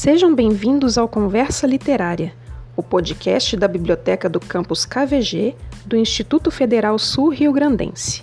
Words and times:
Sejam 0.00 0.32
bem-vindos 0.32 0.96
ao 0.96 1.08
Conversa 1.08 1.66
Literária, 1.66 2.32
o 2.76 2.84
podcast 2.84 3.56
da 3.56 3.66
Biblioteca 3.66 4.28
do 4.28 4.38
Campus 4.38 4.86
KVG 4.86 5.56
do 5.84 5.96
Instituto 5.96 6.52
Federal 6.52 6.96
Sul 7.00 7.30
Rio 7.30 7.52
Grandense. 7.52 8.22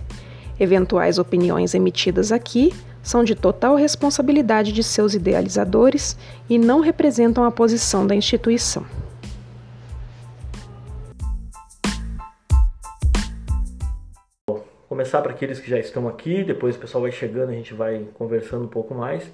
Eventuais 0.57 1.19
opiniões 1.19 1.73
emitidas 1.73 2.31
aqui 2.31 2.71
são 3.03 3.25
de 3.25 3.35
total 3.35 3.75
responsabilidade 3.75 4.71
de 4.71 4.81
seus 4.81 5.15
idealizadores 5.15 6.17
e 6.49 6.57
não 6.57 6.79
representam 6.79 7.43
a 7.43 7.51
posição 7.51 8.07
da 8.07 8.15
instituição. 8.15 8.85
começar 14.87 15.21
para 15.21 15.33
aqueles 15.33 15.59
que 15.59 15.69
já 15.69 15.77
estão 15.77 16.07
aqui, 16.07 16.41
depois 16.41 16.77
o 16.77 16.79
pessoal 16.79 17.01
vai 17.01 17.11
chegando, 17.11 17.49
a 17.49 17.53
gente 17.53 17.73
vai 17.73 18.07
conversando 18.13 18.63
um 18.63 18.69
pouco 18.69 18.95
mais. 18.95 19.29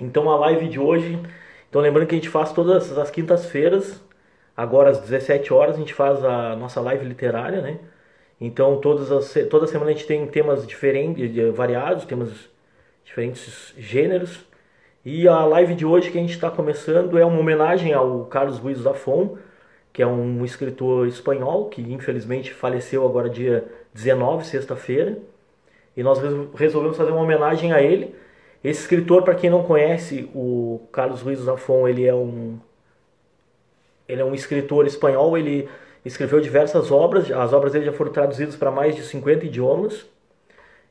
Então 0.00 0.30
a 0.30 0.36
live 0.36 0.68
de 0.68 0.78
hoje, 0.78 1.18
então 1.68 1.80
lembrando 1.80 2.06
que 2.06 2.14
a 2.14 2.18
gente 2.18 2.28
faz 2.28 2.52
todas 2.52 2.96
as 2.96 3.10
quintas-feiras, 3.10 4.02
agora 4.56 4.90
às 4.90 4.98
17 5.00 5.52
horas 5.52 5.76
a 5.76 5.78
gente 5.78 5.94
faz 5.94 6.22
a 6.24 6.54
nossa 6.56 6.80
live 6.80 7.04
literária, 7.04 7.60
né? 7.62 7.78
Então 8.40 8.78
todas 8.80 9.10
as, 9.10 9.34
toda 9.48 9.66
semana 9.66 9.90
a 9.90 9.94
gente 9.94 10.06
tem 10.06 10.26
temas 10.26 10.66
diferentes, 10.66 11.30
variados, 11.54 12.04
temas 12.04 12.30
diferentes 13.04 13.72
gêneros. 13.78 14.44
E 15.04 15.26
a 15.28 15.44
live 15.44 15.74
de 15.74 15.86
hoje 15.86 16.10
que 16.10 16.18
a 16.18 16.20
gente 16.20 16.34
está 16.34 16.50
começando 16.50 17.18
é 17.18 17.24
uma 17.24 17.38
homenagem 17.38 17.92
ao 17.94 18.26
Carlos 18.26 18.58
Ruiz 18.58 18.78
Zafón, 18.78 19.36
que 19.92 20.02
é 20.02 20.06
um 20.06 20.44
escritor 20.44 21.06
espanhol 21.06 21.70
que 21.70 21.80
infelizmente 21.80 22.52
faleceu 22.52 23.06
agora 23.06 23.30
dia 23.30 23.64
19, 23.94 24.44
sexta-feira, 24.44 25.18
e 25.96 26.02
nós 26.02 26.18
resolvemos 26.54 26.98
fazer 26.98 27.12
uma 27.12 27.22
homenagem 27.22 27.72
a 27.72 27.80
ele. 27.80 28.14
Esse 28.62 28.80
escritor, 28.80 29.22
para 29.22 29.34
quem 29.34 29.50
não 29.50 29.62
conhece, 29.62 30.28
o 30.34 30.80
Carlos 30.92 31.22
Ruiz 31.22 31.38
Zafón, 31.40 31.86
ele 31.86 32.06
é 32.06 32.14
um 32.14 32.58
ele 34.08 34.20
é 34.20 34.24
um 34.24 34.34
escritor 34.34 34.86
espanhol, 34.86 35.36
ele 35.36 35.68
escreveu 36.04 36.40
diversas 36.40 36.92
obras, 36.92 37.30
as 37.30 37.52
obras 37.52 37.72
dele 37.72 37.86
já 37.86 37.92
foram 37.92 38.12
traduzidas 38.12 38.54
para 38.54 38.70
mais 38.70 38.94
de 38.94 39.02
50 39.02 39.46
idiomas. 39.46 40.06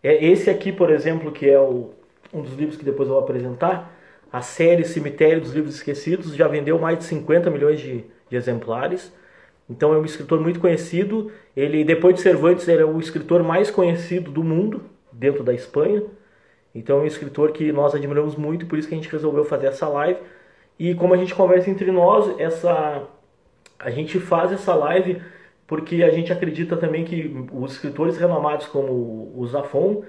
É 0.03 0.23
esse 0.23 0.49
aqui, 0.49 0.71
por 0.71 0.91
exemplo, 0.91 1.31
que 1.31 1.49
é 1.49 1.57
o, 1.57 1.91
um 2.33 2.41
dos 2.41 2.53
livros 2.53 2.77
que 2.77 2.83
depois 2.83 3.07
eu 3.07 3.15
vou 3.15 3.23
apresentar, 3.23 3.95
a 4.31 4.41
série 4.41 4.83
Cemitério 4.83 5.39
dos 5.39 5.53
Livros 5.53 5.75
Esquecidos, 5.75 6.35
já 6.35 6.47
vendeu 6.47 6.77
mais 6.77 6.97
de 6.97 7.05
50 7.05 7.49
milhões 7.49 7.79
de, 7.79 8.03
de 8.29 8.35
exemplares. 8.35 9.13
Então 9.69 9.93
é 9.93 9.97
um 9.97 10.03
escritor 10.03 10.41
muito 10.41 10.59
conhecido. 10.59 11.31
Ele, 11.55 11.85
depois 11.85 12.15
de 12.15 12.21
Cervantes, 12.21 12.67
ele 12.67 12.81
é 12.81 12.85
o 12.85 12.99
escritor 12.99 13.41
mais 13.43 13.71
conhecido 13.71 14.29
do 14.29 14.43
mundo, 14.43 14.83
dentro 15.11 15.41
da 15.41 15.53
Espanha. 15.53 16.03
Então 16.75 16.99
é 16.99 17.01
um 17.03 17.05
escritor 17.05 17.53
que 17.53 17.71
nós 17.71 17.95
admiramos 17.95 18.35
muito, 18.35 18.65
por 18.65 18.77
isso 18.77 18.89
que 18.89 18.93
a 18.93 18.97
gente 18.97 19.09
resolveu 19.09 19.45
fazer 19.45 19.67
essa 19.67 19.87
live. 19.87 20.19
E 20.77 20.93
como 20.93 21.13
a 21.13 21.17
gente 21.17 21.33
conversa 21.33 21.69
entre 21.69 21.89
nós, 21.89 22.37
essa 22.37 23.07
a 23.79 23.89
gente 23.89 24.19
faz 24.19 24.51
essa 24.51 24.75
live 24.75 25.21
porque 25.67 26.03
a 26.03 26.09
gente 26.09 26.31
acredita 26.31 26.77
também 26.77 27.03
que 27.05 27.33
os 27.51 27.73
escritores 27.73 28.17
renomados 28.17 28.67
como 28.67 29.31
o 29.35 29.47
Zafon 29.47 30.03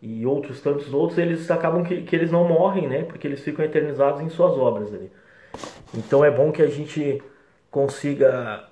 e 0.00 0.24
outros 0.24 0.60
tantos 0.60 0.92
outros, 0.94 1.18
eles 1.18 1.50
acabam 1.50 1.82
que, 1.82 2.02
que 2.02 2.14
eles 2.14 2.30
não 2.30 2.46
morrem, 2.46 2.88
né? 2.88 3.02
Porque 3.02 3.26
eles 3.26 3.40
ficam 3.40 3.64
eternizados 3.64 4.20
em 4.20 4.28
suas 4.28 4.52
obras 4.56 4.94
ali. 4.94 5.10
Então 5.94 6.24
é 6.24 6.30
bom 6.30 6.52
que 6.52 6.62
a 6.62 6.66
gente 6.68 7.22
consiga 7.70 8.64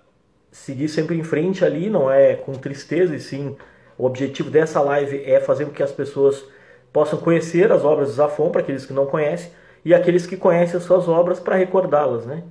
seguir 0.51 0.89
sempre 0.89 1.17
em 1.17 1.23
frente 1.23 1.65
ali, 1.65 1.91
não 1.91 2.11
é 2.11 2.35
com 2.35 2.53
tristeza, 2.53 3.17
e 3.17 3.21
sim 3.21 3.57
o 3.99 4.07
objetivo 4.07 4.51
dessa 4.51 4.81
live 4.81 5.23
é 5.25 5.41
fazer 5.41 5.65
com 5.67 5.73
que 5.73 5.83
as 5.83 5.93
pessoas 5.93 6.45
possam 6.93 7.19
conhecer 7.19 7.73
as 7.73 7.85
obras 7.85 8.09
de 8.09 8.15
Zafon, 8.15 8.51
para 8.51 8.61
aqueles 8.61 8.87
que 8.87 8.93
não 8.93 9.07
conhecem, 9.07 9.53
e 9.85 9.95
aqueles 9.95 10.27
que 10.27 10.37
conhecem 10.37 10.77
as 10.77 10.85
suas 10.85 11.09
obras 11.09 11.41
para 11.41 11.57
recordá-las, 11.57 12.27
né? 12.27 12.45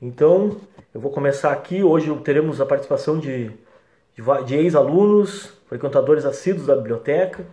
Então, 0.00 0.56
eu 0.94 1.00
vou 1.00 1.10
começar 1.10 1.52
aqui, 1.52 1.82
hoje 1.82 2.14
teremos 2.24 2.60
a 2.60 2.66
participação 2.66 3.18
de, 3.18 3.48
de, 4.14 4.44
de 4.46 4.54
ex-alunos, 4.56 5.52
frequentadores 5.66 6.24
assíduos 6.24 6.66
da 6.66 6.76
biblioteca, 6.76 7.44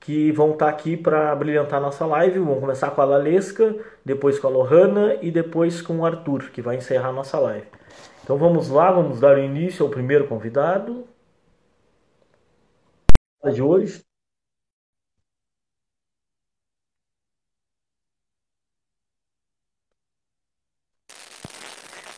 que 0.00 0.30
vão 0.32 0.52
estar 0.52 0.68
aqui 0.68 0.96
para 0.96 1.34
brilhantar 1.34 1.80
nossa 1.80 2.06
live. 2.06 2.38
Vamos 2.38 2.60
começar 2.60 2.90
com 2.92 3.00
a 3.00 3.04
Lalesca, 3.04 3.74
depois 4.04 4.38
com 4.38 4.46
a 4.46 4.50
Lohana 4.50 5.16
e 5.20 5.30
depois 5.32 5.82
com 5.82 5.98
o 5.98 6.06
Arthur, 6.06 6.50
que 6.50 6.62
vai 6.62 6.76
encerrar 6.76 7.12
nossa 7.12 7.38
live. 7.40 7.66
Então 8.22 8.36
vamos 8.38 8.68
lá, 8.68 8.90
vamos 8.92 9.20
dar 9.20 9.38
início 9.38 9.84
ao 9.84 9.90
primeiro 9.90 10.28
convidado 10.28 11.06
de 13.52 13.62
hoje. 13.62 14.05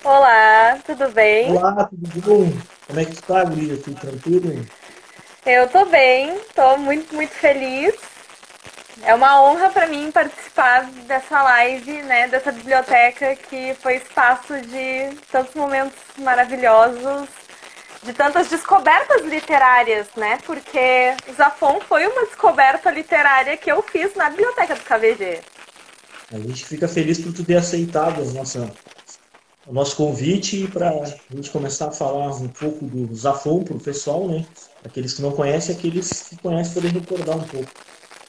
Olá, 0.09 0.79
tudo 0.87 1.11
bem? 1.11 1.51
Olá, 1.51 1.85
tudo 1.85 2.21
bom? 2.23 2.51
Como 2.87 2.99
é 2.99 3.05
que 3.05 3.13
está, 3.13 3.45
Guria? 3.45 3.77
Tudo 3.77 4.01
tranquilo? 4.01 4.67
Eu 5.45 5.69
tô 5.69 5.85
bem, 5.85 6.41
tô 6.55 6.79
muito, 6.79 7.15
muito 7.15 7.35
feliz. 7.35 7.95
É 9.03 9.15
uma 9.15 9.43
honra 9.43 9.69
para 9.69 9.87
mim 9.87 10.11
participar 10.11 10.87
dessa 11.07 11.43
live, 11.43 12.01
né, 12.05 12.27
dessa 12.27 12.51
biblioteca 12.51 13.37
que 13.37 13.75
foi 13.83 13.97
espaço 13.97 14.59
de 14.63 15.15
tantos 15.31 15.55
momentos 15.55 15.99
maravilhosos, 16.17 17.29
de 18.03 18.15
tantas 18.15 18.49
descobertas 18.49 19.27
literárias, 19.27 20.07
né? 20.17 20.39
Porque 20.47 21.15
o 21.29 21.35
Zafon 21.35 21.83
foi 21.87 22.07
uma 22.07 22.25
descoberta 22.25 22.91
literária 22.91 23.59
que 23.59 23.71
eu 23.71 23.83
fiz 23.83 24.15
na 24.15 24.31
biblioteca 24.31 24.75
do 24.75 24.81
KVG. 24.81 25.41
A 26.33 26.39
gente 26.39 26.65
fica 26.65 26.89
feliz 26.89 27.19
por 27.19 27.35
tu 27.35 27.45
ter 27.45 27.57
aceitado 27.57 28.23
a 28.23 28.25
nossa, 28.33 28.71
o 29.69 29.73
nosso 29.73 29.97
convite 29.97 30.67
para 30.69 30.89
a 30.89 31.05
gente 31.35 31.51
começar 31.51 31.89
a 31.89 31.93
falar 31.93 32.29
um 32.29 32.49
pouco 32.49 32.87
do 32.87 33.15
Zafon 33.15 33.63
para 33.63 33.77
o 33.77 33.81
pessoal, 33.81 34.27
né? 34.27 34.47
Aqueles 34.83 35.13
que 35.13 35.21
não 35.21 35.31
conhecem, 35.31 35.77
aqueles 35.77 36.11
que 36.23 36.39
conhecem 36.39 36.73
poder 36.73 36.89
recordar 36.89 37.37
um 37.37 37.45
pouco. 37.45 37.71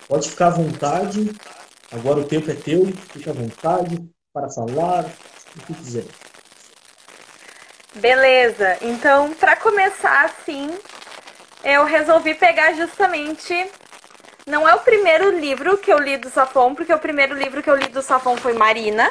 Pode 0.09 0.29
ficar 0.29 0.47
à 0.47 0.49
vontade. 0.49 1.31
Agora 1.91 2.19
o 2.19 2.25
tempo 2.25 2.51
é 2.51 2.55
teu. 2.55 2.87
Fica 3.13 3.31
à 3.31 3.33
vontade 3.33 3.97
para 4.33 4.49
falar 4.49 5.05
o 5.55 5.65
que 5.65 5.73
quiser. 5.75 6.05
Beleza. 7.95 8.77
Então, 8.81 9.33
para 9.33 9.55
começar 9.55 10.25
assim, 10.25 10.69
eu 11.63 11.85
resolvi 11.85 12.33
pegar 12.33 12.73
justamente. 12.73 13.71
Não 14.45 14.67
é 14.67 14.75
o 14.75 14.79
primeiro 14.79 15.39
livro 15.39 15.77
que 15.77 15.91
eu 15.91 15.99
li 15.99 16.17
do 16.17 16.29
Safon, 16.29 16.75
porque 16.75 16.93
o 16.93 16.99
primeiro 16.99 17.33
livro 17.33 17.63
que 17.63 17.69
eu 17.69 17.75
li 17.75 17.87
do 17.87 18.01
Safon 18.01 18.35
foi 18.35 18.53
Marina, 18.53 19.09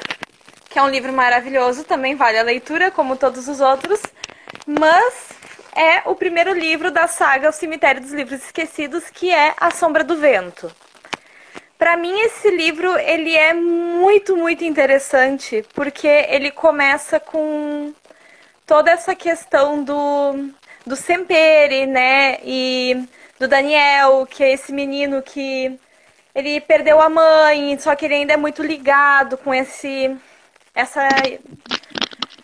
que 0.69 0.79
é 0.79 0.83
um 0.83 0.89
livro 0.89 1.13
maravilhoso, 1.13 1.85
também 1.85 2.15
vale 2.15 2.39
a 2.39 2.43
leitura, 2.43 2.91
como 2.91 3.17
todos 3.17 3.49
os 3.49 3.61
outros. 3.61 4.01
Mas 4.67 5.31
é 5.75 6.03
o 6.09 6.15
primeiro 6.15 6.53
livro 6.53 6.91
da 6.91 7.07
saga 7.07 7.51
O 7.51 7.53
Cemitério 7.53 8.01
dos 8.01 8.13
Livros 8.13 8.43
Esquecidos, 8.43 9.05
que 9.11 9.31
é 9.31 9.55
A 9.59 9.71
Sombra 9.71 10.05
do 10.05 10.17
Vento. 10.17 10.71
Para 11.79 11.97
mim 11.97 12.19
esse 12.21 12.51
livro 12.51 12.99
ele 12.99 13.37
é 13.37 13.55
muito 13.55 14.37
muito 14.37 14.65
interessante 14.65 15.65
porque 15.75 16.09
ele 16.09 16.51
começa 16.51 17.21
com 17.21 17.95
toda 18.67 18.91
essa 18.91 19.15
questão 19.15 19.85
do 19.85 20.51
do 20.85 20.97
Sempere, 20.97 21.87
né, 21.87 22.39
e 22.43 23.05
do 23.39 23.47
Daniel, 23.47 24.27
que 24.27 24.43
é 24.43 24.53
esse 24.53 24.73
menino 24.73 25.23
que 25.23 25.79
ele 26.35 26.61
perdeu 26.63 27.01
a 27.01 27.09
mãe, 27.09 27.79
só 27.79 27.95
que 27.95 28.07
ele 28.07 28.15
ainda 28.15 28.33
é 28.33 28.37
muito 28.37 28.63
ligado 28.63 29.37
com 29.37 29.53
esse 29.55 30.17
essa 30.81 31.07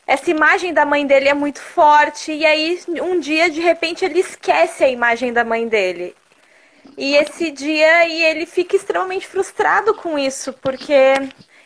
essa 0.07 0.31
imagem 0.31 0.75
da 0.75 0.85
mãe 0.85 1.07
dele 1.07 1.29
é 1.29 1.35
muito 1.35 1.61
forte 1.61 2.33
e 2.33 2.45
aí 2.45 2.79
um 3.01 3.19
dia 3.19 3.49
de 3.49 3.61
repente 3.61 4.05
ele 4.05 4.21
esquece 4.21 4.85
a 4.85 4.89
imagem 4.89 5.33
da 5.33 5.45
mãe 5.45 5.67
dele 5.67 6.15
e 6.97 7.17
esse 7.17 7.51
dia 7.51 8.07
e 8.07 8.23
ele 8.23 8.47
fica 8.47 8.77
extremamente 8.77 9.27
frustrado 9.27 9.95
com 9.95 10.19
isso, 10.19 10.53
porque 10.55 10.95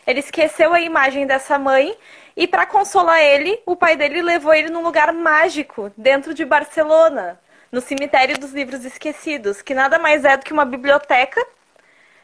ele 0.07 0.21
esqueceu 0.21 0.73
a 0.73 0.81
imagem 0.81 1.27
dessa 1.27 1.59
mãe 1.59 1.97
e 2.37 2.47
para 2.47 2.65
consolar 2.65 3.21
ele, 3.21 3.61
o 3.67 3.77
pai 3.77 3.97
dele 3.97 4.23
levou 4.23 4.55
ele 4.55 4.71
num 4.71 4.83
lugar 4.83 5.13
mágico 5.13 5.93
dentro 5.97 6.33
de 6.33 6.45
Barcelona, 6.45 7.39
no 7.71 7.81
cemitério 7.81 8.39
dos 8.39 8.53
livros 8.53 8.85
esquecidos, 8.85 9.61
que 9.61 9.75
nada 9.75 9.99
mais 9.99 10.25
é 10.25 10.37
do 10.37 10.45
que 10.45 10.53
uma 10.53 10.65
biblioteca 10.65 11.45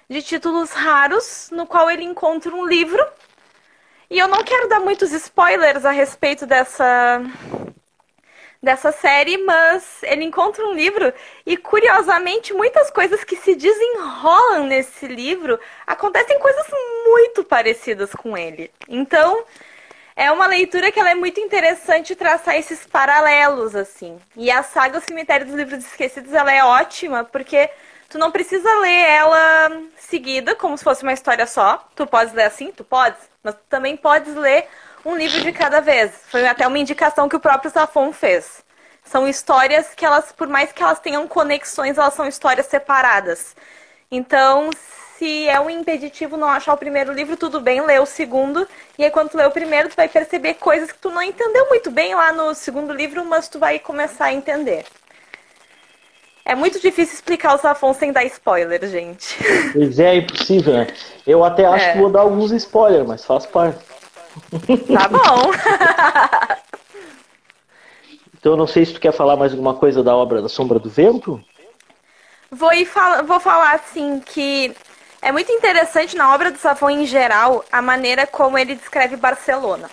de 0.08 0.22
títulos 0.22 0.70
raros, 0.70 1.50
no 1.52 1.66
qual 1.66 1.90
ele 1.90 2.04
encontra 2.04 2.54
um 2.54 2.66
livro. 2.66 3.04
E 4.14 4.18
eu 4.20 4.28
não 4.28 4.44
quero 4.44 4.68
dar 4.68 4.78
muitos 4.78 5.10
spoilers 5.10 5.84
a 5.84 5.90
respeito 5.90 6.46
dessa 6.46 7.20
dessa 8.62 8.92
série, 8.92 9.38
mas 9.38 10.04
ele 10.04 10.22
encontra 10.22 10.64
um 10.64 10.72
livro 10.72 11.12
e 11.44 11.56
curiosamente 11.56 12.54
muitas 12.54 12.92
coisas 12.92 13.24
que 13.24 13.34
se 13.34 13.56
desenrolam 13.56 14.68
nesse 14.68 15.08
livro 15.08 15.58
acontecem 15.84 16.38
coisas 16.38 16.64
muito 17.04 17.42
parecidas 17.42 18.12
com 18.12 18.38
ele. 18.38 18.70
Então, 18.88 19.44
é 20.14 20.30
uma 20.30 20.46
leitura 20.46 20.92
que 20.92 21.00
é 21.00 21.14
muito 21.16 21.40
interessante 21.40 22.14
traçar 22.14 22.54
esses 22.54 22.86
paralelos 22.86 23.74
assim. 23.74 24.16
E 24.36 24.48
a 24.48 24.62
saga 24.62 24.98
O 24.98 25.00
Cemitério 25.00 25.44
dos 25.44 25.56
Livros 25.56 25.84
Esquecidos, 25.84 26.32
ela 26.32 26.52
é 26.52 26.64
ótima 26.64 27.24
porque 27.24 27.68
Tu 28.14 28.18
não 28.18 28.30
precisa 28.30 28.72
ler 28.78 29.08
ela 29.08 29.72
seguida, 29.98 30.54
como 30.54 30.78
se 30.78 30.84
fosse 30.84 31.02
uma 31.02 31.12
história 31.12 31.48
só. 31.48 31.84
Tu 31.96 32.06
podes 32.06 32.32
ler 32.32 32.44
assim? 32.44 32.70
Tu 32.70 32.84
podes. 32.84 33.18
Mas 33.42 33.56
tu 33.56 33.62
também 33.68 33.96
podes 33.96 34.36
ler 34.36 34.68
um 35.04 35.16
livro 35.16 35.40
de 35.40 35.50
cada 35.50 35.80
vez. 35.80 36.12
Foi 36.28 36.46
até 36.46 36.64
uma 36.64 36.78
indicação 36.78 37.28
que 37.28 37.34
o 37.34 37.40
próprio 37.40 37.72
Safon 37.72 38.12
fez. 38.12 38.62
São 39.02 39.26
histórias 39.26 39.94
que 39.96 40.06
elas, 40.06 40.30
por 40.30 40.46
mais 40.46 40.70
que 40.70 40.80
elas 40.80 41.00
tenham 41.00 41.26
conexões, 41.26 41.98
elas 41.98 42.14
são 42.14 42.28
histórias 42.28 42.66
separadas. 42.66 43.56
Então, 44.08 44.70
se 45.18 45.48
é 45.48 45.58
um 45.58 45.68
impeditivo 45.68 46.36
não 46.36 46.48
achar 46.48 46.74
o 46.74 46.78
primeiro 46.78 47.12
livro, 47.12 47.36
tudo 47.36 47.60
bem, 47.60 47.80
lê 47.80 47.98
o 47.98 48.06
segundo. 48.06 48.64
E 48.96 49.02
aí, 49.02 49.10
quando 49.10 49.30
tu 49.30 49.36
lê 49.36 49.44
o 49.44 49.50
primeiro, 49.50 49.88
tu 49.88 49.96
vai 49.96 50.08
perceber 50.08 50.54
coisas 50.54 50.92
que 50.92 50.98
tu 50.98 51.10
não 51.10 51.20
entendeu 51.20 51.68
muito 51.68 51.90
bem 51.90 52.14
lá 52.14 52.32
no 52.32 52.54
segundo 52.54 52.92
livro, 52.92 53.24
mas 53.24 53.48
tu 53.48 53.58
vai 53.58 53.80
começar 53.80 54.26
a 54.26 54.32
entender. 54.32 54.86
É 56.44 56.54
muito 56.54 56.78
difícil 56.78 57.14
explicar 57.14 57.54
o 57.54 57.58
Safon 57.58 57.94
sem 57.94 58.12
dar 58.12 58.24
spoiler, 58.24 58.86
gente. 58.86 59.36
Pois 59.72 59.98
é, 59.98 60.14
é 60.14 60.16
impossível, 60.16 60.74
né? 60.74 60.86
Eu 61.26 61.42
até 61.42 61.64
acho 61.64 61.86
é. 61.86 61.92
que 61.92 61.98
vou 61.98 62.10
dar 62.10 62.20
alguns 62.20 62.52
spoilers, 62.52 63.06
mas 63.06 63.24
faz 63.24 63.46
parte. 63.46 63.82
Tá 64.92 65.08
bom. 65.08 65.50
então 68.38 68.52
eu 68.52 68.56
não 68.58 68.66
sei 68.66 68.84
se 68.84 68.92
tu 68.92 69.00
quer 69.00 69.12
falar 69.12 69.36
mais 69.36 69.52
alguma 69.52 69.74
coisa 69.74 70.02
da 70.02 70.14
obra 70.14 70.42
da 70.42 70.48
Sombra 70.48 70.78
do 70.78 70.90
Vento. 70.90 71.42
Vou, 72.50 72.70
fal 72.86 73.24
vou 73.24 73.40
falar 73.40 73.74
assim 73.74 74.20
que 74.20 74.76
é 75.22 75.32
muito 75.32 75.50
interessante 75.50 76.14
na 76.14 76.34
obra 76.34 76.50
do 76.50 76.58
Safon 76.58 76.90
em 76.90 77.06
geral 77.06 77.64
a 77.72 77.80
maneira 77.80 78.26
como 78.26 78.58
ele 78.58 78.74
descreve 78.74 79.16
Barcelona. 79.16 79.88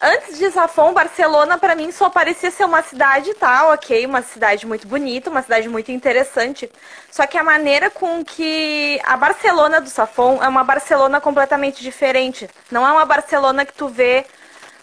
Antes 0.00 0.38
de 0.38 0.48
Safon, 0.52 0.92
Barcelona 0.92 1.58
para 1.58 1.74
mim 1.74 1.90
só 1.90 2.08
parecia 2.08 2.52
ser 2.52 2.64
uma 2.64 2.82
cidade, 2.82 3.34
tá? 3.34 3.68
Ok, 3.72 4.06
uma 4.06 4.22
cidade 4.22 4.64
muito 4.64 4.86
bonita, 4.86 5.28
uma 5.28 5.42
cidade 5.42 5.68
muito 5.68 5.90
interessante. 5.90 6.70
Só 7.10 7.26
que 7.26 7.36
a 7.36 7.42
maneira 7.42 7.90
com 7.90 8.24
que 8.24 9.00
a 9.04 9.16
Barcelona 9.16 9.80
do 9.80 9.90
Safon 9.90 10.40
é 10.40 10.46
uma 10.46 10.62
Barcelona 10.62 11.20
completamente 11.20 11.82
diferente. 11.82 12.48
Não 12.70 12.86
é 12.86 12.92
uma 12.92 13.04
Barcelona 13.04 13.66
que 13.66 13.72
tu 13.72 13.88
vê 13.88 14.24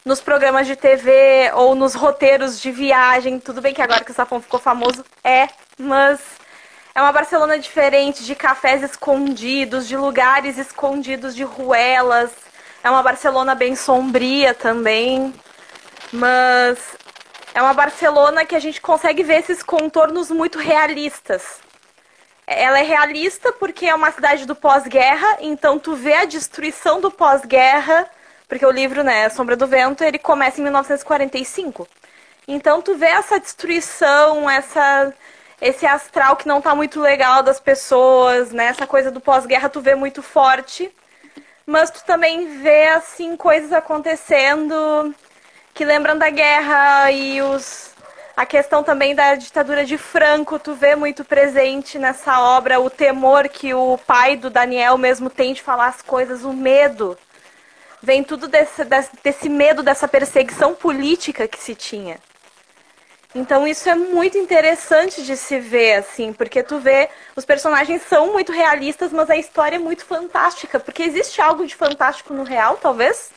nos 0.03 0.19
programas 0.19 0.67
de 0.67 0.75
TV 0.75 1.49
ou 1.53 1.75
nos 1.75 1.93
roteiros 1.95 2.59
de 2.59 2.69
viagem. 2.69 3.39
Tudo 3.39 3.61
bem 3.61 3.73
que 3.73 3.81
agora 3.81 4.03
que 4.03 4.11
o 4.11 4.15
Safon 4.15 4.41
ficou 4.41 4.59
famoso 4.59 5.05
é, 5.23 5.47
mas 5.79 6.19
é 6.93 7.01
uma 7.01 7.13
Barcelona 7.13 7.57
diferente, 7.57 8.25
de 8.25 8.35
cafés 8.35 8.83
escondidos, 8.83 9.87
de 9.87 9.95
lugares 9.95 10.57
escondidos, 10.57 11.33
de 11.33 11.43
ruelas 11.43 12.31
é 12.85 12.89
uma 12.91 13.01
Barcelona 13.01 13.55
bem 13.55 13.75
sombria 13.75 14.53
também, 14.53 15.33
mas 16.13 16.77
é 17.51 17.59
uma 17.59 17.73
Barcelona 17.73 18.45
que 18.45 18.55
a 18.55 18.59
gente 18.59 18.79
consegue 18.79 19.23
ver 19.23 19.39
esses 19.39 19.63
contornos 19.63 20.29
muito 20.29 20.59
realistas. 20.59 21.61
Ela 22.45 22.77
é 22.77 22.83
realista 22.83 23.51
porque 23.51 23.87
é 23.87 23.95
uma 23.95 24.11
cidade 24.11 24.45
do 24.45 24.55
pós-guerra, 24.55 25.37
então 25.39 25.79
tu 25.79 25.95
vê 25.95 26.13
a 26.13 26.25
destruição 26.25 27.01
do 27.01 27.09
pós-guerra, 27.09 28.07
porque 28.47 28.63
o 28.63 28.69
livro, 28.69 29.03
né, 29.03 29.29
Sombra 29.29 29.55
do 29.55 29.65
Vento, 29.65 30.03
ele 30.03 30.19
começa 30.19 30.61
em 30.61 30.63
1945. 30.63 31.87
Então 32.47 32.83
tu 32.83 32.95
vê 32.95 33.07
essa 33.07 33.39
destruição, 33.39 34.47
essa 34.47 35.11
esse 35.59 35.87
astral 35.87 36.35
que 36.35 36.47
não 36.47 36.61
tá 36.61 36.75
muito 36.75 37.01
legal 37.01 37.41
das 37.41 37.59
pessoas, 37.59 38.51
né? 38.51 38.67
Essa 38.67 38.85
coisa 38.85 39.09
do 39.09 39.19
pós-guerra 39.19 39.69
tu 39.69 39.81
vê 39.81 39.95
muito 39.95 40.21
forte 40.21 40.93
mas 41.65 41.89
tu 41.89 42.03
também 42.05 42.59
vê 42.59 42.87
assim 42.89 43.35
coisas 43.35 43.73
acontecendo 43.73 45.13
que 45.73 45.83
lembram 45.83 46.17
da 46.17 46.29
guerra 46.29 47.11
e 47.11 47.41
os 47.41 47.93
a 48.35 48.45
questão 48.45 48.83
também 48.83 49.15
da 49.15 49.35
ditadura 49.35 49.85
de 49.85 49.97
Franco, 49.97 50.59
tu 50.59 50.75
vê 50.75 50.93
muito 50.93 51.23
presente 51.23 51.97
nessa 51.97 52.41
obra 52.41 52.81
o 52.81 52.89
temor 52.89 53.47
que 53.47 53.73
o 53.73 53.97
pai 53.97 54.35
do 54.35 54.49
Daniel 54.49 54.97
mesmo 54.97 55.29
tem 55.29 55.53
de 55.53 55.61
falar 55.61 55.87
as 55.87 56.01
coisas, 56.01 56.43
o 56.43 56.51
medo. 56.51 57.17
Vem 58.03 58.25
tudo 58.25 58.49
desse, 58.49 58.83
desse 59.23 59.47
medo, 59.47 59.81
dessa 59.81 60.05
perseguição 60.05 60.75
política 60.75 61.47
que 61.47 61.57
se 61.57 61.73
tinha. 61.73 62.19
Então 63.35 63.67
isso 63.67 63.89
é 63.89 63.95
muito 63.95 64.37
interessante 64.37 65.21
de 65.21 65.35
se 65.35 65.59
ver, 65.59 65.95
assim, 65.95 66.31
porque 66.31 66.63
tu 66.63 66.79
vê, 66.79 67.09
os 67.35 67.43
personagens 67.43 68.01
são 68.03 68.31
muito 68.31 68.53
realistas, 68.53 69.11
mas 69.11 69.29
a 69.29 69.35
história 69.35 69.75
é 69.75 69.79
muito 69.79 70.05
fantástica, 70.05 70.79
porque 70.79 71.03
existe 71.03 71.41
algo 71.41 71.67
de 71.67 71.75
fantástico 71.75 72.33
no 72.33 72.43
real, 72.43 72.77
talvez. 72.81 73.31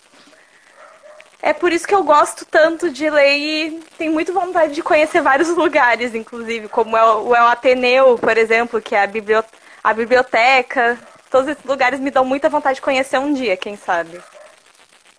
É 1.42 1.52
por 1.52 1.72
isso 1.72 1.86
que 1.86 1.94
eu 1.94 2.04
gosto 2.04 2.46
tanto 2.46 2.90
de 2.90 3.10
ler 3.10 3.38
e 3.38 3.80
tenho 3.98 4.12
muito 4.12 4.32
vontade 4.32 4.72
de 4.72 4.82
conhecer 4.84 5.20
vários 5.20 5.48
lugares, 5.56 6.14
inclusive, 6.14 6.68
como 6.68 6.96
é 6.96 7.04
o, 7.04 7.34
é 7.34 7.42
o 7.42 7.46
Ateneu, 7.48 8.16
por 8.18 8.38
exemplo, 8.38 8.80
que 8.80 8.94
é 8.94 9.02
a, 9.02 9.06
biblioteca, 9.06 9.56
a 9.82 9.92
biblioteca. 9.92 10.98
Todos 11.28 11.48
esses 11.48 11.64
lugares 11.64 11.98
me 11.98 12.10
dão 12.10 12.24
muita 12.24 12.48
vontade 12.48 12.76
de 12.76 12.82
conhecer 12.82 13.18
um 13.18 13.34
dia, 13.34 13.56
quem 13.56 13.76
sabe. 13.76 14.20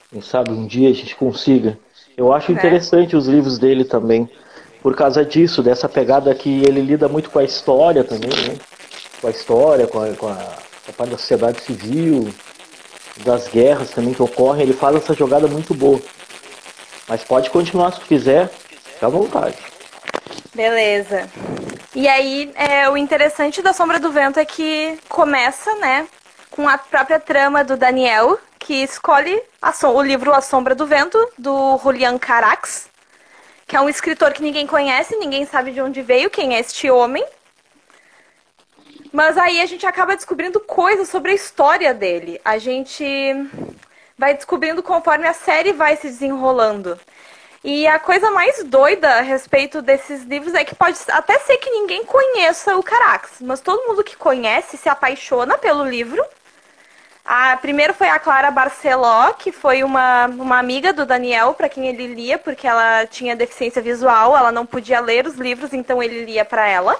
Quem 0.09 0.21
sabe 0.21 0.51
um 0.51 0.65
dia 0.65 0.89
a 0.89 0.93
gente 0.93 1.15
consiga. 1.15 1.77
Eu 2.17 2.33
acho 2.33 2.51
é. 2.51 2.55
interessante 2.55 3.15
os 3.15 3.27
livros 3.27 3.57
dele 3.57 3.83
também 3.83 4.29
por 4.81 4.95
causa 4.95 5.25
disso, 5.25 5.61
dessa 5.61 5.89
pegada 5.89 6.33
que 6.33 6.61
ele 6.63 6.81
lida 6.81 7.07
muito 7.07 7.29
com 7.29 7.39
a 7.39 7.43
história 7.43 8.03
também, 8.03 8.29
né? 8.29 8.57
Com 9.21 9.27
a 9.27 9.31
história, 9.31 9.87
com 9.87 10.01
a, 10.01 10.07
com 10.15 10.27
a, 10.27 10.33
a 10.33 10.91
parte 10.95 11.11
da 11.11 11.17
sociedade 11.17 11.61
civil, 11.61 12.33
das 13.23 13.47
guerras 13.47 13.91
também 13.91 14.13
que 14.13 14.21
ocorrem, 14.21 14.63
ele 14.63 14.73
faz 14.73 14.95
essa 14.95 15.13
jogada 15.13 15.47
muito 15.47 15.73
boa. 15.73 15.99
Mas 17.07 17.23
pode 17.23 17.49
continuar 17.49 17.93
se 17.93 18.01
quiser, 18.01 18.49
fica 18.49 19.07
à 19.07 19.09
vontade. 19.09 19.57
Beleza. 20.53 21.27
E 21.93 22.07
aí, 22.07 22.51
é, 22.55 22.89
o 22.89 22.95
interessante 22.95 23.61
da 23.61 23.73
Sombra 23.73 23.99
do 23.99 24.11
Vento 24.11 24.39
é 24.39 24.45
que 24.45 24.97
começa, 25.09 25.73
né, 25.75 26.07
com 26.51 26.67
a 26.67 26.77
própria 26.77 27.19
trama 27.19 27.63
do 27.63 27.75
Daniel, 27.75 28.37
que 28.57 28.75
escolhe 28.83 29.41
so 29.73 29.89
o 29.89 30.01
livro 30.01 30.33
A 30.33 30.41
Sombra 30.41 30.75
do 30.75 30.85
Vento, 30.85 31.17
do 31.37 31.77
Julian 31.81 32.17
Carax, 32.17 32.87
que 33.69 33.75
é 33.75 33.81
um 33.81 33.87
escritor 33.87 34.33
que 34.33 34.41
ninguém 34.41 34.65
conhece, 34.65 35.15
ninguém 35.15 35.45
sabe 35.45 35.69
de 35.69 35.79
onde 35.79 36.01
veio, 36.01 36.31
quem 36.31 36.55
é 36.55 36.59
este 36.59 36.89
homem. 36.89 37.23
Mas 39.13 39.37
aí 39.37 39.61
a 39.61 39.65
gente 39.67 39.85
acaba 39.85 40.15
descobrindo 40.15 40.59
coisas 40.59 41.07
sobre 41.07 41.31
a 41.31 41.35
história 41.35 41.93
dele. 41.93 42.41
A 42.43 42.57
gente 42.57 43.05
vai 44.17 44.33
descobrindo 44.33 44.81
conforme 44.81 45.27
a 45.27 45.33
série 45.33 45.71
vai 45.71 45.95
se 45.95 46.07
desenrolando. 46.07 46.99
E 47.63 47.85
a 47.85 47.99
coisa 47.99 48.31
mais 48.31 48.63
doida 48.63 49.07
a 49.07 49.21
respeito 49.21 49.83
desses 49.83 50.23
livros 50.23 50.55
é 50.55 50.65
que 50.65 50.73
pode 50.73 50.97
até 51.09 51.37
ser 51.37 51.57
que 51.57 51.69
ninguém 51.69 52.03
conheça 52.03 52.75
o 52.75 52.81
Carax, 52.81 53.33
mas 53.39 53.61
todo 53.61 53.87
mundo 53.87 54.03
que 54.03 54.17
conhece 54.17 54.77
se 54.77 54.89
apaixona 54.89 55.59
pelo 55.59 55.83
livro 55.83 56.25
a 57.25 57.57
primeiro 57.57 57.93
foi 57.93 58.09
a 58.09 58.17
Clara 58.17 58.49
Barceló, 58.49 59.33
que 59.33 59.51
foi 59.51 59.83
uma, 59.83 60.27
uma 60.27 60.57
amiga 60.57 60.91
do 60.91 61.05
Daniel, 61.05 61.53
para 61.53 61.69
quem 61.69 61.87
ele 61.87 62.07
lia, 62.07 62.37
porque 62.37 62.67
ela 62.67 63.05
tinha 63.05 63.35
deficiência 63.35 63.81
visual, 63.81 64.35
ela 64.35 64.51
não 64.51 64.65
podia 64.65 64.99
ler 64.99 65.27
os 65.27 65.35
livros, 65.35 65.73
então 65.73 66.01
ele 66.01 66.25
lia 66.25 66.43
para 66.43 66.67
ela. 66.67 66.99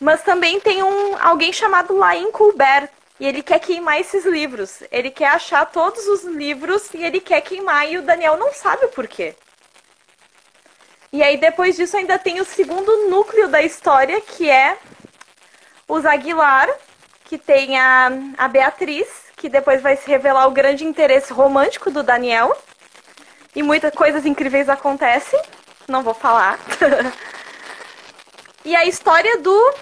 Mas 0.00 0.22
também 0.22 0.58
tem 0.60 0.82
um 0.82 1.16
alguém 1.20 1.52
chamado 1.52 1.96
Lain 1.96 2.30
Colbert, 2.30 2.88
e 3.20 3.26
ele 3.26 3.42
quer 3.42 3.58
queimar 3.60 4.00
esses 4.00 4.24
livros. 4.24 4.82
Ele 4.90 5.10
quer 5.10 5.28
achar 5.28 5.66
todos 5.66 6.08
os 6.08 6.24
livros 6.24 6.88
e 6.94 7.04
ele 7.04 7.20
quer 7.20 7.42
queimar, 7.42 7.86
e 7.86 7.98
o 7.98 8.02
Daniel 8.02 8.38
não 8.38 8.52
sabe 8.54 8.86
o 8.86 8.88
porquê. 8.88 9.34
E 11.12 11.22
aí 11.22 11.36
depois 11.36 11.76
disso 11.76 11.98
ainda 11.98 12.18
tem 12.18 12.40
o 12.40 12.44
segundo 12.46 13.08
núcleo 13.10 13.48
da 13.48 13.60
história, 13.60 14.20
que 14.22 14.48
é 14.48 14.78
os 15.86 16.06
Aguilar, 16.06 16.68
que 17.30 17.38
tem 17.38 17.78
a, 17.78 18.10
a 18.36 18.48
Beatriz, 18.48 19.06
que 19.36 19.48
depois 19.48 19.80
vai 19.80 19.96
se 19.96 20.10
revelar 20.10 20.48
o 20.48 20.50
grande 20.50 20.84
interesse 20.84 21.32
romântico 21.32 21.88
do 21.88 22.02
Daniel. 22.02 22.60
E 23.54 23.62
muitas 23.62 23.94
coisas 23.94 24.26
incríveis 24.26 24.68
acontecem. 24.68 25.40
Não 25.86 26.02
vou 26.02 26.12
falar. 26.12 26.58
e 28.64 28.74
a 28.74 28.84
história 28.84 29.38
do. 29.38 29.74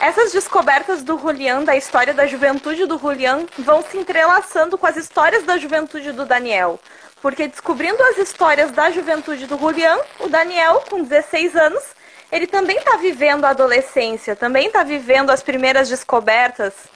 Essas 0.00 0.32
descobertas 0.32 1.04
do 1.04 1.16
Julian, 1.16 1.62
da 1.62 1.76
história 1.76 2.12
da 2.12 2.26
juventude 2.26 2.86
do 2.86 2.98
Julian, 2.98 3.46
vão 3.56 3.84
se 3.84 3.96
entrelaçando 3.96 4.76
com 4.76 4.86
as 4.88 4.96
histórias 4.96 5.44
da 5.44 5.56
juventude 5.58 6.10
do 6.10 6.26
Daniel. 6.26 6.80
Porque 7.22 7.46
descobrindo 7.46 8.02
as 8.02 8.18
histórias 8.18 8.72
da 8.72 8.90
juventude 8.90 9.46
do 9.46 9.56
Julian, 9.56 9.96
o 10.18 10.28
Daniel, 10.28 10.82
com 10.90 11.04
16 11.04 11.54
anos, 11.54 11.84
ele 12.32 12.48
também 12.48 12.78
está 12.78 12.96
vivendo 12.96 13.44
a 13.44 13.50
adolescência, 13.50 14.34
também 14.34 14.66
está 14.66 14.82
vivendo 14.82 15.30
as 15.30 15.40
primeiras 15.40 15.88
descobertas 15.88 16.95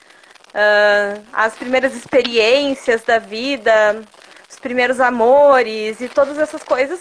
uh, 0.54 1.22
as 1.32 1.54
primeiras 1.54 1.94
experiências 1.94 3.02
da 3.02 3.18
vida, 3.18 4.02
os 4.48 4.58
primeiros 4.58 5.00
amores 5.00 6.00
e 6.00 6.08
todas 6.08 6.38
essas 6.38 6.62
coisas 6.62 7.00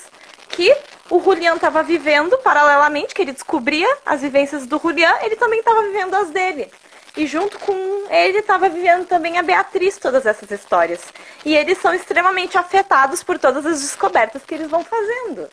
que 0.49 0.75
o 1.09 1.19
Julian 1.21 1.55
estava 1.55 1.81
vivendo 1.83 2.37
paralelamente, 2.39 3.13
que 3.13 3.21
ele 3.21 3.31
descobria 3.31 3.87
as 4.05 4.21
vivências 4.21 4.65
do 4.65 4.79
Julian, 4.79 5.13
ele 5.21 5.35
também 5.35 5.59
estava 5.59 5.81
vivendo 5.83 6.13
as 6.15 6.29
dele. 6.29 6.71
E 7.17 7.25
junto 7.25 7.57
com 7.59 7.73
ele 8.09 8.39
estava 8.39 8.69
vivendo 8.69 9.07
também 9.07 9.37
a 9.37 9.43
Beatriz 9.43 9.97
todas 9.97 10.25
essas 10.25 10.49
histórias. 10.51 11.01
E 11.43 11.55
eles 11.55 11.79
são 11.79 11.93
extremamente 11.93 12.57
afetados 12.57 13.23
por 13.23 13.39
todas 13.39 13.65
as 13.65 13.81
descobertas 13.81 14.43
que 14.45 14.53
eles 14.53 14.69
vão 14.69 14.83
fazendo. 14.83 15.49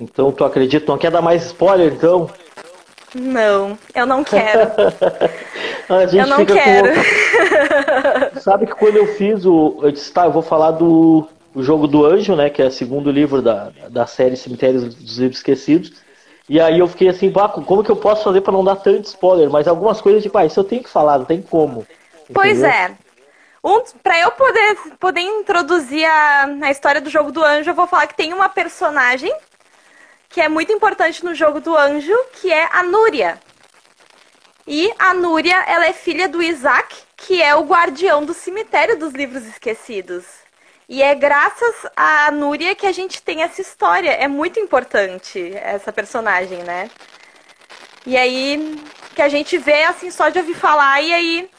Então 0.00 0.32
tu 0.32 0.44
acredita, 0.44 0.90
não 0.90 0.98
quer 0.98 1.10
dar 1.10 1.22
mais 1.22 1.46
spoiler 1.46 1.92
então? 1.92 2.30
Não, 3.14 3.78
eu 3.94 4.06
não 4.06 4.24
quero. 4.24 4.70
eu 5.88 6.26
não 6.26 6.44
quero. 6.46 6.88
Com... 8.34 8.40
Sabe 8.40 8.66
que 8.66 8.74
quando 8.74 8.96
eu 8.96 9.06
fiz 9.14 9.44
o. 9.44 9.78
Eu 9.82 9.92
disse, 9.92 10.12
tá, 10.12 10.24
eu 10.24 10.32
vou 10.32 10.42
falar 10.42 10.70
do 10.72 11.28
o 11.54 11.62
Jogo 11.62 11.86
do 11.86 12.04
Anjo, 12.04 12.34
né? 12.34 12.48
Que 12.48 12.62
é 12.62 12.66
o 12.66 12.70
segundo 12.70 13.10
livro 13.10 13.42
da, 13.42 13.70
da 13.90 14.06
série 14.06 14.36
Cemitérios 14.36 14.94
dos 14.94 15.18
Livros 15.18 15.38
Esquecidos. 15.38 15.92
E 16.48 16.60
aí 16.60 16.78
eu 16.78 16.88
fiquei 16.88 17.08
assim, 17.08 17.30
Baco, 17.30 17.62
como 17.62 17.84
que 17.84 17.90
eu 17.90 17.96
posso 17.96 18.24
fazer 18.24 18.40
para 18.40 18.52
não 18.52 18.64
dar 18.64 18.76
tanto 18.76 19.04
spoiler? 19.06 19.48
Mas 19.50 19.68
algumas 19.68 20.00
coisas, 20.00 20.22
tipo, 20.22 20.36
ah, 20.36 20.44
isso 20.44 20.58
eu 20.58 20.64
tenho 20.64 20.82
que 20.82 20.88
falar, 20.88 21.18
não 21.18 21.24
tem 21.24 21.40
como. 21.40 21.86
Pois 22.32 22.62
é. 22.62 22.90
Um, 23.64 23.80
para 24.02 24.18
eu 24.18 24.32
poder, 24.32 24.76
poder 24.98 25.20
introduzir 25.20 26.04
a, 26.04 26.48
a 26.62 26.70
história 26.70 27.00
do 27.00 27.08
Jogo 27.08 27.30
do 27.30 27.44
Anjo, 27.44 27.70
eu 27.70 27.74
vou 27.74 27.86
falar 27.86 28.08
que 28.08 28.16
tem 28.16 28.32
uma 28.32 28.48
personagem 28.48 29.32
que 30.32 30.40
é 30.40 30.48
muito 30.48 30.72
importante 30.72 31.22
no 31.24 31.34
Jogo 31.34 31.60
do 31.60 31.76
Anjo, 31.76 32.16
que 32.40 32.50
é 32.50 32.68
a 32.72 32.82
Núria. 32.82 33.38
E 34.66 34.92
a 34.98 35.12
Núria, 35.12 35.62
ela 35.66 35.86
é 35.86 35.92
filha 35.92 36.26
do 36.26 36.42
Isaac, 36.42 36.96
que 37.16 37.42
é 37.42 37.54
o 37.54 37.64
guardião 37.64 38.24
do 38.24 38.32
cemitério 38.32 38.98
dos 38.98 39.12
livros 39.12 39.44
esquecidos. 39.46 40.24
E 40.88 41.02
é 41.02 41.14
graças 41.14 41.74
a 41.94 42.30
Núria 42.30 42.74
que 42.74 42.86
a 42.86 42.92
gente 42.92 43.22
tem 43.22 43.42
essa 43.42 43.60
história. 43.60 44.10
É 44.10 44.26
muito 44.26 44.58
importante 44.58 45.52
essa 45.56 45.92
personagem, 45.92 46.62
né? 46.62 46.90
E 48.06 48.16
aí 48.16 48.82
que 49.14 49.22
a 49.22 49.28
gente 49.28 49.58
vê 49.58 49.84
assim 49.84 50.10
só 50.10 50.30
de 50.30 50.38
ouvir 50.38 50.54
falar 50.54 51.02
e 51.02 51.12
aí 51.12 51.50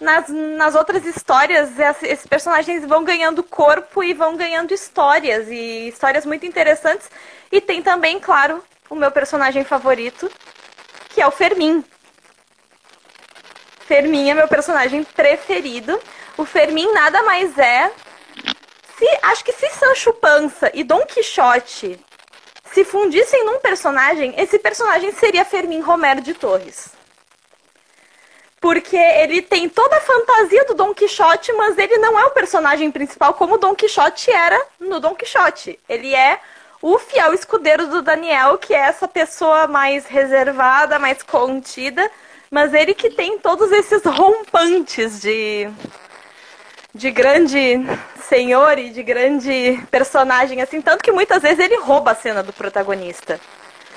nas, 0.00 0.28
nas 0.28 0.74
outras 0.74 1.04
histórias 1.04 1.70
esses 2.02 2.26
personagens 2.26 2.84
vão 2.84 3.04
ganhando 3.04 3.42
corpo 3.42 4.02
e 4.02 4.14
vão 4.14 4.36
ganhando 4.36 4.72
histórias 4.72 5.48
e 5.48 5.88
histórias 5.88 6.24
muito 6.24 6.46
interessantes. 6.46 7.10
E 7.50 7.60
tem 7.60 7.82
também, 7.82 8.20
claro, 8.20 8.62
o 8.88 8.94
meu 8.94 9.10
personagem 9.10 9.64
favorito, 9.64 10.30
que 11.10 11.20
é 11.20 11.26
o 11.26 11.30
Fermin. 11.30 11.84
Fermin 13.86 14.30
é 14.30 14.34
meu 14.34 14.48
personagem 14.48 15.02
preferido. 15.02 15.98
O 16.36 16.44
Fermin 16.44 16.92
nada 16.92 17.22
mais 17.22 17.56
é 17.58 17.90
se, 18.98 19.18
acho 19.22 19.44
que 19.44 19.52
se 19.52 19.68
Sancho 19.70 20.12
Panza 20.12 20.70
e 20.74 20.84
Dom 20.84 21.00
Quixote 21.06 21.98
se 22.72 22.84
fundissem 22.84 23.44
num 23.44 23.60
personagem, 23.60 24.34
esse 24.36 24.58
personagem 24.58 25.10
seria 25.12 25.44
Fermin 25.44 25.80
Romero 25.80 26.20
de 26.20 26.34
Torres. 26.34 26.97
Porque 28.60 28.96
ele 28.96 29.40
tem 29.40 29.68
toda 29.68 29.96
a 29.96 30.00
fantasia 30.00 30.64
do 30.64 30.74
Dom 30.74 30.92
Quixote, 30.92 31.52
mas 31.52 31.78
ele 31.78 31.96
não 31.98 32.18
é 32.18 32.26
o 32.26 32.30
personagem 32.30 32.90
principal 32.90 33.34
como 33.34 33.54
o 33.54 33.58
Dom 33.58 33.74
Quixote 33.74 34.30
era 34.30 34.60
no 34.80 34.98
Dom 34.98 35.14
Quixote. 35.14 35.78
Ele 35.88 36.14
é 36.14 36.40
o 36.82 36.98
fiel 36.98 37.32
escudeiro 37.34 37.86
do 37.86 38.02
Daniel, 38.02 38.58
que 38.58 38.74
é 38.74 38.78
essa 38.78 39.06
pessoa 39.06 39.66
mais 39.66 40.06
reservada, 40.06 40.98
mais 40.98 41.22
contida, 41.22 42.10
mas 42.50 42.72
ele 42.74 42.94
que 42.94 43.10
tem 43.10 43.38
todos 43.38 43.70
esses 43.72 44.02
rompantes 44.04 45.20
de 45.20 45.68
de 46.94 47.10
grande 47.10 47.76
senhor 48.28 48.78
e 48.78 48.90
de 48.90 49.02
grande 49.02 49.78
personagem, 49.90 50.60
assim, 50.60 50.80
tanto 50.80 51.02
que 51.02 51.12
muitas 51.12 51.42
vezes 51.42 51.58
ele 51.58 51.76
rouba 51.76 52.10
a 52.10 52.14
cena 52.14 52.42
do 52.42 52.52
protagonista. 52.52 53.38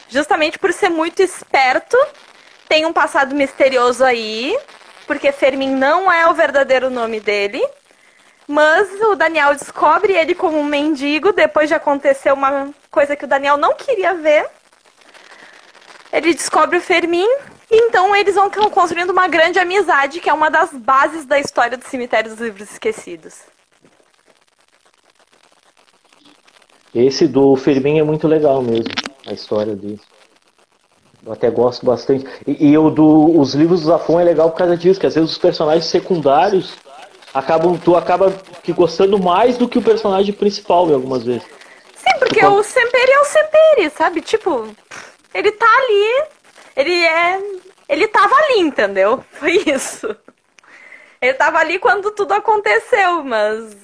Justamente 0.08 0.60
por 0.60 0.72
ser 0.74 0.90
muito 0.90 1.22
esperto, 1.22 1.98
tem 2.72 2.86
um 2.86 2.94
passado 2.94 3.36
misterioso 3.36 4.02
aí, 4.02 4.58
porque 5.06 5.34
Fermin 5.34 5.76
não 5.76 6.10
é 6.10 6.26
o 6.30 6.34
verdadeiro 6.34 6.90
nome 6.90 7.20
dele. 7.20 7.62
Mas 8.48 8.90
o 9.02 9.14
Daniel 9.14 9.54
descobre 9.54 10.14
ele 10.14 10.34
como 10.34 10.58
um 10.58 10.64
mendigo 10.64 11.34
depois 11.34 11.68
de 11.68 11.74
acontecer 11.74 12.32
uma 12.32 12.70
coisa 12.90 13.14
que 13.14 13.26
o 13.26 13.28
Daniel 13.28 13.58
não 13.58 13.74
queria 13.76 14.14
ver. 14.14 14.48
Ele 16.14 16.34
descobre 16.34 16.78
o 16.78 16.82
Fermin 16.82 17.28
então 17.70 18.16
eles 18.16 18.36
vão 18.36 18.50
construindo 18.50 19.10
uma 19.10 19.28
grande 19.28 19.60
amizade, 19.60 20.22
que 20.22 20.30
é 20.30 20.34
uma 20.34 20.50
das 20.50 20.72
bases 20.72 21.26
da 21.26 21.40
história 21.40 21.78
do 21.78 21.86
Cemitério 21.86 22.32
dos 22.32 22.40
Livros 22.40 22.72
Esquecidos. 22.72 23.36
Esse 26.96 27.28
do 27.28 27.54
Fermin 27.58 28.00
é 28.00 28.04
muito 28.04 28.30
legal 28.30 28.62
mesmo, 28.62 28.94
a 29.28 29.34
história 29.34 29.76
dele. 29.76 30.00
Eu 31.26 31.34
até 31.34 31.50
gosto 31.50 31.86
bastante. 31.86 32.26
E, 32.48 32.72
e 32.72 32.78
o 32.78 32.90
do, 32.90 33.40
os 33.40 33.54
livros 33.54 33.82
do 33.82 33.88
Zafon 33.88 34.20
é 34.20 34.24
legal 34.24 34.50
por 34.50 34.58
causa 34.58 34.76
disso, 34.76 35.00
que 35.00 35.06
às 35.06 35.16
vezes 35.16 35.32
os 35.32 35.38
personagens 35.38 35.86
secundários 35.86 36.76
acabam, 37.34 37.78
tu 37.78 37.96
acaba 37.96 38.32
que 38.64 38.74
gostando 38.74 39.20
mais 39.20 39.58
do 39.58 39.68
que 39.68 39.78
o 39.78 39.82
personagem 39.82 40.34
principal, 40.34 40.92
algumas 40.92 41.24
vezes. 41.24 41.44
Sim, 41.96 42.20
porque 42.20 42.44
o 42.44 42.64
Semperi 42.64 43.12
é 43.12 43.20
o 43.20 43.26
Semperi, 43.26 43.90
sabe? 43.92 44.22
Tipo, 44.22 44.68
ele 45.34 45.52
tá 45.52 45.68
ali, 45.68 46.24
ele 46.76 46.94
é. 46.94 47.40
Ele 47.88 48.08
tava 48.08 48.34
ali, 48.36 48.60
entendeu? 48.60 49.24
Foi 49.32 49.52
isso. 49.66 50.16
Ele 51.22 51.34
tava 51.34 51.60
ali 51.60 51.78
quando 51.78 52.12
tudo 52.12 52.34
aconteceu, 52.34 53.24
mas. 53.24 53.76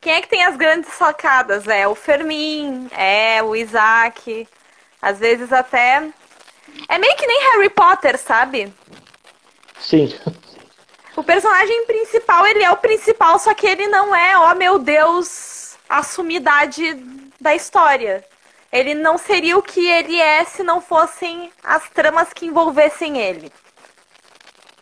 Quem 0.00 0.14
é 0.14 0.20
que 0.20 0.28
tem 0.28 0.42
as 0.42 0.56
grandes 0.56 0.92
sacadas? 0.94 1.68
É 1.68 1.86
o 1.86 1.94
Fermin, 1.94 2.88
é 2.90 3.40
o 3.40 3.54
Isaac. 3.54 4.48
Às 5.00 5.20
vezes 5.20 5.52
até. 5.52 6.08
É 6.88 6.98
meio 6.98 7.16
que 7.16 7.26
nem 7.26 7.42
Harry 7.52 7.70
Potter, 7.70 8.18
sabe? 8.18 8.72
Sim. 9.78 10.14
O 11.16 11.22
personagem 11.22 11.86
principal, 11.86 12.46
ele 12.46 12.64
é 12.64 12.70
o 12.70 12.76
principal, 12.76 13.38
só 13.38 13.52
que 13.52 13.66
ele 13.66 13.86
não 13.88 14.14
é, 14.14 14.36
ó 14.36 14.50
oh, 14.50 14.54
meu 14.54 14.78
Deus, 14.78 15.76
a 15.88 16.02
sumidade 16.02 16.94
da 17.40 17.54
história. 17.54 18.24
Ele 18.72 18.94
não 18.94 19.18
seria 19.18 19.58
o 19.58 19.62
que 19.62 19.86
ele 19.86 20.18
é 20.18 20.44
se 20.44 20.62
não 20.62 20.80
fossem 20.80 21.52
as 21.62 21.88
tramas 21.90 22.32
que 22.32 22.46
envolvessem 22.46 23.18
ele. 23.18 23.52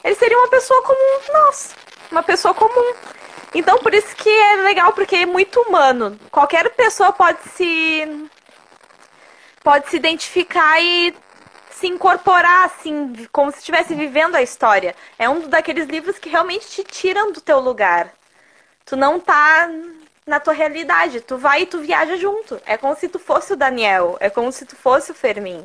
Ele 0.04 0.14
seria 0.14 0.38
uma 0.38 0.48
pessoa 0.48 0.80
comum, 0.82 1.32
nossa, 1.32 1.74
uma 2.12 2.22
pessoa 2.22 2.54
comum. 2.54 2.94
Então 3.52 3.78
por 3.78 3.92
isso 3.92 4.14
que 4.14 4.28
é 4.28 4.56
legal, 4.56 4.92
porque 4.92 5.16
é 5.16 5.26
muito 5.26 5.60
humano. 5.62 6.16
Qualquer 6.30 6.70
pessoa 6.70 7.12
pode 7.12 7.40
se 7.56 8.28
pode 9.64 9.90
se 9.90 9.96
identificar 9.96 10.80
e 10.80 11.14
se 11.80 11.86
incorporar 11.86 12.66
assim, 12.66 13.26
como 13.32 13.50
se 13.50 13.58
estivesse 13.58 13.94
vivendo 13.94 14.36
a 14.36 14.42
história. 14.42 14.94
É 15.18 15.28
um 15.28 15.48
daqueles 15.48 15.88
livros 15.88 16.18
que 16.18 16.28
realmente 16.28 16.68
te 16.68 16.84
tiram 16.84 17.32
do 17.32 17.40
teu 17.40 17.58
lugar. 17.58 18.12
Tu 18.84 18.96
não 18.96 19.18
tá 19.18 19.70
na 20.26 20.38
tua 20.38 20.52
realidade. 20.52 21.22
Tu 21.22 21.38
vai 21.38 21.62
e 21.62 21.66
tu 21.66 21.80
viaja 21.80 22.16
junto. 22.18 22.60
É 22.66 22.76
como 22.76 22.94
se 22.94 23.08
tu 23.08 23.18
fosse 23.18 23.54
o 23.54 23.56
Daniel, 23.56 24.18
é 24.20 24.28
como 24.28 24.52
se 24.52 24.66
tu 24.66 24.76
fosse 24.76 25.10
o 25.10 25.14
Fermin. 25.14 25.64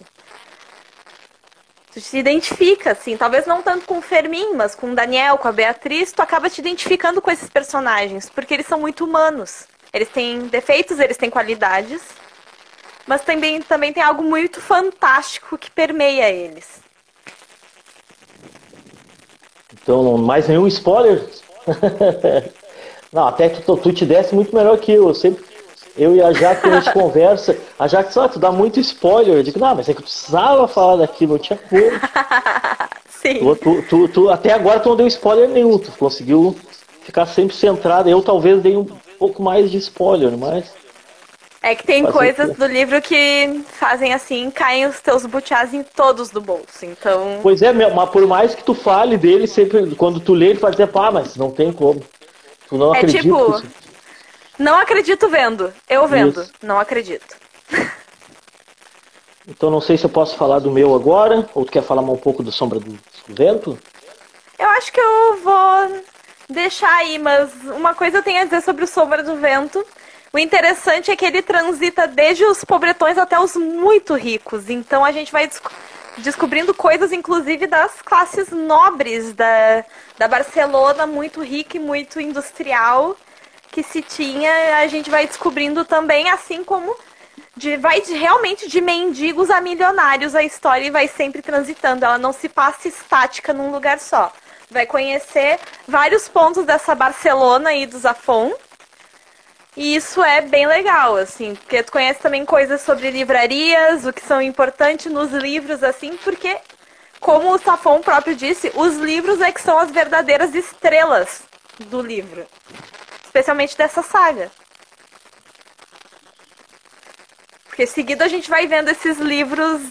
Tu 1.94 2.00
se 2.00 2.18
identifica, 2.18 2.92
assim, 2.92 3.18
talvez 3.18 3.46
não 3.46 3.62
tanto 3.62 3.86
com 3.86 3.98
o 3.98 4.02
Fermin, 4.02 4.54
mas 4.54 4.74
com 4.74 4.92
o 4.92 4.96
Daniel, 4.96 5.38
com 5.38 5.48
a 5.48 5.52
Beatriz, 5.52 6.12
tu 6.12 6.22
acaba 6.22 6.50
te 6.50 6.60
identificando 6.60 7.22
com 7.22 7.32
esses 7.32 7.50
personagens, 7.50 8.30
porque 8.30 8.54
eles 8.54 8.68
são 8.68 8.80
muito 8.80 9.06
humanos. 9.06 9.66
Eles 9.94 10.10
têm 10.10 10.40
defeitos, 10.48 11.00
eles 11.00 11.16
têm 11.16 11.30
qualidades, 11.30 12.02
mas 13.08 13.22
também, 13.22 13.62
também 13.62 13.94
tem 13.94 14.04
algo 14.04 14.24
muito 14.24 14.60
fantástico 14.60 15.58
que 15.58 15.70
permeia 15.70 16.30
eles. 16.30 16.84
Então, 19.74 20.18
mais 20.18 20.48
nenhum 20.48 20.68
spoiler? 20.68 21.24
Não, 23.14 23.28
até 23.28 23.48
que 23.48 23.62
tu, 23.62 23.78
tu 23.78 23.94
te 23.94 24.06
desse 24.06 24.36
muito 24.36 24.54
melhor 24.54 24.78
que 24.78 24.92
eu. 24.92 25.08
eu 25.08 25.16
sempre, 25.16 25.46
eu 25.98 26.16
e 26.16 26.22
a 26.22 26.34
Jaque, 26.34 26.68
a 26.68 26.82
gente 26.82 26.92
conversa. 26.94 27.58
A 27.80 27.88
Jaque, 27.88 28.14
só 28.14 28.28
tu 28.28 28.40
dá 28.40 28.52
muito 28.52 28.80
spoiler. 28.80 29.36
Eu 29.36 29.44
digo, 29.44 29.60
não, 29.60 29.74
mas 29.74 29.88
é 29.88 29.94
que 29.94 30.00
eu 30.00 30.04
precisava 30.04 30.68
falar 30.68 30.98
daquilo, 30.98 31.34
não 31.34 31.40
tinha 31.40 31.58
como. 31.58 31.82
Sim. 33.10 33.40
Tu, 33.40 33.56
tu, 33.56 33.82
tu, 33.90 34.08
tu, 34.10 34.30
até 34.30 34.52
agora 34.52 34.80
tu 34.80 34.90
não 34.90 34.96
deu 34.96 35.08
spoiler 35.08 35.48
nenhum, 35.48 35.80
tu 35.80 35.92
conseguiu 35.94 36.56
ficar 37.04 37.26
sempre 37.26 37.56
centrado. 37.56 38.10
Eu 38.10 38.22
talvez 38.22 38.62
dei 38.62 38.76
um 38.76 38.86
pouco 39.18 39.42
mais 39.42 39.72
de 39.72 39.78
spoiler, 39.78 40.38
mas. 40.38 40.66
É 41.66 41.74
que 41.74 41.84
tem 41.84 42.06
coisas 42.06 42.56
do 42.56 42.68
livro 42.68 43.02
que 43.02 43.64
fazem 43.72 44.14
assim, 44.14 44.52
caem 44.52 44.86
os 44.86 45.02
teus 45.02 45.26
butiás 45.26 45.74
em 45.74 45.82
todos 45.82 46.30
do 46.30 46.40
bolso, 46.40 46.86
então... 46.86 47.40
Pois 47.42 47.60
é, 47.64 47.74
mas 47.74 48.10
por 48.12 48.28
mais 48.28 48.54
que 48.54 48.64
tu 48.64 48.76
fale 48.76 49.18
dele, 49.18 49.48
sempre, 49.48 49.96
quando 49.96 50.20
tu 50.20 50.36
lê, 50.36 50.50
ele 50.50 50.60
faz 50.60 50.76
dizer, 50.76 50.86
pá, 50.88 51.10
mas 51.10 51.36
não 51.36 51.50
tem 51.50 51.74
como. 51.74 52.04
Tu 52.70 52.78
não 52.78 52.94
é 52.94 53.04
tipo, 53.04 53.64
não 54.60 54.78
acredito 54.78 55.28
vendo. 55.28 55.74
Eu 55.90 56.08
vendo, 56.08 56.42
Isso. 56.42 56.52
não 56.62 56.80
acredito. 56.80 57.36
Então 59.48 59.70
não 59.70 59.80
sei 59.80 59.96
se 59.96 60.04
eu 60.04 60.10
posso 60.10 60.36
falar 60.36 60.58
do 60.58 60.72
meu 60.72 60.96
agora, 60.96 61.48
ou 61.54 61.64
tu 61.64 61.72
quer 61.72 61.84
falar 61.84 62.02
um 62.02 62.18
pouco 62.18 62.42
do 62.42 62.52
Sombra 62.52 62.80
do, 62.80 62.98
Vento? 63.28 63.78
Eu 64.58 64.68
acho 64.70 64.92
que 64.92 65.00
eu 65.00 65.38
vou 65.44 66.02
deixar 66.50 66.92
aí, 66.96 67.20
mas 67.20 67.52
uma 67.64 67.94
coisa 67.94 68.18
eu 68.18 68.24
tenho 68.24 68.42
a 68.42 68.46
dizer 68.46 68.62
sobre 68.62 68.84
o 68.84 68.88
Sombra 68.88 69.22
do 69.22 69.36
Vento. 69.36 69.86
O 70.36 70.38
interessante 70.38 71.10
é 71.10 71.16
que 71.16 71.24
ele 71.24 71.42
transita 71.42 72.10
desde 72.10 72.44
os 72.44 72.62
pobretões 72.62 73.18
até 73.18 73.40
os 73.40 73.56
muito 73.56 74.16
ricos. 74.16 74.70
Então 74.70 75.06
a 75.06 75.10
gente 75.14 75.32
vai 75.32 75.50
descobrindo 76.18 76.74
coisas, 76.74 77.14
inclusive, 77.14 77.66
das 77.68 78.02
classes 78.02 78.50
nobres 78.50 79.32
da, 79.32 79.86
da 80.18 80.28
Barcelona, 80.28 81.08
muito 81.08 81.42
rica 81.42 81.78
e 81.78 81.80
muito 81.80 82.20
industrial 82.20 83.16
que 83.72 83.82
se 83.82 84.02
tinha. 84.02 84.80
A 84.80 84.88
gente 84.88 85.10
vai 85.10 85.26
descobrindo 85.26 85.86
também, 85.86 86.30
assim 86.30 86.66
como 86.66 86.94
de 87.56 87.78
vai 87.78 88.02
de, 88.02 88.14
realmente 88.14 88.68
de 88.68 88.82
mendigos 88.82 89.50
a 89.50 89.62
milionários 89.62 90.36
a 90.36 90.44
história 90.44 90.86
e 90.86 90.92
vai 90.92 91.08
sempre 91.08 91.42
transitando. 91.42 92.04
Ela 92.04 92.18
não 92.18 92.34
se 92.34 92.50
passa 92.50 92.90
estática 92.90 93.54
num 93.54 93.72
lugar 93.72 94.00
só. 94.00 94.34
Vai 94.70 94.86
conhecer 94.86 95.62
vários 95.88 96.28
pontos 96.28 96.66
dessa 96.66 96.94
Barcelona 96.94 97.70
aí 97.70 97.86
do 97.86 97.98
Zafon. 97.98 98.52
E 99.76 99.96
isso 99.96 100.24
é 100.24 100.42
bem 100.42 100.66
legal, 100.66 101.18
assim, 101.18 101.54
porque 101.56 101.84
tu 101.84 101.92
conhece 101.92 102.22
também 102.22 102.46
coisas 102.46 102.82
sobre 102.82 103.12
livrarias, 103.12 104.06
o 104.06 104.14
que 104.14 104.22
são 104.22 104.42
importantes 104.42 105.12
nos 105.12 105.32
livros, 105.32 105.84
assim, 105.84 106.16
porque, 106.24 106.58
como 107.20 107.54
o 107.54 107.60
Safon 107.60 108.00
próprio 108.02 108.36
disse, 108.36 108.72
os 108.74 108.96
livros 108.96 109.42
é 109.42 109.52
que 109.52 109.62
são 109.62 109.78
as 109.78 109.92
verdadeiras 109.92 110.56
estrelas 110.56 111.44
do 111.80 112.02
livro. 112.02 112.48
Especialmente 113.26 113.78
dessa 113.78 114.02
saga. 114.02 114.50
Porque 117.66 117.86
seguido 117.86 118.24
a 118.24 118.30
gente 118.30 118.50
vai 118.50 118.68
vendo 118.68 118.88
esses 118.88 119.18
livros 119.18 119.82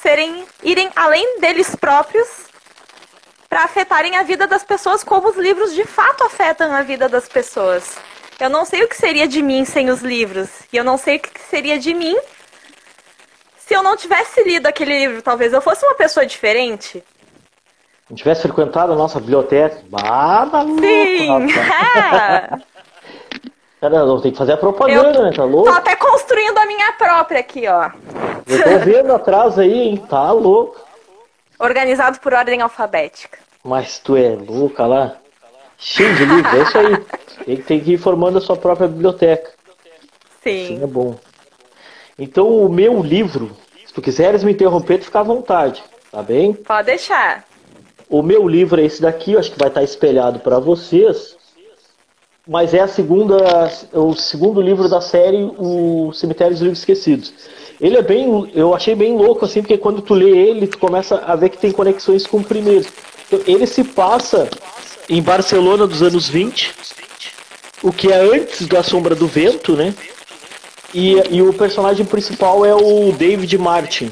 serem 0.00 0.46
irem 0.62 0.90
além 0.96 1.38
deles 1.40 1.76
próprios 1.76 2.46
para 3.50 3.64
afetarem 3.64 4.16
a 4.16 4.22
vida 4.22 4.46
das 4.46 4.64
pessoas 4.64 5.04
como 5.04 5.28
os 5.28 5.36
livros 5.36 5.74
de 5.74 5.84
fato 5.84 6.24
afetam 6.24 6.72
a 6.72 6.80
vida 6.80 7.06
das 7.06 7.28
pessoas. 7.28 7.96
Eu 8.38 8.50
não 8.50 8.64
sei 8.64 8.82
o 8.84 8.88
que 8.88 8.96
seria 8.96 9.26
de 9.26 9.42
mim 9.42 9.64
sem 9.64 9.88
os 9.88 10.02
livros. 10.02 10.48
E 10.72 10.76
eu 10.76 10.84
não 10.84 10.98
sei 10.98 11.16
o 11.16 11.20
que 11.20 11.40
seria 11.48 11.78
de 11.78 11.94
mim 11.94 12.16
se 13.56 13.74
eu 13.74 13.82
não 13.82 13.96
tivesse 13.96 14.42
lido 14.44 14.66
aquele 14.66 14.98
livro. 14.98 15.22
Talvez 15.22 15.52
eu 15.52 15.60
fosse 15.60 15.84
uma 15.84 15.94
pessoa 15.94 16.26
diferente. 16.26 17.02
Não 18.08 18.16
tivesse 18.16 18.42
frequentado 18.42 18.92
a 18.92 18.96
nossa 18.96 19.18
biblioteca. 19.18 19.82
Ah, 19.92 20.46
maluco, 20.46 20.80
Sim! 20.80 21.48
Cara, 23.80 24.06
não 24.06 24.20
tem 24.20 24.32
que 24.32 24.38
fazer 24.38 24.52
a 24.52 24.56
propaganda, 24.56 25.18
eu 25.18 25.24
né? 25.24 25.32
Tá 25.32 25.44
louco? 25.44 25.70
Tô 25.70 25.76
até 25.76 25.96
construindo 25.96 26.56
a 26.58 26.66
minha 26.66 26.92
própria 26.92 27.40
aqui, 27.40 27.66
ó. 27.68 27.90
Eu 28.46 28.62
tô 28.62 28.78
vendo 28.84 29.12
atrás 29.12 29.58
aí, 29.58 29.72
hein? 29.72 30.06
Tá 30.08 30.30
louco. 30.30 30.80
Organizado 31.58 32.20
por 32.20 32.32
ordem 32.32 32.60
alfabética. 32.62 33.38
Mas 33.64 33.98
tu 33.98 34.16
é 34.16 34.36
louca 34.36 34.86
lá? 34.86 35.16
Cheio 35.78 36.14
de 36.14 36.24
livros, 36.24 36.54
é 36.54 36.62
isso 36.62 36.78
aí. 36.78 36.96
Tem, 37.44 37.56
tem 37.56 37.80
que 37.80 37.92
ir 37.92 37.98
formando 37.98 38.38
a 38.38 38.40
sua 38.40 38.56
própria 38.56 38.88
biblioteca. 38.88 39.50
Sim. 40.42 40.66
Sim, 40.68 40.82
é 40.82 40.86
bom. 40.86 41.16
Então, 42.18 42.48
o 42.48 42.68
meu 42.68 43.02
livro, 43.02 43.50
se 43.86 43.92
tu 43.92 44.00
quiseres 44.00 44.42
me 44.42 44.52
interromper, 44.52 44.98
tu 44.98 45.04
fica 45.04 45.20
à 45.20 45.22
vontade, 45.22 45.82
tá 46.10 46.22
bem? 46.22 46.54
Pode 46.54 46.86
deixar. 46.86 47.44
O 48.08 48.22
meu 48.22 48.48
livro 48.48 48.80
é 48.80 48.84
esse 48.84 49.02
daqui, 49.02 49.32
eu 49.32 49.38
acho 49.38 49.50
que 49.50 49.58
vai 49.58 49.68
estar 49.68 49.82
espelhado 49.82 50.38
para 50.38 50.58
vocês. 50.58 51.36
Mas 52.48 52.72
é 52.72 52.80
a 52.80 52.88
segunda, 52.88 53.36
o 53.92 54.14
segundo 54.14 54.60
livro 54.60 54.88
da 54.88 55.00
série, 55.00 55.52
o 55.58 56.12
Cemitério 56.12 56.52
dos 56.52 56.62
Livros 56.62 56.78
Esquecidos. 56.78 57.34
Ele 57.80 57.98
é 57.98 58.02
bem, 58.02 58.50
eu 58.54 58.72
achei 58.72 58.94
bem 58.94 59.16
louco 59.16 59.44
assim, 59.44 59.60
porque 59.60 59.76
quando 59.76 60.00
tu 60.00 60.14
lê 60.14 60.30
ele, 60.30 60.68
tu 60.68 60.78
começa 60.78 61.16
a 61.16 61.34
ver 61.34 61.50
que 61.50 61.58
tem 61.58 61.72
conexões 61.72 62.24
com 62.24 62.38
o 62.38 62.44
primeiro. 62.44 62.86
Então, 63.26 63.40
ele 63.46 63.66
se 63.66 63.82
passa 63.82 64.48
em 65.08 65.22
Barcelona 65.22 65.86
dos 65.86 66.02
anos 66.02 66.28
20, 66.28 66.74
o 67.82 67.92
que 67.92 68.10
é 68.12 68.16
antes 68.16 68.66
da 68.66 68.82
Sombra 68.82 69.14
do 69.14 69.26
Vento, 69.26 69.76
né? 69.76 69.94
E, 70.94 71.14
e 71.30 71.42
o 71.42 71.52
personagem 71.52 72.06
principal 72.06 72.64
é 72.64 72.74
o 72.74 73.12
David 73.12 73.56
Martin. 73.58 74.10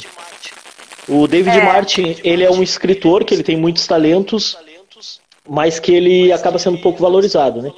O 1.08 1.26
David 1.26 1.58
É. 1.58 1.64
Martin, 1.64 2.16
ele 2.22 2.44
é 2.44 2.50
um 2.50 2.62
escritor 2.62 3.24
que 3.24 3.34
ele 3.34 3.42
tem 3.42 3.56
muitos 3.56 3.86
talentos, 3.86 4.56
mas 5.48 5.78
que 5.78 5.92
ele 5.92 6.32
acaba 6.32 6.58
sendo 6.58 6.78
pouco 6.78 7.00
valorizado, 7.00 7.62
né? 7.62 7.72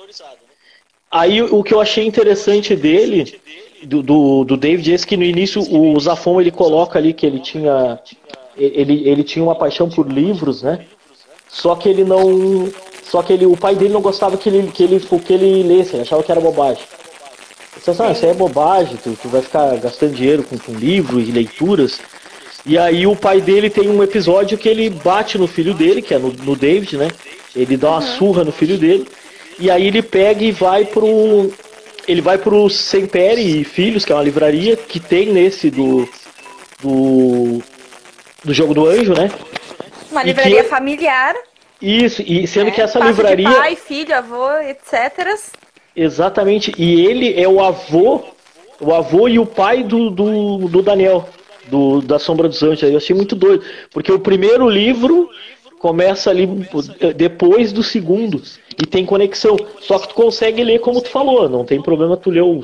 Aí 1.10 1.40
o 1.42 1.62
que 1.62 1.72
eu 1.72 1.80
achei 1.80 2.04
interessante 2.04 2.74
dele, 2.74 3.40
do, 3.82 4.02
do, 4.02 4.44
do 4.44 4.56
David, 4.56 4.90
é 4.90 4.94
esse 4.94 5.06
que 5.06 5.16
no 5.16 5.24
início 5.24 5.62
o 5.62 5.98
Zafon 6.00 6.40
ele 6.40 6.50
coloca 6.50 6.98
ali 6.98 7.12
que 7.12 7.24
ele 7.24 7.40
tinha 7.40 7.98
ele, 8.56 9.08
ele 9.08 9.22
tinha 9.22 9.44
uma 9.44 9.54
paixão 9.54 9.88
por 9.88 10.10
livros, 10.10 10.62
né? 10.62 10.86
Só 11.48 11.74
que 11.76 11.88
ele 11.88 12.04
não. 12.04 12.70
Só 13.10 13.22
que 13.22 13.32
ele, 13.32 13.46
o 13.46 13.56
pai 13.56 13.74
dele 13.74 13.92
não 13.94 14.00
gostava 14.00 14.36
que 14.36 14.48
ele, 14.48 14.70
que 14.70 14.82
ele, 14.82 15.00
que 15.00 15.32
ele 15.32 15.62
lesse, 15.62 15.94
ele 15.94 16.02
achava 16.02 16.22
que 16.22 16.32
era 16.32 16.40
bobagem. 16.40 16.82
Disse 17.76 17.90
assim, 17.90 18.02
ah, 18.02 18.12
isso 18.12 18.24
aí 18.24 18.30
é 18.30 18.34
bobagem, 18.34 18.96
tu, 18.96 19.16
tu 19.20 19.28
vai 19.28 19.42
ficar 19.42 19.76
gastando 19.76 20.14
dinheiro 20.14 20.42
com, 20.42 20.58
com 20.58 20.72
livro 20.72 21.20
e 21.20 21.30
leituras. 21.30 22.00
E 22.64 22.76
aí 22.76 23.06
o 23.06 23.14
pai 23.14 23.40
dele 23.40 23.70
tem 23.70 23.88
um 23.88 24.02
episódio 24.02 24.58
que 24.58 24.68
ele 24.68 24.90
bate 24.90 25.38
no 25.38 25.46
filho 25.46 25.72
dele, 25.72 26.02
que 26.02 26.12
é 26.12 26.18
no, 26.18 26.32
no 26.32 26.56
David, 26.56 26.96
né? 26.96 27.08
Ele 27.54 27.76
dá 27.76 27.90
uma 27.92 28.02
surra 28.02 28.42
no 28.44 28.50
filho 28.50 28.76
dele. 28.76 29.06
E 29.58 29.70
aí 29.70 29.86
ele 29.86 30.02
pega 30.02 30.42
e 30.42 30.50
vai 30.50 30.84
pro. 30.84 31.52
Ele 32.08 32.20
vai 32.20 32.38
pro 32.38 32.68
Sempere 32.68 33.40
e 33.40 33.64
Filhos, 33.64 34.04
que 34.04 34.12
é 34.12 34.14
uma 34.14 34.24
livraria 34.24 34.76
que 34.76 34.98
tem 34.98 35.32
nesse 35.32 35.70
do. 35.70 36.08
do. 36.82 37.62
do 38.44 38.52
jogo 38.52 38.74
do 38.74 38.86
anjo, 38.86 39.14
né? 39.14 39.30
Uma 40.10 40.22
livraria 40.24 40.64
que- 40.64 40.68
familiar. 40.68 41.34
Isso, 41.80 42.22
e 42.22 42.46
sendo 42.46 42.66
né? 42.66 42.70
que 42.70 42.80
essa 42.80 42.98
Passa 42.98 43.12
de 43.12 43.16
livraria. 43.16 43.50
pai, 43.50 43.76
filho, 43.76 44.14
avô, 44.14 44.50
etc. 44.60 45.38
Exatamente. 45.94 46.72
E 46.78 47.06
ele 47.06 47.40
é 47.40 47.48
o 47.48 47.62
avô, 47.62 48.24
o 48.80 48.94
avô 48.94 49.28
e 49.28 49.38
o 49.38 49.46
pai 49.46 49.82
do, 49.82 50.10
do, 50.10 50.68
do 50.68 50.82
Daniel, 50.82 51.28
do, 51.68 52.00
da 52.00 52.18
Sombra 52.18 52.48
dos 52.48 52.62
Anjos. 52.62 52.82
Eu 52.82 52.96
achei 52.96 53.14
muito 53.14 53.36
doido. 53.36 53.64
Porque 53.90 54.10
o 54.10 54.18
primeiro 54.18 54.68
livro 54.68 55.28
começa 55.78 56.30
ali 56.30 56.48
depois 57.14 57.72
do 57.72 57.82
segundo. 57.82 58.42
E 58.80 58.86
tem 58.86 59.04
conexão. 59.04 59.56
Só 59.80 59.98
que 59.98 60.08
tu 60.08 60.14
consegue 60.14 60.62
ler 60.64 60.80
como 60.80 61.00
tu 61.00 61.08
falou. 61.08 61.48
Não 61.48 61.64
tem 61.64 61.80
problema 61.80 62.16
tu 62.16 62.30
ler 62.30 62.42
o, 62.42 62.62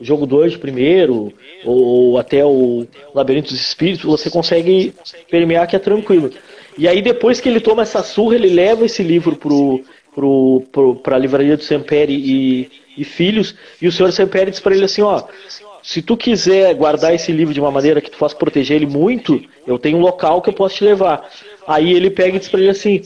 jogo 0.00 0.26
do 0.26 0.42
anjo 0.42 0.58
primeiro, 0.58 1.32
ou, 1.64 1.82
ou 1.84 2.18
até 2.18 2.44
o 2.44 2.86
Labirinto 3.14 3.50
dos 3.50 3.60
Espíritos. 3.60 4.04
Você 4.04 4.30
consegue 4.30 4.94
permear 5.30 5.66
que 5.66 5.76
é 5.76 5.78
tranquilo. 5.78 6.30
E 6.76 6.88
aí 6.88 7.00
depois 7.00 7.40
que 7.40 7.48
ele 7.48 7.60
toma 7.60 7.82
essa 7.82 8.02
surra, 8.02 8.34
ele 8.34 8.48
leva 8.48 8.84
esse 8.84 9.02
livro 9.02 9.36
pro, 9.36 9.82
pro, 10.14 10.62
pro, 10.72 10.96
pra 10.96 11.18
livraria 11.18 11.56
do 11.56 11.62
Semperi 11.62 12.14
e, 12.14 12.70
e 12.96 13.04
Filhos, 13.04 13.54
e 13.80 13.86
o 13.86 13.92
senhor 13.92 14.10
Semperi 14.12 14.50
diz 14.50 14.60
para 14.60 14.74
ele 14.74 14.84
assim, 14.84 15.02
ó, 15.02 15.22
se 15.82 16.00
tu 16.00 16.16
quiser 16.16 16.74
guardar 16.74 17.14
esse 17.14 17.30
livro 17.30 17.52
de 17.52 17.60
uma 17.60 17.70
maneira 17.70 18.00
que 18.00 18.10
tu 18.10 18.16
possa 18.16 18.34
proteger 18.34 18.76
ele 18.76 18.86
muito, 18.86 19.42
eu 19.66 19.78
tenho 19.78 19.98
um 19.98 20.00
local 20.00 20.40
que 20.40 20.48
eu 20.48 20.54
posso 20.54 20.76
te 20.76 20.84
levar. 20.84 21.30
Aí 21.66 21.92
ele 21.92 22.10
pega 22.10 22.36
e 22.36 22.38
diz 22.40 22.48
para 22.48 22.60
ele 22.60 22.70
assim, 22.70 23.02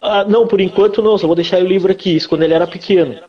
ah, 0.00 0.24
não, 0.24 0.46
por 0.46 0.60
enquanto 0.60 1.02
não, 1.02 1.18
só 1.18 1.26
vou 1.26 1.36
deixar 1.36 1.60
o 1.60 1.66
livro 1.66 1.92
aqui, 1.92 2.16
isso 2.16 2.28
quando 2.28 2.42
ele 2.42 2.54
era 2.54 2.66
pequeno. 2.66 3.20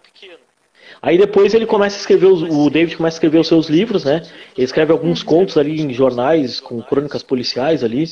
Aí 1.01 1.17
depois 1.17 1.53
ele 1.53 1.65
começa 1.65 1.97
a 1.97 1.99
escrever, 1.99 2.27
o 2.27 2.69
David 2.69 2.97
começa 2.97 3.15
a 3.15 3.17
escrever 3.17 3.39
os 3.39 3.47
seus 3.47 3.67
livros, 3.67 4.03
né? 4.03 4.23
Ele 4.57 4.65
escreve 4.65 4.91
alguns 4.91 5.21
contos 5.21 5.57
ali 5.57 5.79
em 5.79 5.93
jornais 5.93 6.59
com 6.59 6.81
crônicas 6.81 7.21
policiais 7.21 7.83
ali. 7.83 8.09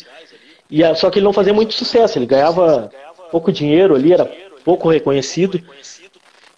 E 0.69 0.83
a- 0.83 0.95
só 0.95 1.09
que 1.09 1.19
ele 1.19 1.25
não 1.25 1.33
fazia 1.33 1.53
muito 1.53 1.73
sucesso, 1.73 2.17
ele 2.17 2.25
ganhava 2.25 2.91
pouco 3.31 3.51
dinheiro 3.51 3.95
ali, 3.95 4.13
era 4.13 4.25
pouco 4.63 4.89
reconhecido. 4.89 5.61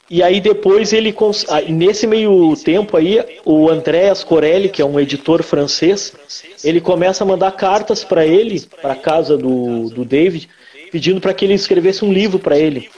E 0.09 0.23
aí 0.23 0.39
depois 0.39 0.93
ele 0.93 1.13
ah, 1.49 1.61
nesse 1.61 2.07
meio 2.07 2.55
tempo 2.55 2.95
aí, 2.95 3.21
o 3.43 3.69
Andreas 3.69 4.23
Corelli, 4.23 4.69
que 4.69 4.81
é 4.81 4.85
um 4.85 4.97
editor 4.99 5.43
francês, 5.43 6.13
ele 6.63 6.79
começa 6.79 7.23
a 7.23 7.27
mandar 7.27 7.51
cartas 7.51 8.05
para 8.05 8.25
ele, 8.25 8.61
para 8.81 8.95
casa 8.95 9.37
do, 9.37 9.89
do 9.89 10.05
David, 10.05 10.47
pedindo 10.91 11.19
para 11.19 11.33
que 11.33 11.43
ele 11.43 11.53
escrevesse 11.53 12.05
um 12.05 12.13
livro 12.13 12.39
para 12.39 12.57
ele. 12.57 12.89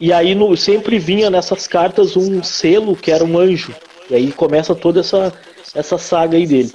E 0.00 0.12
aí 0.12 0.34
no- 0.34 0.56
sempre 0.56 0.98
vinha 0.98 1.30
nessas 1.30 1.68
cartas 1.68 2.16
um 2.16 2.42
selo 2.42 2.96
que 2.96 3.12
era 3.12 3.24
um 3.24 3.38
anjo. 3.38 3.72
E 4.10 4.14
aí 4.16 4.32
começa 4.32 4.74
toda 4.74 5.00
essa, 5.00 5.32
essa 5.72 5.98
saga 5.98 6.36
aí 6.36 6.46
dele. 6.46 6.72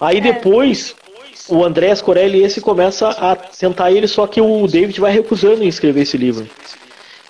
Aí 0.00 0.20
depois 0.20 0.94
o 1.48 1.64
Andrés 1.64 2.00
Corelli 2.00 2.42
esse 2.42 2.60
começa 2.60 3.08
a 3.08 3.36
tentar 3.36 3.92
ele, 3.92 4.06
só 4.06 4.26
que 4.26 4.40
o 4.40 4.66
David 4.66 5.00
vai 5.00 5.12
recusando 5.12 5.62
em 5.62 5.68
escrever 5.68 6.02
esse 6.02 6.16
livro. 6.16 6.46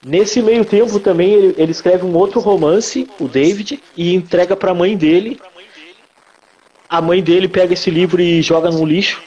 Nesse 0.04 0.40
meio 0.40 0.64
tempo 0.64 0.98
também 1.00 1.32
ele, 1.32 1.54
ele 1.58 1.72
escreve 1.72 2.04
um 2.04 2.14
outro 2.16 2.40
romance, 2.40 3.08
o 3.18 3.26
David, 3.26 3.82
e 3.96 4.14
entrega 4.14 4.56
para 4.56 4.70
a 4.70 4.74
mãe 4.74 4.96
dele. 4.96 5.40
A 6.88 7.00
mãe 7.00 7.22
dele 7.22 7.48
pega 7.48 7.74
esse 7.74 7.90
livro 7.90 8.22
e 8.22 8.40
joga 8.42 8.70
no 8.70 8.84
lixo. 8.84 9.20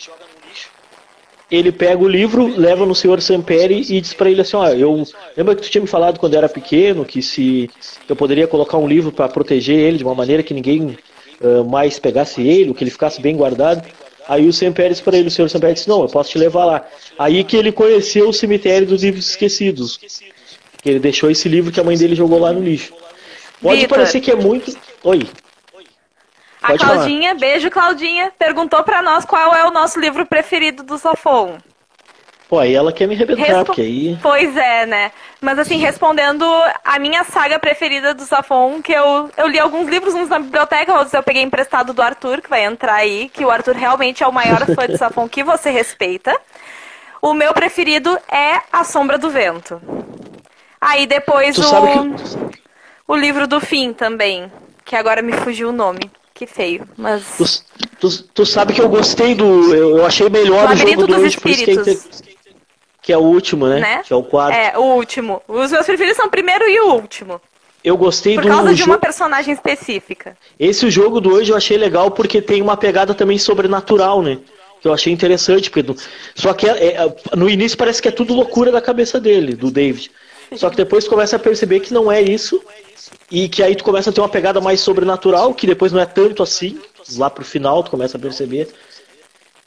Ele 1.51 1.71
pega 1.71 2.01
o 2.01 2.07
livro, 2.07 2.45
leva 2.45 2.85
no 2.85 2.93
senhor 2.93 3.19
Samperi 3.21 3.81
e 3.89 3.99
diz 3.99 4.13
para 4.13 4.29
ele 4.29 4.41
assim, 4.41 4.55
ó, 4.55 4.67
eu 4.69 5.03
lembra 5.35 5.55
que 5.55 5.63
tu 5.63 5.69
tinha 5.69 5.81
me 5.81 5.87
falado 5.87 6.19
quando 6.19 6.35
era 6.35 6.47
pequeno 6.47 7.03
que 7.03 7.23
se 7.23 7.69
eu 8.07 8.15
poderia 8.15 8.47
colocar 8.47 8.77
um 8.77 8.87
livro 8.87 9.11
para 9.11 9.27
proteger 9.27 9.75
ele 9.75 9.97
de 9.97 10.03
uma 10.03 10.13
maneira 10.13 10.43
que 10.43 10.53
ninguém 10.53 10.95
ah, 11.41 11.63
mais 11.63 11.97
pegasse 11.97 12.41
ele, 12.41 12.73
que 12.73 12.83
ele 12.83 12.91
ficasse 12.91 13.21
bem 13.21 13.35
guardado. 13.35 13.87
Aí 14.29 14.47
o 14.47 14.53
Samperi 14.53 14.89
disse 14.89 15.01
para 15.01 15.17
ele, 15.17 15.27
o 15.27 15.31
senhor 15.31 15.49
Samperi 15.49 15.73
disse, 15.73 15.89
não, 15.89 16.03
eu 16.03 16.07
posso 16.07 16.29
te 16.29 16.37
levar 16.37 16.63
lá. 16.63 16.85
Aí 17.17 17.43
que 17.43 17.57
ele 17.57 17.71
conheceu 17.71 18.29
o 18.29 18.33
cemitério 18.33 18.85
dos 18.85 19.01
livros 19.01 19.27
esquecidos. 19.27 19.97
Que 19.97 20.87
ele 20.87 20.99
deixou 20.99 21.31
esse 21.31 21.49
livro 21.49 21.71
que 21.71 21.79
a 21.79 21.83
mãe 21.83 21.97
dele 21.97 22.13
jogou 22.13 22.37
lá 22.37 22.53
no 22.53 22.61
lixo. 22.61 22.93
Pode 23.59 23.81
Vitor. 23.81 23.97
parecer 23.97 24.21
que 24.21 24.29
é 24.29 24.35
muito. 24.35 24.77
Oi. 25.03 25.27
A 26.61 26.67
Pode 26.67 26.79
falar. 26.79 26.95
Claudinha, 26.97 27.33
beijo 27.33 27.71
Claudinha, 27.71 28.31
perguntou 28.37 28.83
pra 28.83 29.01
nós 29.01 29.25
qual 29.25 29.55
é 29.55 29.65
o 29.65 29.71
nosso 29.71 29.99
livro 29.99 30.23
preferido 30.27 30.83
do 30.83 30.99
Safon. 30.99 31.57
Pô, 32.49 32.57
aí 32.57 32.73
ela 32.73 32.91
quer 32.91 33.07
me 33.07 33.13
arrebentar, 33.13 33.43
Respo... 33.43 33.65
porque 33.65 33.81
aí. 33.81 34.17
Pois 34.23 34.57
é, 34.57 34.87
né? 34.87 35.11
Mas 35.39 35.59
assim, 35.59 35.77
respondendo 35.77 36.43
a 36.83 36.97
minha 36.97 37.23
saga 37.23 37.59
preferida 37.59 38.11
do 38.15 38.23
Safon, 38.23 38.81
que 38.81 38.91
eu, 38.91 39.29
eu 39.37 39.47
li 39.47 39.59
alguns 39.59 39.87
livros, 39.87 40.15
uns 40.15 40.29
na 40.29 40.39
biblioteca, 40.39 40.95
outros 40.95 41.13
eu 41.13 41.21
peguei 41.21 41.43
emprestado 41.43 41.93
do 41.93 42.01
Arthur, 42.01 42.41
que 42.41 42.49
vai 42.49 42.65
entrar 42.65 42.95
aí, 42.95 43.29
que 43.29 43.45
o 43.45 43.51
Arthur 43.51 43.75
realmente 43.75 44.23
é 44.23 44.27
o 44.27 44.33
maior 44.33 44.65
fã 44.65 44.87
de 44.87 44.97
Safon 44.97 45.29
que 45.29 45.43
você 45.43 45.69
respeita. 45.69 46.35
O 47.21 47.35
meu 47.35 47.53
preferido 47.53 48.17
é 48.27 48.61
A 48.73 48.83
Sombra 48.83 49.19
do 49.19 49.29
Vento. 49.29 49.79
Aí 50.81 51.05
depois 51.05 51.55
tu 51.55 51.61
o, 51.61 52.15
que... 52.15 52.59
o 53.07 53.15
livro 53.15 53.45
do 53.45 53.59
fim 53.59 53.93
também, 53.93 54.51
que 54.83 54.95
agora 54.95 55.21
me 55.21 55.33
fugiu 55.33 55.69
o 55.69 55.73
nome. 55.73 56.09
Que 56.33 56.47
feio, 56.47 56.87
mas. 56.97 57.67
Tu, 57.99 58.09
tu, 58.09 58.23
tu 58.23 58.45
sabe 58.45 58.73
que 58.73 58.81
eu 58.81 58.87
gostei 58.87 59.35
do. 59.35 59.75
Eu, 59.75 60.05
achei 60.05 60.29
melhor 60.29 60.71
o, 60.71 60.75
jogo 60.75 61.05
dos 61.05 61.17
hoje, 61.17 61.27
espíritos. 61.27 62.23
Que 63.09 63.13
é 63.13 63.17
o 63.17 63.21
último, 63.21 63.67
né? 63.67 63.79
né? 63.79 64.03
Que 64.05 64.13
é 64.13 64.15
o 64.15 64.21
quarto. 64.21 64.55
É, 64.55 64.77
o 64.77 64.83
último. 64.83 65.41
Os 65.47 65.71
meus 65.71 65.83
preferidos 65.83 66.15
são 66.15 66.27
o 66.27 66.29
primeiro 66.29 66.69
e 66.69 66.79
o 66.79 66.93
último. 66.93 67.41
Eu 67.83 67.97
gostei 67.97 68.35
Por 68.35 68.43
do. 68.43 68.47
Por 68.47 68.55
causa 68.55 68.75
de 68.75 68.83
uma 68.83 68.99
personagem 68.99 69.51
específica. 69.51 70.37
Esse 70.59 70.91
jogo 70.91 71.19
do 71.19 71.33
hoje 71.33 71.51
eu 71.51 71.57
achei 71.57 71.75
legal 71.75 72.11
porque 72.11 72.39
tem 72.39 72.61
uma 72.61 72.77
pegada 72.77 73.15
também 73.15 73.39
sobrenatural, 73.39 74.21
né? 74.21 74.37
Que 74.79 74.87
eu 74.87 74.93
achei 74.93 75.11
interessante. 75.11 75.71
Porque... 75.71 75.91
Só 76.35 76.53
que 76.53 76.69
é, 76.69 76.97
é, 76.97 77.15
no 77.35 77.49
início 77.49 77.75
parece 77.75 77.99
que 77.99 78.07
é 78.07 78.11
tudo 78.11 78.31
loucura 78.31 78.71
da 78.71 78.79
cabeça 78.79 79.19
dele, 79.19 79.55
do 79.55 79.71
David. 79.71 80.11
Só 80.55 80.69
que 80.69 80.75
depois 80.75 81.05
tu 81.05 81.09
começa 81.09 81.35
a 81.35 81.39
perceber 81.39 81.79
que 81.79 81.91
não 81.91 82.11
é 82.11 82.21
isso. 82.21 82.61
E 83.31 83.49
que 83.49 83.63
aí 83.63 83.75
tu 83.75 83.83
começa 83.83 84.11
a 84.11 84.13
ter 84.13 84.21
uma 84.21 84.29
pegada 84.29 84.61
mais 84.61 84.81
sobrenatural, 84.81 85.51
que 85.55 85.65
depois 85.65 85.91
não 85.91 85.99
é 85.99 86.05
tanto 86.05 86.43
assim. 86.43 86.79
Lá 87.17 87.27
pro 87.27 87.43
final 87.43 87.81
tu 87.81 87.89
começa 87.89 88.17
a 88.17 88.21
perceber. 88.21 88.69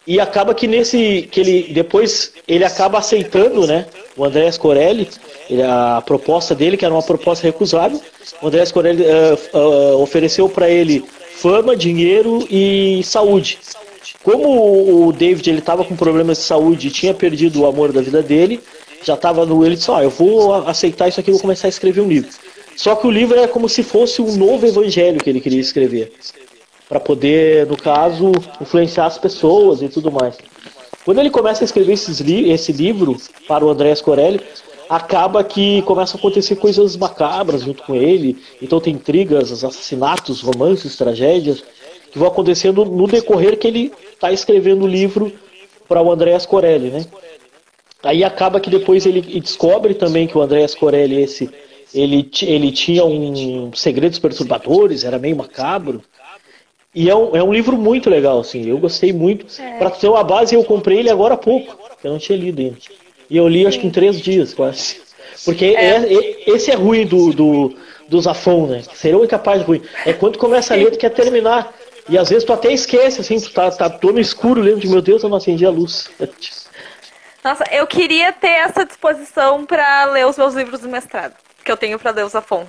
E 0.06 0.18
acaba 0.18 0.54
que 0.54 0.66
nesse. 0.66 1.28
que 1.30 1.40
ele. 1.40 1.72
Depois 1.72 2.32
ele 2.48 2.64
acaba 2.64 2.98
aceitando, 2.98 3.66
né? 3.66 3.86
O 4.16 4.24
Andrés 4.24 4.58
Corelli, 4.58 5.08
ele, 5.48 5.62
a 5.62 6.02
proposta 6.04 6.54
dele, 6.54 6.76
que 6.76 6.84
era 6.84 6.92
uma 6.92 7.02
proposta 7.02 7.46
recusável. 7.46 8.00
O 8.40 8.48
Andrés 8.48 8.72
Corelli 8.72 9.02
uh, 9.02 9.58
uh, 9.58 10.02
ofereceu 10.02 10.48
para 10.48 10.68
ele 10.68 11.04
fama, 11.36 11.76
dinheiro 11.76 12.46
e 12.50 13.02
saúde. 13.04 13.58
Como 14.22 15.06
o 15.08 15.12
David 15.12 15.50
ele 15.50 15.58
estava 15.58 15.84
com 15.84 15.96
problemas 15.96 16.38
de 16.38 16.44
saúde 16.44 16.88
e 16.88 16.90
tinha 16.90 17.14
perdido 17.14 17.60
o 17.60 17.66
amor 17.66 17.92
da 17.92 18.00
vida 18.00 18.22
dele, 18.22 18.60
já 19.04 19.14
estava 19.14 19.46
no. 19.46 19.64
Ele 19.64 19.76
disse: 19.76 19.90
oh, 19.90 20.00
eu 20.00 20.10
vou 20.10 20.54
aceitar 20.66 21.08
isso 21.08 21.20
aqui 21.20 21.30
vou 21.30 21.40
começar 21.40 21.68
a 21.68 21.70
escrever 21.70 22.00
um 22.00 22.08
livro. 22.08 22.30
Só 22.76 22.94
que 22.96 23.06
o 23.06 23.10
livro 23.10 23.38
é 23.38 23.46
como 23.46 23.68
se 23.68 23.82
fosse 23.82 24.22
um 24.22 24.34
novo 24.36 24.66
evangelho 24.66 25.20
que 25.20 25.28
ele 25.28 25.40
queria 25.40 25.60
escrever. 25.60 26.12
Para 26.92 27.00
poder, 27.00 27.66
no 27.68 27.74
caso, 27.74 28.32
influenciar 28.60 29.06
as 29.06 29.16
pessoas 29.16 29.80
e 29.80 29.88
tudo 29.88 30.12
mais. 30.12 30.36
Quando 31.06 31.20
ele 31.20 31.30
começa 31.30 31.64
a 31.64 31.66
escrever 31.66 31.98
li 32.20 32.52
esse 32.52 32.70
livro 32.70 33.16
para 33.48 33.64
o 33.64 33.70
Andrés 33.70 34.02
Corelli, 34.02 34.42
acaba 34.90 35.42
que 35.42 35.80
começam 35.82 36.18
a 36.18 36.20
acontecer 36.20 36.56
coisas 36.56 36.94
macabras 36.94 37.62
junto 37.62 37.82
com 37.82 37.94
ele. 37.94 38.36
Então 38.60 38.78
tem 38.78 38.92
intrigas, 38.92 39.50
assassinatos, 39.50 40.42
romances, 40.42 40.94
tragédias 40.94 41.64
que 42.10 42.18
vão 42.18 42.28
acontecendo 42.28 42.84
no 42.84 43.06
decorrer 43.06 43.58
que 43.58 43.68
ele 43.68 43.90
está 44.12 44.30
escrevendo 44.30 44.84
o 44.84 44.86
livro 44.86 45.32
para 45.88 46.02
o 46.02 46.12
Andrés 46.12 46.44
Corelli, 46.44 46.90
né? 46.90 47.06
Aí 48.02 48.22
acaba 48.22 48.60
que 48.60 48.68
depois 48.68 49.06
ele 49.06 49.22
descobre 49.40 49.94
também 49.94 50.26
que 50.26 50.36
o 50.36 50.42
Andrés 50.42 50.74
Corelli 50.74 51.22
esse 51.22 51.48
ele, 51.94 52.30
ele 52.42 52.72
tinha 52.72 53.04
um 53.04 53.72
segredos 53.74 54.18
perturbadores, 54.18 55.04
era 55.04 55.18
meio 55.18 55.36
macabro. 55.36 56.02
E 56.94 57.08
é 57.08 57.16
um, 57.16 57.34
é 57.36 57.42
um 57.42 57.52
livro 57.52 57.76
muito 57.76 58.10
legal, 58.10 58.40
assim. 58.40 58.68
Eu 58.68 58.78
gostei 58.78 59.12
muito. 59.12 59.46
É. 59.60 59.78
Para 59.78 59.90
ter 59.90 60.08
uma 60.08 60.22
base, 60.22 60.54
eu 60.54 60.62
comprei 60.64 60.98
ele 60.98 61.10
agora 61.10 61.34
há 61.34 61.38
pouco. 61.38 61.78
Eu 62.04 62.12
não 62.12 62.18
tinha 62.18 62.36
lido 62.36 62.60
ainda. 62.60 62.76
E 63.30 63.36
eu 63.36 63.48
li, 63.48 63.66
acho 63.66 63.80
que 63.80 63.86
em 63.86 63.90
três 63.90 64.20
dias, 64.20 64.52
quase. 64.52 65.00
Porque 65.44 65.64
é. 65.64 65.96
É, 65.96 66.50
esse 66.50 66.70
é 66.70 66.74
ruim 66.74 67.06
do, 67.06 67.32
do, 67.32 67.74
do 68.08 68.20
Zafon, 68.20 68.66
né? 68.66 68.82
Seria 68.94 69.18
o 69.18 69.24
incapaz 69.24 69.60
de 69.60 69.66
ruim. 69.66 69.82
É 70.04 70.12
quando 70.12 70.38
começa 70.38 70.74
a 70.74 70.76
ler, 70.76 70.90
tu 70.90 70.98
quer 70.98 71.10
terminar. 71.10 71.72
E 72.08 72.18
às 72.18 72.28
vezes 72.28 72.44
tu 72.44 72.52
até 72.52 72.72
esquece, 72.72 73.20
assim, 73.20 73.40
tu 73.40 73.50
tá, 73.52 73.70
tá 73.70 73.88
todo 73.88 74.20
escuro, 74.20 74.60
lembra 74.60 74.80
de, 74.80 74.88
meu 74.88 75.00
Deus, 75.00 75.22
eu 75.22 75.28
não 75.28 75.36
acendi 75.36 75.64
a 75.64 75.70
luz. 75.70 76.10
Nossa, 77.44 77.64
eu 77.72 77.86
queria 77.86 78.32
ter 78.32 78.48
essa 78.48 78.84
disposição 78.84 79.64
para 79.64 80.04
ler 80.06 80.26
os 80.26 80.36
meus 80.36 80.54
livros 80.54 80.80
do 80.80 80.88
mestrado, 80.88 81.34
que 81.64 81.70
eu 81.70 81.76
tenho 81.76 81.98
para 81.98 82.10
ler 82.10 82.24
o 82.24 82.28
Zafon. 82.28 82.66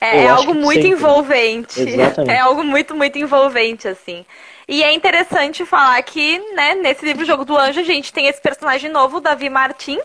É, 0.00 0.24
é 0.24 0.28
algo 0.28 0.54
muito 0.54 0.82
sempre. 0.82 0.88
envolvente. 0.90 1.80
Exatamente. 1.88 2.34
É 2.34 2.38
algo 2.38 2.62
muito, 2.62 2.94
muito 2.94 3.18
envolvente, 3.18 3.88
assim. 3.88 4.24
E 4.68 4.82
é 4.82 4.92
interessante 4.92 5.64
falar 5.64 6.02
que, 6.02 6.38
né, 6.54 6.74
nesse 6.74 7.04
livro 7.04 7.24
Jogo 7.24 7.44
do 7.44 7.56
Anjo, 7.56 7.80
a 7.80 7.84
gente 7.84 8.12
tem 8.12 8.26
esse 8.26 8.40
personagem 8.40 8.90
novo, 8.90 9.20
Davi 9.20 9.48
Martin, 9.48 9.98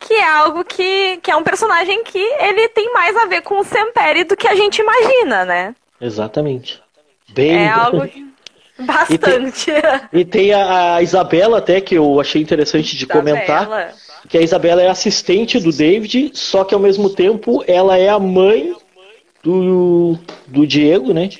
que 0.00 0.14
é 0.14 0.28
algo 0.28 0.64
que, 0.64 1.18
que 1.22 1.30
é 1.30 1.36
um 1.36 1.44
personagem 1.44 2.02
que 2.02 2.18
ele 2.18 2.68
tem 2.68 2.92
mais 2.92 3.16
a 3.16 3.26
ver 3.26 3.42
com 3.42 3.60
o 3.60 3.64
Semperi 3.64 4.24
do 4.24 4.36
que 4.36 4.48
a 4.48 4.54
gente 4.54 4.80
imagina, 4.80 5.44
né? 5.44 5.74
Exatamente. 6.00 6.82
Bem... 7.28 7.64
É 7.64 7.68
algo 7.70 8.08
bastante. 8.78 9.70
E 9.70 9.80
tem, 9.80 10.20
e 10.20 10.24
tem 10.24 10.52
a, 10.52 10.96
a, 10.96 11.02
Isabela 11.02 11.58
até, 11.58 11.80
que 11.80 11.94
eu 11.94 12.20
achei 12.20 12.42
interessante 12.42 12.96
de 12.96 13.04
Isabela. 13.04 13.20
comentar, 13.22 13.94
que 14.28 14.36
a 14.36 14.42
Isabela 14.42 14.82
é 14.82 14.88
assistente 14.88 15.60
do 15.60 15.72
David, 15.72 16.32
só 16.34 16.64
que 16.64 16.74
ao 16.74 16.80
mesmo 16.80 17.08
tempo 17.08 17.64
ela 17.66 17.96
é 17.96 18.08
a 18.08 18.18
mãe 18.18 18.74
do, 19.46 20.18
do 20.48 20.66
Diego, 20.66 21.14
né? 21.14 21.30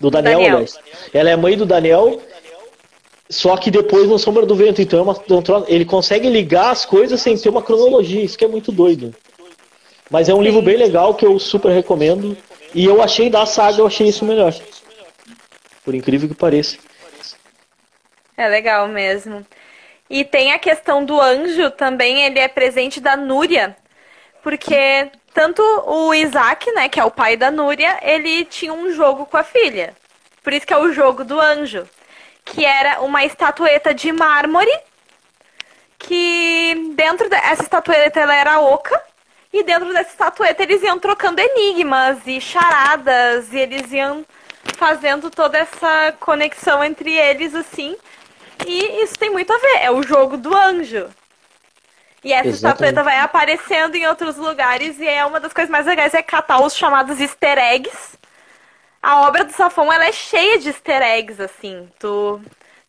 Do 0.00 0.10
Daniel, 0.10 0.38
Daniel. 0.38 0.54
aliás. 0.54 0.78
Ela 1.12 1.30
é 1.30 1.36
mãe 1.36 1.56
do 1.56 1.66
Daniel, 1.66 2.22
só 3.28 3.54
que 3.58 3.70
depois 3.70 4.08
no 4.08 4.18
Sombra 4.18 4.46
do 4.46 4.56
Vento. 4.56 4.80
Então 4.80 4.98
é 4.98 5.02
uma, 5.02 5.64
ele 5.68 5.84
consegue 5.84 6.28
ligar 6.30 6.70
as 6.70 6.86
coisas 6.86 7.20
sem 7.20 7.36
ter 7.36 7.50
uma 7.50 7.62
cronologia. 7.62 8.24
Isso 8.24 8.38
que 8.38 8.46
é 8.46 8.48
muito 8.48 8.72
doido. 8.72 9.14
Mas 10.10 10.28
é 10.30 10.34
um 10.34 10.42
livro 10.42 10.62
bem 10.62 10.76
legal 10.76 11.14
que 11.14 11.26
eu 11.26 11.38
super 11.38 11.70
recomendo. 11.70 12.36
E 12.74 12.84
eu 12.86 13.02
achei 13.02 13.28
da 13.28 13.44
saga, 13.44 13.80
eu 13.80 13.86
achei 13.86 14.08
isso 14.08 14.24
melhor. 14.24 14.54
Por 15.84 15.94
incrível 15.94 16.28
que 16.28 16.34
pareça. 16.34 16.78
É 18.36 18.48
legal 18.48 18.88
mesmo. 18.88 19.46
E 20.08 20.24
tem 20.24 20.52
a 20.52 20.58
questão 20.58 21.04
do 21.04 21.20
anjo 21.20 21.70
também, 21.70 22.22
ele 22.24 22.38
é 22.38 22.48
presente 22.48 23.00
da 23.00 23.16
Núria. 23.16 23.76
Porque 24.42 25.10
tanto 25.34 25.60
o 25.84 26.14
Isaac, 26.14 26.70
né, 26.72 26.88
que 26.88 27.00
é 27.00 27.04
o 27.04 27.10
pai 27.10 27.36
da 27.36 27.50
Núria, 27.50 27.98
ele 28.02 28.44
tinha 28.44 28.72
um 28.72 28.94
jogo 28.94 29.26
com 29.26 29.36
a 29.36 29.42
filha. 29.42 29.94
Por 30.44 30.52
isso 30.52 30.64
que 30.64 30.72
é 30.72 30.78
o 30.78 30.92
jogo 30.92 31.24
do 31.24 31.40
anjo. 31.40 31.88
Que 32.44 32.64
era 32.64 33.00
uma 33.00 33.24
estatueta 33.24 33.92
de 33.92 34.12
mármore. 34.12 34.70
Que 35.98 36.92
dentro 36.94 37.28
dessa 37.28 37.62
estatueta 37.62 38.20
ela 38.20 38.34
era 38.34 38.60
oca. 38.60 39.02
E 39.52 39.64
dentro 39.64 39.92
dessa 39.92 40.10
estatueta 40.10 40.62
eles 40.62 40.82
iam 40.82 41.00
trocando 41.00 41.40
enigmas 41.40 42.18
e 42.26 42.40
charadas. 42.40 43.52
E 43.52 43.58
eles 43.58 43.90
iam 43.90 44.24
fazendo 44.76 45.30
toda 45.30 45.58
essa 45.58 46.14
conexão 46.20 46.84
entre 46.84 47.12
eles, 47.12 47.54
assim. 47.56 47.96
E 48.64 49.02
isso 49.02 49.18
tem 49.18 49.30
muito 49.30 49.52
a 49.52 49.58
ver. 49.58 49.78
É 49.82 49.90
o 49.90 50.02
jogo 50.02 50.36
do 50.36 50.56
anjo. 50.56 51.08
E 52.24 52.32
essa 52.32 52.48
estatueta 52.48 53.02
vai 53.02 53.20
aparecendo 53.20 53.94
em 53.94 54.06
outros 54.06 54.36
lugares 54.36 54.98
e 54.98 55.06
é 55.06 55.24
uma 55.26 55.38
das 55.38 55.52
coisas 55.52 55.70
mais 55.70 55.84
legais 55.84 56.14
é 56.14 56.22
catar 56.22 56.62
os 56.62 56.74
chamados 56.74 57.20
easter 57.20 57.58
eggs. 57.58 58.18
A 59.02 59.20
obra 59.26 59.44
do 59.44 59.52
Safon 59.52 59.92
ela 59.92 60.06
é 60.06 60.12
cheia 60.12 60.58
de 60.58 60.68
easter 60.68 61.02
eggs, 61.02 61.40
assim. 61.42 61.86
Tu, 61.98 62.40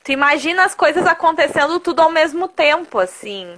tu 0.01 0.11
imagina 0.13 0.63
as 0.63 0.73
coisas 0.73 1.05
acontecendo 1.05 1.81
tudo 1.81 2.01
ao 2.01 2.09
mesmo 2.09 2.47
tempo, 2.47 2.97
assim. 2.97 3.57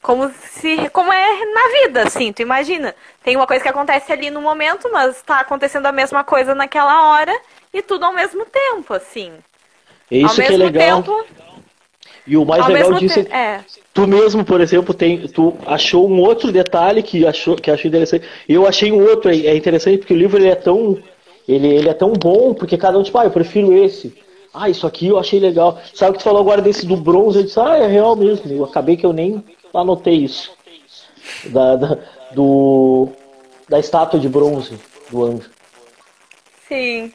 Como 0.00 0.30
se. 0.30 0.88
Como 0.90 1.12
é 1.12 1.44
na 1.46 1.68
vida, 1.80 2.02
assim, 2.04 2.32
tu 2.32 2.40
imagina. 2.42 2.94
Tem 3.24 3.34
uma 3.34 3.46
coisa 3.46 3.62
que 3.62 3.68
acontece 3.68 4.12
ali 4.12 4.30
no 4.30 4.40
momento, 4.40 4.88
mas 4.92 5.20
tá 5.22 5.40
acontecendo 5.40 5.86
a 5.86 5.92
mesma 5.92 6.22
coisa 6.22 6.54
naquela 6.54 7.08
hora 7.08 7.36
e 7.74 7.82
tudo 7.82 8.04
ao 8.04 8.12
mesmo 8.12 8.46
tempo, 8.46 8.94
assim. 8.94 9.32
Isso 10.08 10.40
ao 10.40 10.46
que 10.46 10.52
é 10.52 10.56
legal. 10.56 11.02
Tempo, 11.02 11.26
e 12.26 12.36
o 12.36 12.44
mais 12.44 12.62
Ao 12.62 12.70
legal 12.70 12.92
disso 12.94 13.20
é, 13.30 13.36
é, 13.36 13.64
tu 13.92 14.06
mesmo, 14.06 14.44
por 14.44 14.60
exemplo, 14.60 14.94
tem, 14.94 15.26
tu 15.28 15.56
achou 15.66 16.08
um 16.08 16.20
outro 16.20 16.52
detalhe 16.52 17.02
que 17.02 17.26
achou 17.26 17.56
que 17.56 17.70
achou 17.70 17.88
interessante. 17.88 18.26
Eu 18.48 18.66
achei 18.66 18.92
um 18.92 19.02
outro, 19.02 19.30
é 19.30 19.56
interessante 19.56 19.98
porque 19.98 20.14
o 20.14 20.16
livro 20.16 20.38
ele 20.38 20.48
é 20.48 20.54
tão 20.54 20.98
ele, 21.48 21.66
ele 21.66 21.88
é 21.88 21.94
tão 21.94 22.12
bom 22.12 22.54
porque 22.54 22.78
cada 22.78 22.98
um 22.98 23.02
tipo, 23.02 23.18
ah, 23.18 23.24
eu 23.24 23.30
prefiro 23.30 23.72
esse. 23.76 24.14
Ah, 24.54 24.68
isso 24.68 24.86
aqui 24.86 25.08
eu 25.08 25.18
achei 25.18 25.40
legal. 25.40 25.80
Sabe 25.94 26.10
o 26.10 26.12
que 26.14 26.20
tu 26.20 26.24
falou 26.24 26.40
agora 26.40 26.60
desse 26.60 26.86
do 26.86 26.96
bronze? 26.96 27.38
Eu 27.38 27.44
disse, 27.44 27.58
ah, 27.58 27.76
é 27.76 27.86
real 27.86 28.14
mesmo. 28.14 28.50
Eu 28.52 28.64
acabei 28.64 28.96
que 28.96 29.06
eu 29.06 29.12
nem 29.12 29.42
anotei 29.74 30.14
isso. 30.14 30.52
Da, 31.46 31.76
da, 31.76 31.98
do, 32.32 33.08
da 33.68 33.78
estátua 33.78 34.20
de 34.20 34.28
bronze 34.28 34.78
do 35.10 35.24
anjo. 35.24 35.50
Sim. 36.68 37.12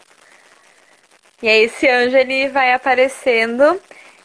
E 1.42 1.48
aí 1.48 1.64
esse 1.66 1.88
anjo 1.88 2.18
ele 2.18 2.50
vai 2.50 2.74
aparecendo 2.74 3.80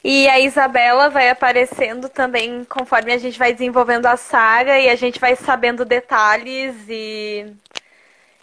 e 0.05 0.29
a 0.29 0.41
Isabela 0.41 1.09
vai 1.09 1.29
aparecendo 1.31 2.09
também 2.09 2.65
conforme 2.65 3.13
a 3.13 3.19
gente 3.19 3.39
vai 3.39 3.53
desenvolvendo 3.53 4.07
a 4.07 4.17
saga 4.17 4.79
e 4.79 4.89
a 4.89 4.97
gente 4.97 5.21
vai 5.21 5.37
sabendo 5.37 5.85
detalhes 5.85 6.75
e, 6.89 7.47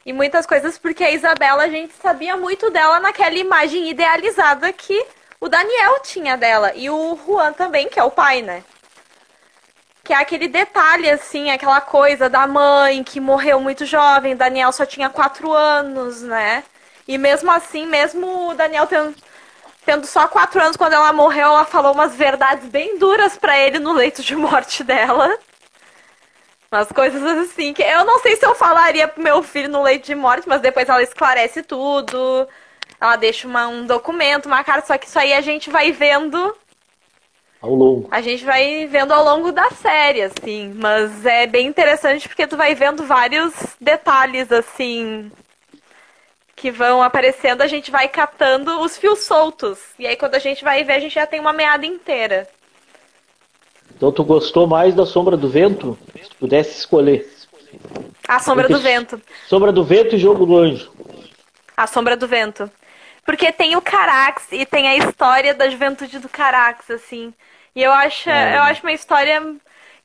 e 0.05 0.13
muitas 0.13 0.45
coisas, 0.45 0.77
porque 0.77 1.03
a 1.03 1.11
Isabela 1.11 1.63
a 1.63 1.69
gente 1.69 1.93
sabia 2.01 2.37
muito 2.37 2.69
dela 2.69 2.99
naquela 2.99 3.35
imagem 3.35 3.89
idealizada 3.89 4.71
que 4.71 5.05
o 5.39 5.49
Daniel 5.49 5.99
tinha 6.01 6.37
dela 6.37 6.73
e 6.75 6.89
o 6.89 7.17
Juan 7.25 7.53
também, 7.53 7.89
que 7.89 7.99
é 7.99 8.03
o 8.03 8.11
pai, 8.11 8.41
né? 8.41 8.63
que 10.09 10.13
é 10.13 10.17
aquele 10.17 10.47
detalhe, 10.47 11.07
assim, 11.07 11.51
aquela 11.51 11.79
coisa 11.79 12.27
da 12.27 12.47
mãe 12.47 13.03
que 13.03 13.19
morreu 13.19 13.59
muito 13.59 13.85
jovem, 13.85 14.35
Daniel 14.35 14.71
só 14.71 14.83
tinha 14.83 15.07
quatro 15.07 15.53
anos, 15.53 16.23
né? 16.23 16.63
E 17.07 17.15
mesmo 17.15 17.51
assim, 17.51 17.85
mesmo 17.85 18.49
o 18.49 18.55
Daniel 18.55 18.87
tendo, 18.87 19.15
tendo 19.89 20.05
só 20.05 20.27
quatro 20.27 20.61
anos 20.61 20.77
quando 20.77 20.93
ela 20.93 21.11
morreu, 21.11 21.47
ela 21.47 21.65
falou 21.65 21.93
umas 21.93 22.15
verdades 22.15 22.69
bem 22.69 22.99
duras 22.99 23.35
para 23.35 23.57
ele 23.57 23.79
no 23.79 23.91
leito 23.91 24.21
de 24.21 24.35
morte 24.35 24.83
dela. 24.83 25.35
Umas 26.71 26.91
coisas 26.91 27.23
assim 27.23 27.73
que 27.73 27.81
eu 27.81 28.05
não 28.05 28.19
sei 28.19 28.35
se 28.35 28.45
eu 28.45 28.53
falaria 28.53 29.07
pro 29.07 29.23
meu 29.23 29.41
filho 29.41 29.67
no 29.67 29.81
leito 29.81 30.05
de 30.05 30.13
morte, 30.13 30.47
mas 30.47 30.61
depois 30.61 30.87
ela 30.87 31.01
esclarece 31.01 31.63
tudo. 31.63 32.47
Ela 33.01 33.15
deixa 33.15 33.47
uma, 33.47 33.67
um 33.67 33.87
documento, 33.87 34.45
uma 34.45 34.63
carta, 34.63 34.85
só 34.85 34.95
que 34.95 35.07
isso 35.07 35.17
aí 35.17 35.33
a 35.33 35.41
gente 35.41 35.71
vai 35.71 35.91
vendo 35.91 36.55
ao 37.59 37.73
longo. 37.73 38.07
A 38.11 38.21
gente 38.21 38.45
vai 38.45 38.85
vendo 38.85 39.11
ao 39.11 39.25
longo 39.25 39.51
da 39.51 39.71
série, 39.71 40.21
assim. 40.21 40.71
Mas 40.75 41.25
é 41.25 41.47
bem 41.47 41.65
interessante 41.65 42.29
porque 42.29 42.45
tu 42.45 42.55
vai 42.55 42.75
vendo 42.75 43.07
vários 43.07 43.53
detalhes, 43.81 44.51
assim, 44.51 45.31
que 46.59 46.69
vão 46.69 47.01
aparecendo. 47.01 47.61
A 47.61 47.67
gente 47.67 47.89
vai 47.89 48.07
catando 48.09 48.81
os 48.81 48.97
fios 48.97 49.19
soltos. 49.19 49.79
E 49.97 50.05
aí, 50.05 50.15
quando 50.15 50.35
a 50.35 50.39
gente 50.39 50.63
vai 50.63 50.83
ver, 50.83 50.93
a 50.93 50.99
gente 50.99 51.15
já 51.15 51.25
tem 51.25 51.39
uma 51.39 51.53
meada 51.53 51.85
inteira. 51.85 52.47
Então, 53.95 54.11
tu 54.11 54.23
gostou 54.23 54.67
mais 54.67 54.93
da 54.93 55.05
Sombra 55.05 55.37
do 55.37 55.49
Vento? 55.49 55.97
Se 56.21 56.29
tu 56.29 56.35
pudesse 56.35 56.77
escolher. 56.77 57.27
A 58.27 58.39
Sombra 58.39 58.67
Porque... 58.67 58.73
do 58.73 58.83
Vento. 58.83 59.21
Sombra 59.47 59.71
do 59.71 59.83
Vento 59.83 60.15
e 60.15 60.19
Jogo 60.19 60.45
do 60.45 60.57
Anjo. 60.57 60.91
A 61.75 61.87
Sombra 61.87 62.17
do 62.17 62.27
Vento. 62.27 62.69
Porque 63.25 63.51
tem 63.51 63.75
o 63.75 63.81
Carax 63.81 64.47
e 64.51 64.65
tem 64.65 64.87
a 64.87 64.97
história 64.97 65.53
da 65.53 65.69
juventude 65.69 66.19
do 66.19 66.27
Carax, 66.27 66.89
assim. 66.91 67.33
E 67.75 67.81
eu 67.81 67.91
acho, 67.91 68.29
é. 68.29 68.57
eu 68.57 68.63
acho 68.63 68.81
uma 68.81 68.91
história 68.91 69.55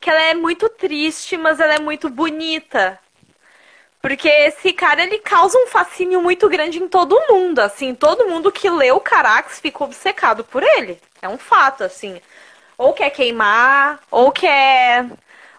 que 0.01 0.09
ela 0.09 0.23
é 0.23 0.35
muito 0.35 0.69
triste, 0.69 1.37
mas 1.37 1.59
ela 1.59 1.75
é 1.75 1.81
muito 1.81 2.09
bonita. 2.09 2.99
Porque 4.05 4.29
esse 4.29 4.71
cara, 4.75 5.03
ele 5.03 5.17
causa 5.17 5.57
um 5.57 5.67
fascínio 5.67 6.21
muito 6.21 6.47
grande 6.47 6.79
em 6.79 6.87
todo 6.87 7.19
mundo, 7.27 7.61
assim. 7.61 7.95
Todo 7.95 8.29
mundo 8.29 8.53
que 8.53 8.69
leu 8.69 9.01
Carax 9.01 9.59
ficou 9.59 9.87
obcecado 9.87 10.45
por 10.45 10.63
ele. 10.63 11.01
É 11.23 11.29
um 11.29 11.39
fato, 11.39 11.83
assim. 11.83 12.21
Ou 12.77 12.93
quer 12.93 13.09
queimar, 13.09 13.99
ou 14.11 14.31
quer... 14.31 15.07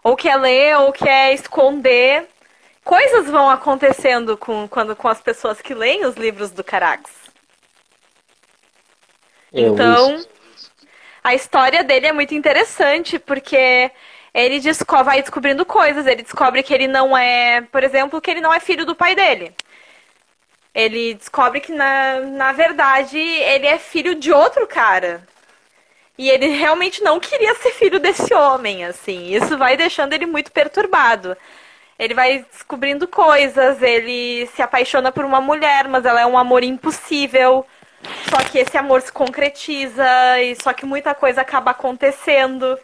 Ou 0.04 0.16
quer 0.16 0.36
ler, 0.36 0.78
ou 0.78 0.94
quer 0.94 1.34
esconder. 1.34 2.28
Coisas 2.84 3.28
vão 3.28 3.50
acontecendo 3.50 4.38
com, 4.38 4.68
quando, 4.68 4.96
com 4.96 5.08
as 5.08 5.20
pessoas 5.20 5.60
que 5.60 5.74
leem 5.74 6.06
os 6.06 6.14
livros 6.14 6.52
do 6.52 6.64
Carax. 6.64 7.10
É, 9.52 9.62
então, 9.62 10.24
a 11.24 11.34
história 11.34 11.84
dele 11.84 12.06
é 12.06 12.12
muito 12.12 12.36
interessante, 12.36 13.18
porque 13.18 13.90
ele 14.36 14.60
vai 15.06 15.22
descobrindo 15.22 15.66
coisas. 15.66 16.06
Ele 16.06 16.22
descobre 16.22 16.62
que 16.62 16.74
ele 16.74 16.88
não 16.88 17.18
é, 17.18 17.62
por 17.62 17.84
exemplo, 17.84 18.20
que 18.20 18.30
ele 18.30 18.42
não 18.42 18.54
é 18.54 18.60
filho 18.60 18.86
do 18.86 18.94
pai 18.94 19.16
dele. 19.16 19.54
Ele 20.74 21.14
descobre 21.14 21.62
que, 21.62 21.72
na, 21.72 22.20
na 22.20 22.52
verdade, 22.52 23.18
ele 23.18 23.66
é 23.66 23.80
filho 23.80 24.14
de 24.14 24.34
outro 24.34 24.68
cara. 24.68 25.26
E 26.18 26.30
ele 26.30 26.48
realmente 26.50 27.02
não 27.02 27.18
queria 27.20 27.56
ser 27.56 27.72
filho 27.72 27.98
desse 28.00 28.34
homem, 28.34 28.84
assim. 28.84 29.34
Isso 29.34 29.58
vai 29.58 29.78
deixando 29.78 30.12
ele 30.12 30.26
muito 30.26 30.52
perturbado. 30.52 31.38
Ele 31.98 32.14
vai 32.14 32.46
descobrindo 32.52 33.08
coisas, 33.08 33.82
ele 33.82 34.48
se 34.48 34.62
apaixona 34.62 35.14
por 35.14 35.24
uma 35.24 35.40
mulher, 35.40 35.88
mas 35.88 36.06
ela 36.06 36.20
é 36.22 36.26
um 36.26 36.38
amor 36.38 36.62
impossível. 36.64 37.66
Só 38.30 38.38
que 38.44 38.60
esse 38.60 38.78
amor 38.78 39.02
se 39.02 39.12
concretiza 39.14 40.06
e 40.42 40.56
só 40.62 40.74
que 40.74 40.86
muita 40.86 41.14
coisa 41.16 41.42
acaba 41.42 41.72
acontecendo. 41.72 42.78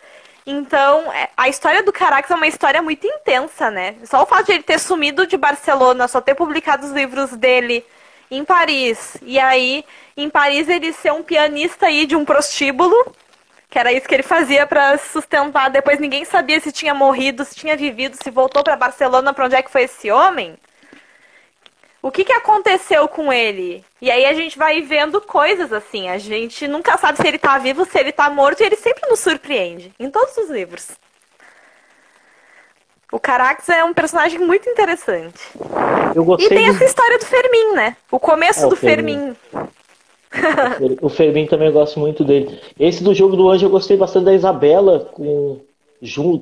Então, 0.45 1.11
é, 1.13 1.29
a 1.37 1.47
história 1.49 1.83
do 1.83 1.93
Carax 1.93 2.29
é 2.29 2.35
uma 2.35 2.47
história 2.47 2.81
muito 2.81 3.05
intensa, 3.05 3.69
né? 3.69 3.95
Só 4.05 4.23
o 4.23 4.25
fato 4.25 4.47
de 4.47 4.53
ele 4.53 4.63
ter 4.63 4.79
sumido 4.79 5.27
de 5.27 5.37
Barcelona, 5.37 6.07
só 6.07 6.19
ter 6.19 6.35
publicado 6.35 6.85
os 6.85 6.91
livros 6.91 7.31
dele 7.31 7.85
em 8.29 8.43
Paris, 8.45 9.17
e 9.21 9.37
aí, 9.37 9.83
em 10.15 10.29
Paris, 10.29 10.69
ele 10.69 10.93
ser 10.93 11.11
um 11.11 11.21
pianista 11.21 11.87
aí 11.87 12.05
de 12.05 12.15
um 12.15 12.23
prostíbulo, 12.23 12.95
que 13.69 13.77
era 13.77 13.91
isso 13.91 14.07
que 14.07 14.15
ele 14.15 14.23
fazia 14.23 14.65
para 14.65 14.97
sustentar. 14.97 15.69
Depois 15.69 15.99
ninguém 15.99 16.25
sabia 16.25 16.59
se 16.59 16.71
tinha 16.71 16.93
morrido, 16.93 17.43
se 17.45 17.55
tinha 17.55 17.75
vivido, 17.75 18.17
se 18.21 18.29
voltou 18.31 18.63
para 18.63 18.75
Barcelona, 18.75 19.33
para 19.33 19.45
onde 19.45 19.55
é 19.55 19.61
que 19.61 19.71
foi 19.71 19.83
esse 19.83 20.09
homem 20.11 20.57
o 22.01 22.11
que, 22.11 22.23
que 22.23 22.33
aconteceu 22.33 23.07
com 23.07 23.31
ele? 23.31 23.83
E 24.01 24.09
aí 24.09 24.25
a 24.25 24.33
gente 24.33 24.57
vai 24.57 24.81
vendo 24.81 25.21
coisas 25.21 25.71
assim. 25.71 26.09
A 26.09 26.17
gente 26.17 26.67
nunca 26.67 26.97
sabe 26.97 27.21
se 27.21 27.27
ele 27.27 27.37
tá 27.37 27.57
vivo, 27.59 27.85
se 27.85 27.99
ele 27.99 28.11
tá 28.11 28.29
morto, 28.29 28.61
e 28.61 28.65
ele 28.65 28.75
sempre 28.75 29.07
nos 29.09 29.19
surpreende. 29.19 29.93
Em 29.99 30.09
todos 30.09 30.35
os 30.37 30.49
livros. 30.49 30.89
O 33.11 33.19
Carax 33.19 33.69
é 33.69 33.83
um 33.83 33.93
personagem 33.93 34.39
muito 34.39 34.69
interessante. 34.69 35.39
e 36.39 36.49
tem 36.49 36.63
de... 36.63 36.69
essa 36.69 36.85
história 36.85 37.19
do 37.19 37.25
Fermin, 37.25 37.75
né? 37.75 37.95
O 38.09 38.17
começo 38.17 38.65
é, 38.65 38.69
do 38.69 38.75
Fermin. 38.75 39.35
Fermin. 39.51 39.69
o 41.01 41.09
Fermin 41.09 41.45
também 41.45 41.67
eu 41.67 41.73
gosto 41.73 41.99
muito 41.99 42.23
dele. 42.23 42.59
Esse 42.79 43.03
do 43.03 43.13
jogo 43.13 43.35
do 43.35 43.49
anjo 43.49 43.65
eu 43.65 43.69
gostei 43.69 43.97
bastante 43.97 44.25
da 44.25 44.33
Isabela 44.33 45.11
com, 45.11 45.59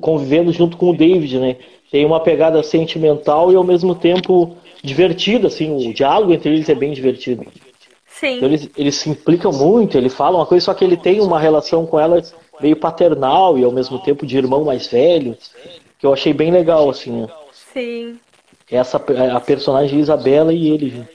convivendo 0.00 0.52
junto 0.52 0.76
com 0.76 0.90
o 0.90 0.96
David, 0.96 1.38
né? 1.38 1.56
Tem 1.90 2.06
uma 2.06 2.20
pegada 2.20 2.62
sentimental 2.62 3.50
e 3.50 3.56
ao 3.56 3.64
mesmo 3.64 3.96
tempo 3.96 4.56
divertido, 4.82 5.46
assim, 5.46 5.88
o 5.88 5.94
diálogo 5.94 6.32
entre 6.32 6.50
eles 6.50 6.68
é 6.68 6.74
bem 6.74 6.92
divertido. 6.92 7.44
Sim. 8.06 8.36
Então, 8.36 8.48
eles, 8.48 8.70
eles 8.76 8.94
se 8.96 9.08
implicam 9.08 9.52
muito, 9.52 9.96
ele 9.96 10.08
fala 10.10 10.36
uma 10.36 10.46
coisa, 10.46 10.66
só 10.66 10.74
que 10.74 10.84
ele 10.84 10.96
tem 10.96 11.20
uma 11.20 11.40
relação 11.40 11.86
com 11.86 11.98
ela 11.98 12.22
meio 12.60 12.76
paternal 12.76 13.58
e 13.58 13.64
ao 13.64 13.72
mesmo 13.72 13.98
tempo 13.98 14.26
de 14.26 14.36
irmão 14.36 14.64
mais 14.64 14.86
velho, 14.86 15.36
que 15.98 16.06
eu 16.06 16.12
achei 16.12 16.32
bem 16.32 16.50
legal, 16.50 16.88
assim. 16.90 17.26
Sim. 17.72 18.18
Essa, 18.70 19.02
a 19.34 19.40
personagem 19.40 19.98
Isabela 19.98 20.52
e 20.52 20.68
ele. 20.68 21.08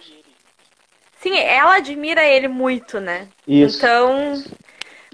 Sim, 1.20 1.38
ela 1.38 1.76
admira 1.76 2.24
ele 2.26 2.48
muito, 2.48 3.00
né? 3.00 3.28
Isso. 3.48 3.78
Então, 3.78 4.44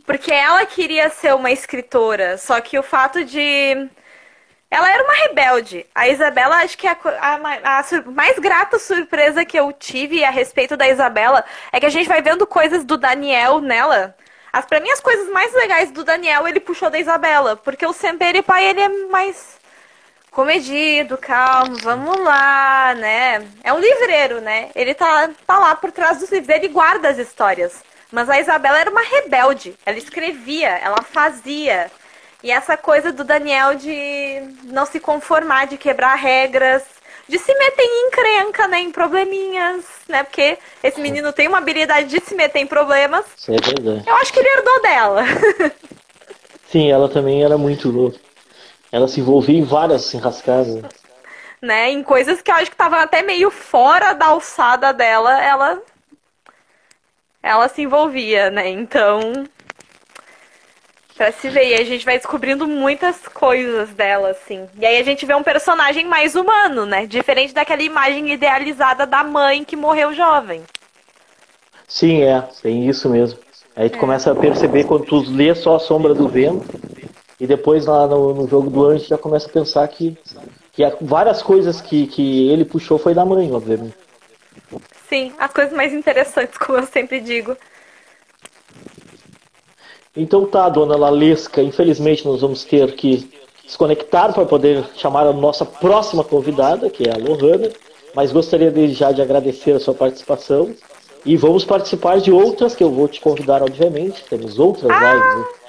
porque 0.06 0.32
ela 0.32 0.66
queria 0.66 1.10
ser 1.10 1.36
uma 1.36 1.52
escritora, 1.52 2.38
só 2.38 2.60
que 2.60 2.80
o 2.80 2.84
fato 2.84 3.24
de 3.24 3.88
ela 4.72 4.90
era 4.90 5.04
uma 5.04 5.14
rebelde. 5.14 5.86
A 5.94 6.08
Isabela, 6.08 6.56
acho 6.58 6.78
que 6.78 6.88
a, 6.88 6.98
a, 7.20 7.80
a, 7.80 8.02
mais 8.06 8.40
grata 8.40 8.80
surpresa 8.80 9.44
que 9.44 9.60
eu 9.60 9.74
tive 9.74 10.24
a 10.24 10.30
respeito 10.30 10.78
da 10.78 10.88
Isabela 10.88 11.44
é 11.74 11.80
que 11.80 11.86
a 11.86 11.90
gente 11.90 12.08
vai 12.08 12.22
vendo 12.22 12.48
coisas 12.48 12.86
do 12.86 12.98
Daniel 12.98 13.60
nela. 13.60 14.16
As, 14.52 14.66
pra 14.66 14.80
mim, 14.80 14.90
as 14.90 15.02
coisas 15.02 15.30
mais 15.30 15.54
legais 15.54 15.92
do 15.92 16.06
Daniel 16.06 16.48
ele 16.48 16.62
puxou 16.62 16.90
da 16.90 16.98
Isabela. 16.98 17.58
Porque 17.58 17.86
o 17.86 17.92
Semperi 17.92 18.42
pai, 18.42 18.66
ele 18.66 18.80
é 18.80 18.90
mais 19.10 19.60
comedido, 20.32 21.18
calmo, 21.18 21.76
vamos 21.82 22.18
lá, 22.22 22.96
né? 22.96 23.46
É 23.64 23.74
um 23.74 23.80
livreiro, 23.80 24.40
né? 24.40 24.70
Ele 24.74 24.94
tá, 24.94 25.30
tá 25.46 25.60
lá 25.60 25.76
por 25.76 25.92
trás 25.92 26.20
dos 26.20 26.32
livros, 26.32 26.56
ele 26.56 26.70
guarda 26.70 27.10
as 27.10 27.18
histórias. 27.18 27.84
Mas 28.10 28.30
a 28.30 28.40
Isabela 28.40 28.80
era 28.80 28.90
uma 28.90 29.02
rebelde. 29.02 29.76
Ela 29.86 29.98
escrevia, 29.98 30.70
ela 30.78 31.02
fazia. 31.02 31.92
E 32.44 32.52
essa 32.52 32.76
coisa 32.76 33.12
do 33.12 33.24
Daniel 33.24 33.76
de 33.76 34.42
não 34.64 34.86
se 34.86 35.00
conformar, 35.00 35.68
de 35.68 35.78
quebrar 35.78 36.16
regras, 36.16 36.84
de 37.28 37.38
se 37.38 37.54
meter 37.54 37.84
em 37.84 38.08
encrenca, 38.08 38.68
né, 38.68 38.80
em 38.82 38.92
probleminhas, 38.92 39.86
né? 40.08 40.24
Porque 40.24 40.58
esse 40.84 41.00
menino 41.00 41.32
tem 41.32 41.48
uma 41.48 41.60
habilidade 41.60 42.08
de 42.10 42.20
se 42.20 42.36
meter 42.36 42.60
em 42.60 42.68
problemas. 42.68 43.26
É 43.48 43.52
verdade. 43.52 44.04
Eu 44.08 44.16
acho 44.16 44.34
que 44.34 44.40
ele 44.40 44.50
herdou 44.50 44.82
dela. 44.82 45.24
Sim, 46.68 46.92
ela 46.92 47.08
também 47.08 47.44
era 47.44 47.58
muito 47.58 47.90
louca. 47.90 48.20
Ela 48.92 49.08
se 49.08 49.20
envolvia 49.20 49.58
em 49.58 49.64
várias 49.64 50.14
enrascadas. 50.14 50.82
Né, 51.62 51.92
em 51.92 52.02
coisas 52.02 52.42
que 52.42 52.50
eu 52.50 52.56
acho 52.56 52.66
que 52.66 52.74
estavam 52.74 53.00
até 53.00 53.22
meio 53.22 53.52
fora 53.52 54.14
da 54.14 54.28
alçada 54.28 54.92
dela, 54.92 55.42
ela 55.44 55.80
ela 57.44 57.68
se 57.68 57.82
envolvia, 57.84 58.50
né? 58.50 58.68
Então, 58.70 59.46
Pra 61.22 61.32
se 61.32 61.50
ver. 61.50 61.68
E 61.68 61.74
a 61.76 61.86
gente 61.86 62.04
vai 62.04 62.18
descobrindo 62.18 62.68
muitas 62.68 63.16
coisas 63.28 63.92
dela, 63.92 64.32
assim. 64.32 64.68
E 64.76 64.84
aí 64.84 64.98
a 64.98 65.04
gente 65.04 65.24
vê 65.24 65.36
um 65.36 65.44
personagem 65.44 66.08
mais 66.08 66.34
humano, 66.34 66.84
né? 66.84 67.06
Diferente 67.06 67.54
daquela 67.54 67.84
imagem 67.84 68.32
idealizada 68.32 69.06
da 69.06 69.24
mãe 69.24 69.64
que 69.64 69.76
morreu 69.76 70.16
jovem. 70.16 70.64
Sim, 71.88 72.24
é. 72.24 72.42
Tem 72.64 72.90
isso 72.90 73.08
mesmo. 73.08 73.38
Aí 73.76 73.88
tu 73.88 73.98
é. 73.98 74.00
começa 74.00 74.32
a 74.32 74.36
perceber 74.36 74.86
quando 74.86 75.06
tu 75.06 75.20
lê 75.30 75.54
só 75.54 75.76
a 75.76 75.80
sombra 75.80 76.16
do 76.16 76.28
vento. 76.28 76.66
E 77.40 77.46
depois 77.46 77.86
lá 77.86 78.08
no, 78.08 78.34
no 78.34 78.48
jogo 78.48 78.72
do 78.72 78.84
anjo 78.84 79.06
já 79.06 79.18
começa 79.18 79.48
a 79.48 79.54
pensar 79.54 79.88
que, 79.90 80.18
que 80.74 80.84
várias 81.02 81.44
coisas 81.44 81.80
que, 81.80 82.08
que 82.08 82.50
ele 82.50 82.66
puxou 82.66 82.98
foi 82.98 83.14
da 83.14 83.24
mãe, 83.24 83.52
obviamente. 83.54 83.94
Sim, 85.08 85.34
as 85.38 85.54
coisas 85.54 85.72
mais 85.72 85.94
interessantes, 85.94 86.58
como 86.58 86.80
eu 86.80 86.88
sempre 86.88 87.20
digo. 87.20 87.56
Então 90.16 90.46
tá, 90.46 90.68
dona 90.68 90.98
Lalesca, 90.98 91.62
infelizmente 91.62 92.26
nós 92.26 92.42
vamos 92.42 92.66
ter 92.66 92.94
que 92.96 93.30
desconectar 93.64 94.34
para 94.34 94.46
poder 94.46 94.84
chamar 94.96 95.26
a 95.26 95.32
nossa 95.32 95.66
próxima 95.66 96.24
convidada, 96.24 96.90
que 96.90 97.08
é 97.08 97.14
a 97.14 97.18
Lohana, 97.18 97.70
mas 98.14 98.32
gostaria 98.32 98.70
desde 98.70 98.96
já 98.96 99.12
de 99.14 99.22
agradecer 99.22 99.72
a 99.72 99.80
sua 99.80 99.94
participação 99.94 100.76
e 101.26 101.38
vamos 101.38 101.64
participar 101.64 102.20
de 102.20 102.32
outras 102.32 102.76
que 102.76 102.84
eu 102.84 102.92
vou 102.92 103.08
te 103.08 103.22
convidar, 103.22 103.62
obviamente, 103.64 104.24
temos 104.30 104.60
outras 104.60 104.92
ah! 104.92 105.14
lives. 105.14 105.62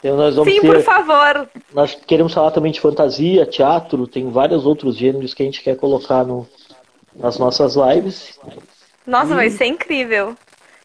Então 0.00 0.16
nós 0.16 0.36
vamos 0.36 0.52
Sim, 0.52 0.60
ter, 0.60 0.74
por 0.74 0.82
favor. 0.82 1.48
Nós 1.72 1.96
queremos 2.06 2.32
falar 2.32 2.50
também 2.50 2.72
de 2.72 2.80
fantasia, 2.80 3.46
teatro, 3.46 4.06
tem 4.06 4.30
vários 4.30 4.64
outros 4.64 4.96
gêneros 4.96 5.34
que 5.34 5.42
a 5.42 5.46
gente 5.46 5.62
quer 5.62 5.76
colocar 5.76 6.24
no, 6.24 6.46
nas 7.14 7.38
nossas 7.38 7.74
lives. 7.74 8.38
Nossa, 9.06 9.34
vai 9.34 9.50
ser 9.50 9.66
incrível. 9.66 10.36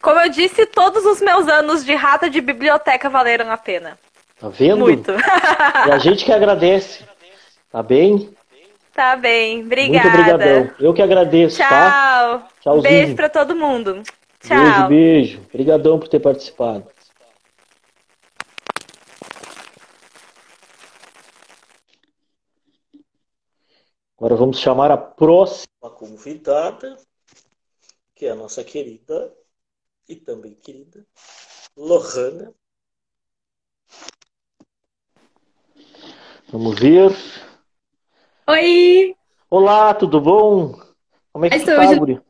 Como 0.04 0.20
eu 0.20 0.28
disse, 0.28 0.66
todos 0.66 1.02
os 1.06 1.18
meus 1.22 1.48
anos 1.48 1.82
de 1.82 1.94
rata 1.94 2.28
de 2.28 2.38
biblioteca 2.42 3.08
valeram 3.08 3.50
a 3.50 3.56
pena. 3.56 3.98
Tá 4.38 4.50
vendo? 4.50 4.76
Muito. 4.80 5.10
E 5.10 5.90
a 5.90 5.96
gente 5.96 6.26
que 6.26 6.30
agradece. 6.30 7.06
Tá 7.70 7.82
bem? 7.82 8.36
Tá 8.92 9.16
bem, 9.16 9.64
obrigada. 9.64 10.04
Muito 10.04 10.20
obrigadão. 10.20 10.74
Eu 10.78 10.92
que 10.92 11.00
agradeço, 11.00 11.56
Tchau. 11.56 11.68
tá? 11.70 12.48
Tchauzinho. 12.60 12.82
Beijo 12.82 13.16
pra 13.16 13.30
todo 13.30 13.56
mundo. 13.56 14.02
Tchau. 14.40 14.58
Beijo, 14.58 14.88
beijo. 14.88 15.40
Obrigadão 15.48 15.98
por 15.98 16.08
ter 16.08 16.20
participado. 16.20 16.86
Agora 24.18 24.36
vamos 24.36 24.58
chamar 24.58 24.90
a 24.90 24.98
próxima 24.98 25.88
convidada, 25.96 26.94
que 28.14 28.26
é 28.26 28.32
a 28.32 28.34
nossa 28.34 28.62
querida 28.62 29.32
e 30.08 30.16
também 30.16 30.54
querida 30.54 31.04
Lohana. 31.76 32.52
Vamos 36.50 36.78
ver. 36.78 37.10
Oi! 38.48 39.16
Olá, 39.50 39.94
tudo 39.94 40.20
bom? 40.20 40.78
Como 41.32 41.46
é 41.46 41.50
que 41.50 41.56
Estou 41.56 41.74
tu 41.74 41.80
tá, 41.80 41.88
hoje- 41.88 41.98
Guri? 41.98 42.20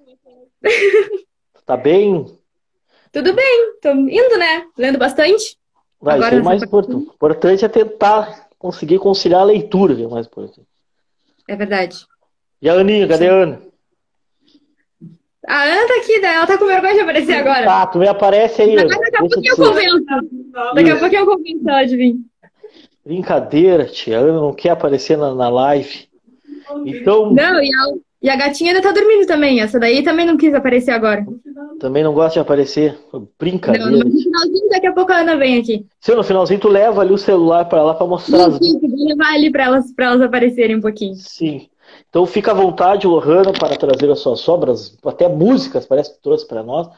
Tá 1.67 1.77
bem? 1.79 2.39
Tudo 3.11 3.33
bem, 3.33 3.79
tô 3.81 3.91
indo, 3.93 4.37
né? 4.37 4.69
Lendo 4.77 4.99
bastante. 4.99 5.57
Vai, 5.99 6.17
Agora 6.17 6.41
o 6.41 6.45
mais 6.45 6.63
importante. 6.63 7.09
O 7.09 7.13
importante 7.15 7.65
é 7.65 7.69
tentar 7.69 8.49
conseguir 8.59 8.99
conciliar 8.99 9.41
a 9.41 9.45
leitura, 9.45 9.95
é 9.99 10.07
o 10.07 10.11
mais 10.11 10.27
importante. 10.27 10.67
É 11.49 11.57
verdade. 11.57 12.07
E 12.61 12.69
a 12.69 12.75
Aninha, 12.75 13.09
cadê 13.09 13.29
a 13.31 13.33
Ana? 13.35 13.63
A 15.47 15.63
Ana 15.65 15.87
tá 15.89 15.95
aqui, 15.97 16.21
né? 16.21 16.35
Ela 16.35 16.47
tá 16.47 16.59
com 16.59 16.67
vergonha 16.67 16.95
de 16.95 17.01
aparecer 17.01 17.35
agora. 17.35 17.65
Tá, 17.67 17.87
tu 17.87 17.99
me 17.99 18.09
aparece 18.09 18.63
aí. 18.63 18.75
Mas 18.77 18.89
daqui 18.89 19.17
a 19.17 19.21
pouquinho 19.21 19.53
eu 19.53 19.57
convenço. 19.57 20.05
Daqui 20.75 20.91
a 20.91 20.97
pouquinho 20.97 21.21
eu 21.21 21.27
convenço 21.27 21.69
ela 21.69 21.85
de 21.85 21.97
vir. 21.97 22.17
Brincadeira, 23.05 23.85
tia. 23.85 24.19
A 24.19 24.23
Ana 24.23 24.41
não 24.41 24.55
quer 24.55 24.71
aparecer 24.71 25.19
na, 25.19 25.35
na 25.35 25.49
live. 25.49 26.09
Então, 26.87 27.31
Não, 27.33 27.63
e 27.63 27.69
a, 27.69 27.85
e 28.23 28.31
a 28.31 28.37
gatinha 28.37 28.71
ainda 28.73 28.81
tá 28.83 28.91
dormindo 28.91 29.27
também. 29.27 29.61
Essa 29.61 29.79
daí 29.79 30.03
também 30.03 30.25
não 30.25 30.39
quis 30.39 30.55
aparecer 30.55 30.93
agora. 30.93 31.27
também 31.79 32.03
não 32.03 32.15
gosta 32.15 32.33
de 32.35 32.39
aparecer. 32.39 32.99
Não, 33.13 33.29
Brincadeira. 33.39 33.91
no 33.91 34.11
finalzinho, 34.11 34.71
daqui 34.71 34.87
a 34.87 34.93
pouco 34.95 35.13
a 35.13 35.17
Ana 35.19 35.37
vem 35.37 35.59
aqui. 35.61 35.85
Se 36.01 36.15
no 36.15 36.25
finalzinho 36.25 36.59
tu 36.61 36.69
leva 36.69 37.03
ali 37.03 37.13
o 37.13 37.19
celular 37.19 37.67
pra 37.67 37.83
lá 37.83 37.93
pra 37.93 38.07
mostrar 38.07 38.47
as 38.47 38.55
Sim, 38.57 38.81
sim, 38.81 38.89
vou 38.89 39.09
levar 39.09 39.35
ali 39.35 39.53
pra 39.53 39.65
elas, 39.65 39.93
pra 39.93 40.07
elas 40.07 40.23
aparecerem 40.23 40.77
um 40.77 40.81
pouquinho. 40.81 41.15
Sim. 41.17 41.69
Então 42.15 42.25
fica 42.27 42.53
à 42.53 42.55
vontade, 42.55 43.09
Lohana, 43.09 43.53
para 43.53 43.75
trazer 43.77 44.09
as 44.09 44.21
suas 44.21 44.49
obras, 44.49 44.97
até 45.05 45.27
músicas, 45.27 45.85
parece 45.85 46.15
que 46.15 46.23
trouxe 46.23 46.47
para 46.47 46.63
nós. 46.63 46.89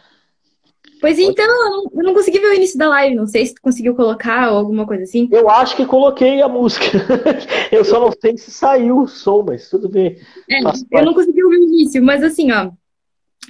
Pois 1.00 1.18
então, 1.18 1.42
eu 1.42 1.70
não, 1.70 1.85
eu 1.94 2.05
não 2.05 2.12
consegui 2.12 2.38
ver 2.38 2.48
o 2.48 2.55
início 2.55 2.79
da 2.79 2.90
live. 2.90 3.16
Não 3.16 3.26
sei 3.26 3.46
se 3.46 3.55
tu 3.55 3.62
conseguiu 3.62 3.94
colocar 3.94 4.52
ou 4.52 4.59
alguma 4.59 4.87
coisa 4.87 5.05
assim. 5.05 5.26
Eu 5.33 5.48
acho 5.48 5.74
que 5.74 5.87
coloquei 5.87 6.42
a 6.42 6.48
música. 6.48 6.85
Eu 7.72 7.83
só 7.83 7.98
não 7.98 8.12
sei 8.20 8.37
se 8.37 8.50
saiu 8.50 9.00
o 9.00 9.09
som, 9.09 9.42
mas 9.42 9.70
tudo 9.70 9.88
bem. 9.88 10.18
É, 10.50 10.61
eu 10.61 11.05
não 11.07 11.14
consegui 11.14 11.42
ouvir 11.42 11.61
o 11.61 11.64
início, 11.64 12.02
mas 12.02 12.22
assim, 12.22 12.52
ó. 12.52 12.70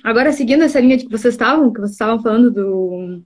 Agora, 0.05 0.31
seguindo 0.31 0.63
essa 0.63 0.79
linha 0.79 0.97
de 0.97 1.07
que 1.07 1.11
vocês 1.11 1.35
estavam, 1.35 1.73
que 1.73 1.81
vocês 1.81 1.93
estavam 1.93 2.23
falando 2.23 2.49
do, 2.49 3.23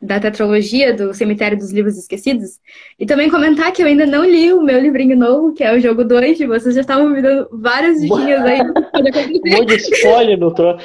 da 0.00 0.18
tetralogia 0.18 0.94
do 0.94 1.12
Cemitério 1.12 1.58
dos 1.58 1.70
Livros 1.70 1.98
Esquecidos, 1.98 2.58
e 2.98 3.04
também 3.04 3.28
comentar 3.28 3.70
que 3.70 3.82
eu 3.82 3.86
ainda 3.86 4.06
não 4.06 4.24
li 4.24 4.52
o 4.52 4.62
meu 4.62 4.80
livrinho 4.80 5.16
novo, 5.16 5.52
que 5.52 5.62
é 5.62 5.74
o 5.74 5.80
jogo 5.80 6.04
2, 6.04 6.40
e 6.40 6.46
vocês 6.46 6.74
já 6.74 6.80
estavam 6.80 7.10
me 7.10 7.20
dando 7.20 7.48
várias 7.52 8.00
diquinhas 8.00 8.42
aí. 8.42 8.60
do 8.64 9.66
de 9.66 9.74
spoiler 9.74 10.38
tro... 10.54 10.78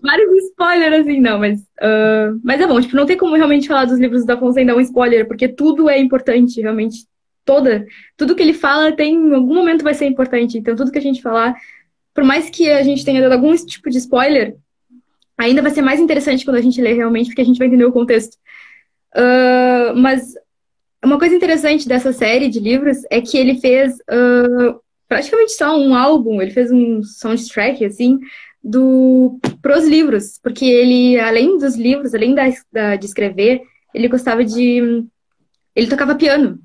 vários 0.00 0.44
spoilers, 0.44 1.00
assim, 1.00 1.20
não, 1.20 1.38
mas. 1.38 1.60
ah, 1.80 2.32
mas 2.42 2.60
é 2.60 2.66
bom, 2.66 2.80
tipo, 2.80 2.96
não 2.96 3.06
tem 3.06 3.16
como 3.16 3.36
realmente 3.36 3.68
falar 3.68 3.84
dos 3.84 3.98
livros 3.98 4.24
da 4.24 4.34
Afonso 4.34 4.54
sem 4.54 4.64
dar 4.64 4.74
um 4.74 4.80
spoiler, 4.80 5.28
porque 5.28 5.48
tudo 5.48 5.90
é 5.90 5.98
importante, 5.98 6.60
realmente. 6.60 7.06
Toda. 7.44 7.84
Tudo 8.16 8.36
que 8.36 8.42
ele 8.42 8.54
fala 8.54 8.92
tem. 8.92 9.16
Em 9.16 9.34
algum 9.34 9.54
momento 9.54 9.82
vai 9.82 9.94
ser 9.94 10.06
importante. 10.06 10.56
Então, 10.56 10.76
tudo 10.76 10.92
que 10.92 10.98
a 10.98 11.02
gente 11.02 11.20
falar, 11.20 11.56
por 12.14 12.22
mais 12.22 12.48
que 12.48 12.70
a 12.70 12.84
gente 12.84 13.04
tenha 13.04 13.20
dado 13.20 13.32
algum 13.32 13.52
tipo 13.56 13.90
de 13.90 13.98
spoiler, 13.98 14.54
ainda 15.36 15.60
vai 15.60 15.72
ser 15.72 15.82
mais 15.82 15.98
interessante 15.98 16.44
quando 16.44 16.58
a 16.58 16.60
gente 16.60 16.80
ler 16.80 16.94
realmente, 16.94 17.26
porque 17.26 17.40
a 17.40 17.44
gente 17.44 17.58
vai 17.58 17.66
entender 17.66 17.84
o 17.84 17.92
contexto. 17.92 18.36
Ah, 19.14 19.92
mas 19.96 20.34
uma 21.04 21.18
coisa 21.18 21.34
interessante 21.36 21.88
dessa 21.88 22.12
série 22.12 22.48
de 22.48 22.60
livros 22.60 22.98
é 23.10 23.20
que 23.20 23.36
ele 23.38 23.60
fez 23.60 23.96
ah, 24.10 24.76
praticamente 25.08 25.52
só 25.52 25.78
um 25.78 25.94
álbum, 25.94 26.40
ele 26.42 26.50
fez 26.52 26.70
um 26.72 27.02
soundtrack, 27.02 27.84
assim, 27.84 28.18
do 28.64 29.38
pros 29.62 29.86
livros, 29.86 30.38
porque 30.42 30.64
ele, 30.64 31.18
além 31.20 31.58
dos 31.58 31.76
livros, 31.76 32.14
além 32.14 32.34
da, 32.34 32.44
da- 32.72 32.96
de 32.96 33.06
escrever, 33.06 33.62
ele 33.94 34.08
gostava 34.08 34.44
de. 34.44 35.04
Ele 35.74 35.86
tocava 35.88 36.14
piano. 36.14 36.58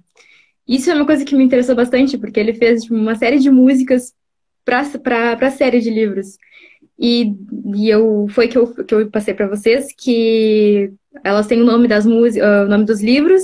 Isso 0.67 0.91
é 0.91 0.95
uma 0.95 1.05
coisa 1.05 1.25
que 1.25 1.35
me 1.35 1.43
interessou 1.43 1.75
bastante, 1.75 2.17
porque 2.17 2.39
ele 2.39 2.53
fez 2.53 2.83
tipo, 2.83 2.95
uma 2.95 3.15
série 3.15 3.39
de 3.39 3.49
músicas 3.49 4.13
para 4.65 5.37
a 5.47 5.51
série 5.51 5.79
de 5.79 5.89
livros. 5.89 6.37
E, 6.99 7.33
e 7.75 7.89
eu, 7.89 8.27
foi 8.29 8.47
que 8.47 8.57
eu, 8.57 8.73
que 8.85 8.93
eu 8.95 9.09
passei 9.11 9.33
para 9.33 9.47
vocês 9.47 9.87
que 9.97 10.91
elas 11.23 11.47
têm 11.47 11.61
o 11.61 11.65
nome 11.65 11.87
das 11.87 12.05
músicas, 12.05 12.65
o 12.65 12.69
nome 12.69 12.85
dos 12.85 13.01
livros, 13.01 13.43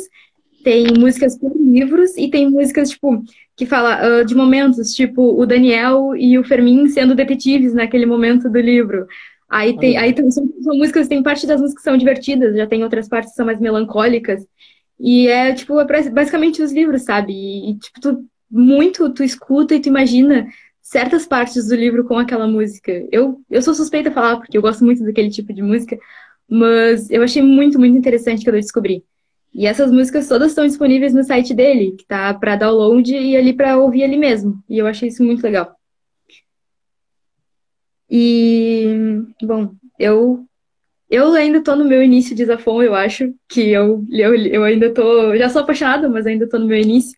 tem 0.63 0.85
músicas 0.97 1.37
por 1.37 1.51
livros 1.57 2.15
e 2.17 2.29
tem 2.29 2.49
músicas, 2.49 2.89
tipo, 2.91 3.23
que 3.55 3.65
fala 3.65 4.19
ah, 4.19 4.23
de 4.23 4.35
momentos, 4.35 4.93
tipo, 4.93 5.39
o 5.39 5.45
Daniel 5.45 6.15
e 6.15 6.37
o 6.37 6.43
Fermin 6.43 6.87
sendo 6.87 7.15
detetives 7.15 7.73
naquele 7.73 8.05
momento 8.05 8.49
do 8.49 8.59
livro. 8.59 9.05
Aí 9.49 9.77
tem, 9.77 9.97
aí 9.97 10.13
tem- 10.13 10.31
são, 10.31 10.49
são 10.61 10.75
músicas, 10.77 11.07
tem 11.07 11.21
parte 11.21 11.45
das 11.45 11.59
músicas 11.61 11.83
que 11.83 11.89
são 11.89 11.97
divertidas, 11.97 12.55
já 12.55 12.65
tem 12.65 12.83
outras 12.83 13.07
partes 13.07 13.31
que 13.31 13.35
são 13.35 13.45
mais 13.45 13.59
melancólicas. 13.59 14.43
E 14.99 15.27
é, 15.27 15.53
tipo, 15.53 15.79
é 15.79 16.09
basicamente 16.09 16.61
os 16.61 16.71
livros, 16.71 17.03
sabe? 17.03 17.33
E, 17.33 17.71
e, 17.71 17.77
tipo, 17.77 17.99
tu, 18.01 18.25
muito 18.49 19.09
tu 19.13 19.23
escuta 19.23 19.75
e 19.75 19.79
tu 19.81 19.89
imagina 19.89 20.47
certas 20.81 21.25
partes 21.25 21.67
do 21.67 21.75
livro 21.75 22.05
com 22.05 22.17
aquela 22.17 22.47
música. 22.47 22.91
Eu, 23.11 23.41
eu 23.49 23.61
sou 23.61 23.73
suspeita 23.73 24.09
a 24.09 24.13
falar, 24.13 24.37
porque 24.37 24.57
eu 24.57 24.61
gosto 24.61 24.83
muito 24.83 25.03
daquele 25.03 25.29
tipo 25.29 25.53
de 25.53 25.61
música, 25.61 25.97
mas 26.49 27.09
eu 27.09 27.23
achei 27.23 27.41
muito, 27.41 27.79
muito 27.79 27.97
interessante 27.97 28.43
quando 28.43 28.55
eu 28.55 28.61
descobri. 28.61 29.03
E 29.53 29.67
essas 29.67 29.91
músicas 29.91 30.27
todas 30.27 30.49
estão 30.49 30.65
disponíveis 30.65 31.13
no 31.13 31.23
site 31.23 31.53
dele, 31.53 31.95
que 31.97 32.05
tá 32.05 32.33
para 32.33 32.55
download 32.55 33.15
e 33.15 33.37
ali 33.37 33.53
para 33.53 33.77
ouvir 33.77 34.03
ali 34.03 34.17
mesmo. 34.17 34.63
E 34.67 34.77
eu 34.79 34.87
achei 34.87 35.09
isso 35.09 35.23
muito 35.23 35.43
legal. 35.43 35.75
E, 38.09 38.95
bom, 39.41 39.73
eu 39.99 40.45
eu 41.09 41.31
ainda 41.33 41.61
tô 41.61 41.75
no 41.75 41.85
meu 41.85 42.01
início 42.01 42.35
de 42.35 42.43
Zafon, 42.43 42.81
eu 42.81 42.95
acho, 42.95 43.31
que 43.47 43.69
eu, 43.69 44.03
eu, 44.09 44.33
eu 44.33 44.63
ainda 44.63 44.91
tô, 44.91 45.35
já 45.37 45.47
sou 45.47 45.61
apaixonada, 45.61 46.09
mas 46.09 46.25
ainda 46.25 46.49
tô 46.49 46.57
no 46.57 46.65
meu 46.65 46.77
início. 46.79 47.15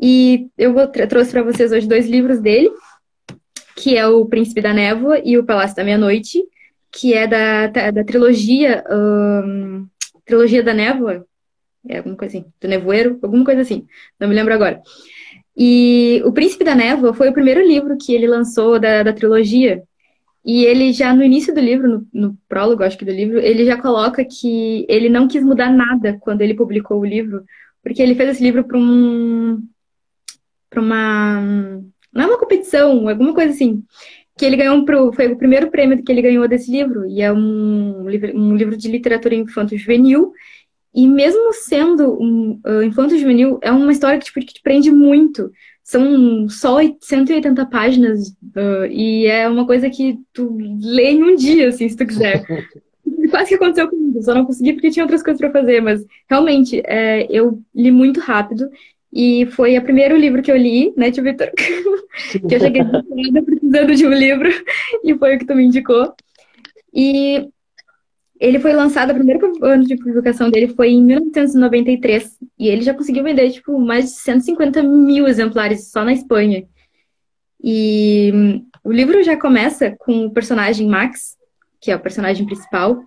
E 0.00 0.48
eu 0.58 0.74
vou, 0.74 0.84
trouxe 0.88 1.30
para 1.30 1.44
vocês 1.44 1.70
hoje 1.70 1.86
dois 1.86 2.08
livros 2.08 2.40
dele, 2.40 2.72
que 3.76 3.96
é 3.96 4.04
O 4.04 4.26
Príncipe 4.26 4.60
da 4.60 4.74
Névoa 4.74 5.20
e 5.24 5.38
O 5.38 5.44
Palácio 5.44 5.76
da 5.76 5.84
Meia-Noite, 5.84 6.42
que 6.94 7.12
é 7.12 7.26
da, 7.26 7.66
da 7.66 8.04
trilogia, 8.04 8.84
ahn, 8.88 9.86
trilogia 10.24 10.62
da 10.62 10.72
Névoa, 10.72 11.26
é 11.88 11.98
alguma 11.98 12.16
coisa 12.16 12.38
assim, 12.38 12.46
do 12.60 12.68
Nevoeiro, 12.68 13.18
alguma 13.22 13.44
coisa 13.44 13.60
assim, 13.62 13.86
não 14.18 14.28
me 14.28 14.34
lembro 14.34 14.54
agora. 14.54 14.80
E 15.56 16.22
O 16.24 16.32
Príncipe 16.32 16.64
da 16.64 16.74
Névoa 16.74 17.12
foi 17.12 17.28
o 17.28 17.32
primeiro 17.32 17.60
livro 17.60 17.96
que 17.98 18.14
ele 18.14 18.26
lançou 18.26 18.78
da, 18.78 19.02
da 19.02 19.12
trilogia. 19.12 19.82
E 20.44 20.64
ele 20.64 20.92
já 20.92 21.14
no 21.14 21.24
início 21.24 21.54
do 21.54 21.60
livro, 21.60 21.88
no, 21.88 22.06
no 22.12 22.38
prólogo, 22.48 22.82
acho 22.82 22.98
que 22.98 23.04
do 23.04 23.12
livro, 23.12 23.38
ele 23.38 23.64
já 23.64 23.80
coloca 23.80 24.24
que 24.24 24.86
ele 24.88 25.08
não 25.08 25.26
quis 25.26 25.42
mudar 25.42 25.70
nada 25.70 26.18
quando 26.20 26.42
ele 26.42 26.54
publicou 26.54 27.00
o 27.00 27.04
livro, 27.04 27.44
porque 27.82 28.02
ele 28.02 28.14
fez 28.14 28.30
esse 28.30 28.42
livro 28.42 28.64
para 28.64 28.78
um, 28.78 29.62
para 30.70 30.80
uma, 30.80 31.40
não 32.12 32.22
é 32.22 32.26
uma 32.26 32.38
competição, 32.38 33.08
alguma 33.08 33.34
coisa 33.34 33.52
assim, 33.52 33.82
que 34.36 34.44
ele 34.44 34.56
ganhou 34.56 34.76
um, 34.76 35.12
foi 35.12 35.28
o 35.28 35.36
primeiro 35.36 35.70
prêmio 35.70 36.02
que 36.02 36.10
ele 36.10 36.22
ganhou 36.22 36.48
desse 36.48 36.70
livro, 36.70 37.06
e 37.06 37.22
é 37.22 37.32
um 37.32 38.08
livro, 38.08 38.36
um 38.36 38.56
livro 38.56 38.76
de 38.76 38.90
literatura 38.90 39.34
infanto-juvenil, 39.34 40.32
e 40.94 41.08
mesmo 41.08 41.52
sendo 41.52 42.12
um 42.20 42.60
uh, 42.64 42.82
infanto-juvenil, 42.82 43.58
é 43.62 43.70
uma 43.70 43.92
história 43.92 44.18
que, 44.18 44.26
tipo, 44.26 44.40
que 44.40 44.54
te 44.54 44.62
prende 44.62 44.92
muito. 44.92 45.50
São 45.82 46.48
só 46.48 46.78
180 47.00 47.66
páginas, 47.66 48.28
uh, 48.28 48.86
e 48.88 49.26
é 49.26 49.48
uma 49.48 49.66
coisa 49.66 49.90
que 49.90 50.18
tu 50.32 50.56
lê 50.80 51.10
em 51.10 51.22
um 51.22 51.36
dia, 51.36 51.68
assim, 51.68 51.88
se 51.88 51.96
tu 51.96 52.06
quiser. 52.06 52.44
Quase 53.30 53.48
que 53.48 53.54
aconteceu 53.54 53.88
comigo, 53.88 54.22
só 54.22 54.34
não 54.34 54.44
consegui 54.44 54.72
porque 54.72 54.90
tinha 54.90 55.04
outras 55.04 55.22
coisas 55.22 55.40
para 55.40 55.50
fazer, 55.50 55.80
mas 55.80 56.04
realmente, 56.28 56.80
é, 56.86 57.26
eu 57.30 57.60
li 57.74 57.90
muito 57.90 58.20
rápido, 58.20 58.68
e 59.14 59.46
foi 59.46 59.78
o 59.78 59.82
primeiro 59.82 60.16
livro 60.16 60.42
que 60.42 60.50
eu 60.50 60.56
li, 60.56 60.92
né, 60.96 61.08
tio 61.12 61.22
Vitor? 61.22 61.48
que 61.52 62.52
eu 62.52 62.58
cheguei 62.58 62.82
desesperada 62.82 63.42
precisando 63.44 63.94
de 63.94 64.06
um 64.06 64.12
livro, 64.12 64.48
e 65.04 65.16
foi 65.16 65.36
o 65.36 65.38
que 65.38 65.46
tu 65.46 65.54
me 65.54 65.64
indicou. 65.64 66.12
E 66.92 67.48
Ele 68.40 68.58
foi 68.58 68.72
lançado, 68.72 69.10
o 69.10 69.14
primeiro 69.14 69.64
ano 69.64 69.84
de 69.84 69.96
publicação 69.96 70.50
dele 70.50 70.74
foi 70.74 70.90
em 70.90 71.02
1993. 71.02 72.38
E 72.58 72.68
ele 72.68 72.82
já 72.82 72.92
conseguiu 72.92 73.22
vender, 73.22 73.52
tipo, 73.52 73.78
mais 73.78 74.06
de 74.06 74.18
150 74.18 74.82
mil 74.82 75.28
exemplares 75.28 75.92
só 75.92 76.04
na 76.04 76.12
Espanha. 76.12 76.64
E 77.62 78.60
o 78.82 78.90
livro 78.90 79.22
já 79.22 79.38
começa 79.38 79.94
com 79.96 80.26
o 80.26 80.32
personagem 80.32 80.88
Max, 80.88 81.36
que 81.80 81.92
é 81.92 81.96
o 81.96 82.00
personagem 82.00 82.44
principal, 82.44 83.00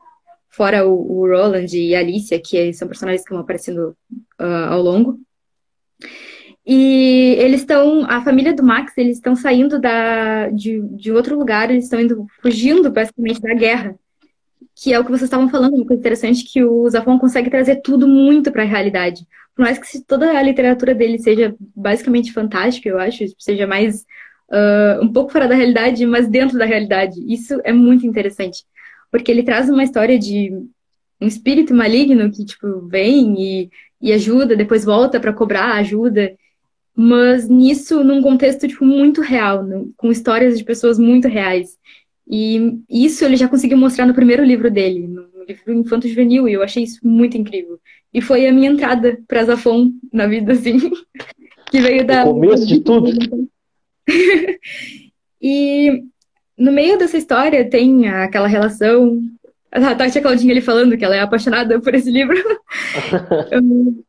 fora 0.49 0.87
o, 0.87 0.93
o 0.93 1.27
Roland 1.27 1.67
e 1.73 1.93
a 1.93 1.99
Alicia, 1.99 2.41
que 2.41 2.71
são 2.73 2.87
personagens 2.87 3.25
que 3.25 3.31
vão 3.31 3.41
aparecendo 3.41 3.95
uh, 4.39 4.69
ao 4.69 4.81
longo. 4.81 5.19
E 6.65 7.35
eles 7.39 7.61
estão, 7.61 8.05
a 8.09 8.21
família 8.21 8.53
do 8.53 8.61
Max, 8.61 8.91
eles 8.97 9.17
estão 9.17 9.37
saindo 9.37 9.79
da, 9.79 10.49
de, 10.49 10.81
de 10.81 11.13
outro 11.13 11.37
lugar, 11.37 11.71
eles 11.71 11.85
estão 11.85 12.01
indo, 12.01 12.25
fugindo 12.41 12.91
basicamente 12.91 13.41
da 13.41 13.53
guerra. 13.53 13.95
Que 14.75 14.93
é 14.93 14.99
o 14.99 15.03
que 15.03 15.09
vocês 15.09 15.23
estavam 15.23 15.49
falando, 15.49 15.75
uma 15.75 15.85
coisa 15.85 15.99
interessante, 15.99 16.43
que 16.43 16.63
o 16.63 16.87
Zafon 16.89 17.17
consegue 17.17 17.49
trazer 17.49 17.77
tudo 17.77 18.07
muito 18.07 18.51
para 18.51 18.63
a 18.63 18.65
realidade. 18.65 19.25
Por 19.55 19.63
mais 19.63 19.79
que 19.79 20.01
toda 20.01 20.37
a 20.37 20.41
literatura 20.41 20.93
dele 20.93 21.17
seja 21.19 21.55
basicamente 21.75 22.33
fantástica, 22.33 22.89
eu 22.89 22.99
acho, 22.99 23.23
seja 23.39 23.65
mais 23.65 24.05
uh, 24.51 25.03
um 25.03 25.11
pouco 25.11 25.31
fora 25.31 25.47
da 25.47 25.55
realidade, 25.55 26.05
mas 26.05 26.27
dentro 26.27 26.59
da 26.59 26.65
realidade. 26.65 27.15
Isso 27.25 27.59
é 27.63 27.71
muito 27.71 28.05
interessante. 28.05 28.65
Porque 29.09 29.31
ele 29.31 29.41
traz 29.41 29.69
uma 29.69 29.83
história 29.83 30.19
de 30.19 30.51
um 31.19 31.25
espírito 31.27 31.73
maligno 31.73 32.29
que, 32.29 32.45
tipo, 32.45 32.87
vem 32.87 33.41
e, 33.41 33.71
e 34.01 34.13
ajuda, 34.13 34.55
depois 34.55 34.85
volta 34.85 35.19
para 35.19 35.33
cobrar 35.33 35.73
ajuda 35.75 36.35
mas 36.99 37.47
nisso 37.47 38.03
num 38.03 38.23
contexto 38.23 38.67
tipo 38.67 38.83
muito 38.83 39.21
real, 39.21 39.63
com 39.95 40.11
histórias 40.11 40.57
de 40.57 40.63
pessoas 40.63 40.97
muito 40.97 41.27
reais. 41.27 41.77
E 42.27 42.79
isso 42.89 43.23
ele 43.23 43.37
já 43.37 43.47
conseguiu 43.47 43.77
mostrar 43.77 44.07
no 44.07 44.15
primeiro 44.15 44.43
livro 44.43 44.71
dele, 44.71 45.07
no 45.07 45.27
livro 45.47 45.73
Infanto 45.73 46.07
Juvenil, 46.07 46.49
e 46.49 46.53
eu 46.53 46.63
achei 46.63 46.83
isso 46.83 47.07
muito 47.07 47.37
incrível. 47.37 47.79
E 48.11 48.19
foi 48.19 48.47
a 48.47 48.51
minha 48.51 48.71
entrada 48.71 49.19
para 49.27 49.43
Zafon 49.43 49.91
na 50.11 50.25
vida 50.25 50.53
assim, 50.53 50.79
que 51.69 51.79
veio 51.79 52.03
da 52.03 52.25
o 52.25 52.33
começo 52.33 52.65
de 52.65 52.79
tudo. 52.79 53.11
e 55.39 56.01
no 56.57 56.71
meio 56.71 56.97
dessa 56.97 57.17
história 57.17 57.69
tem 57.69 58.07
aquela 58.07 58.47
relação 58.47 59.21
a 59.71 59.95
Tati 59.95 60.21
Claudinha 60.21 60.53
ali 60.53 60.61
falando 60.61 60.97
que 60.97 61.05
ela 61.05 61.15
é 61.15 61.19
apaixonada 61.19 61.79
por 61.79 61.93
esse 61.93 62.11
livro. 62.11 62.37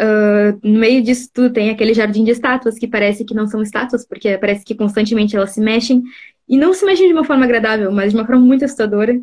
Uh, 0.00 0.54
no 0.62 0.78
meio 0.78 1.02
disso 1.02 1.28
tudo 1.34 1.52
tem 1.52 1.70
aquele 1.70 1.92
jardim 1.92 2.22
de 2.22 2.30
estátuas 2.30 2.78
que 2.78 2.86
parece 2.86 3.24
que 3.24 3.34
não 3.34 3.48
são 3.48 3.60
estátuas, 3.60 4.06
porque 4.06 4.38
parece 4.38 4.64
que 4.64 4.76
constantemente 4.76 5.34
elas 5.34 5.50
se 5.50 5.60
mexem, 5.60 6.04
e 6.48 6.56
não 6.56 6.72
se 6.72 6.84
mexem 6.84 7.08
de 7.08 7.12
uma 7.12 7.24
forma 7.24 7.44
agradável, 7.44 7.90
mas 7.90 8.12
de 8.12 8.16
uma 8.16 8.24
forma 8.24 8.40
muito 8.40 8.64
assustadora. 8.64 9.20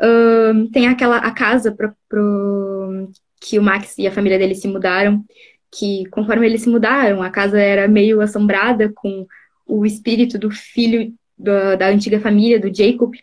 Uh, 0.00 0.68
tem 0.72 0.88
aquela 0.88 1.18
a 1.18 1.30
casa 1.30 1.72
pro, 1.72 1.92
pro, 2.08 3.08
que 3.40 3.60
o 3.60 3.62
Max 3.62 3.96
e 3.96 4.08
a 4.08 4.12
família 4.12 4.38
dele 4.38 4.56
se 4.56 4.66
mudaram, 4.66 5.24
que 5.70 6.04
conforme 6.10 6.46
eles 6.46 6.62
se 6.62 6.68
mudaram, 6.68 7.22
a 7.22 7.30
casa 7.30 7.60
era 7.60 7.86
meio 7.86 8.20
assombrada 8.20 8.90
com 8.94 9.24
o 9.66 9.86
espírito 9.86 10.36
do 10.36 10.50
filho 10.50 11.12
da, 11.38 11.76
da 11.76 11.88
antiga 11.88 12.18
família, 12.20 12.58
do 12.58 12.74
Jacob, 12.74 13.14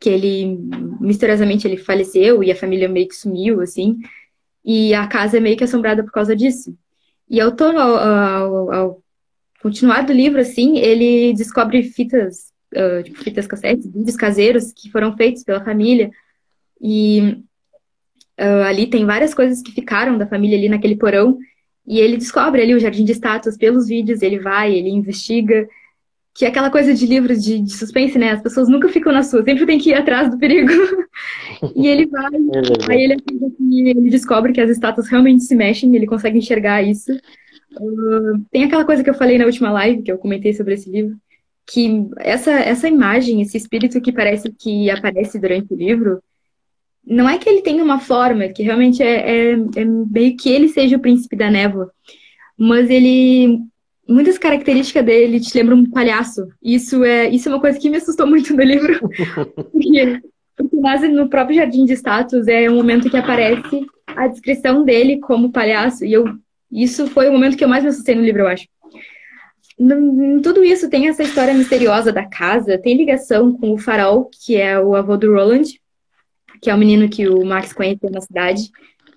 que 0.00 0.08
ele, 0.08 0.58
misteriosamente, 0.98 1.68
ele 1.68 1.76
faleceu 1.76 2.42
e 2.42 2.50
a 2.50 2.56
família 2.56 2.88
meio 2.88 3.06
que 3.06 3.14
sumiu, 3.14 3.60
assim. 3.60 3.98
E 4.64 4.94
a 4.94 5.06
casa 5.06 5.36
é 5.36 5.40
meio 5.40 5.58
que 5.58 5.64
assombrada 5.64 6.02
por 6.02 6.10
causa 6.10 6.34
disso. 6.34 6.74
E 7.28 7.38
ao, 7.38 7.54
ao, 7.60 8.72
ao, 8.72 9.02
continuar 9.62 10.02
do 10.02 10.12
livro, 10.12 10.40
assim, 10.40 10.78
ele 10.78 11.34
descobre 11.34 11.82
fitas, 11.82 12.50
uh, 12.74 13.02
tipo, 13.02 13.22
fitas 13.22 13.46
cassetes, 13.46 13.92
vídeos 13.92 14.16
caseiros 14.16 14.72
que 14.72 14.90
foram 14.90 15.14
feitos 15.14 15.44
pela 15.44 15.62
família. 15.62 16.10
E 16.80 17.44
uh, 18.40 18.64
ali 18.66 18.86
tem 18.86 19.04
várias 19.04 19.34
coisas 19.34 19.60
que 19.60 19.70
ficaram 19.70 20.16
da 20.16 20.26
família 20.26 20.56
ali 20.56 20.70
naquele 20.70 20.96
porão. 20.96 21.38
E 21.86 21.98
ele 21.98 22.16
descobre 22.16 22.62
ali 22.62 22.74
o 22.74 22.80
jardim 22.80 23.04
de 23.04 23.12
estátuas 23.12 23.58
pelos 23.58 23.86
vídeos, 23.86 24.22
ele 24.22 24.38
vai, 24.38 24.72
ele 24.72 24.88
investiga, 24.88 25.68
que 26.40 26.46
é 26.46 26.48
aquela 26.48 26.70
coisa 26.70 26.94
de 26.94 27.04
livros 27.04 27.44
de, 27.44 27.60
de, 27.60 27.70
suspense, 27.70 28.18
né? 28.18 28.30
As 28.30 28.40
pessoas 28.40 28.66
nunca 28.66 28.88
ficam 28.88 29.12
na 29.12 29.22
sua, 29.22 29.44
sempre 29.44 29.66
tem 29.66 29.78
que 29.78 29.90
ir 29.90 29.94
atrás 29.94 30.30
do 30.30 30.38
perigo. 30.38 30.72
e 31.76 31.86
ele 31.86 32.06
vai, 32.06 32.32
é 32.32 32.92
aí 32.92 33.02
ele, 33.02 33.16
ele 33.90 34.08
descobre 34.08 34.50
que 34.50 34.60
as 34.62 34.70
estátuas 34.70 35.06
realmente 35.06 35.44
se 35.44 35.54
mexem, 35.54 35.94
ele 35.94 36.06
consegue 36.06 36.38
enxergar 36.38 36.82
isso. 36.82 37.12
Uh, 37.78 38.42
tem 38.50 38.64
aquela 38.64 38.86
coisa 38.86 39.04
que 39.04 39.10
eu 39.10 39.14
falei 39.14 39.36
na 39.36 39.44
última 39.44 39.70
live, 39.70 40.00
que 40.00 40.10
eu 40.10 40.16
comentei 40.16 40.54
sobre 40.54 40.72
esse 40.72 40.88
livro, 40.88 41.14
que 41.66 42.08
essa, 42.16 42.52
essa 42.52 42.88
imagem, 42.88 43.42
esse 43.42 43.58
espírito 43.58 44.00
que 44.00 44.10
parece 44.10 44.50
que 44.50 44.88
aparece 44.90 45.38
durante 45.38 45.74
o 45.74 45.76
livro, 45.76 46.22
não 47.04 47.28
é 47.28 47.36
que 47.36 47.50
ele 47.50 47.60
tenha 47.60 47.84
uma 47.84 48.00
forma, 48.00 48.48
que 48.48 48.62
realmente 48.62 49.02
é, 49.02 49.50
é, 49.50 49.52
é 49.76 49.84
meio 49.84 50.34
que 50.38 50.48
ele 50.48 50.68
seja 50.68 50.96
o 50.96 51.00
príncipe 51.00 51.36
da 51.36 51.50
névoa, 51.50 51.92
mas 52.56 52.88
ele 52.88 53.60
muitas 54.10 54.36
características 54.36 55.04
dele 55.04 55.40
te 55.40 55.56
lembram 55.56 55.78
um 55.78 55.90
palhaço. 55.90 56.48
Isso 56.62 57.04
é, 57.04 57.28
isso 57.28 57.48
é 57.48 57.52
uma 57.52 57.60
coisa 57.60 57.78
que 57.78 57.88
me 57.88 57.96
assustou 57.96 58.26
muito 58.26 58.54
no 58.54 58.62
livro. 58.62 58.98
porque, 59.72 60.20
porque 60.56 61.08
no 61.08 61.28
próprio 61.28 61.56
Jardim 61.56 61.84
de 61.84 61.94
Status 61.94 62.48
é 62.48 62.68
um 62.68 62.74
momento 62.74 63.08
que 63.08 63.16
aparece 63.16 63.86
a 64.06 64.26
descrição 64.26 64.84
dele 64.84 65.20
como 65.20 65.52
palhaço. 65.52 66.04
E 66.04 66.12
eu, 66.12 66.24
isso 66.70 67.06
foi 67.06 67.28
o 67.28 67.32
momento 67.32 67.56
que 67.56 67.64
eu 67.64 67.68
mais 67.68 67.84
me 67.84 67.90
assustei 67.90 68.14
no 68.14 68.22
livro, 68.22 68.42
eu 68.42 68.48
acho. 68.48 68.66
Em 69.78 70.40
tudo 70.42 70.62
isso 70.62 70.90
tem 70.90 71.08
essa 71.08 71.22
história 71.22 71.54
misteriosa 71.54 72.12
da 72.12 72.26
casa, 72.26 72.76
tem 72.76 72.96
ligação 72.96 73.56
com 73.56 73.72
o 73.72 73.78
Farol, 73.78 74.28
que 74.44 74.56
é 74.56 74.78
o 74.78 74.94
avô 74.94 75.16
do 75.16 75.32
Roland, 75.32 75.80
que 76.60 76.68
é 76.68 76.74
o 76.74 76.78
menino 76.78 77.08
que 77.08 77.26
o 77.28 77.44
Max 77.46 77.72
conheceu 77.72 78.10
na 78.10 78.20
cidade, 78.20 78.68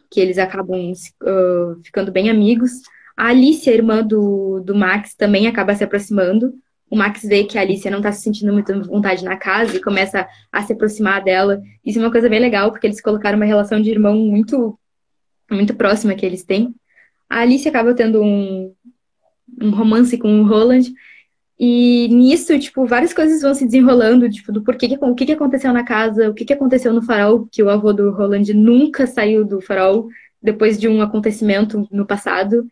que 0.09 0.21
eles 0.21 0.37
acabam 0.37 0.91
uh, 0.91 1.81
ficando 1.83 2.11
bem 2.11 2.29
amigos. 2.29 2.71
A 3.15 3.27
Alicia, 3.27 3.73
irmã 3.73 4.03
do, 4.03 4.59
do 4.61 4.75
Max, 4.75 5.15
também 5.15 5.47
acaba 5.47 5.75
se 5.75 5.83
aproximando. 5.83 6.53
O 6.89 6.95
Max 6.95 7.23
vê 7.23 7.43
que 7.43 7.57
a 7.57 7.61
Alicia 7.61 7.89
não 7.89 7.99
está 7.99 8.11
se 8.11 8.21
sentindo 8.21 8.53
muito 8.53 8.83
vontade 8.83 9.23
na 9.23 9.37
casa 9.37 9.75
e 9.77 9.81
começa 9.81 10.27
a 10.51 10.61
se 10.61 10.73
aproximar 10.73 11.23
dela. 11.23 11.61
Isso 11.85 11.99
é 11.99 12.01
uma 12.01 12.11
coisa 12.11 12.29
bem 12.29 12.39
legal, 12.39 12.71
porque 12.71 12.85
eles 12.85 13.01
colocaram 13.01 13.37
uma 13.37 13.45
relação 13.45 13.81
de 13.81 13.89
irmão 13.89 14.15
muito, 14.15 14.77
muito 15.49 15.73
próxima 15.75 16.15
que 16.15 16.25
eles 16.25 16.43
têm. 16.43 16.73
A 17.29 17.39
Alicia 17.39 17.69
acaba 17.69 17.93
tendo 17.93 18.21
um, 18.21 18.73
um 19.61 19.71
romance 19.71 20.17
com 20.17 20.41
o 20.41 20.47
Roland. 20.47 20.93
E 21.59 22.07
nisso, 22.09 22.57
tipo, 22.59 22.85
várias 22.85 23.13
coisas 23.13 23.41
vão 23.41 23.53
se 23.53 23.65
desenrolando, 23.65 24.29
tipo, 24.29 24.51
do 24.51 24.63
porquê 24.63 24.87
que, 24.87 24.97
o 24.99 25.15
que, 25.15 25.25
que 25.25 25.31
aconteceu 25.31 25.71
na 25.71 25.83
casa, 25.83 26.29
o 26.29 26.33
que, 26.33 26.45
que 26.45 26.53
aconteceu 26.53 26.91
no 26.93 27.01
farol, 27.01 27.47
que 27.51 27.63
o 27.63 27.69
avô 27.69 27.93
do 27.93 28.11
Roland 28.11 28.53
nunca 28.53 29.07
saiu 29.07 29.45
do 29.45 29.61
farol 29.61 30.07
depois 30.41 30.77
de 30.77 30.87
um 30.87 31.01
acontecimento 31.01 31.87
no 31.91 32.05
passado. 32.05 32.67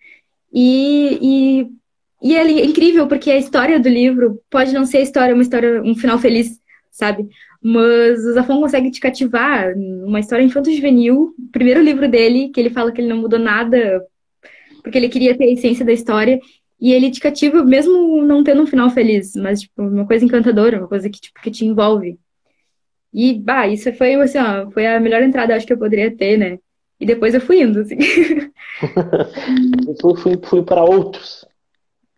E, 0.53 1.17
e, 1.21 2.31
e 2.31 2.35
é 2.35 2.65
incrível, 2.65 3.07
porque 3.07 3.31
a 3.31 3.37
história 3.37 3.79
do 3.79 3.89
livro 3.89 4.41
pode 4.49 4.73
não 4.73 4.85
ser 4.85 4.97
a 4.97 5.01
história, 5.01 5.33
uma 5.33 5.43
história, 5.43 5.81
um 5.81 5.95
final 5.95 6.19
feliz, 6.19 6.59
sabe? 6.91 7.27
Mas 7.61 8.25
o 8.25 8.33
Zafon 8.33 8.59
consegue 8.59 8.91
te 8.91 8.99
cativar. 8.99 9.73
Uma 9.75 10.19
história 10.19 10.43
infanto-juvenil, 10.43 11.33
primeiro 11.51 11.81
livro 11.81 12.09
dele, 12.09 12.49
que 12.49 12.59
ele 12.59 12.69
fala 12.69 12.91
que 12.91 13.01
ele 13.01 13.07
não 13.07 13.17
mudou 13.17 13.39
nada, 13.39 14.03
porque 14.83 14.97
ele 14.97 15.09
queria 15.09 15.37
ter 15.37 15.45
a 15.45 15.51
essência 15.51 15.85
da 15.85 15.93
história. 15.93 16.39
E 16.79 16.91
ele 16.91 17.11
te 17.11 17.19
cativa, 17.19 17.63
mesmo 17.63 18.23
não 18.23 18.43
tendo 18.43 18.63
um 18.63 18.67
final 18.67 18.89
feliz, 18.89 19.35
mas, 19.35 19.61
tipo, 19.61 19.83
uma 19.83 20.05
coisa 20.07 20.25
encantadora, 20.25 20.79
uma 20.79 20.87
coisa 20.87 21.09
que, 21.09 21.21
tipo, 21.21 21.39
que 21.39 21.51
te 21.51 21.63
envolve. 21.63 22.19
E, 23.13 23.33
bah, 23.35 23.67
isso 23.67 23.93
foi, 23.93 24.15
assim, 24.15 24.39
ó, 24.39 24.71
foi 24.71 24.87
a 24.87 24.99
melhor 24.99 25.21
entrada, 25.21 25.55
acho 25.55 25.67
que 25.67 25.73
eu 25.73 25.77
poderia 25.77 26.15
ter, 26.15 26.37
né? 26.37 26.57
E 27.01 27.05
depois 27.05 27.33
eu 27.33 27.41
fui 27.41 27.59
indo, 27.59 27.79
assim. 27.79 27.97
depois 29.87 30.17
fui, 30.21 30.39
fui 30.43 30.61
para 30.61 30.83
outros. 30.83 31.43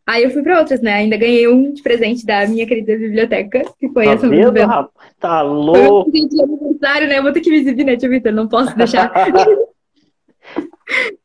Aí 0.05 0.25
eu 0.25 0.29
fui 0.29 0.43
para 0.43 0.59
outros, 0.59 0.81
né? 0.81 0.95
Ainda 0.95 1.15
ganhei 1.15 1.47
um 1.47 1.71
de 1.71 1.81
presente 1.81 2.25
da 2.25 2.45
minha 2.45 2.67
querida 2.67 2.97
biblioteca, 2.97 3.63
que 3.79 3.87
foi 3.87 4.03
tá 4.03 4.11
essa 4.11 4.27
vendo, 4.27 4.59
rapaz? 4.59 5.13
Tá 5.17 5.41
louco! 5.41 6.11
Foi 6.11 6.27
de 6.27 6.41
aniversário, 6.41 7.07
né? 7.07 7.17
Eu 7.17 7.23
vou 7.23 7.31
ter 7.31 7.39
que 7.39 7.49
me 7.49 7.61
exibir, 7.61 7.85
né, 7.85 7.95
tio 7.95 8.09
Vitor? 8.09 8.33
Não 8.33 8.49
posso 8.49 8.75
deixar. 8.75 9.09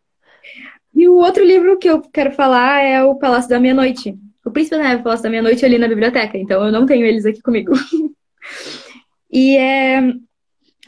e 0.94 1.08
o 1.08 1.16
outro 1.16 1.44
livro 1.44 1.76
que 1.78 1.90
eu 1.90 2.00
quero 2.00 2.30
falar 2.30 2.84
é 2.84 3.02
o 3.02 3.16
Palácio 3.16 3.50
da 3.50 3.58
Meia-Noite. 3.58 4.16
O 4.46 4.52
Príncipe 4.52 4.76
da 4.76 4.84
Neve, 4.84 5.00
o 5.00 5.04
Palácio 5.04 5.24
da 5.24 5.30
Meia-Noite 5.30 5.64
ali 5.64 5.78
na 5.78 5.88
biblioteca, 5.88 6.38
então 6.38 6.64
eu 6.64 6.70
não 6.70 6.86
tenho 6.86 7.04
eles 7.04 7.26
aqui 7.26 7.42
comigo. 7.42 7.72
e 9.32 9.56
é 9.56 10.00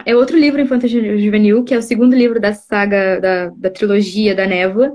é 0.04 0.16
outro 0.16 0.36
livro 0.36 0.60
infanto-juvenil, 0.60 1.64
que 1.64 1.74
é 1.74 1.78
o 1.78 1.82
segundo 1.82 2.14
livro 2.14 2.40
da 2.40 2.52
saga, 2.52 3.20
da, 3.20 3.48
da 3.48 3.70
trilogia 3.70 4.34
da 4.34 4.46
Névoa, 4.46 4.94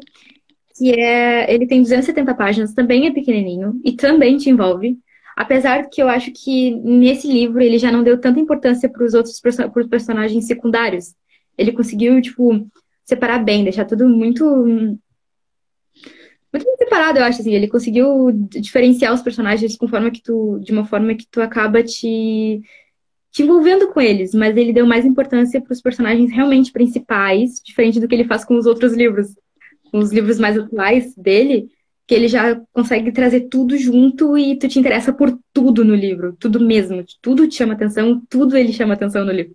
que 0.78 0.92
é, 0.92 1.54
ele 1.54 1.68
tem 1.68 1.82
270 1.82 2.34
páginas, 2.36 2.74
também 2.74 3.08
é 3.08 3.12
pequenininho 3.12 3.80
e 3.84 3.94
também 3.94 4.38
te 4.38 4.50
envolve. 4.50 4.98
Apesar 5.36 5.90
que 5.90 6.02
eu 6.02 6.08
acho 6.08 6.32
que 6.32 6.72
nesse 6.76 7.28
livro 7.28 7.62
ele 7.62 7.78
já 7.78 7.92
não 7.92 8.04
deu 8.04 8.20
tanta 8.20 8.40
importância 8.40 8.90
para 8.90 9.04
os 9.04 9.14
outros 9.14 9.40
pros 9.40 9.88
personagens 9.88 10.48
secundários. 10.48 11.14
Ele 11.58 11.72
conseguiu, 11.72 12.22
tipo, 12.22 12.68
separar 13.04 13.40
bem, 13.40 13.64
deixar 13.64 13.86
tudo 13.86 14.08
muito 14.08 14.46
muito 16.54 16.66
bem 16.66 16.78
separado, 16.78 17.20
eu 17.20 17.26
acho 17.26 17.42
assim. 17.42 17.54
Ele 17.54 17.68
conseguiu 17.68 18.32
diferenciar 18.32 19.14
os 19.14 19.22
personagens 19.22 19.76
com 19.76 19.90
forma 19.90 20.10
que 20.10 20.22
tu, 20.22 20.60
de 20.64 20.72
uma 20.72 20.86
forma 20.86 21.14
que 21.14 21.28
tu 21.30 21.42
acaba 21.42 21.84
te 21.84 22.62
te 23.36 23.44
envolvendo 23.44 23.90
com 23.90 24.00
eles, 24.00 24.34
mas 24.34 24.56
ele 24.56 24.72
deu 24.72 24.88
mais 24.88 25.06
importância 25.06 25.60
para 25.60 25.74
os 25.74 25.82
personagens 25.82 26.32
realmente 26.32 26.72
principais, 26.72 27.62
diferente 27.62 28.00
do 28.00 28.08
que 28.08 28.16
ele 28.16 28.24
faz 28.24 28.46
com 28.46 28.58
os 28.58 28.66
outros 28.66 28.94
livros. 28.94 29.36
Com 29.92 29.98
os 29.98 30.10
livros 30.10 30.40
mais 30.40 30.58
atuais 30.58 31.14
dele, 31.18 31.68
que 32.08 32.16
ele 32.16 32.30
já 32.30 32.56
consegue 32.72 33.12
trazer 33.12 33.50
tudo 33.50 33.78
junto 33.78 34.38
e 34.38 34.58
tu 34.58 34.70
te 34.70 34.80
interessa 34.80 35.12
por 35.12 35.38
tudo 35.52 35.84
no 35.84 35.94
livro, 35.94 36.34
tudo 36.40 36.62
mesmo, 36.62 37.04
tudo 37.22 37.46
te 37.46 37.56
chama 37.56 37.74
atenção, 37.74 38.22
tudo 38.30 38.56
ele 38.56 38.72
chama 38.72 38.94
atenção 38.94 39.26
no 39.26 39.34
livro. 39.34 39.54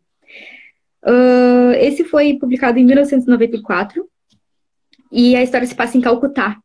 Uh, 1.03 1.73
esse 1.79 2.05
foi 2.05 2.35
publicado 2.35 2.79
em 2.79 2.85
1994 2.85 4.07
e 5.11 5.35
a 5.35 5.43
história 5.43 5.67
se 5.67 5.75
passa 5.75 5.97
em 5.97 6.03
Calcutá. 6.03 6.59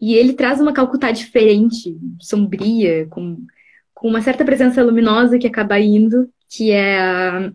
E 0.00 0.12
ele 0.12 0.32
traz 0.32 0.60
uma 0.60 0.72
Calcutá 0.72 1.12
diferente, 1.12 1.96
sombria, 2.20 3.06
com, 3.06 3.46
com 3.94 4.08
uma 4.08 4.22
certa 4.22 4.44
presença 4.44 4.82
luminosa 4.82 5.38
que 5.38 5.46
acaba 5.46 5.78
indo, 5.78 6.28
que 6.48 6.70
é 6.70 6.98
a, 6.98 7.52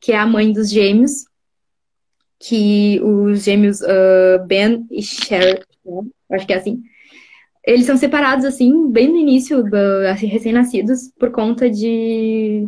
que 0.00 0.12
é 0.12 0.18
a 0.18 0.26
mãe 0.26 0.52
dos 0.52 0.70
gêmeos, 0.70 1.24
que 2.38 3.00
os 3.02 3.44
gêmeos 3.44 3.80
uh, 3.82 4.44
Ben 4.46 4.86
e 4.90 5.02
Cher, 5.02 5.64
acho 6.30 6.46
que 6.46 6.52
é 6.52 6.56
assim, 6.56 6.82
eles 7.64 7.84
são 7.84 7.96
separados 7.96 8.44
assim, 8.44 8.90
bem 8.90 9.08
no 9.08 9.16
início, 9.16 9.62
assim, 10.10 10.26
recém-nascidos, 10.26 11.12
por 11.18 11.30
conta 11.30 11.68
de 11.68 12.66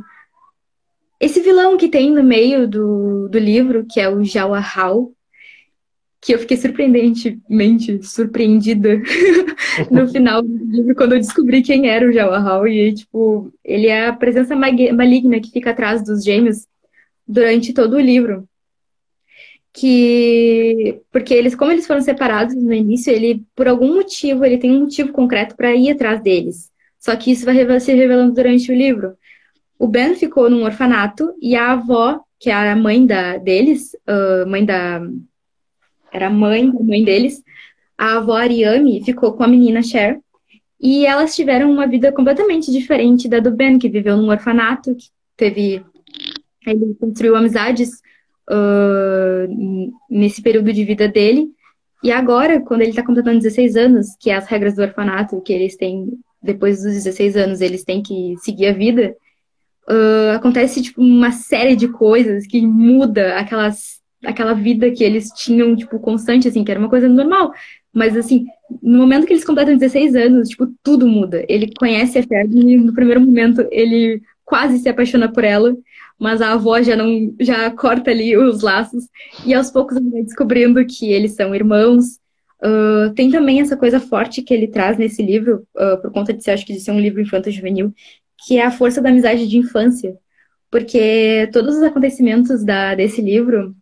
esse 1.19 1.41
vilão 1.41 1.77
que 1.77 1.89
tem 1.89 2.11
no 2.11 2.23
meio 2.23 2.67
do, 2.67 3.29
do 3.29 3.39
livro, 3.39 3.87
que 3.89 4.01
é 4.01 4.09
o 4.09 4.25
Jawahal, 4.25 5.13
que 6.23 6.33
eu 6.33 6.39
fiquei 6.39 6.57
surpreendentemente 6.57 8.01
surpreendida 8.05 9.03
no 9.91 10.07
final 10.07 10.41
do 10.41 10.65
livro, 10.67 10.95
quando 10.95 11.15
eu 11.15 11.19
descobri 11.19 11.63
quem 11.63 11.89
era 11.89 12.09
o 12.09 12.13
Jawahal. 12.13 12.69
E, 12.69 12.95
tipo, 12.95 13.53
ele 13.65 13.89
é 13.89 14.07
a 14.07 14.13
presença 14.13 14.55
maligna 14.55 15.41
que 15.41 15.51
fica 15.51 15.71
atrás 15.71 16.05
dos 16.05 16.23
gêmeos 16.23 16.69
durante 17.27 17.75
todo 17.75 17.95
o 17.97 18.01
livro. 18.01 18.49
Que, 19.73 21.01
porque 21.11 21.35
eles, 21.35 21.57
como 21.57 21.73
eles 21.73 21.89
foram 21.89 22.01
separados 22.01 22.55
no 22.55 22.73
início, 22.73 23.13
ele, 23.13 23.43
por 23.57 23.67
algum 23.67 23.93
motivo, 23.93 24.45
ele 24.45 24.59
tem 24.59 24.71
um 24.71 24.83
motivo 24.83 25.11
concreto 25.11 25.57
para 25.57 25.75
ir 25.75 25.91
atrás 25.91 26.23
deles. 26.23 26.71
Só 27.01 27.17
que 27.17 27.33
isso 27.33 27.45
vai 27.45 27.81
se 27.81 27.95
revelando 27.95 28.33
durante 28.33 28.71
o 28.71 28.77
livro. 28.77 29.15
O 29.77 29.89
Ben 29.89 30.15
ficou 30.15 30.49
num 30.49 30.63
orfanato 30.63 31.35
e 31.43 31.57
a 31.57 31.73
avó, 31.73 32.21
que 32.39 32.49
é 32.49 32.71
a 32.71 32.77
mãe 32.77 33.05
da, 33.05 33.39
deles, 33.39 33.97
uh, 34.07 34.49
mãe 34.49 34.65
da, 34.65 35.03
era 36.13 36.27
a 36.27 36.31
mãe 36.31 36.71
da 36.71 36.83
mãe 36.83 37.03
deles, 37.03 37.43
a 37.97 38.17
avó 38.19 38.35
Ariane 38.35 39.05
ficou 39.05 39.33
com 39.33 39.43
a 39.43 39.49
menina 39.49 39.83
Cher, 39.83 40.21
e 40.81 41.07
elas 41.07 41.37
tiveram 41.37 41.71
uma 41.71 41.87
vida 41.87 42.11
completamente 42.11 42.73
diferente 42.73 43.29
da 43.29 43.39
do 43.39 43.53
Ben, 43.53 43.79
que 43.79 43.89
viveu 43.89 44.17
num 44.17 44.31
orfanato, 44.31 44.97
que 44.97 45.07
teve. 45.37 45.85
Ele 46.67 46.95
construiu 46.99 47.37
amizades 47.37 47.91
uh, 48.51 49.93
nesse 50.11 50.43
período 50.43 50.73
de 50.73 50.85
vida 50.85 51.07
dele. 51.07 51.51
E 52.03 52.11
agora, 52.11 52.61
quando 52.61 52.81
ele 52.81 52.91
está 52.91 53.05
completando 53.05 53.39
16 53.39 53.77
anos, 53.77 54.07
que 54.19 54.31
é 54.31 54.35
as 54.35 54.49
regras 54.49 54.75
do 54.75 54.83
orfanato, 54.83 55.41
que 55.41 55.53
eles 55.53 55.77
têm, 55.77 56.19
depois 56.43 56.83
dos 56.83 56.95
16 56.95 57.37
anos, 57.37 57.61
eles 57.61 57.85
têm 57.85 58.03
que 58.03 58.35
seguir 58.39 58.67
a 58.67 58.73
vida, 58.73 59.17
uh, 59.89 60.35
acontece 60.35 60.83
tipo, 60.83 61.01
uma 61.01 61.31
série 61.31 61.77
de 61.77 61.87
coisas 61.87 62.45
que 62.45 62.61
muda 62.61 63.37
aquelas 63.39 64.02
aquela 64.25 64.55
vida 64.55 64.91
que 64.91 65.03
eles 65.05 65.31
tinham, 65.31 65.75
tipo, 65.77 65.99
constante, 65.99 66.49
assim, 66.49 66.65
que 66.65 66.71
era 66.71 66.81
uma 66.81 66.89
coisa 66.89 67.09
normal. 67.09 67.53
Mas, 67.93 68.17
assim, 68.17 68.47
no 68.83 68.99
momento 68.99 69.27
que 69.27 69.33
eles 69.33 69.45
completam 69.45 69.77
16 69.77 70.15
anos, 70.15 70.49
tipo, 70.49 70.67
tudo 70.83 71.07
muda. 71.07 71.45
Ele 71.49 71.71
conhece 71.79 72.19
a 72.19 72.23
Fergie 72.23 72.77
no 72.77 72.95
primeiro 72.95 73.21
momento, 73.21 73.67
ele 73.71 74.23
quase 74.45 74.79
se 74.79 74.89
apaixona 74.89 75.31
por 75.31 75.45
ela, 75.45 75.77
mas 76.19 76.41
a 76.41 76.53
avó 76.53 76.81
já 76.83 76.97
não, 76.97 77.35
já 77.41 77.71
corta 77.71 78.11
ali 78.11 78.37
os 78.37 78.63
laços. 78.63 79.05
E, 79.45 79.53
aos 79.53 79.71
poucos, 79.71 79.97
ele 79.97 80.11
vai 80.11 80.23
descobrindo 80.23 80.85
que 80.87 81.13
eles 81.13 81.35
são 81.35 81.55
irmãos. 81.55 82.21
Uh, 82.65 83.13
tem 83.15 83.31
também 83.31 83.61
essa 83.61 83.77
coisa 83.77 83.99
forte 83.99 84.41
que 84.41 84.55
ele 84.55 84.69
traz 84.69 84.97
nesse 84.97 85.21
livro, 85.23 85.67
uh, 85.77 86.01
por 86.01 86.13
conta 86.13 86.33
de 86.33 86.43
ser, 86.45 86.53
acho 86.53 86.65
que 86.65 86.73
de 86.73 86.81
ser 86.81 86.93
um 86.93 87.01
livro 87.01 87.21
infanto-juvenil, 87.21 87.93
que 88.47 88.57
é 88.57 88.65
a 88.65 88.71
força 88.71 89.03
da 89.03 89.09
amizade 89.09 89.49
de 89.49 89.59
infância. 89.59 90.17
Porque 90.71 91.51
todos 91.53 91.77
os 91.77 91.83
acontecimentos 91.83 92.65
da, 92.65 92.95
desse 92.95 93.21
livro 93.21 93.75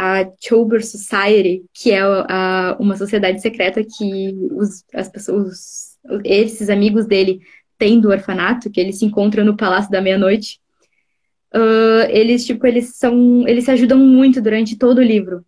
a 0.00 0.24
Chober 0.40 0.86
Society, 0.86 1.64
que 1.74 1.90
é 1.90 2.00
a, 2.00 2.76
uma 2.78 2.96
sociedade 2.96 3.42
secreta 3.42 3.82
que 3.82 4.32
os, 4.52 4.84
as 4.94 5.08
pessoas, 5.08 5.98
esses 6.24 6.70
amigos 6.70 7.04
dele 7.04 7.40
têm 7.76 8.00
do 8.00 8.10
orfanato, 8.10 8.70
que 8.70 8.80
eles 8.80 9.00
se 9.00 9.04
encontram 9.04 9.44
no 9.44 9.56
Palácio 9.56 9.90
da 9.90 10.00
Meia-Noite. 10.00 10.60
Uh, 11.52 12.06
eles, 12.10 12.46
tipo, 12.46 12.64
eles 12.64 12.96
são, 12.96 13.44
eles 13.48 13.64
se 13.64 13.72
ajudam 13.72 13.98
muito 13.98 14.40
durante 14.40 14.78
todo 14.78 14.98
o 14.98 15.02
livro. 15.02 15.44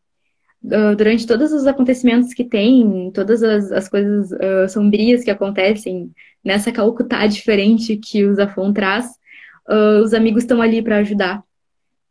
Uh, 0.65 0.97
durante 0.97 1.29
todos 1.29 1.53
os 1.53 1.69
acontecimentos 1.69 2.35
que 2.35 2.43
tem, 2.43 3.09
todas 3.15 3.45
as, 3.45 3.71
as 3.71 3.89
coisas 3.89 4.33
uh, 4.33 4.69
sombrias 4.69 5.23
que 5.23 5.31
acontecem 5.31 6.11
nessa 6.45 6.73
Calcutá 6.73 7.25
diferente 7.29 7.97
que 7.97 8.25
o 8.25 8.35
Zafon 8.35 8.73
traz, 8.73 9.09
os 10.03 10.13
amigos 10.13 10.43
estão 10.43 10.61
ali 10.61 10.83
para 10.83 10.97
ajudar. 10.97 11.45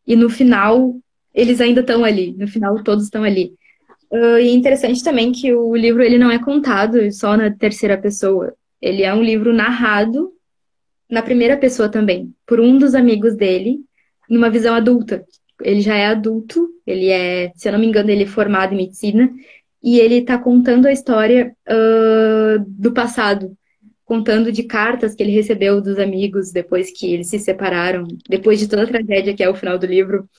E 0.07 0.15
no 0.15 0.29
final, 0.29 0.95
eles 1.33 1.61
ainda 1.61 1.81
estão 1.81 2.03
ali. 2.03 2.35
No 2.37 2.47
final, 2.47 2.83
todos 2.83 3.05
estão 3.05 3.23
ali. 3.23 3.53
Uh, 4.11 4.39
e 4.39 4.49
é 4.49 4.51
interessante 4.51 5.03
também 5.03 5.31
que 5.31 5.53
o 5.53 5.75
livro 5.75 6.01
ele 6.01 6.17
não 6.17 6.31
é 6.31 6.39
contado 6.39 7.11
só 7.11 7.37
na 7.37 7.51
terceira 7.51 7.97
pessoa. 7.97 8.53
Ele 8.81 9.03
é 9.03 9.13
um 9.13 9.21
livro 9.21 9.53
narrado 9.53 10.31
na 11.09 11.21
primeira 11.21 11.57
pessoa 11.57 11.89
também, 11.89 12.33
por 12.45 12.59
um 12.59 12.77
dos 12.77 12.93
amigos 12.93 13.35
dele, 13.35 13.79
numa 14.29 14.49
visão 14.49 14.75
adulta. 14.75 15.25
Ele 15.61 15.81
já 15.81 15.95
é 15.95 16.05
adulto, 16.05 16.69
ele 16.85 17.09
é, 17.09 17.51
se 17.55 17.67
eu 17.67 17.73
não 17.73 17.79
me 17.79 17.87
engano, 17.87 18.09
ele 18.09 18.23
é 18.23 18.27
formado 18.27 18.73
em 18.73 18.77
medicina, 18.77 19.29
e 19.81 19.99
ele 19.99 20.15
está 20.15 20.37
contando 20.37 20.87
a 20.87 20.91
história 20.91 21.55
uh, 21.67 22.63
do 22.67 22.93
passado, 22.93 23.57
contando 24.05 24.51
de 24.51 24.63
cartas 24.63 25.15
que 25.15 25.23
ele 25.23 25.31
recebeu 25.31 25.81
dos 25.81 25.97
amigos 25.99 26.51
depois 26.51 26.91
que 26.91 27.13
eles 27.13 27.27
se 27.27 27.39
separaram, 27.39 28.07
depois 28.27 28.59
de 28.59 28.67
toda 28.67 28.83
a 28.83 28.87
tragédia 28.87 29.33
que 29.33 29.43
é 29.43 29.49
o 29.49 29.55
final 29.55 29.77
do 29.77 29.85
livro. 29.85 30.29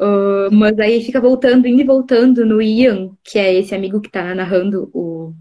Uh, 0.00 0.50
mas 0.50 0.78
aí 0.78 1.04
fica 1.04 1.20
voltando, 1.20 1.68
indo 1.68 1.82
e 1.82 1.84
voltando 1.84 2.46
no 2.46 2.62
Ian, 2.62 3.10
que 3.22 3.38
é 3.38 3.52
esse 3.52 3.74
amigo 3.74 4.00
que 4.00 4.08
está 4.08 4.34
narrando 4.34 4.90
o 4.94 5.34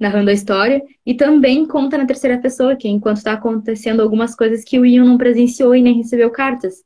narrando 0.00 0.30
a 0.30 0.32
história, 0.32 0.82
e 1.04 1.14
também 1.14 1.66
conta 1.66 1.96
na 1.98 2.06
terceira 2.06 2.38
pessoa, 2.38 2.74
que 2.74 2.88
é 2.88 2.90
enquanto 2.90 3.18
está 3.18 3.34
acontecendo 3.34 4.00
algumas 4.00 4.34
coisas 4.34 4.64
que 4.64 4.78
o 4.78 4.86
Ian 4.86 5.04
não 5.04 5.18
presenciou 5.18 5.76
e 5.76 5.82
nem 5.82 5.98
recebeu 5.98 6.30
cartas. 6.30 6.82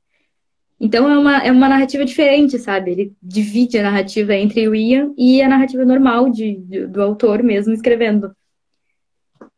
Então 0.80 1.08
é 1.08 1.16
uma, 1.16 1.38
é 1.38 1.52
uma 1.52 1.68
narrativa 1.68 2.04
diferente, 2.04 2.58
sabe? 2.58 2.90
Ele 2.90 3.12
divide 3.22 3.78
a 3.78 3.84
narrativa 3.84 4.34
entre 4.34 4.68
o 4.68 4.74
Ian 4.74 5.14
e 5.16 5.40
a 5.40 5.48
narrativa 5.48 5.84
normal 5.84 6.28
de, 6.28 6.56
de 6.56 6.86
do 6.88 7.00
autor 7.00 7.42
mesmo 7.42 7.72
escrevendo. 7.72 8.34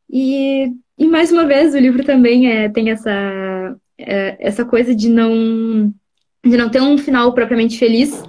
E, 0.09 0.71
e 0.99 1.07
mais 1.09 1.33
uma 1.33 1.47
vez, 1.47 1.75
o 1.75 1.79
livro 1.79 2.05
também 2.05 2.49
é, 2.49 2.69
tem 2.69 2.91
essa, 2.91 3.77
é, 3.99 4.37
essa 4.39 4.65
coisa 4.65 4.95
de 4.95 5.09
não 5.09 5.93
de 6.49 6.57
não 6.57 6.69
ter 6.69 6.81
um 6.81 6.97
final 6.97 7.33
propriamente 7.35 7.79
feliz, 7.79 8.23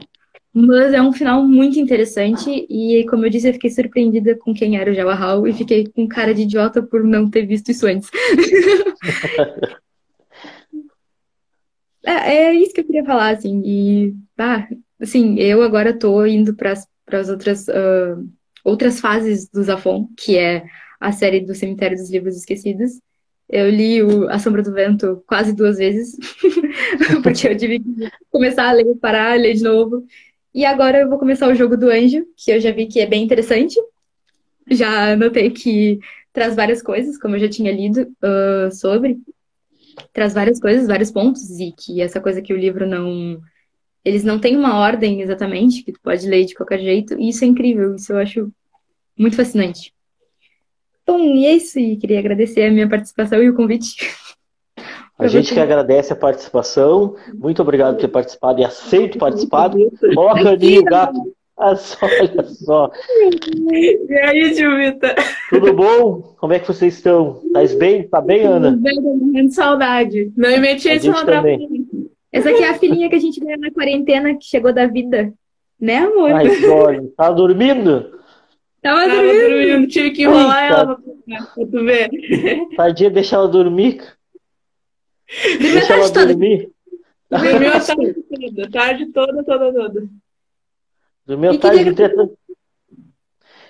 mas 0.54 0.92
é 0.94 1.02
um 1.02 1.14
final 1.14 1.48
muito 1.48 1.80
interessante 1.80 2.66
e, 2.68 3.06
como 3.10 3.26
eu 3.26 3.30
disse, 3.30 3.48
eu 3.48 3.54
fiquei 3.54 3.70
surpreendida 3.70 4.36
com 4.36 4.54
quem 4.54 4.78
era 4.78 4.90
o 4.90 4.94
Jawahal 4.94 5.48
e 5.48 5.54
fiquei 5.54 5.88
com 5.88 6.08
cara 6.08 6.34
de 6.34 6.42
idiota 6.42 6.82
por 6.82 7.04
não 7.04 7.30
ter 7.30 7.46
visto 7.46 7.70
isso 7.70 7.86
antes. 7.86 8.10
é, 12.04 12.12
é, 12.12 12.54
isso 12.56 12.74
que 12.74 12.82
eu 12.82 12.86
queria 12.86 13.06
falar, 13.06 13.30
assim, 13.30 13.62
e, 13.64 14.16
ah, 14.40 14.68
assim, 15.00 15.40
eu 15.40 15.62
agora 15.62 15.98
tô 15.98 16.26
indo 16.26 16.56
para 16.56 16.72
as 16.72 17.30
outras, 17.30 17.68
uh, 17.68 18.28
outras 18.64 19.00
fases 19.00 19.48
do 19.50 19.62
Zafon, 19.64 20.08
que 20.18 20.38
é 20.38 20.66
a 21.00 21.12
série 21.12 21.42
do 21.42 21.54
Cemitério 21.54 21.96
dos 21.96 22.10
Livros 22.10 22.36
Esquecidos, 22.36 22.94
eu 23.50 23.70
li 23.70 24.04
o 24.04 24.30
A 24.30 24.40
Sombra 24.40 24.62
do 24.62 24.74
Vento 24.74 25.24
quase 25.26 25.54
duas 25.54 25.78
vezes, 25.78 26.18
porque 27.24 27.48
eu 27.48 27.58
tive 27.58 27.80
que 27.80 28.12
começar 28.30 28.70
a 28.70 28.74
ler, 28.74 28.96
parar, 28.96 29.40
ler 29.40 29.54
de 29.54 29.64
novo. 29.64 30.06
E 30.54 30.66
agora 30.66 31.00
eu 31.00 31.10
vou 31.10 31.18
começar 31.18 31.48
o 31.48 31.56
jogo 31.56 31.78
do 31.78 31.90
anjo, 31.90 32.26
que 32.36 32.52
eu 32.52 32.60
já 32.60 32.72
vi 32.72 32.88
que 32.88 33.00
é 33.00 33.06
bem 33.06 33.24
interessante. 33.24 33.76
Já 34.70 35.16
notei 35.16 35.50
que 35.52 36.00
traz 36.34 36.56
várias 36.56 36.82
coisas, 36.82 37.18
como 37.18 37.36
eu 37.36 37.40
já 37.40 37.50
tinha 37.50 37.72
lido 37.72 38.02
uh, 38.02 38.72
sobre. 38.72 39.18
Traz 40.12 40.34
várias 40.34 40.60
coisas, 40.60 40.88
vários 40.88 41.12
pontos, 41.12 41.50
e 41.60 41.72
que 41.72 42.02
essa 42.02 42.20
coisa 42.20 42.42
que 42.42 42.54
o 42.54 42.58
livro 42.58 42.86
não. 42.86 43.40
Eles 44.04 44.24
não 44.24 44.40
têm 44.40 44.56
uma 44.56 44.80
ordem 44.80 45.22
exatamente, 45.22 45.84
que 45.84 45.92
tu 45.92 46.00
pode 46.02 46.28
ler 46.28 46.46
de 46.46 46.54
qualquer 46.54 46.80
jeito, 46.80 47.20
e 47.20 47.30
isso 47.30 47.44
é 47.44 47.48
incrível, 47.48 47.96
isso 47.96 48.14
eu 48.14 48.18
acho 48.18 48.52
muito 49.18 49.36
fascinante. 49.36 49.94
Bom, 51.08 51.20
e 51.20 51.46
é 51.46 51.54
isso. 51.54 51.80
E 51.80 51.96
queria 51.96 52.20
agradecer 52.20 52.64
a 52.66 52.72
minha 52.72 52.90
participação 52.90 53.42
e 53.42 53.50
o 53.50 53.56
convite. 53.56 53.96
A 55.18 55.26
gente 55.28 55.54
que 55.54 55.60
agradece 55.60 56.14
a 56.14 56.16
participação. 56.16 57.16
Muito 57.34 57.62
obrigado 57.62 57.96
por 57.96 58.02
ter 58.02 58.08
participado 58.10 58.60
e 58.60 58.66
aceito 58.66 59.18
participar. 59.18 59.72
Coloca 60.14 60.50
ali 60.50 60.78
o 60.78 60.84
gato. 60.84 61.34
Mas 61.58 61.98
olha 62.04 62.44
só. 62.44 62.92
E 63.72 64.14
aí, 64.22 64.54
tio? 64.54 64.70
Tudo 65.50 65.74
bom? 65.74 66.36
Como 66.38 66.54
é 66.54 66.60
que 66.60 66.68
vocês 66.68 66.94
estão? 66.94 67.42
Tá 67.52 67.62
bem? 67.80 68.08
Tá 68.08 68.22
bem, 68.22 68.44
Ana? 68.44 68.72
Tudo 68.72 68.84
bem, 68.84 68.96
tô 68.96 69.16
morrendo 69.16 69.48
de 69.50 69.56
saudade. 69.56 70.32
Não 70.38 70.50
me 70.52 70.60
meti 70.60 70.88
isso 70.90 71.12
também. 71.26 71.68
Essa 72.32 72.52
aqui 72.52 72.64
é 72.64 72.70
a 72.70 72.76
filhinha 72.76 73.10
que 73.10 73.16
a 73.16 73.20
gente 73.20 73.40
ganhou 73.40 73.60
na 73.60 73.72
quarentena, 73.72 74.36
que 74.36 74.46
chegou 74.46 74.72
da 74.72 74.86
vida. 74.86 75.34
Né, 75.80 75.98
amor? 75.98 76.32
Ai, 76.32 76.50
Jorge, 76.60 77.08
tá 77.16 77.32
dormindo? 77.32 78.17
Tava 78.82 79.00
Tava 79.02 79.12
dormindo. 79.16 79.50
dormindo, 79.50 79.88
tive 79.88 80.12
que 80.12 80.24
enrolar 80.24 80.64
Eita. 80.64 80.76
ela 80.82 80.96
pra 81.56 81.66
tu 81.66 81.84
ver. 81.84 82.10
Tadinha, 82.76 83.10
deixa 83.10 83.36
ela 83.36 83.48
dormir. 83.48 83.98
Dormiu 85.50 85.70
a 85.70 85.74
Deixa 85.74 85.94
ela 85.94 86.02
tarde 86.02 86.14
toda. 86.14 86.26
dormir. 86.28 86.70
Dormiu 87.30 87.70
a 87.74 87.80
tarde 87.82 88.16
toda, 88.30 88.70
tarde 88.72 89.06
toda, 89.08 89.44
toda, 89.44 89.74
toda. 89.74 90.08
Dormiu 91.26 91.50
a 91.50 91.54
que 91.54 91.60
tarde 91.60 91.84
que- 91.84 91.90
inteira. 91.90 92.30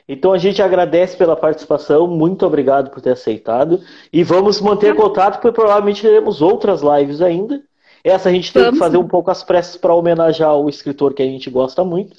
Então 0.09 0.31
a 0.31 0.37
gente 0.37 0.61
agradece 0.61 1.17
pela 1.17 1.35
participação, 1.35 2.07
muito 2.07 2.45
obrigado 2.45 2.89
por 2.91 3.01
ter 3.01 3.11
aceitado. 3.11 3.81
E 4.13 4.23
vamos 4.23 4.61
manter 4.61 4.95
contato, 4.95 5.41
porque 5.41 5.51
provavelmente 5.51 6.01
teremos 6.01 6.41
outras 6.41 6.81
lives 6.81 7.21
ainda. 7.21 7.61
Essa 8.03 8.29
a 8.29 8.31
gente 8.31 8.53
tem 8.53 8.61
que 8.61 8.65
Vamos. 8.67 8.79
fazer 8.79 8.97
um 8.97 9.07
pouco 9.07 9.29
as 9.31 9.43
pressas 9.43 9.75
para 9.75 9.93
homenagear 9.93 10.55
o 10.55 10.69
escritor 10.69 11.13
que 11.13 11.21
a 11.21 11.25
gente 11.25 11.49
gosta 11.49 11.83
muito. 11.83 12.15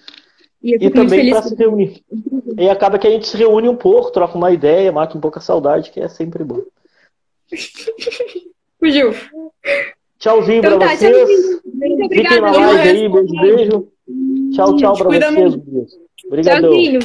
E 0.62 0.72
eu 0.72 0.78
E 0.80 0.90
também 0.90 1.20
feliz 1.20 1.32
para 1.32 1.42
se 1.42 1.54
reunir. 1.54 2.04
E 2.58 2.68
acaba 2.68 2.98
que 2.98 3.06
a 3.06 3.10
gente 3.10 3.26
se 3.28 3.36
reúne 3.36 3.68
um 3.68 3.76
pouco, 3.76 4.10
troca 4.10 4.36
uma 4.36 4.50
ideia, 4.50 4.90
mata 4.90 5.16
um 5.16 5.20
pouco 5.20 5.38
a 5.38 5.42
saudade, 5.42 5.90
que 5.90 6.00
é 6.00 6.08
sempre 6.08 6.42
bom. 6.44 6.62
Fugiu. 8.80 9.12
Tchauzinho 10.18 10.58
Então 10.58 10.78
para 10.78 10.88
tá, 10.88 10.96
vocês. 10.96 11.16
tchauzinho. 11.16 11.60
Muito 11.64 12.02
Fiquem 12.02 12.04
obrigada. 12.06 12.40
na 12.40 12.50
viu? 12.50 12.60
live 12.60 12.88
aí, 12.88 13.08
beijo, 13.08 13.40
beijo. 13.40 13.88
Tchau, 14.54 14.76
tchau 14.76 14.96
cuida 15.06 15.30
vocês. 15.30 15.54
Obrigadão. 16.26 16.70
Tchauzinho. 16.70 17.00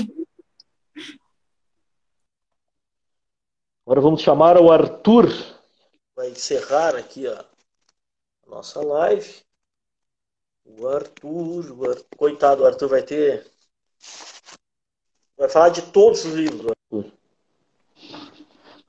Agora 3.86 4.02
vamos 4.02 4.22
chamar 4.22 4.58
o 4.58 4.72
Arthur. 4.72 5.28
Vai 6.16 6.30
encerrar 6.30 6.96
aqui 6.96 7.28
a 7.28 7.46
nossa 8.48 8.82
live. 8.82 9.42
O 10.66 10.88
Arthur, 10.88 11.72
o 11.72 11.90
Arthur. 11.90 12.06
Coitado, 12.18 12.64
o 12.64 12.66
Arthur 12.66 12.88
vai 12.90 13.02
ter. 13.04 13.46
Vai 15.38 15.50
falar 15.50 15.70
de 15.70 15.82
todos 15.82 16.24
os 16.26 16.34
livros, 16.34 16.66
o 16.66 16.70
Arthur. 17.00 17.12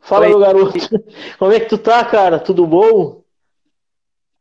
Fala, 0.01 0.25
Oi. 0.27 0.29
meu 0.31 0.39
garoto. 0.39 0.79
Como 1.39 1.53
é 1.53 1.61
que 1.61 1.67
tu 1.69 1.79
tá, 1.79 2.05
cara? 2.05 2.39
Tudo 2.39 2.67
bom? 2.67 3.23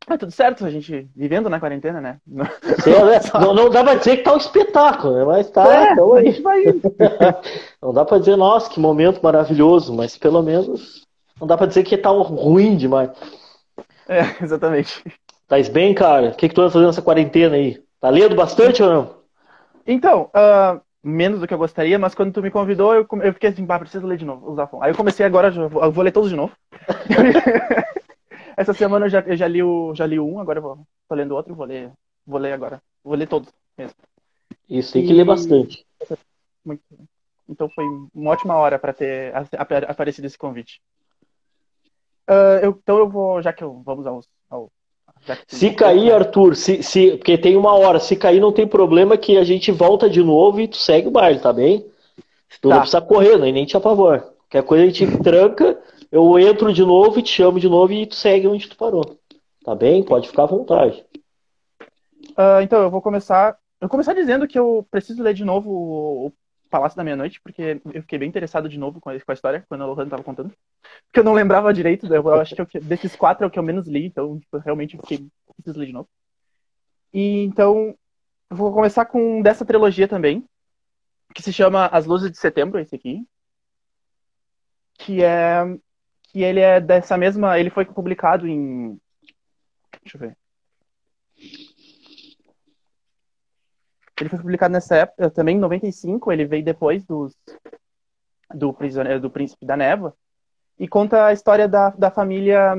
Ah, 0.06 0.18
tudo 0.18 0.34
certo, 0.34 0.66
a 0.66 0.70
gente 0.70 1.08
vivendo 1.16 1.50
na 1.50 1.62
quarentena, 1.62 2.02
né? 2.02 2.20
Não- 2.28 2.44
né? 2.46 3.20
não, 3.40 3.54
não 3.54 3.70
dá 3.70 3.84
pra 3.84 3.96
dizer 3.96 4.18
que 4.18 4.24
tá 4.24 4.34
um 4.34 4.38
espetáculo, 4.38 5.16
né? 5.16 5.24
Mas 5.24 5.50
tá, 5.50 5.88
É, 5.88 5.94
então 5.94 6.14
a 6.14 6.20
aí. 6.20 6.26
gente 6.26 6.42
vai. 6.42 6.64
Não 7.82 7.94
dá 7.94 8.04
pra 8.04 8.18
dizer, 8.18 8.36
nossa, 8.36 8.70
que 8.70 8.80
momento 8.82 9.22
maravilhoso, 9.24 9.94
mas 9.94 10.18
pelo 10.18 10.42
menos 10.42 11.06
não 11.40 11.48
dá 11.48 11.58
pra 11.58 11.68
dizer 11.68 11.84
que 11.84 11.98
tá 11.98 12.10
ruim 12.10 12.78
demais. 12.78 13.10
É, 14.08 14.44
exatamente. 14.44 15.04
Tá 15.54 15.72
bem, 15.72 15.94
cara? 15.94 16.30
O 16.30 16.36
que, 16.36 16.50
que 16.50 16.56
tu 16.56 16.62
anda 16.62 16.72
fazendo 16.72 16.88
nessa 16.88 17.02
quarentena 17.04 17.56
aí? 17.56 17.80
Tá 18.00 18.10
lendo 18.10 18.36
bastante 18.36 18.82
ou 18.82 18.90
não? 18.90 19.24
Então, 19.86 20.32
ah, 20.34 20.82
menos 21.04 21.40
do 21.40 21.48
que 21.48 21.54
eu 21.54 21.60
gostaria, 21.60 22.00
mas 22.00 22.16
quando 22.16 22.34
tu 22.34 22.42
me 22.42 22.50
convidou, 22.50 22.96
eu, 22.96 23.08
eu 23.22 23.34
fiquei 23.34 23.52
assim, 23.52 23.64
bah, 23.64 23.78
preciso 23.78 24.08
ler 24.08 24.18
de 24.18 24.26
novo, 24.26 24.56
Zafon. 24.56 24.82
Aí 24.82 24.90
eu 24.90 24.96
comecei 24.98 25.24
agora, 25.24 25.52
já 25.52 25.68
vou- 25.68 25.84
eu 25.84 25.92
vou 25.92 26.04
ler 26.04 26.12
todos 26.12 26.32
de 26.32 26.36
novo. 26.36 26.56
Essa 28.58 28.74
semana 28.74 29.06
eu 29.06 29.10
já, 29.12 29.20
eu 29.20 29.36
já 29.36 29.48
li 29.48 29.62
o, 29.62 29.94
já 29.94 30.08
li 30.08 30.20
um, 30.20 30.40
agora 30.40 30.58
eu 30.58 30.64
vou, 30.64 30.88
tô 31.08 31.14
lendo 31.14 31.36
outro, 31.36 31.54
vou 31.54 31.68
ler, 31.68 31.92
vou 32.26 32.40
ler 32.40 32.54
agora. 32.54 32.82
Vou 33.04 33.14
ler 33.16 33.28
todos 33.28 33.54
mesmo. 33.78 33.96
Isso, 34.68 34.94
tem 34.94 35.06
que 35.06 35.14
ler 35.14 35.22
E- 35.22 35.26
bastante. 35.26 35.86
Muito. 36.66 36.82
Então 37.48 37.70
foi 37.70 37.86
uma 38.12 38.32
ótima 38.32 38.56
hora 38.56 38.80
para 38.80 38.92
ter 38.92 39.32
aparecido 39.88 40.26
esse 40.26 40.38
convite. 40.38 40.82
Ah, 42.28 42.60
eu- 42.64 42.72
então 42.82 42.98
eu 42.98 43.08
vou, 43.08 43.40
já 43.40 43.54
que 43.54 43.64
eu 43.64 43.84
vamos 43.84 44.08
aos, 44.08 44.28
ao, 44.50 44.72
Se 45.48 45.72
cair, 45.72 46.12
Arthur, 46.12 46.56
se, 46.56 46.84
se, 46.84 47.12
porque 47.18 47.38
tem 47.38 47.56
uma 47.56 47.74
hora, 47.74 48.00
se 48.00 48.16
cair 48.16 48.40
não 48.40 48.52
tem 48.52 48.68
problema 48.68 49.18
que 49.18 49.38
a 49.38 49.44
gente 49.44 49.72
volta 49.72 50.10
de 50.10 50.22
novo 50.24 50.60
e 50.60 50.68
tu 50.68 50.78
segue 50.78 51.08
o 51.08 51.12
baile, 51.12 51.40
tá 51.40 51.54
bem? 51.54 51.86
Tu 52.62 52.68
não 52.70 52.72
Tá. 52.72 52.80
precisa 52.82 53.02
correr, 53.02 53.38
né? 53.38 53.52
nem 53.52 53.66
te 53.66 53.76
apavor. 53.78 54.20
Qualquer 54.50 54.64
coisa 54.64 54.84
a 54.84 54.88
gente 54.88 55.06
tranca, 55.24 55.80
eu 56.12 56.38
entro 56.40 56.74
de 56.74 56.84
novo 56.86 57.20
e 57.20 57.24
te 57.24 57.30
chamo 57.32 57.60
de 57.60 57.68
novo 57.70 57.94
e 57.94 58.06
tu 58.06 58.16
segue 58.16 58.48
onde 58.48 58.68
tu 58.68 58.76
parou. 58.78 59.18
Tá 59.64 59.74
bem? 59.74 60.04
Pode 60.04 60.28
ficar 60.28 60.44
à 60.44 60.48
vontade. 60.48 61.04
Ah, 62.36 62.62
então, 62.62 62.82
eu 62.82 62.90
vou 62.92 63.02
começar. 63.02 63.52
Eu 63.80 63.88
vou 63.88 63.90
começar 63.90 64.14
dizendo 64.14 64.48
que 64.48 64.58
eu 64.58 64.86
preciso 64.90 65.22
ler 65.22 65.34
de 65.34 65.44
novo 65.44 65.70
o 65.72 66.34
Palácio 66.74 66.98
da 66.98 67.04
Meia-Noite, 67.04 67.40
porque 67.40 67.80
eu 67.94 68.02
fiquei 68.02 68.18
bem 68.18 68.28
interessado 68.28 68.68
de 68.68 68.80
novo 68.80 69.00
com 69.00 69.12
a, 69.12 69.16
história, 69.16 69.64
quando 69.70 69.84
a 69.84 69.86
Lohana 69.86 70.06
estava 70.06 70.24
contando. 70.24 70.52
Porque 71.06 71.20
eu 71.20 71.24
não 71.24 71.34
lembrava 71.34 71.72
direito, 71.72 72.12
eu, 72.12 72.34
acho 72.34 72.56
que 72.56 72.62
eu- 72.62 72.82
desses 72.82 73.16
quatro 73.16 73.44
é 73.44 73.48
o 73.48 73.52
que 73.52 73.60
eu 73.60 73.64
menos 73.64 73.88
li, 73.88 74.08
então 74.08 74.40
tipo, 74.40 74.58
realmente 74.58 74.98
fiquei, 74.98 75.28
preciso 75.56 75.80
ler 75.80 75.86
de 75.86 75.94
novo. 75.94 76.10
E 77.14 77.44
então, 77.44 77.96
vou 78.50 78.74
começar 78.74 79.06
com 79.06 79.40
dessa 79.44 79.64
trilogia 79.64 80.08
também, 80.08 80.44
que 81.36 81.44
se 81.44 81.54
chama 81.54 81.86
As 81.86 82.08
Luzes 82.08 82.32
de 82.32 82.40
Setembro, 82.40 82.80
esse 82.80 82.96
aqui. 82.96 83.24
Que 84.98 85.24
é. 85.24 85.64
Que 86.24 86.42
ele 86.42 86.60
é 86.60 86.82
dessa 86.82 87.16
mesma. 87.18 87.60
Ele 87.60 87.70
foi 87.70 87.86
publicado 87.86 88.48
em. 88.48 89.00
Deixa 90.02 90.18
eu 90.18 90.22
ver. 90.22 90.38
Ele 94.20 94.30
foi 94.30 94.40
publicado 94.40 94.72
nessa 94.72 94.96
época, 94.96 95.30
também 95.32 95.58
em 95.58 95.60
95, 95.60 96.32
ele 96.32 96.46
veio 96.46 96.64
depois 96.64 97.04
dos, 97.06 97.36
do, 98.54 98.74
prisioneiro, 98.74 99.20
do 99.20 99.30
Príncipe 99.30 99.66
da 99.66 99.76
Neva, 99.76 100.16
e 100.78 100.88
conta 100.88 101.26
a 101.26 101.34
história 101.34 101.68
da, 101.68 101.90
da 101.92 102.12
família. 102.12 102.76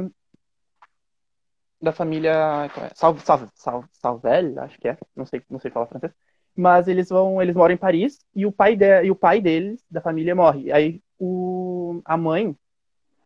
Da 1.81 1.93
família. 1.93 2.71
é? 2.77 2.91
Salve, 2.95 3.21
salve, 3.21 3.49
salve, 3.55 3.89
Salvel, 3.93 4.63
acho 4.63 4.79
que 4.79 4.89
é, 4.89 4.97
não 5.15 5.27
sei, 5.27 5.43
não 5.51 5.59
sei 5.59 5.71
falar 5.71 5.87
francês. 5.87 6.13
Mas 6.57 6.87
eles 6.87 7.09
vão, 7.09 7.43
eles 7.43 7.57
moram 7.57 7.75
em 7.75 7.79
Paris 7.79 8.19
e 8.35 8.47
o 8.47 8.53
pai, 8.53 8.77
de, 8.77 9.05
e 9.05 9.11
o 9.11 9.17
pai 9.17 9.41
deles, 9.41 9.85
da 9.91 10.01
família, 10.01 10.35
morre. 10.35 10.71
Aí 10.71 11.03
o, 11.19 12.01
a 12.05 12.17
mãe, 12.17 12.57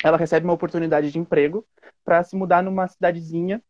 ela 0.03 0.17
recebe 0.17 0.45
uma 0.45 0.55
oportunidade 0.55 1.11
de 1.11 1.19
emprego 1.19 1.67
para 2.05 2.23
se 2.25 2.35
mudar 2.35 2.63
numa 2.63 2.89
cidadezinha, 2.89 3.63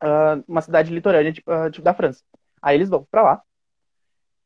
ah, 0.00 0.40
uma 0.46 0.62
cidade 0.62 0.92
litorânea 0.94 1.32
tipo, 1.32 1.50
ah, 1.50 1.70
tipo 1.70 1.84
da 1.84 1.94
França. 1.94 2.22
Aí 2.62 2.76
eles 2.76 2.88
vão 2.88 3.04
pra 3.10 3.22
lá 3.22 3.42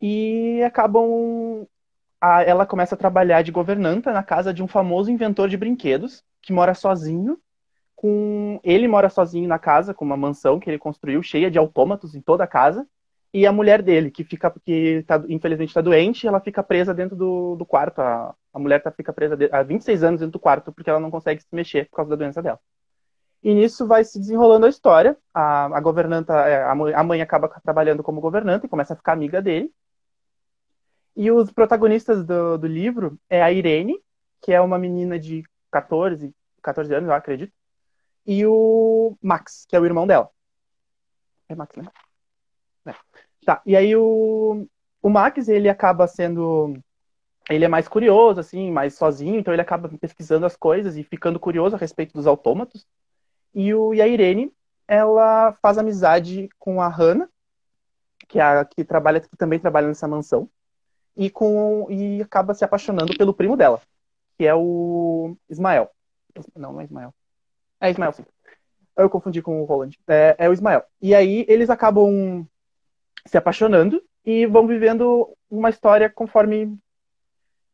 e 0.01 0.62
acabam. 0.65 1.67
a- 2.21 2.43
ela 2.45 2.67
começa 2.67 2.95
a 2.95 2.99
trabalhar 2.99 3.43
de 3.43 3.53
governanta 3.53 4.12
na 4.12 4.23
casa 4.23 4.53
de 4.55 4.62
um 4.62 4.69
famoso 4.69 5.11
inventor 5.11 5.49
de 5.49 5.57
brinquedos 5.59 6.25
que 6.43 6.53
mora 6.53 6.75
sozinho. 6.75 7.39
Com 7.97 8.61
ele 8.65 8.89
mora 8.89 9.11
sozinho 9.11 9.49
na 9.49 9.59
casa, 9.59 9.95
com 9.95 10.05
uma 10.05 10.17
mansão 10.17 10.61
que 10.61 10.71
ele 10.71 10.79
construiu 10.79 11.23
cheia 11.23 11.51
de 11.51 11.59
autômatos 11.59 12.15
em 12.15 12.21
toda 12.23 12.45
a 12.45 12.49
casa. 12.49 12.87
E 13.35 13.47
a 13.47 13.53
mulher 13.53 13.83
dele, 13.83 14.11
que 14.11 14.25
fica, 14.25 14.53
que 14.65 15.05
tá, 15.07 15.23
infelizmente 15.29 15.71
está 15.71 15.81
doente, 15.83 16.27
ela 16.27 16.41
fica 16.41 16.62
presa 16.62 16.95
dentro 16.95 17.17
do, 17.17 17.57
do 17.57 17.67
quarto. 17.67 18.01
A, 18.01 18.35
a 18.55 18.59
mulher 18.61 18.83
tá, 18.83 18.91
fica 18.93 19.12
presa 19.12 19.37
de- 19.37 19.51
há 19.53 19.62
26 19.62 20.03
anos 20.05 20.21
dentro 20.21 20.33
do 20.35 20.41
quarto 20.41 20.73
porque 20.73 20.91
ela 20.91 21.01
não 21.01 21.11
consegue 21.11 21.43
se 21.43 21.49
mexer 21.53 21.89
por 21.91 21.97
causa 21.97 22.11
da 22.11 22.17
doença 22.17 22.43
dela. 22.43 22.61
E 23.45 23.53
nisso 23.53 23.87
vai 23.87 24.03
se 24.03 24.19
desenrolando 24.19 24.65
a 24.65 24.71
história. 24.71 25.19
A, 25.33 25.67
a 25.67 25.81
governanta, 25.81 26.33
é, 26.49 26.65
a 26.65 27.05
mãe, 27.05 27.21
acaba 27.21 27.47
trabalhando 27.63 28.03
como 28.03 28.21
governanta 28.21 28.65
e 28.65 28.69
começa 28.71 28.95
a 28.95 28.97
ficar 28.97 29.13
amiga 29.13 29.43
dele. 29.43 29.71
E 31.15 31.31
os 31.31 31.53
protagonistas 31.53 32.25
do, 32.25 32.57
do 32.57 32.67
livro 32.67 33.19
é 33.29 33.43
a 33.43 33.53
Irene, 33.53 34.03
que 34.41 34.51
é 34.51 34.61
uma 34.61 34.79
menina 34.79 35.19
de 35.19 35.45
14, 35.71 36.35
14 36.63 36.95
anos, 36.95 37.09
eu 37.09 37.15
acredito, 37.15 37.53
e 38.27 38.47
o 38.47 39.17
Max, 39.21 39.67
que 39.69 39.77
é 39.77 39.81
o 39.81 39.85
irmão 39.85 40.07
dela. 40.07 40.31
É 41.47 41.55
Max, 41.55 41.77
né? 41.77 41.85
É. 42.87 42.95
Tá, 43.45 43.61
e 43.67 43.77
aí 43.77 43.95
o, 43.95 44.67
o 45.03 45.11
Max, 45.11 45.49
ele 45.49 45.69
acaba 45.69 46.07
sendo. 46.09 46.79
Ele 47.51 47.65
é 47.67 47.69
mais 47.69 47.87
curioso, 47.87 48.41
assim, 48.41 48.71
mais 48.71 48.95
sozinho, 48.95 49.39
então 49.39 49.53
ele 49.53 49.61
acaba 49.61 49.91
pesquisando 49.99 50.47
as 50.47 50.57
coisas 50.57 50.97
e 50.97 51.05
ficando 51.05 51.39
curioso 51.39 51.77
a 51.77 51.79
respeito 51.79 52.15
dos 52.15 52.27
autômatos. 52.27 52.87
E, 53.55 53.73
o, 53.73 53.95
e 53.95 54.03
a 54.03 54.09
Irene, 54.09 54.53
ela 54.87 55.53
faz 55.63 55.79
amizade 55.79 56.49
com 56.59 56.81
a 56.81 56.89
Hannah, 56.89 57.29
que, 58.29 58.39
é 58.39 58.43
a, 58.43 58.65
que, 58.65 58.85
trabalha, 58.85 59.21
que 59.21 59.37
também 59.37 59.59
trabalha 59.59 59.89
nessa 59.89 60.09
mansão, 60.09 60.49
e, 61.17 61.31
com, 61.31 61.87
e 61.91 62.21
acaba 62.23 62.55
se 62.55 62.65
apaixonando 62.65 63.17
pelo 63.17 63.35
primo 63.35 63.57
dela, 63.57 63.81
que 64.37 64.45
é 64.45 64.55
o 64.55 65.37
Ismael. 65.49 65.91
Não, 66.57 66.73
não 66.73 66.81
é 66.81 66.85
Ismael. 66.85 67.15
É 67.81 67.91
Ismael, 67.91 68.13
sim. 68.13 68.25
Eu 68.97 69.11
confundi 69.11 69.43
com 69.43 69.63
o 69.63 69.65
Roland. 69.65 69.97
É, 70.07 70.37
é 70.39 70.49
o 70.49 70.53
Ismael. 70.53 70.85
E 71.01 71.15
aí 71.15 71.45
eles 71.49 71.71
acabam 71.71 72.47
se 73.27 73.37
apaixonando 73.37 74.03
e 74.25 74.47
vão 74.47 74.67
vivendo 74.67 75.37
uma 75.51 75.71
história 75.71 76.09
conforme 76.11 76.77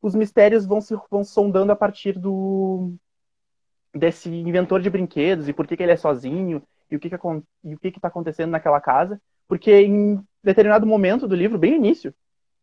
os 0.03 0.15
mistérios 0.15 0.65
vão 0.65 0.81
se 0.81 0.97
vão 1.11 1.23
sondando 1.23 1.73
a 1.73 1.77
partir 1.77 2.19
do 2.19 2.95
desse 3.95 4.29
inventor 4.29 4.81
de 4.81 4.91
brinquedos 4.91 5.49
e 5.49 5.53
por 5.53 5.67
que, 5.67 5.77
que 5.77 5.83
ele 5.83 5.93
é 5.93 5.97
sozinho 5.97 6.63
e 6.91 6.97
o 6.97 7.01
que 7.01 7.11
que, 7.11 7.17
que 7.81 7.91
que 7.93 8.01
tá 8.01 8.09
acontecendo 8.09 8.51
naquela 8.51 8.81
casa. 8.81 9.21
Porque 9.49 9.73
em 9.73 10.25
determinado 10.43 10.87
momento 10.87 11.27
do 11.27 11.35
livro, 11.35 11.59
bem 11.59 11.73
no 11.73 11.77
início, 11.79 12.15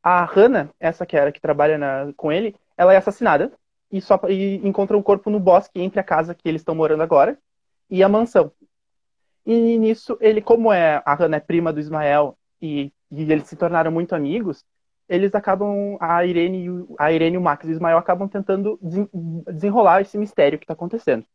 a 0.02 0.24
Hannah, 0.24 0.70
essa 0.80 1.06
que 1.06 1.18
era 1.18 1.32
que 1.32 1.42
trabalha 1.42 1.78
na, 1.78 2.14
com 2.16 2.32
ele, 2.32 2.56
ela 2.78 2.94
é 2.94 2.98
assassinada 2.98 3.52
e 3.92 4.02
só 4.02 4.20
e 4.30 4.56
encontra 4.68 4.98
um 4.98 5.02
corpo 5.02 5.30
no 5.30 5.40
bosque 5.40 5.82
entre 5.82 6.00
a 6.00 6.04
casa 6.04 6.36
que 6.36 6.48
eles 6.48 6.62
estão 6.62 6.76
morando 6.76 7.04
agora 7.04 7.38
e 7.90 8.04
a 8.04 8.10
mansão. 8.10 8.52
E 9.46 9.78
nisso, 9.78 10.18
ele, 10.20 10.42
como 10.42 10.72
é 10.74 11.02
a 11.06 11.14
Hannah 11.14 11.38
é 11.38 11.40
prima 11.40 11.72
do 11.72 11.80
Ismael 11.80 12.38
e, 12.62 12.92
e 13.12 13.32
eles 13.32 13.48
se 13.48 13.56
tornaram 13.56 13.92
muito 13.92 14.14
amigos, 14.14 14.66
eles 15.10 15.34
acabam, 15.36 15.98
a 16.00 16.26
Irene, 16.26 16.64
e 16.64 16.70
o- 16.70 16.96
a 17.00 17.12
Irene 17.12 17.36
e 17.36 17.38
o 17.38 17.42
Max 17.42 17.66
e 17.66 17.70
o 17.70 17.72
Ismael 17.72 17.98
acabam 17.98 18.28
tentando 18.28 18.78
desen- 18.82 19.10
desenrolar 19.54 20.02
esse 20.02 20.18
mistério 20.18 20.58
que 20.60 20.66
está 20.66 20.74
acontecendo. 20.74 21.26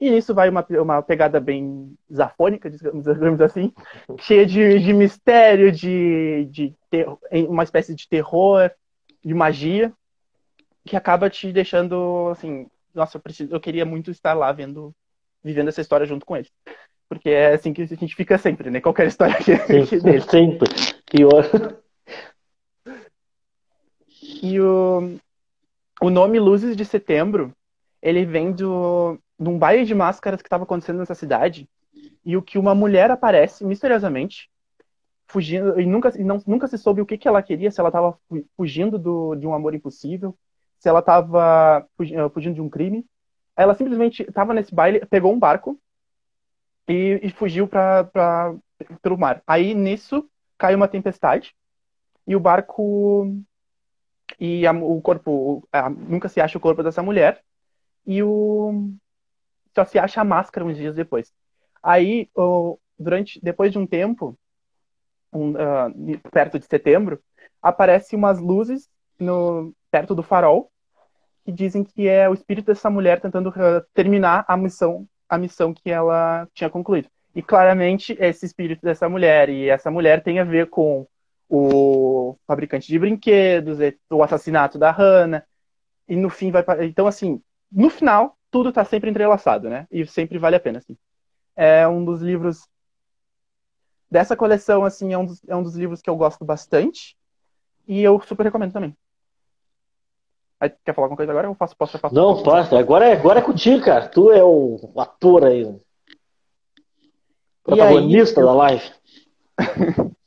E 0.00 0.10
nisso 0.10 0.34
vai 0.34 0.48
uma, 0.48 0.66
uma 0.80 1.02
pegada 1.02 1.38
bem 1.38 1.94
zafônica, 2.12 2.70
digamos, 2.70 3.04
digamos 3.04 3.40
assim, 3.40 3.72
cheia 4.18 4.46
de, 4.46 4.78
de 4.78 4.92
mistério, 4.92 5.70
de, 5.70 6.46
de 6.50 6.74
ter- 6.90 7.06
uma 7.48 7.62
espécie 7.62 7.94
de 7.94 8.08
terror, 8.08 8.70
de 9.22 9.34
magia, 9.34 9.92
que 10.84 10.96
acaba 10.96 11.28
te 11.28 11.52
deixando 11.52 12.28
assim, 12.32 12.66
nossa, 12.94 13.18
eu, 13.18 13.20
preciso, 13.20 13.52
eu 13.54 13.60
queria 13.60 13.84
muito 13.84 14.10
estar 14.10 14.32
lá 14.32 14.50
vendo, 14.52 14.94
vivendo 15.44 15.68
essa 15.68 15.82
história 15.82 16.06
junto 16.06 16.24
com 16.24 16.36
eles. 16.36 16.50
Porque 17.08 17.28
é 17.28 17.54
assim 17.54 17.72
que 17.72 17.82
a 17.82 17.86
gente 17.86 18.14
fica 18.14 18.38
sempre, 18.38 18.70
né? 18.70 18.80
Qualquer 18.80 19.06
história 19.08 19.36
que, 19.36 19.86
que 19.86 19.98
dele. 19.98 20.20
Sempre. 20.22 20.68
Pior. 21.10 21.44
E 24.42 24.60
o, 24.60 25.18
o 26.00 26.10
nome 26.10 26.38
Luzes 26.38 26.76
de 26.76 26.84
Setembro, 26.84 27.54
ele 28.00 28.24
vem 28.24 28.52
do, 28.52 29.18
de 29.38 29.48
um 29.48 29.58
baile 29.58 29.84
de 29.84 29.94
máscaras 29.94 30.40
que 30.40 30.46
estava 30.46 30.64
acontecendo 30.64 30.98
nessa 30.98 31.14
cidade, 31.14 31.68
e 32.24 32.36
o 32.36 32.42
que 32.42 32.58
uma 32.58 32.74
mulher 32.74 33.10
aparece 33.10 33.64
misteriosamente, 33.64 34.50
fugindo, 35.26 35.78
e 35.78 35.86
nunca, 35.86 36.12
e 36.18 36.24
não, 36.24 36.42
nunca 36.46 36.66
se 36.66 36.78
soube 36.78 37.00
o 37.00 37.06
que, 37.06 37.18
que 37.18 37.28
ela 37.28 37.42
queria, 37.42 37.70
se 37.70 37.80
ela 37.80 37.88
estava 37.88 38.18
fugindo 38.56 38.98
do, 38.98 39.34
de 39.34 39.46
um 39.46 39.54
amor 39.54 39.74
impossível, 39.74 40.36
se 40.78 40.88
ela 40.88 41.00
estava 41.00 41.86
fugindo 41.96 42.54
de 42.54 42.60
um 42.60 42.68
crime. 42.68 43.04
Ela 43.54 43.74
simplesmente 43.74 44.22
estava 44.22 44.54
nesse 44.54 44.74
baile, 44.74 45.04
pegou 45.06 45.32
um 45.32 45.38
barco 45.38 45.78
e, 46.88 47.20
e 47.22 47.30
fugiu 47.30 47.68
para 47.68 48.54
pelo 49.02 49.18
mar. 49.18 49.42
Aí 49.46 49.74
nisso 49.74 50.26
cai 50.56 50.74
uma 50.74 50.88
tempestade 50.88 51.54
e 52.26 52.34
o 52.34 52.40
barco 52.40 53.30
e 54.40 54.66
a- 54.66 54.72
o 54.72 55.00
corpo 55.02 55.68
a- 55.72 55.90
nunca 55.90 56.28
se 56.28 56.40
acha 56.40 56.56
o 56.58 56.60
corpo 56.60 56.82
dessa 56.82 57.02
mulher 57.02 57.42
e 58.06 58.22
o 58.22 58.90
só 59.74 59.84
se 59.84 59.98
acha 59.98 60.20
a 60.20 60.24
máscara 60.24 60.66
uns 60.66 60.76
dias 60.76 60.94
depois. 60.96 61.32
Aí 61.82 62.28
o- 62.34 62.78
durante 62.98 63.38
depois 63.42 63.70
de 63.72 63.78
um 63.78 63.86
tempo 63.86 64.36
um, 65.32 65.54
ah, 65.56 65.90
perto 66.32 66.58
de 66.58 66.66
setembro 66.66 67.20
aparecem 67.62 68.18
umas 68.18 68.40
luzes 68.40 68.88
no 69.18 69.72
perto 69.90 70.14
do 70.14 70.22
farol 70.22 70.70
que 71.44 71.52
dizem 71.52 71.84
que 71.84 72.08
é 72.08 72.28
o 72.28 72.34
espírito 72.34 72.66
dessa 72.66 72.90
mulher 72.90 73.20
tentando 73.20 73.52
ah, 73.56 73.84
terminar 73.94 74.44
a 74.48 74.56
missão 74.56 75.06
a 75.28 75.38
missão 75.38 75.72
que 75.72 75.90
ela 75.90 76.48
tinha 76.54 76.68
concluído. 76.68 77.08
E 77.34 77.40
claramente 77.42 78.16
esse 78.18 78.44
espírito 78.44 78.82
dessa 78.82 79.08
mulher 79.08 79.48
e 79.48 79.68
essa 79.68 79.88
mulher 79.88 80.22
tem 80.24 80.40
a 80.40 80.44
ver 80.44 80.68
com 80.68 81.06
o 81.50 82.36
fabricante 82.46 82.86
de 82.86 82.98
brinquedos, 82.98 83.80
e 83.80 83.98
o 84.08 84.22
assassinato 84.22 84.78
da 84.78 84.92
Hannah, 84.92 85.44
e 86.08 86.14
no 86.14 86.30
fim 86.30 86.52
vai. 86.52 86.64
Então, 86.84 87.08
assim, 87.08 87.42
no 87.70 87.90
final, 87.90 88.36
tudo 88.50 88.72
tá 88.72 88.84
sempre 88.84 89.10
entrelaçado, 89.10 89.68
né? 89.68 89.86
E 89.90 90.06
sempre 90.06 90.38
vale 90.38 90.54
a 90.54 90.60
pena, 90.60 90.78
assim. 90.78 90.96
É 91.56 91.86
um 91.88 92.04
dos 92.04 92.22
livros. 92.22 92.68
Dessa 94.08 94.36
coleção, 94.36 94.84
assim, 94.84 95.12
é 95.12 95.18
um 95.18 95.26
dos, 95.26 95.42
é 95.46 95.56
um 95.56 95.62
dos 95.62 95.74
livros 95.74 96.00
que 96.00 96.08
eu 96.08 96.16
gosto 96.16 96.44
bastante. 96.44 97.16
E 97.86 98.00
eu 98.00 98.20
super 98.20 98.44
recomendo 98.44 98.72
também. 98.72 98.96
Aí, 100.60 100.70
quer 100.84 100.94
falar 100.94 101.06
alguma 101.06 101.16
coisa 101.16 101.32
agora? 101.32 101.48
Eu 101.48 101.54
faço, 101.54 101.76
posso 101.76 101.98
falar? 101.98 102.12
Não, 102.14 102.42
passa. 102.42 102.78
Agora 102.78 103.08
é, 103.08 103.12
agora 103.12 103.40
é 103.40 103.42
contigo, 103.42 103.84
cara. 103.84 104.08
Tu 104.08 104.30
é 104.30 104.44
o 104.44 104.92
ator 104.96 105.44
aí. 105.44 105.64
o 105.64 105.80
Protagonista 107.64 108.40
aí, 108.40 108.44
eu- 108.44 108.48
da 108.48 108.54
live. 108.54 108.92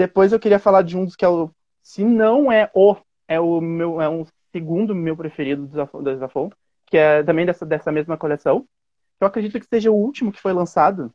Depois 0.00 0.32
eu 0.32 0.40
queria 0.40 0.58
falar 0.58 0.80
de 0.80 0.96
um 0.96 1.04
dos 1.04 1.14
que 1.14 1.26
é 1.26 1.28
o. 1.28 1.50
Se 1.82 2.02
não 2.02 2.50
é 2.50 2.70
o. 2.74 2.96
É 3.28 3.38
o 3.38 3.60
meu. 3.60 4.00
É 4.00 4.08
um 4.08 4.24
segundo 4.50 4.94
meu 4.94 5.14
preferido 5.14 5.66
do 5.66 6.16
Zafon, 6.16 6.50
que 6.86 6.96
é 6.96 7.22
também 7.22 7.44
dessa, 7.44 7.66
dessa 7.66 7.92
mesma 7.92 8.16
coleção. 8.16 8.66
Eu 9.20 9.26
acredito 9.26 9.60
que 9.60 9.66
seja 9.66 9.90
o 9.90 9.94
último 9.94 10.32
que 10.32 10.40
foi 10.40 10.54
lançado. 10.54 11.12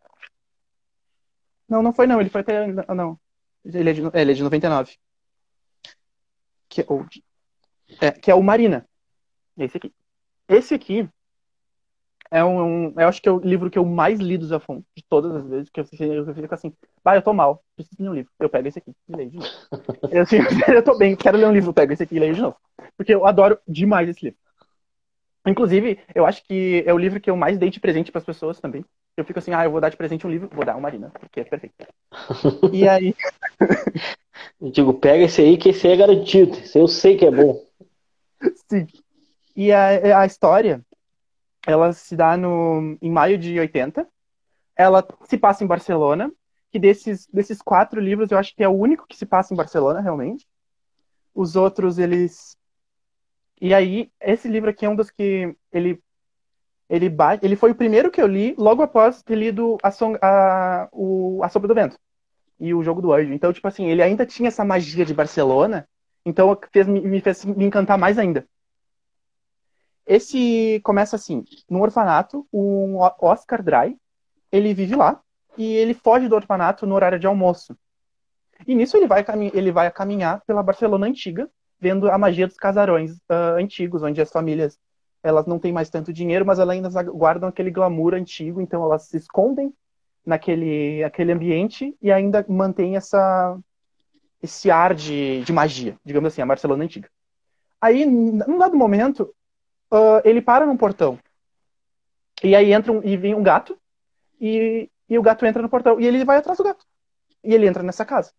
Não, 1.68 1.82
não 1.82 1.92
foi 1.92 2.06
não. 2.06 2.22
Ele 2.22 2.30
foi 2.30 2.42
até. 2.42 2.64
ah, 2.88 2.94
Não. 2.94 3.20
Ele 3.66 3.90
é 3.90 3.94
de, 3.94 4.06
é, 4.06 4.22
ele 4.22 4.32
é 4.34 4.36
de 4.36 4.44
99. 4.44 4.96
Que 6.70 6.82
é, 6.82 6.86
o, 6.88 7.06
é, 8.02 8.12
que 8.12 8.30
é 8.30 8.36
o 8.36 8.44
Marina. 8.44 8.88
Esse 9.58 9.78
aqui. 9.78 9.92
Esse 10.48 10.76
aqui 10.76 11.10
é 12.32 12.44
um, 12.44 12.88
um- 12.90 12.94
Eu 13.00 13.08
acho 13.08 13.22
que 13.22 13.30
é 13.30 13.32
o 13.32 13.40
livro 13.40 13.70
que 13.70 13.78
eu 13.78 13.86
mais 13.86 14.20
li 14.20 14.38
do 14.38 14.46
Zafon, 14.48 14.84
de 14.96 15.04
todas 15.10 15.36
as 15.36 15.48
vezes. 15.48 15.70
Que 15.70 15.80
eu, 15.82 15.86
fico- 15.86 16.04
eu 16.04 16.34
fico 16.36 16.54
assim. 16.54 16.74
Bah, 17.04 17.16
eu 17.16 17.22
tô 17.22 17.34
mal. 17.34 17.64
Preciso 17.76 18.02
ler 18.02 18.10
um 18.10 18.14
livro. 18.14 18.32
Eu 18.40 18.50
pego 18.50 18.68
esse 18.68 18.80
aqui 18.80 18.92
e 19.08 19.16
leio 19.16 19.30
de 19.32 19.38
novo. 19.38 19.50
Eu, 20.12 20.22
assim, 20.22 20.38
eu 20.70 20.84
tô 20.84 20.98
bem, 20.98 21.16
quero 21.16 21.38
ler 21.38 21.48
um 21.48 21.52
livro, 21.52 21.70
eu 21.72 21.74
pego 21.74 21.92
esse 21.92 22.04
aqui 22.04 22.16
e 22.16 22.20
leio 22.20 22.36
de 22.36 22.42
novo. 22.42 22.56
Porque 22.96 23.14
eu 23.14 23.26
adoro 23.26 23.58
demais 23.68 24.08
esse 24.08 24.24
livro. 24.26 24.40
Inclusive, 25.48 26.00
eu 26.14 26.26
acho 26.26 26.44
que 26.44 26.84
é 26.86 26.94
o 26.94 26.98
livro 26.98 27.20
que 27.20 27.30
eu 27.30 27.36
mais 27.36 27.58
dei 27.58 27.70
de 27.70 27.80
presente 27.80 28.12
pras 28.12 28.24
pessoas 28.24 28.60
também. 28.60 28.84
Eu 29.18 29.24
fico 29.26 29.40
assim, 29.40 29.54
ah, 29.54 29.64
eu 29.64 29.72
vou 29.72 29.80
dar 29.82 29.90
de 29.90 29.98
presente 29.98 30.26
um 30.26 30.30
livro, 30.30 30.50
vou 30.52 30.66
dar 30.66 30.76
o 30.76 30.82
Marina, 30.82 31.12
porque 31.20 31.40
é 31.42 31.44
perfeito. 31.44 31.74
E 32.74 32.88
aí, 32.90 33.16
Eu 34.60 34.72
digo, 34.72 34.94
pega 34.94 35.24
esse 35.24 35.42
aí 35.42 35.58
que 35.58 35.70
esse 35.70 35.88
aí 35.88 35.94
é 35.94 35.98
garantido. 35.98 36.58
Esse 36.58 36.78
aí 36.78 36.84
eu 36.84 36.88
sei 36.88 37.18
que 37.18 37.26
é 37.26 37.32
bom. 37.32 37.64
sim. 38.70 38.88
E 39.56 39.72
a, 39.72 40.22
a 40.22 40.26
história, 40.26 40.82
ela 41.66 41.94
se 41.94 42.16
dá 42.16 42.38
no, 42.38 42.98
em 43.02 43.12
maio 43.12 43.38
de 43.38 43.60
80. 43.60 44.08
Ela 44.76 45.06
se 45.26 45.38
passa 45.38 45.64
em 45.64 45.68
Barcelona, 45.68 46.32
que 46.72 46.80
desses, 46.80 47.28
desses 47.28 47.62
quatro 47.62 48.00
livros 48.02 48.32
eu 48.32 48.38
acho 48.38 48.56
que 48.56 48.64
é 48.64 48.70
o 48.70 48.74
único 48.74 49.08
que 49.08 49.18
se 49.18 49.26
passa 49.26 49.54
em 49.54 49.58
Barcelona, 49.58 50.02
realmente. 50.02 50.48
Os 51.36 51.56
outros, 51.56 52.00
eles. 52.00 52.58
E 53.62 53.74
aí, 53.74 54.12
esse 54.20 54.48
livro 54.48 54.70
aqui 54.70 54.86
é 54.86 54.90
um 54.90 54.96
dos 54.96 55.10
que 55.10 55.56
ele. 55.72 56.02
Ele, 56.90 57.10
ba- 57.10 57.40
ele 57.42 57.56
foi 57.56 57.72
o 57.72 57.76
primeiro 57.76 58.12
que 58.12 58.22
eu 58.22 58.28
li 58.28 58.56
logo 58.58 58.84
após 58.84 59.24
ter 59.24 59.36
lido 59.36 59.78
a, 59.84 59.92
Som- 59.92 60.18
a, 60.22 60.88
o, 60.92 61.42
a 61.44 61.50
Sombra 61.50 61.68
do 61.70 61.76
Vento 61.76 61.98
e 62.60 62.74
o 62.74 62.84
Jogo 62.84 63.02
do 63.02 63.14
Anjo. 63.14 63.34
Então, 63.34 63.54
tipo 63.54 63.68
assim, 63.68 63.88
ele 63.88 64.04
ainda 64.04 64.26
tinha 64.26 64.50
essa 64.50 64.66
magia 64.66 65.06
de 65.06 65.14
Barcelona, 65.14 65.88
então 66.26 66.58
fez, 66.74 66.88
me 66.88 67.22
fez 67.22 67.46
me 67.46 67.66
encantar 67.66 67.98
mais 67.98 68.18
ainda. 68.20 68.48
Esse 70.06 70.80
começa 70.84 71.16
assim, 71.16 71.44
num 71.70 71.82
orfanato, 71.82 72.48
o 72.52 73.00
Oscar 73.22 73.64
Dry, 73.64 73.98
ele 74.52 74.74
vive 74.74 74.96
lá 74.96 75.20
e 75.58 75.66
ele 75.76 75.94
foge 75.94 76.28
do 76.28 76.36
orfanato 76.36 76.86
no 76.86 76.96
horário 76.96 77.20
de 77.20 77.26
almoço. 77.26 77.76
E 78.68 78.76
nisso 78.76 78.96
ele 78.98 79.08
vai, 79.08 79.26
ele 79.54 79.72
vai 79.72 79.92
caminhar 79.92 80.42
pela 80.46 80.64
Barcelona 80.64 81.08
antiga, 81.08 81.50
vendo 81.80 82.10
a 82.10 82.18
magia 82.18 82.48
dos 82.48 82.56
casarões 82.56 83.20
ah, 83.28 83.56
antigos, 83.60 84.04
onde 84.04 84.22
as 84.22 84.32
famílias 84.32 84.78
elas 85.22 85.48
não 85.48 85.58
têm 85.58 85.74
mais 85.74 85.90
tanto 85.90 86.14
dinheiro, 86.14 86.46
mas 86.46 86.60
elas 86.60 86.76
ainda 86.76 87.04
guardam 87.04 87.50
aquele 87.50 87.72
glamour 87.72 88.14
antigo, 88.14 88.62
então 88.62 88.84
elas 88.84 89.08
se 89.08 89.18
escondem 89.18 89.74
naquele 90.24 91.04
aquele 91.04 91.32
ambiente 91.32 91.96
e 92.00 92.12
ainda 92.12 92.46
mantém 92.48 92.96
essa 92.96 93.58
esse 94.42 94.70
ar 94.70 94.94
de, 94.94 95.42
de 95.42 95.52
magia, 95.52 95.98
digamos 96.06 96.32
assim, 96.32 96.42
a 96.42 96.46
Barcelona 96.46 96.84
antiga. 96.84 97.10
Aí, 97.82 98.06
num 98.06 98.58
dado 98.58 98.78
momento, 98.78 99.34
ah, 99.98 100.22
ele 100.24 100.42
para 100.42 100.66
num 100.66 100.78
portão. 100.78 101.20
E 102.44 102.56
aí 102.56 102.74
entra 102.74 102.92
um, 102.92 103.02
e 103.04 103.18
vem 103.18 103.34
um 103.34 103.44
gato, 103.44 103.78
e, 104.40 104.90
e 105.10 105.18
o 105.18 105.22
gato 105.22 105.46
entra 105.46 105.62
no 105.62 105.70
portão, 105.70 106.00
e 106.00 106.06
ele 106.06 106.24
vai 106.26 106.38
atrás 106.38 106.58
do 106.58 106.64
gato. 106.64 106.86
E 107.44 107.54
ele 107.54 107.68
entra 107.68 107.84
nessa 107.84 108.06
casa. 108.06 108.34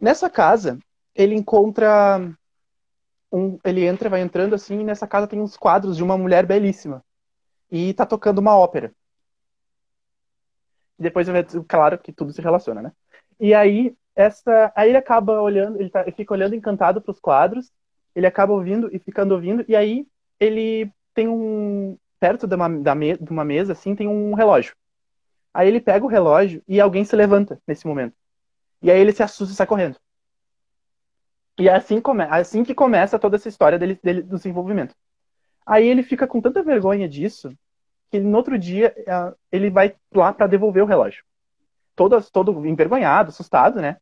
Nessa 0.00 0.28
casa, 0.28 0.78
ele 1.14 1.34
encontra 1.34 2.20
um, 3.32 3.58
ele 3.64 3.84
entra, 3.84 4.08
vai 4.08 4.20
entrando 4.20 4.54
assim, 4.54 4.80
e 4.80 4.84
nessa 4.84 5.06
casa 5.06 5.26
tem 5.26 5.40
uns 5.40 5.56
quadros 5.56 5.96
de 5.96 6.04
uma 6.04 6.16
mulher 6.16 6.46
belíssima. 6.46 7.04
E 7.70 7.92
tá 7.94 8.06
tocando 8.06 8.38
uma 8.38 8.56
ópera. 8.56 8.94
Depois, 10.98 11.26
claro 11.66 11.98
que 11.98 12.12
tudo 12.12 12.32
se 12.32 12.40
relaciona, 12.40 12.80
né? 12.82 12.92
E 13.40 13.52
aí, 13.52 13.96
essa, 14.14 14.72
aí 14.76 14.90
ele 14.90 14.98
acaba 14.98 15.40
olhando, 15.40 15.80
ele, 15.80 15.90
tá, 15.90 16.02
ele 16.02 16.12
fica 16.12 16.32
olhando 16.32 16.54
encantado 16.54 17.00
para 17.00 17.10
os 17.10 17.18
quadros, 17.18 17.72
ele 18.14 18.26
acaba 18.26 18.52
ouvindo 18.52 18.88
e 18.94 18.98
ficando 19.00 19.34
ouvindo, 19.34 19.64
e 19.66 19.74
aí 19.74 20.06
ele 20.38 20.90
tem 21.12 21.28
um. 21.28 21.98
Perto 22.18 22.46
de 22.46 22.54
uma, 22.54 22.68
da 22.68 22.94
me, 22.94 23.16
de 23.16 23.30
uma 23.30 23.44
mesa, 23.44 23.72
assim, 23.72 23.94
tem 23.94 24.08
um 24.08 24.32
relógio. 24.34 24.74
Aí 25.52 25.68
ele 25.68 25.80
pega 25.80 26.04
o 26.04 26.08
relógio 26.08 26.62
e 26.66 26.80
alguém 26.80 27.04
se 27.04 27.14
levanta 27.14 27.60
nesse 27.66 27.86
momento. 27.86 28.16
E 28.82 28.90
aí 28.90 28.98
ele 28.98 29.12
se 29.12 29.22
assusta 29.22 29.52
e 29.52 29.56
sai 29.56 29.66
correndo. 29.66 29.96
E 31.58 31.68
é 31.68 31.74
assim, 31.74 32.00
come, 32.00 32.24
assim 32.24 32.64
que 32.64 32.74
começa 32.74 33.18
toda 33.18 33.36
essa 33.36 33.48
história 33.48 33.78
dele, 33.78 33.98
dele, 34.02 34.22
do 34.22 34.36
desenvolvimento. 34.36 34.94
Aí 35.66 35.86
ele 35.86 36.02
fica 36.02 36.26
com 36.26 36.40
tanta 36.40 36.62
vergonha 36.62 37.08
disso 37.08 37.56
que 38.10 38.20
no 38.20 38.36
outro 38.36 38.58
dia 38.58 38.94
ele 39.50 39.70
vai 39.70 39.94
lá 40.12 40.32
para 40.32 40.46
devolver 40.46 40.82
o 40.82 40.86
relógio. 40.86 41.24
Todo, 41.96 42.20
todo 42.30 42.66
envergonhado, 42.66 43.30
assustado, 43.30 43.80
né? 43.80 43.96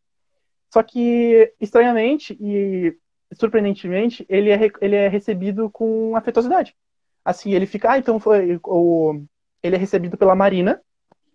Só 0.72 0.82
que, 0.82 1.52
estranhamente 1.60 2.36
e 2.40 2.96
surpreendentemente, 3.34 4.26
ele 4.28 4.50
é, 4.50 4.58
ele 4.80 4.96
é 4.96 5.08
recebido 5.08 5.70
com 5.70 6.16
afetosidade. 6.16 6.74
Assim, 7.24 7.52
ele 7.52 7.66
fica, 7.66 7.92
ah, 7.92 7.98
então 7.98 8.18
foi. 8.18 8.58
O, 8.64 9.22
ele 9.62 9.76
é 9.76 9.78
recebido 9.78 10.16
pela 10.16 10.34
Marina, 10.34 10.82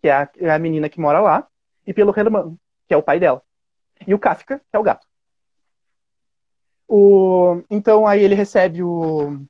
que 0.02 0.08
é 0.08 0.14
a, 0.14 0.30
é 0.38 0.50
a 0.50 0.60
menina 0.60 0.89
que 0.89 1.00
mora 1.00 1.20
lá, 1.22 1.48
e 1.86 1.93
pelo 1.93 2.14
Herman, 2.18 2.58
que 2.88 2.93
é 2.93 2.98
o 2.98 3.04
pai 3.04 3.20
dela. 3.20 3.41
E 4.06 4.14
o 4.14 4.20
Kafka, 4.20 4.60
que 4.60 4.76
é 4.76 4.80
o 4.80 4.84
gato. 4.84 5.08
O, 6.88 7.62
então 7.70 8.06
aí 8.06 8.22
ele 8.22 8.36
recebe 8.36 8.84
o. 8.84 9.41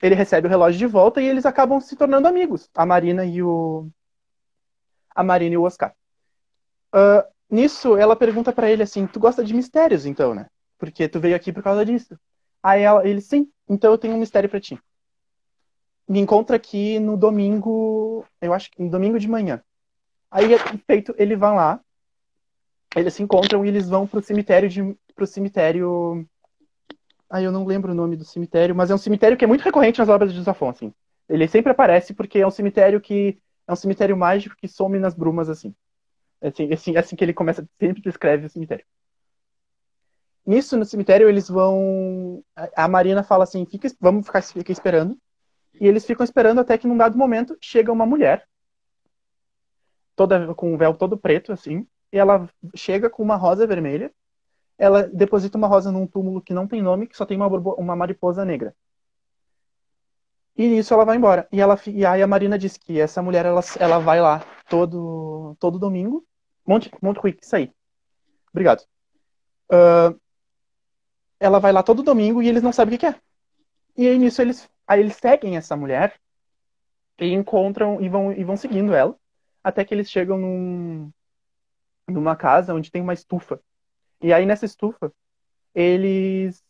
Ele 0.00 0.14
recebe 0.14 0.46
o 0.46 0.50
relógio 0.50 0.78
de 0.78 0.86
volta 0.86 1.20
e 1.20 1.26
eles 1.26 1.44
acabam 1.44 1.80
se 1.80 1.96
tornando 1.96 2.28
amigos. 2.28 2.70
A 2.74 2.86
Marina 2.86 3.24
e 3.24 3.42
o. 3.42 3.88
A 5.14 5.22
Marina 5.22 5.54
e 5.54 5.58
o 5.58 5.64
Oscar. 5.64 5.94
Uh, 6.94 7.24
nisso, 7.50 7.96
ela 7.96 8.16
pergunta 8.16 8.52
para 8.52 8.70
ele 8.70 8.82
assim: 8.82 9.06
Tu 9.06 9.18
gosta 9.18 9.44
de 9.44 9.54
mistérios, 9.54 10.06
então, 10.06 10.34
né? 10.34 10.46
Porque 10.78 11.08
tu 11.08 11.20
veio 11.20 11.36
aqui 11.36 11.52
por 11.52 11.62
causa 11.62 11.84
disso. 11.84 12.18
Aí 12.62 12.82
ela, 12.82 13.06
ele, 13.06 13.20
sim, 13.20 13.50
então 13.68 13.90
eu 13.92 13.98
tenho 13.98 14.14
um 14.14 14.18
mistério 14.18 14.48
para 14.48 14.60
ti. 14.60 14.78
Me 16.08 16.20
encontra 16.20 16.56
aqui 16.56 16.98
no 16.98 17.16
domingo, 17.16 18.24
eu 18.40 18.54
acho 18.54 18.70
que 18.70 18.82
no 18.82 18.90
domingo 18.90 19.18
de 19.18 19.28
manhã. 19.28 19.62
Aí, 20.30 20.46
feito, 20.86 21.14
ele 21.18 21.36
vai 21.36 21.54
lá, 21.54 21.80
eles 22.96 23.14
se 23.14 23.22
encontram 23.22 23.64
e 23.64 23.68
eles 23.68 23.88
vão 23.88 24.06
pro 24.06 24.22
cemitério 24.22 24.68
de 24.68 24.96
pro 25.14 25.26
cemitério 25.26 26.26
Aí 27.30 27.44
eu 27.44 27.52
não 27.52 27.64
lembro 27.66 27.92
o 27.92 27.94
nome 27.94 28.16
do 28.16 28.24
cemitério, 28.24 28.74
mas 28.74 28.90
é 28.90 28.94
um 28.94 28.98
cemitério 28.98 29.36
que 29.36 29.44
é 29.44 29.48
muito 29.48 29.62
recorrente 29.62 29.98
nas 29.98 30.08
obras 30.08 30.32
de 30.32 30.42
Zafon, 30.42 30.70
assim. 30.70 30.94
Ele 31.28 31.46
sempre 31.46 31.72
aparece 31.72 32.14
porque 32.14 32.38
é 32.38 32.46
um 32.46 32.50
cemitério 32.50 33.00
que 33.00 33.38
é 33.66 33.72
um 33.72 33.76
cemitério 33.76 34.16
mágico 34.16 34.56
que 34.56 34.66
some 34.66 34.98
nas 34.98 35.14
brumas 35.14 35.50
assim. 35.50 35.74
Assim, 36.40 36.72
assim, 36.72 36.96
assim 36.96 37.16
que 37.16 37.24
ele 37.24 37.34
começa, 37.34 37.68
sempre 37.78 38.00
descreve 38.00 38.46
o 38.46 38.48
cemitério. 38.48 38.84
Nisso, 40.48 40.78
no 40.78 40.84
cemitério, 40.86 41.28
eles 41.28 41.46
vão. 41.46 42.42
A 42.74 42.88
Marina 42.88 43.22
fala 43.22 43.44
assim: 43.44 43.66
fica, 43.66 43.86
vamos 44.00 44.24
ficar 44.24 44.40
fica 44.40 44.72
esperando. 44.72 45.14
E 45.78 45.86
eles 45.86 46.06
ficam 46.06 46.24
esperando 46.24 46.58
até 46.58 46.78
que, 46.78 46.86
num 46.86 46.96
dado 46.96 47.18
momento, 47.18 47.54
chega 47.60 47.92
uma 47.92 48.06
mulher, 48.06 48.48
toda 50.16 50.54
com 50.54 50.72
um 50.72 50.78
véu 50.78 50.94
todo 50.94 51.18
preto, 51.18 51.52
assim, 51.52 51.86
e 52.10 52.18
ela 52.18 52.48
chega 52.74 53.10
com 53.10 53.22
uma 53.22 53.36
rosa 53.36 53.66
vermelha. 53.66 54.10
Ela 54.78 55.02
deposita 55.02 55.58
uma 55.58 55.66
rosa 55.66 55.92
num 55.92 56.06
túmulo 56.06 56.40
que 56.40 56.54
não 56.54 56.66
tem 56.66 56.80
nome, 56.80 57.06
que 57.06 57.16
só 57.16 57.26
tem 57.26 57.36
uma, 57.36 57.46
uma 57.46 57.94
mariposa 57.94 58.42
negra. 58.42 58.74
E 60.56 60.66
nisso 60.66 60.94
ela 60.94 61.04
vai 61.04 61.18
embora. 61.18 61.46
E, 61.52 61.60
ela, 61.60 61.78
e 61.86 62.06
aí 62.06 62.22
a 62.22 62.26
Marina 62.26 62.58
diz 62.58 62.78
que 62.78 62.98
essa 62.98 63.20
mulher 63.20 63.44
ela, 63.44 63.60
ela 63.78 63.98
vai 63.98 64.18
lá 64.18 64.42
todo, 64.66 65.54
todo 65.60 65.78
domingo. 65.78 66.24
Monte, 66.66 66.90
Monte 67.02 67.18
Rui, 67.18 67.36
isso 67.38 67.54
aí. 67.54 67.70
Obrigado. 68.50 68.82
Uh, 69.70 70.18
ela 71.40 71.58
vai 71.58 71.72
lá 71.72 71.82
todo 71.82 72.02
domingo 72.02 72.42
e 72.42 72.48
eles 72.48 72.62
não 72.62 72.72
sabem 72.72 72.94
o 72.94 72.98
que, 72.98 73.06
que 73.06 73.14
é. 73.14 73.20
E 73.96 74.06
aí 74.06 74.18
nisso 74.18 74.40
eles, 74.42 74.68
aí 74.86 75.00
eles 75.00 75.16
seguem 75.16 75.56
essa 75.56 75.76
mulher 75.76 76.18
e 77.18 77.32
encontram 77.32 78.00
e 78.00 78.08
vão, 78.08 78.32
e 78.32 78.44
vão 78.44 78.56
seguindo 78.56 78.94
ela 78.94 79.16
até 79.62 79.84
que 79.84 79.92
eles 79.92 80.10
chegam 80.10 80.38
num, 80.38 81.10
numa 82.08 82.36
casa 82.36 82.74
onde 82.74 82.90
tem 82.90 83.02
uma 83.02 83.14
estufa. 83.14 83.60
E 84.20 84.32
aí 84.32 84.46
nessa 84.46 84.64
estufa 84.64 85.12
eles 85.74 86.62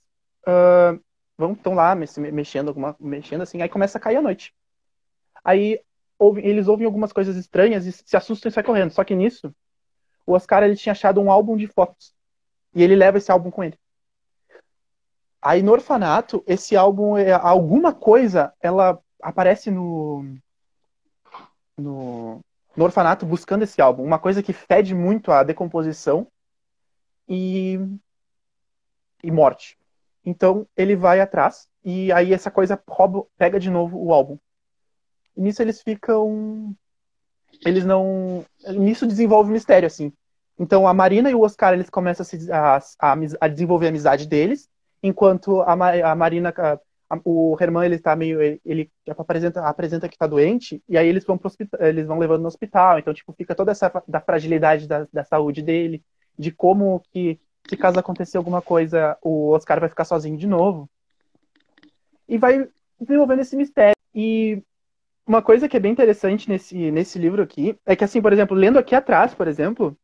uh, 0.47 1.01
vão 1.37 1.53
estão 1.53 1.75
lá 1.75 1.95
mexendo 1.95 2.69
alguma 2.69 2.97
mexendo 2.99 3.43
assim, 3.43 3.63
aí 3.63 3.69
começa 3.69 3.99
a 3.99 4.01
cair 4.01 4.17
a 4.17 4.23
noite. 4.23 4.55
Aí 5.45 5.81
ouve, 6.19 6.41
eles 6.47 6.67
ouvem 6.67 6.87
algumas 6.87 7.13
coisas 7.13 7.37
estranhas 7.37 7.87
e 7.87 7.93
se 7.93 8.17
assustam 8.17 8.49
e 8.49 8.53
saem 8.53 8.67
correndo. 8.67 8.91
Só 8.91 9.05
que 9.05 9.15
nisso 9.15 9.55
o 10.27 10.33
Oscar 10.33 10.63
ele 10.63 10.77
tinha 10.77 10.93
achado 10.93 11.21
um 11.21 11.31
álbum 11.31 11.57
de 11.57 11.67
fotos 11.67 12.15
e 12.75 12.83
ele 12.83 12.97
leva 12.97 13.19
esse 13.19 13.31
álbum 13.31 13.51
com 13.51 13.65
ele. 13.65 13.79
Aí 15.41 15.63
no 15.63 15.73
orfanato, 15.73 16.43
esse 16.47 16.77
álbum, 16.77 17.17
é, 17.17 17.33
alguma 17.33 17.93
coisa, 17.93 18.53
ela 18.61 19.01
aparece 19.23 19.71
no, 19.71 20.37
no, 21.77 22.41
no 22.77 22.85
orfanato 22.85 23.25
buscando 23.25 23.63
esse 23.63 23.81
álbum. 23.81 24.03
Uma 24.03 24.19
coisa 24.19 24.43
que 24.43 24.53
fede 24.53 24.95
muito 24.95 25.31
a 25.31 25.43
decomposição 25.43 26.27
e, 27.29 27.79
e 29.23 29.31
morte. 29.31 29.79
Então 30.25 30.67
ele 30.77 30.97
vai 30.97 31.21
atrás 31.21 31.69
e 31.85 32.13
aí 32.13 32.35
essa 32.35 32.51
coisa 32.51 32.81
rouba, 32.87 33.25
pega 33.37 33.61
de 33.61 33.71
novo 33.71 33.99
o 33.99 34.13
álbum. 34.13 34.39
E 35.37 35.41
nisso 35.41 35.63
eles 35.63 35.81
ficam. 35.81 36.75
Eles 37.65 37.85
não. 37.85 38.45
Nisso 38.69 39.07
desenvolve 39.07 39.53
mistério, 39.53 39.87
assim. 39.87 40.13
Então 40.59 40.87
a 40.87 40.93
Marina 40.93 41.31
e 41.31 41.35
o 41.35 41.43
Oscar 41.43 41.73
eles 41.73 41.89
começam 41.89 42.23
a, 42.23 42.27
se, 42.27 42.53
a, 42.53 42.77
a, 42.99 43.17
a 43.41 43.49
desenvolver 43.49 43.87
a 43.87 43.89
amizade 43.91 44.27
deles 44.27 44.69
enquanto 45.03 45.61
a, 45.63 45.73
a 45.73 46.15
Marina, 46.15 46.53
a, 46.57 46.79
o 47.25 47.57
Herman, 47.59 47.87
ele 47.87 47.99
tá 47.99 48.15
meio, 48.15 48.41
ele, 48.41 48.61
ele 48.65 48.91
apresenta, 49.07 49.63
apresenta 49.63 50.09
que 50.09 50.19
tá 50.19 50.27
doente, 50.27 50.83
e 50.89 50.99
aí 50.99 51.09
eles 51.09 51.25
vão 51.25 51.39
pro 51.39 51.49
hospital, 51.49 51.81
eles 51.87 52.07
vão 52.07 52.19
levando 52.19 52.43
no 52.43 52.49
hospital, 52.49 52.99
então, 52.99 53.15
tipo, 53.15 53.33
fica 53.33 53.55
toda 53.55 53.73
essa 53.73 53.91
da 54.07 54.21
fragilidade 54.21 54.87
da, 54.87 55.07
da 55.13 55.25
saúde 55.25 55.63
dele, 55.63 56.03
de 56.39 56.53
como 56.53 57.03
que, 57.11 57.41
se 57.69 57.77
caso 57.77 57.99
acontecer 57.99 58.37
alguma 58.37 58.63
coisa, 58.63 59.17
o 59.23 59.51
Oscar 59.51 59.81
vai 59.81 59.89
ficar 59.89 60.05
sozinho 60.05 60.37
de 60.37 60.47
novo. 60.47 60.89
E 62.29 62.39
vai 62.39 62.69
desenvolvendo 63.01 63.41
esse 63.41 63.57
mistério. 63.57 63.97
E 64.15 64.63
uma 65.27 65.43
coisa 65.43 65.69
que 65.69 65.77
é 65.77 65.81
bem 65.81 65.93
interessante 65.93 66.49
nesse, 66.49 66.91
nesse 66.91 67.19
livro 67.19 67.43
aqui 67.43 67.77
é 67.85 67.97
que, 67.97 68.05
assim, 68.05 68.21
por 68.21 68.33
exemplo, 68.33 68.57
lendo 68.57 68.79
aqui 68.79 68.95
atrás, 68.95 69.35
por 69.35 69.49
exemplo, 69.49 69.97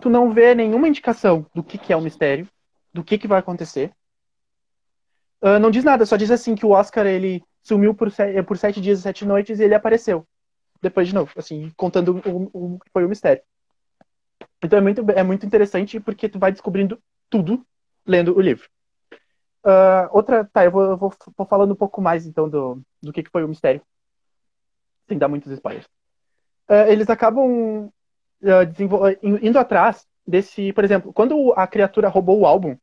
tu 0.00 0.08
não 0.08 0.32
vê 0.32 0.54
nenhuma 0.54 0.88
indicação 0.88 1.46
do 1.54 1.62
que, 1.62 1.78
que 1.78 1.92
é 1.92 1.96
o 1.96 2.00
mistério, 2.00 2.48
do 2.92 3.04
que, 3.04 3.18
que 3.18 3.28
vai 3.28 3.38
acontecer. 3.38 3.92
Uh, 5.42 5.58
não 5.58 5.70
diz 5.70 5.82
nada, 5.82 6.06
só 6.06 6.16
diz 6.16 6.30
assim 6.30 6.54
que 6.54 6.64
o 6.64 6.70
Oscar 6.70 7.04
ele 7.04 7.42
sumiu 7.62 7.94
por, 7.94 8.08
por 8.46 8.56
sete 8.56 8.80
dias 8.80 9.00
e 9.00 9.02
sete 9.02 9.24
noites 9.24 9.58
e 9.58 9.64
ele 9.64 9.74
apareceu. 9.74 10.26
Depois 10.80 11.08
de 11.08 11.14
novo, 11.14 11.32
assim, 11.36 11.70
contando 11.76 12.20
o, 12.52 12.78
que 12.78 12.90
foi 12.92 13.04
o 13.04 13.08
mistério. 13.08 13.42
Então 14.62 14.78
é 14.78 14.82
muito, 14.82 15.04
é 15.10 15.22
muito 15.22 15.46
interessante 15.46 16.00
porque 16.00 16.28
tu 16.28 16.38
vai 16.38 16.52
descobrindo 16.52 17.00
tudo 17.28 17.64
lendo 18.06 18.36
o 18.36 18.40
livro. 18.40 18.68
Uh, 19.64 20.10
outra, 20.10 20.44
tá, 20.44 20.64
eu 20.64 20.70
vou, 20.70 20.96
vou, 20.96 21.14
vou, 21.36 21.46
falando 21.46 21.72
um 21.72 21.76
pouco 21.76 22.00
mais 22.00 22.26
então 22.26 22.48
do, 22.48 22.80
do 23.00 23.12
que, 23.12 23.22
que 23.22 23.30
foi 23.30 23.44
o 23.44 23.48
mistério. 23.48 23.80
Sem 25.08 25.18
dar 25.18 25.28
muitos 25.28 25.52
spoilers. 25.52 25.86
Uh, 26.68 26.88
eles 26.88 27.08
acabam 27.10 27.92
indo 29.22 29.58
atrás 29.58 30.06
desse, 30.26 30.72
por 30.72 30.84
exemplo, 30.84 31.12
quando 31.12 31.52
a 31.54 31.66
criatura 31.66 32.08
roubou 32.08 32.40
o 32.40 32.46
álbum, 32.46 32.76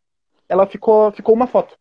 ela 0.48 0.66
ficou, 0.66 1.12
ficou 1.12 1.36
uma 1.36 1.48
foto. 1.48 1.78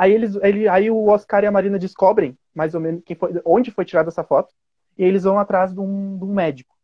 Aí, 0.00 0.14
eles, 0.14 0.34
ele, 0.36 0.66
aí 0.66 0.90
o 0.90 1.08
Oscar 1.08 1.44
e 1.44 1.46
a 1.46 1.52
Marina 1.52 1.78
descobrem 1.78 2.34
mais 2.54 2.74
ou 2.74 2.80
menos 2.80 3.02
quem 3.04 3.14
foi, 3.14 3.38
onde 3.44 3.70
foi 3.70 3.84
tirada 3.84 4.08
essa 4.08 4.24
foto 4.24 4.50
e 4.96 5.04
eles 5.04 5.24
vão 5.24 5.38
atrás 5.38 5.74
de 5.74 5.78
um, 5.78 6.16
de 6.16 6.24
um 6.24 6.32
médico. 6.32 6.74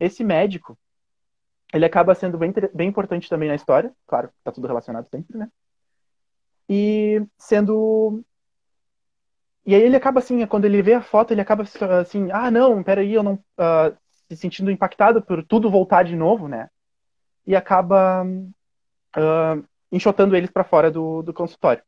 Esse 0.00 0.24
médico, 0.24 0.78
ele 1.74 1.84
acaba 1.84 2.14
sendo 2.14 2.38
bem, 2.38 2.50
bem 2.72 2.88
importante 2.88 3.28
também 3.28 3.50
na 3.50 3.54
história, 3.54 3.92
claro, 4.06 4.30
tá 4.42 4.50
tudo 4.50 4.66
relacionado 4.66 5.06
sempre, 5.10 5.36
né? 5.36 5.50
E 6.66 7.22
sendo 7.36 8.24
e 9.66 9.74
aí 9.74 9.82
ele 9.82 9.96
acaba 9.96 10.18
assim, 10.18 10.46
quando 10.46 10.64
ele 10.64 10.80
vê 10.80 10.94
a 10.94 11.02
foto, 11.02 11.32
ele 11.32 11.42
acaba 11.42 11.64
assim, 12.00 12.30
ah, 12.32 12.50
não, 12.50 12.82
peraí, 12.82 13.12
eu 13.12 13.22
não. 13.22 13.34
Uh, 13.34 13.94
se 14.30 14.36
sentindo 14.36 14.70
impactado 14.70 15.20
por 15.20 15.44
tudo 15.44 15.70
voltar 15.70 16.02
de 16.02 16.16
novo, 16.16 16.48
né? 16.48 16.70
E 17.46 17.54
acaba 17.54 18.24
uh, 18.24 19.64
enxotando 19.92 20.34
eles 20.34 20.50
para 20.50 20.64
fora 20.64 20.90
do, 20.90 21.20
do 21.20 21.34
consultório. 21.34 21.82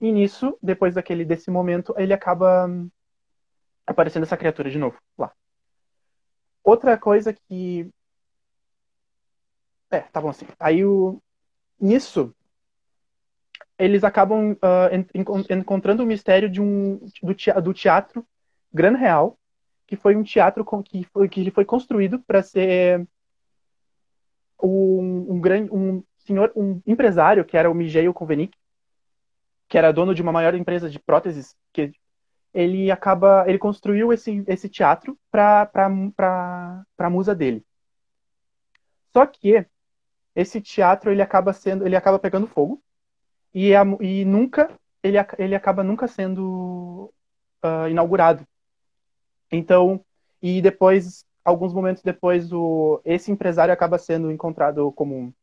E 0.00 0.12
nisso, 0.12 0.58
depois 0.62 0.94
daquele 0.94 1.24
desse 1.24 1.50
momento, 1.50 1.94
ele 1.96 2.12
acaba 2.12 2.66
hum, 2.66 2.90
aparecendo 3.86 4.24
essa 4.24 4.36
criatura 4.36 4.70
de 4.70 4.78
novo 4.78 4.98
lá. 5.16 5.32
Outra 6.62 6.98
coisa 6.98 7.32
que 7.32 7.90
é, 9.90 10.00
tá 10.00 10.20
bom 10.20 10.28
assim. 10.28 10.46
Aí 10.58 10.84
o 10.84 11.20
nisso 11.80 12.34
eles 13.78 14.04
acabam 14.04 14.52
uh, 14.52 15.54
encontrando 15.54 16.02
o 16.02 16.06
mistério 16.06 16.50
de 16.50 16.60
um 16.60 17.00
do 17.22 17.34
teatro, 17.34 17.62
do 17.62 17.72
teatro 17.72 18.26
Gran 18.72 18.94
Real, 18.94 19.38
que 19.86 19.96
foi 19.96 20.14
um 20.14 20.22
teatro 20.22 20.64
com, 20.64 20.82
que 20.82 21.02
foi 21.04 21.28
que 21.28 21.50
foi 21.50 21.64
construído 21.64 22.20
para 22.20 22.42
ser 22.42 23.08
um, 24.62 25.34
um 25.34 25.40
grande 25.40 25.70
um 25.72 26.04
senhor 26.18 26.52
um 26.54 26.80
empresário 26.86 27.44
que 27.44 27.56
era 27.56 27.70
o 27.70 27.74
Migeio 27.74 28.12
Convenic 28.12 28.56
que 29.70 29.78
era 29.78 29.92
dono 29.92 30.14
de 30.14 30.20
uma 30.20 30.32
maior 30.32 30.54
empresa 30.54 30.90
de 30.90 30.98
próteses, 30.98 31.56
que 31.72 31.92
ele 32.52 32.90
acaba, 32.90 33.44
ele 33.46 33.58
construiu 33.58 34.12
esse, 34.12 34.44
esse 34.46 34.68
teatro 34.68 35.16
para 35.30 35.70
a 36.98 37.10
musa 37.10 37.34
dele. 37.34 37.64
Só 39.12 39.24
que 39.24 39.64
esse 40.34 40.60
teatro 40.60 41.10
ele 41.10 41.22
acaba 41.22 41.52
sendo, 41.52 41.86
ele 41.86 41.96
acaba 41.96 42.18
pegando 42.18 42.46
fogo 42.46 42.82
e, 43.54 43.74
a, 43.74 43.82
e 44.00 44.24
nunca 44.24 44.70
ele, 45.02 45.16
ele 45.38 45.54
acaba 45.54 45.82
nunca 45.82 46.06
sendo 46.06 47.12
uh, 47.64 47.88
inaugurado. 47.88 48.46
Então, 49.50 50.04
e 50.42 50.60
depois 50.60 51.24
alguns 51.44 51.72
momentos 51.72 52.02
depois, 52.02 52.52
o, 52.52 53.00
esse 53.04 53.30
empresário 53.30 53.72
acaba 53.72 53.98
sendo 53.98 54.30
encontrado 54.30 54.90
como 54.92 55.34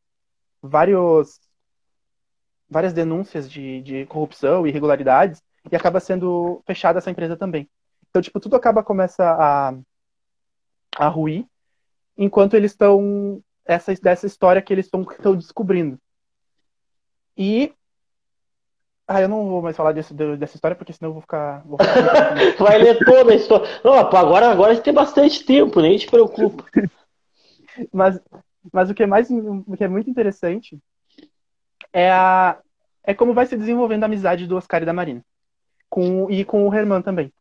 vários, 0.61 1.39
várias 2.70 2.93
denúncias 2.93 3.49
de, 3.49 3.82
de 3.82 4.05
corrupção 4.05 4.65
e 4.65 4.70
irregularidades 4.70 5.41
e 5.72 5.76
acaba 5.76 5.99
sendo 5.99 6.61
fechada 6.65 6.99
essa 6.99 7.11
empresa 7.11 7.36
também. 7.36 7.70
Então, 8.09 8.22
tipo, 8.22 8.39
tudo 8.39 8.55
acaba 8.55 8.84
começa 8.84 9.24
a, 9.24 9.74
a 10.97 11.07
ruir 11.07 11.45
enquanto 12.18 12.55
eles 12.55 12.72
estão 12.72 13.41
essa 13.65 13.93
dessa 13.95 14.26
história 14.26 14.61
que 14.61 14.74
eles 14.74 14.86
estão 14.86 15.05
descobrindo. 15.36 15.99
E 17.38 17.74
ah, 19.07 19.22
eu 19.22 19.30
não 19.30 19.47
vou 19.47 19.61
mais 19.61 19.78
falar 19.78 19.93
desse, 19.93 20.13
dessa 20.13 20.55
história, 20.55 20.76
porque 20.76 20.91
senão 20.91 21.11
eu 21.11 21.13
vou 21.13 21.22
ficar. 21.22 21.63
Vou 21.65 21.78
ficar... 21.78 22.36
Vai 22.59 22.78
ler 22.78 22.99
toda 23.05 23.32
a 23.32 23.36
história. 23.36 23.65
Não, 23.82 23.93
agora, 23.93 24.51
agora 24.51 24.72
a 24.72 24.76
gente 24.76 24.84
tem 24.84 24.93
bastante 24.93 25.45
tempo, 25.45 25.80
nem 25.80 25.97
te 25.97 26.07
preocupa. 26.07 26.65
mas, 27.93 28.20
mas 28.72 28.89
o 28.89 28.93
que 28.93 29.03
é 29.03 29.07
mais 29.07 29.30
o 29.30 29.78
que 29.78 29.84
é 29.84 29.88
muito 29.88 30.09
interessante 30.09 30.78
é, 31.97 32.11
a, 32.11 32.59
é 33.03 33.13
como 33.15 33.33
vai 33.33 33.47
se 33.47 33.57
desenvolvendo 33.57 34.03
a 34.03 34.05
amizade 34.05 34.45
do 34.45 34.55
Oscar 34.55 34.83
e 34.83 34.85
da 34.85 34.93
Marina. 34.93 35.25
Com, 35.89 36.29
e 36.29 36.45
com 36.45 36.67
o 36.67 36.71
Herman 36.71 37.01
também. 37.01 37.33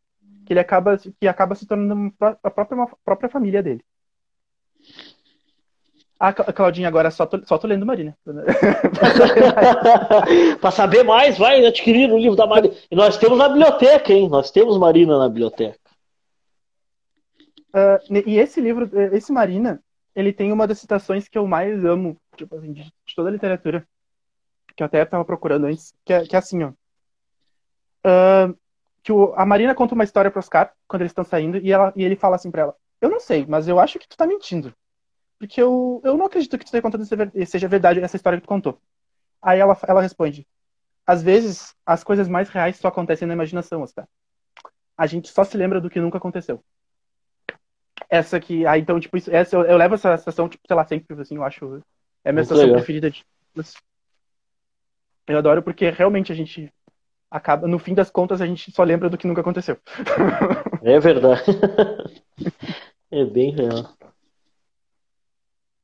Que 0.47 0.53
ele 0.53 0.59
acaba, 0.59 0.97
que 0.97 1.27
acaba 1.27 1.53
se 1.53 1.67
tornando 1.67 2.11
a 2.19 2.49
própria, 2.49 2.83
a 2.83 2.87
própria 3.05 3.29
família 3.29 3.61
dele. 3.61 3.85
A 6.19 6.33
Claudinha 6.33 6.87
agora 6.87 7.11
só 7.11 7.27
tô, 7.27 7.45
só 7.45 7.59
tô 7.59 7.67
lendo 7.67 7.85
Marina. 7.85 8.17
para 10.59 10.71
saber 10.71 11.03
mais, 11.03 11.37
vai 11.37 11.63
adquirir 11.63 12.11
o 12.11 12.17
livro 12.17 12.35
da 12.35 12.47
Marina. 12.47 12.73
E 12.89 12.95
nós 12.95 13.15
temos 13.17 13.37
na 13.37 13.47
biblioteca, 13.47 14.11
hein? 14.11 14.27
Nós 14.27 14.49
temos 14.49 14.79
Marina 14.79 15.19
na 15.19 15.29
biblioteca. 15.29 15.77
Uh, 17.69 17.99
e 18.25 18.39
esse 18.39 18.59
livro, 18.59 18.89
esse 19.13 19.31
Marina, 19.31 19.79
ele 20.15 20.33
tem 20.33 20.51
uma 20.51 20.65
das 20.65 20.79
citações 20.79 21.27
que 21.27 21.37
eu 21.37 21.45
mais 21.45 21.85
amo, 21.85 22.17
tipo 22.35 22.55
assim, 22.55 22.73
de, 22.73 22.81
de 22.81 23.15
toda 23.15 23.29
a 23.29 23.31
literatura, 23.31 23.87
que 24.77 24.83
eu 24.83 24.85
até 24.85 25.01
estava 25.01 25.25
procurando 25.25 25.65
antes, 25.65 25.93
que 26.05 26.13
é, 26.13 26.23
que 26.23 26.35
é 26.35 26.39
assim, 26.39 26.63
ó. 26.63 26.69
Uh, 28.05 28.55
que 29.01 29.11
o, 29.11 29.33
a 29.35 29.43
Marina 29.43 29.73
conta 29.73 29.95
uma 29.95 30.03
história 30.03 30.29
para 30.29 30.39
Oscar 30.39 30.71
quando 30.87 31.01
eles 31.01 31.09
estão 31.11 31.23
saindo 31.23 31.57
e, 31.57 31.71
ela, 31.71 31.91
e 31.95 32.03
ele 32.03 32.15
fala 32.15 32.35
assim 32.35 32.51
para 32.51 32.61
ela: 32.61 32.75
Eu 33.01 33.09
não 33.09 33.19
sei, 33.19 33.43
mas 33.47 33.67
eu 33.67 33.79
acho 33.79 33.97
que 33.97 34.07
tu 34.07 34.15
tá 34.15 34.27
mentindo. 34.27 34.73
Porque 35.39 35.61
eu, 35.61 35.99
eu 36.03 36.15
não 36.15 36.27
acredito 36.27 36.57
que 36.57 36.63
tu 36.63 36.67
esteja 36.67 36.81
contando 36.81 37.05
seja 37.45 37.67
verdade 37.67 37.99
essa 37.99 38.15
história 38.15 38.37
que 38.39 38.45
tu 38.45 38.49
contou. 38.49 38.79
Aí 39.41 39.59
ela, 39.59 39.75
ela 39.87 40.01
responde: 40.01 40.47
Às 41.05 41.23
vezes, 41.23 41.75
as 41.83 42.03
coisas 42.03 42.27
mais 42.27 42.47
reais 42.49 42.77
só 42.77 42.87
acontecem 42.89 43.27
na 43.27 43.33
imaginação, 43.33 43.81
Oscar. 43.81 44.07
A 44.95 45.07
gente 45.07 45.29
só 45.29 45.43
se 45.43 45.57
lembra 45.57 45.81
do 45.81 45.89
que 45.89 45.99
nunca 45.99 46.19
aconteceu. 46.19 46.63
Essa 48.07 48.39
que. 48.39 48.65
Aí, 48.67 48.81
então, 48.81 48.99
tipo, 48.99 49.17
isso, 49.17 49.33
essa, 49.33 49.55
eu, 49.55 49.63
eu 49.63 49.77
levo 49.77 49.95
essa 49.95 50.15
sensação, 50.17 50.47
tipo, 50.47 50.67
sei 50.67 50.75
lá, 50.75 50.85
sempre, 50.85 51.19
assim, 51.19 51.35
eu 51.35 51.43
acho. 51.43 51.81
É 52.23 52.29
a 52.29 52.33
minha 52.33 52.45
sensação 52.45 52.71
preferida. 52.73 53.09
De, 53.09 53.25
eu 55.27 55.37
adoro 55.37 55.61
porque 55.61 55.89
realmente 55.89 56.31
a 56.31 56.35
gente 56.35 56.73
acaba, 57.29 57.67
no 57.67 57.77
fim 57.77 57.93
das 57.93 58.09
contas, 58.09 58.41
a 58.41 58.45
gente 58.45 58.71
só 58.71 58.83
lembra 58.83 59.09
do 59.09 59.17
que 59.17 59.27
nunca 59.27 59.41
aconteceu. 59.41 59.77
É 60.81 60.99
verdade. 60.99 61.43
É 63.11 63.25
bem 63.25 63.51
real. 63.51 63.93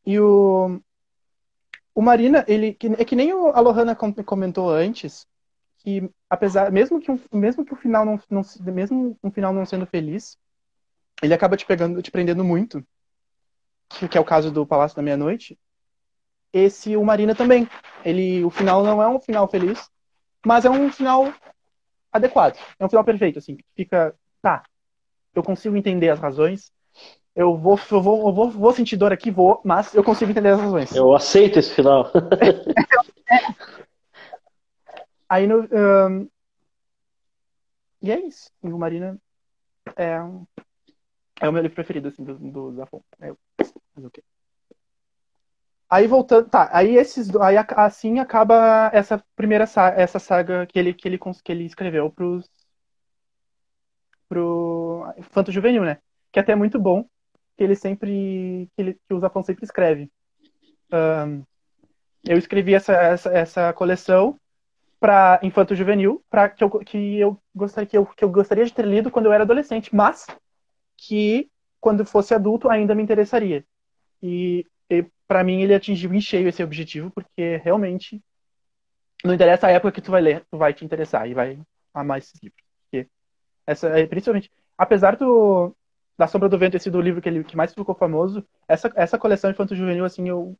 E 0.06 0.20
o, 0.20 0.80
o 1.96 2.02
Marina, 2.02 2.44
ele 2.48 2.78
é 2.98 3.06
que 3.06 3.16
nem 3.16 3.32
a 3.32 3.60
Lohana 3.60 3.96
comentou 3.96 4.70
antes, 4.70 5.26
que 5.78 6.10
apesar, 6.30 6.72
mesmo 6.72 7.00
que, 7.00 7.12
mesmo 7.32 7.66
que 7.66 7.74
o 7.74 7.78
final 7.78 8.06
não, 8.06 8.20
não 8.30 8.42
mesmo 8.74 9.18
um 9.24 9.32
final 9.32 9.54
não 9.54 9.66
sendo 9.66 9.86
feliz, 9.86 10.38
ele 11.22 11.34
acaba 11.34 11.58
te 11.58 11.66
pegando, 11.66 12.02
te 12.02 12.12
prendendo 12.12 12.44
muito, 12.44 12.86
que, 13.90 14.08
que 14.08 14.18
é 14.18 14.22
o 14.22 14.26
caso 14.26 14.52
do 14.52 14.66
Palácio 14.66 14.96
da 14.96 15.04
Meia-Noite. 15.04 15.58
Esse 16.54 16.96
o 16.96 17.04
Marina 17.04 17.34
também, 17.34 17.68
ele 18.06 18.46
o 18.46 18.50
final 18.50 18.84
não 18.84 19.02
é 19.02 19.08
um 19.08 19.20
final 19.20 19.48
feliz, 19.48 19.90
mas 20.46 20.66
é 20.66 20.70
um 20.70 20.92
final 20.92 21.34
adequado, 22.12 22.58
é 22.80 22.86
um 22.86 22.90
final 22.90 23.04
perfeito, 23.04 23.40
assim, 23.40 23.58
fica, 23.76 24.16
tá, 24.40 24.64
eu 25.34 25.42
consigo 25.42 25.76
entender 25.76 26.10
as 26.10 26.20
razões, 26.20 26.72
eu 27.36 27.58
vou, 27.58 27.80
eu 27.92 28.02
vou, 28.02 28.28
eu 28.28 28.34
vou, 28.34 28.50
vou 28.52 28.72
sentir 28.72 28.96
dor 28.96 29.12
aqui, 29.12 29.32
vou, 29.32 29.60
mas 29.66 29.96
eu 29.96 30.04
consigo 30.04 30.30
entender 30.30 30.50
as 30.50 30.60
razões. 30.60 30.96
Eu 30.96 31.16
aceito 31.16 31.58
esse 31.58 31.74
final. 31.74 32.12
Aí 35.28 35.48
no. 35.48 35.68
Um... 35.72 36.30
E 38.00 38.12
é 38.12 38.20
isso. 38.20 38.52
O 38.62 38.78
Marina 38.78 39.18
é, 39.96 40.20
é 41.42 41.50
o 41.50 41.52
meu 41.52 41.64
livro 41.64 41.74
preferido, 41.74 42.10
assim, 42.10 42.24
do, 42.24 42.36
do 42.36 42.76
Zafon. 42.76 43.02
É, 43.20 43.34
mas 43.96 44.06
okay. 44.06 44.24
Aí 45.94 46.08
voltando, 46.08 46.50
tá, 46.50 46.72
aí 46.74 46.96
esses, 46.98 47.30
aí 47.36 47.56
assim 47.78 48.18
acaba 48.18 48.90
essa 48.92 49.24
primeira 49.36 49.68
saga, 49.68 50.02
essa 50.02 50.18
saga 50.18 50.66
que 50.66 50.80
ele 50.80 50.92
que 50.92 51.08
ele 51.08 51.20
que 51.20 51.52
ele 51.52 51.66
escreveu 51.66 52.10
pros 52.10 52.50
pro 54.28 55.06
Fanto 55.30 55.52
Juvenil, 55.52 55.84
né? 55.84 56.00
Que 56.32 56.40
é 56.40 56.42
até 56.42 56.56
muito 56.56 56.80
bom, 56.80 57.06
que 57.56 57.64
ele 57.64 57.76
sempre 57.76 58.68
que, 58.76 58.82
ele, 58.82 58.94
que 59.08 59.14
o 59.14 59.20
Zafon 59.20 59.44
sempre 59.44 59.66
escreve. 59.66 60.12
Um, 60.92 61.44
eu 62.24 62.40
escrevi 62.40 62.74
essa, 62.74 62.94
essa, 62.94 63.30
essa 63.30 63.74
coleção 63.74 64.40
para 65.00 65.40
infanto 65.44 65.76
juvenil, 65.76 66.24
para 66.28 66.50
que 66.50 66.64
eu, 66.64 66.72
que 66.80 67.20
eu 67.20 67.40
gostaria 67.54 67.88
que 67.88 67.98
eu, 68.00 68.06
que 68.08 68.24
eu 68.24 68.32
gostaria 68.32 68.66
de 68.66 68.74
ter 68.74 68.86
lido 68.86 69.12
quando 69.12 69.28
eu 69.28 69.34
era 69.34 69.44
adolescente, 69.44 69.94
mas 69.96 70.26
que 70.98 71.52
quando 71.80 72.04
fosse 72.04 72.34
adulto 72.34 72.68
ainda 72.68 72.96
me 72.96 73.04
interessaria. 73.04 73.64
E 74.24 74.66
para 75.34 75.44
mim 75.44 75.64
ele 75.64 75.74
atingiu 75.74 76.14
em 76.14 76.22
cheio 76.22 76.48
esse 76.48 76.64
objetivo, 76.64 77.10
porque 77.10 77.58
realmente 77.64 78.24
não 79.26 79.34
interessa 79.34 79.66
a 79.66 79.72
época 79.72 79.94
que 79.94 80.02
tu 80.02 80.12
vai 80.12 80.22
ler, 80.22 80.46
tu 80.52 80.60
vai 80.60 80.76
te 80.76 80.86
interessar 80.86 81.28
e 81.28 81.34
vai 81.34 81.60
amar 81.92 82.20
esses 82.20 82.40
livros. 82.40 82.64
Porque 82.84 83.10
essa, 83.66 83.88
é, 83.98 84.06
principalmente, 84.06 84.52
apesar 84.78 85.16
do, 85.16 85.76
da 86.16 86.28
Sombra 86.28 86.48
do 86.48 86.60
Vento 86.60 86.74
ter 86.74 86.82
sido 86.82 87.00
o 87.00 87.02
livro 87.02 87.20
que, 87.20 87.28
ele, 87.28 87.44
que 87.44 87.58
mais 87.58 87.74
ficou 87.74 87.96
famoso, 87.96 88.46
essa, 88.68 88.94
essa 88.96 89.18
coleção 89.18 89.50
infanto 89.50 89.76
juvenil, 89.76 90.06
assim, 90.06 90.30
eu, 90.30 90.56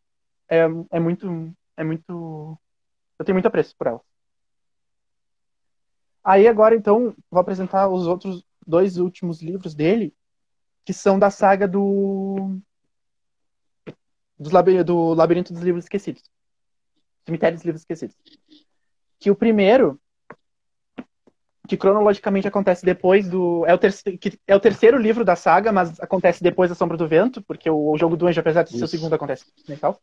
é, 0.50 0.62
é 0.90 1.00
muito. 1.00 1.54
É 1.78 1.84
muito. 1.84 2.58
Eu 3.20 3.26
tenho 3.26 3.36
muito 3.36 3.48
apreço 3.48 3.76
por 3.78 3.86
ela. 3.86 4.02
Aí 6.24 6.48
agora, 6.48 6.76
então, 6.76 7.16
vou 7.30 7.40
apresentar 7.40 7.90
os 7.90 8.08
outros 8.08 8.44
dois 8.66 8.98
últimos 8.98 9.40
livros 9.40 9.76
dele, 9.76 10.16
que 10.84 10.94
são 10.94 11.20
da 11.20 11.30
saga 11.30 11.68
do. 11.68 12.60
Labirinto, 14.40 14.84
do 14.84 15.14
Labirinto 15.14 15.54
dos 15.54 15.64
Livros 15.64 15.86
Esquecidos. 15.86 16.24
Cemitério 17.26 17.58
dos 17.58 17.66
Livros 17.66 17.82
Esquecidos. 17.82 18.16
Que 19.20 19.32
o 19.32 19.36
primeiro 19.36 20.00
que 21.68 21.78
cronologicamente 21.78 22.48
acontece 22.48 22.86
depois 22.86 23.28
do. 23.28 23.66
É 23.66 23.74
o, 23.74 23.78
terceiro, 23.78 24.18
que 24.18 24.38
é 24.46 24.56
o 24.56 24.60
terceiro 24.60 24.98
livro 24.98 25.24
da 25.24 25.36
saga, 25.36 25.72
mas 25.72 25.98
acontece 26.00 26.44
depois 26.44 26.70
da 26.70 26.76
Sombra 26.76 26.98
do 26.98 27.08
Vento, 27.08 27.42
porque 27.42 27.70
o, 27.70 27.98
jogo 27.98 28.18
do 28.18 28.28
Anjo, 28.28 28.40
apesar 28.40 28.64
de 28.64 28.72
ser 28.72 28.76
Isso. 28.78 28.86
o 28.86 28.88
segundo, 28.88 29.14
acontece 29.14 29.46
tal. 29.80 29.98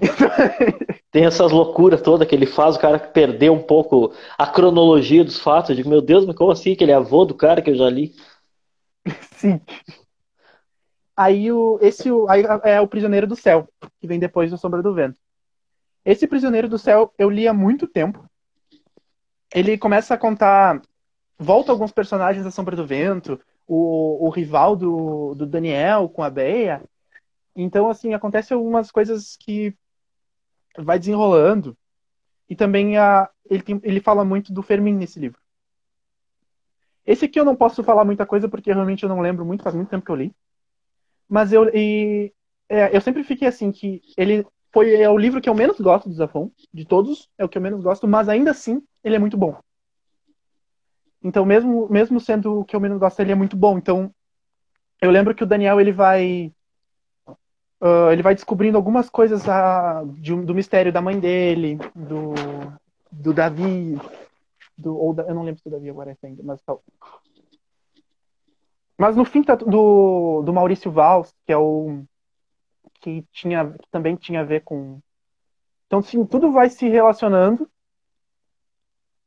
Tem 1.10 1.24
essas 1.24 1.50
loucuras 1.50 2.00
todas 2.00 2.28
que 2.28 2.34
ele 2.34 2.46
faz, 2.46 2.76
o 2.76 2.80
cara 2.80 2.98
perder 2.98 3.50
um 3.50 3.60
pouco 3.60 4.12
a 4.38 4.46
cronologia 4.46 5.24
dos 5.24 5.40
fatos. 5.40 5.70
Eu 5.70 5.76
digo, 5.76 5.88
meu 5.88 6.00
Deus, 6.00 6.24
mas 6.24 6.36
como 6.36 6.52
assim? 6.52 6.76
Que 6.76 6.84
ele 6.84 6.92
é 6.92 6.94
avô 6.94 7.24
do 7.24 7.34
cara 7.34 7.60
que 7.60 7.70
eu 7.70 7.74
já 7.74 7.90
li. 7.90 8.14
Sim. 9.34 9.60
Aí 11.20 11.52
o, 11.52 11.78
esse 11.82 12.08
aí 12.30 12.42
é 12.64 12.80
o 12.80 12.88
Prisioneiro 12.88 13.26
do 13.26 13.36
Céu, 13.36 13.68
que 14.00 14.06
vem 14.06 14.18
depois 14.18 14.50
do 14.50 14.56
Sombra 14.56 14.82
do 14.82 14.94
Vento. 14.94 15.20
Esse 16.02 16.26
Prisioneiro 16.26 16.66
do 16.66 16.78
Céu 16.78 17.12
eu 17.18 17.28
li 17.28 17.46
há 17.46 17.52
muito 17.52 17.86
tempo. 17.86 18.24
Ele 19.54 19.76
começa 19.76 20.14
a 20.14 20.18
contar 20.18 20.80
volta 21.38 21.72
alguns 21.72 21.92
personagens 21.92 22.42
da 22.42 22.50
Sombra 22.50 22.74
do 22.74 22.86
Vento, 22.86 23.38
o, 23.66 24.28
o 24.28 24.30
rival 24.30 24.74
do, 24.74 25.34
do 25.34 25.46
Daniel 25.46 26.08
com 26.08 26.22
a 26.22 26.30
Beia. 26.30 26.82
Então, 27.54 27.90
assim, 27.90 28.14
acontece 28.14 28.54
algumas 28.54 28.90
coisas 28.90 29.36
que 29.36 29.76
vai 30.78 30.98
desenrolando. 30.98 31.76
E 32.48 32.56
também 32.56 32.96
a, 32.96 33.28
ele, 33.44 33.62
tem, 33.62 33.78
ele 33.84 34.00
fala 34.00 34.24
muito 34.24 34.54
do 34.54 34.62
Fermin 34.62 34.94
nesse 34.94 35.20
livro. 35.20 35.38
Esse 37.04 37.26
aqui 37.26 37.38
eu 37.38 37.44
não 37.44 37.54
posso 37.54 37.84
falar 37.84 38.06
muita 38.06 38.24
coisa 38.24 38.48
porque 38.48 38.72
realmente 38.72 39.02
eu 39.02 39.08
não 39.10 39.20
lembro 39.20 39.44
muito, 39.44 39.62
faz 39.62 39.76
muito 39.76 39.90
tempo 39.90 40.06
que 40.06 40.10
eu 40.10 40.16
li. 40.16 40.34
Mas 41.30 41.52
eu, 41.52 41.68
e, 41.72 42.32
é, 42.68 42.94
eu 42.94 43.00
sempre 43.00 43.22
fiquei 43.22 43.46
assim, 43.46 43.70
que 43.70 44.02
ele 44.16 44.44
foi 44.72 44.94
é 45.00 45.08
o 45.08 45.16
livro 45.16 45.40
que 45.40 45.48
eu 45.48 45.54
menos 45.54 45.80
gosto 45.80 46.08
do 46.08 46.14
Zafon, 46.14 46.50
de 46.74 46.84
todos, 46.84 47.28
é 47.38 47.44
o 47.44 47.48
que 47.48 47.56
eu 47.56 47.62
menos 47.62 47.80
gosto, 47.82 48.08
mas 48.08 48.28
ainda 48.28 48.50
assim 48.50 48.82
ele 49.04 49.14
é 49.14 49.18
muito 49.18 49.36
bom. 49.36 49.56
Então, 51.22 51.44
mesmo, 51.44 51.88
mesmo 51.88 52.18
sendo 52.18 52.60
o 52.60 52.64
que 52.64 52.74
eu 52.74 52.80
menos 52.80 52.98
gosto, 52.98 53.20
ele 53.20 53.30
é 53.30 53.34
muito 53.34 53.56
bom. 53.56 53.78
Então, 53.78 54.12
eu 55.00 55.10
lembro 55.10 55.34
que 55.34 55.44
o 55.44 55.46
Daniel, 55.46 55.80
ele 55.80 55.92
vai... 55.92 56.52
Uh, 57.80 58.10
ele 58.12 58.22
vai 58.22 58.34
descobrindo 58.34 58.76
algumas 58.76 59.08
coisas 59.08 59.42
uh, 59.46 60.06
de, 60.18 60.34
do 60.34 60.54
mistério 60.54 60.92
da 60.92 61.00
mãe 61.00 61.18
dele, 61.18 61.78
do, 61.94 62.34
do 63.10 63.32
Davi, 63.32 63.98
do, 64.76 64.96
ou 64.96 65.14
da, 65.14 65.22
eu 65.22 65.34
não 65.34 65.44
lembro 65.44 65.62
se 65.62 65.68
o 65.68 65.70
Davi 65.70 65.88
agora 65.88 66.10
é 66.10 66.26
ainda, 66.26 66.42
mas 66.42 66.60
tal. 66.62 66.82
Mas 69.00 69.16
no 69.16 69.24
fim 69.24 69.42
tá 69.42 69.54
do, 69.54 70.42
do 70.42 70.52
Maurício 70.52 70.92
Valls, 70.92 71.34
que 71.46 71.52
é 71.54 71.56
o 71.56 72.04
que 73.00 73.24
tinha 73.32 73.72
que 73.72 73.88
também 73.90 74.14
tinha 74.14 74.42
a 74.42 74.44
ver 74.44 74.60
com 74.60 75.00
então 75.86 76.02
sim, 76.02 76.22
tudo 76.26 76.52
vai 76.52 76.68
se 76.68 76.86
relacionando 76.86 77.66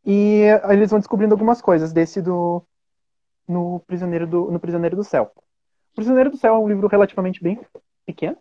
e 0.06 0.44
eles 0.70 0.92
vão 0.92 1.00
descobrindo 1.00 1.34
algumas 1.34 1.60
coisas 1.60 1.92
desse 1.92 2.22
do 2.22 2.64
no 3.48 3.80
prisioneiro 3.88 4.28
do 4.28 4.52
no 4.52 4.60
prisioneiro 4.60 4.96
do 4.96 5.04
céu. 5.04 5.32
O 5.94 5.96
prisioneiro 5.96 6.30
do 6.30 6.38
céu 6.38 6.54
é 6.54 6.60
um 6.60 6.68
livro 6.68 6.88
relativamente 6.88 7.42
bem 7.42 7.60
pequeno. 8.06 8.38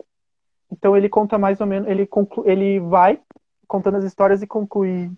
Então 0.70 0.95
ele 0.95 1.09
conta 1.09 1.39
mais 1.39 1.62
ou 1.62 1.66
menos, 1.66 1.89
ele 1.89 2.07
conclu, 2.07 2.47
ele 2.47 2.78
vai 2.78 3.18
contando 3.66 3.97
as 3.97 4.05
histórias 4.05 4.43
e 4.43 4.47
conclui 4.47 5.11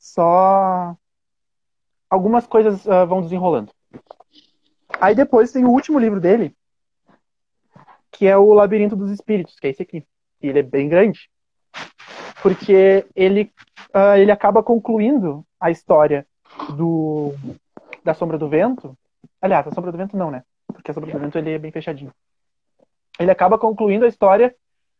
só 0.00 0.96
algumas 2.10 2.44
coisas 2.44 2.84
uh, 2.86 3.06
vão 3.06 3.22
desenrolando. 3.22 3.72
Aí 5.00 5.14
depois 5.14 5.50
tem 5.50 5.64
o 5.64 5.70
último 5.70 5.98
livro 5.98 6.20
dele, 6.20 6.54
que 8.12 8.26
é 8.26 8.36
o 8.36 8.52
Labirinto 8.52 8.94
dos 8.94 9.10
Espíritos, 9.10 9.58
que 9.58 9.66
é 9.66 9.70
esse 9.70 9.82
aqui. 9.82 10.04
E 10.42 10.48
ele 10.48 10.58
é 10.58 10.62
bem 10.62 10.88
grande, 10.88 11.30
porque 12.42 13.06
ele, 13.14 13.52
uh, 13.94 14.16
ele 14.16 14.30
acaba 14.30 14.62
concluindo 14.62 15.44
a 15.58 15.70
história 15.70 16.26
do 16.76 17.34
da 18.04 18.14
Sombra 18.14 18.38
do 18.38 18.48
Vento. 18.48 18.96
Aliás, 19.40 19.66
a 19.66 19.72
Sombra 19.72 19.92
do 19.92 19.98
Vento 19.98 20.16
não, 20.16 20.30
né? 20.30 20.42
Porque 20.66 20.90
a 20.90 20.94
Sombra 20.94 21.12
do 21.12 21.18
Vento 21.18 21.38
ele 21.38 21.52
é 21.52 21.58
bem 21.58 21.70
fechadinho. 21.70 22.12
Ele 23.18 23.30
acaba 23.30 23.58
concluindo 23.58 24.04
a 24.04 24.08
história 24.08 24.54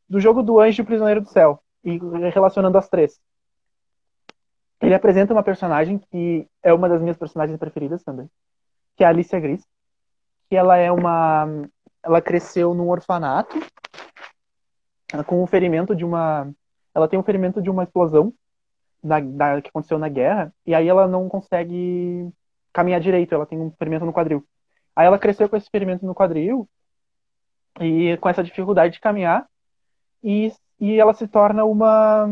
do 0.09 0.21
jogo 0.21 0.43
do 0.43 0.61
Anjo 0.61 0.81
e 0.81 0.83
o 0.83 0.87
Prisioneiro 0.87 1.21
do 1.23 1.29
Céu 1.29 1.63
e 1.85 1.99
relacionando 2.33 2.77
as 2.77 2.89
três. 2.89 3.19
Ele 4.81 4.95
apresenta 4.95 5.33
uma 5.33 5.43
personagem 5.43 5.99
que 5.99 6.47
é 6.63 6.73
uma 6.73 6.89
das 6.89 7.01
minhas 7.01 7.17
personagens 7.17 7.59
preferidas 7.59 8.03
também, 8.03 8.29
que 8.97 9.05
é 9.05 9.07
a 9.07 9.11
Alicia 9.11 9.41
Gris, 9.41 9.67
que 10.51 10.57
ela 10.57 10.77
é 10.77 10.91
uma 10.91 11.47
ela 12.03 12.21
cresceu 12.21 12.75
num 12.75 12.91
orfanato 12.91 13.57
com 15.27 15.43
um 15.43 15.47
ferimento 15.47 15.95
de 15.95 16.05
uma 16.05 16.53
ela 16.93 17.09
tem 17.09 17.19
um 17.19 17.23
ferimento 17.23 17.63
de 17.63 17.71
uma 17.71 17.85
explosão 17.85 18.35
na, 19.03 19.21
que 19.63 19.69
aconteceu 19.69 19.99
na 19.99 20.09
guerra 20.09 20.53
e 20.67 20.75
aí 20.75 20.89
ela 20.89 21.07
não 21.07 21.29
consegue 21.29 22.29
caminhar 22.73 23.01
direito, 23.01 23.35
ela 23.35 23.47
tem 23.47 23.59
um 23.59 23.71
ferimento 23.73 24.05
no 24.05 24.13
quadril. 24.13 24.45
Aí 24.95 25.07
ela 25.07 25.19
cresceu 25.19 25.49
com 25.49 25.57
esse 25.57 25.71
ferimento 25.71 26.05
no 26.05 26.15
quadril 26.15 26.69
e 27.81 28.17
com 28.19 28.29
essa 28.29 28.43
dificuldade 28.43 28.95
de 28.95 29.01
caminhar 29.01 29.49
e, 30.23 30.53
e 30.79 30.99
ela 30.99 31.15
se 31.15 31.27
torna 31.29 31.65
uma 31.65 32.29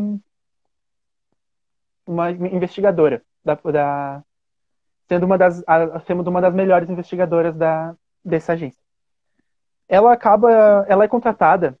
uma 2.05 2.31
investigadora 2.31 3.23
da, 3.43 3.55
da 3.55 4.23
sendo 5.07 5.25
uma 5.25 5.37
das 5.37 5.63
sendo 6.05 6.27
uma 6.27 6.41
das 6.41 6.53
melhores 6.53 6.89
investigadoras 6.89 7.55
da 7.55 7.95
dessa 8.29 8.53
agência. 8.53 8.81
Ela 9.87 10.13
acaba 10.13 10.85
ela 10.87 11.03
é 11.03 11.07
contratada 11.07 11.77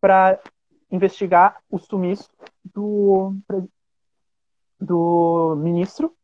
para 0.00 0.38
investigar 0.90 1.60
o 1.70 1.78
sumiço 1.78 2.30
do 2.64 3.34
do 4.78 5.56
ministro 5.56 6.14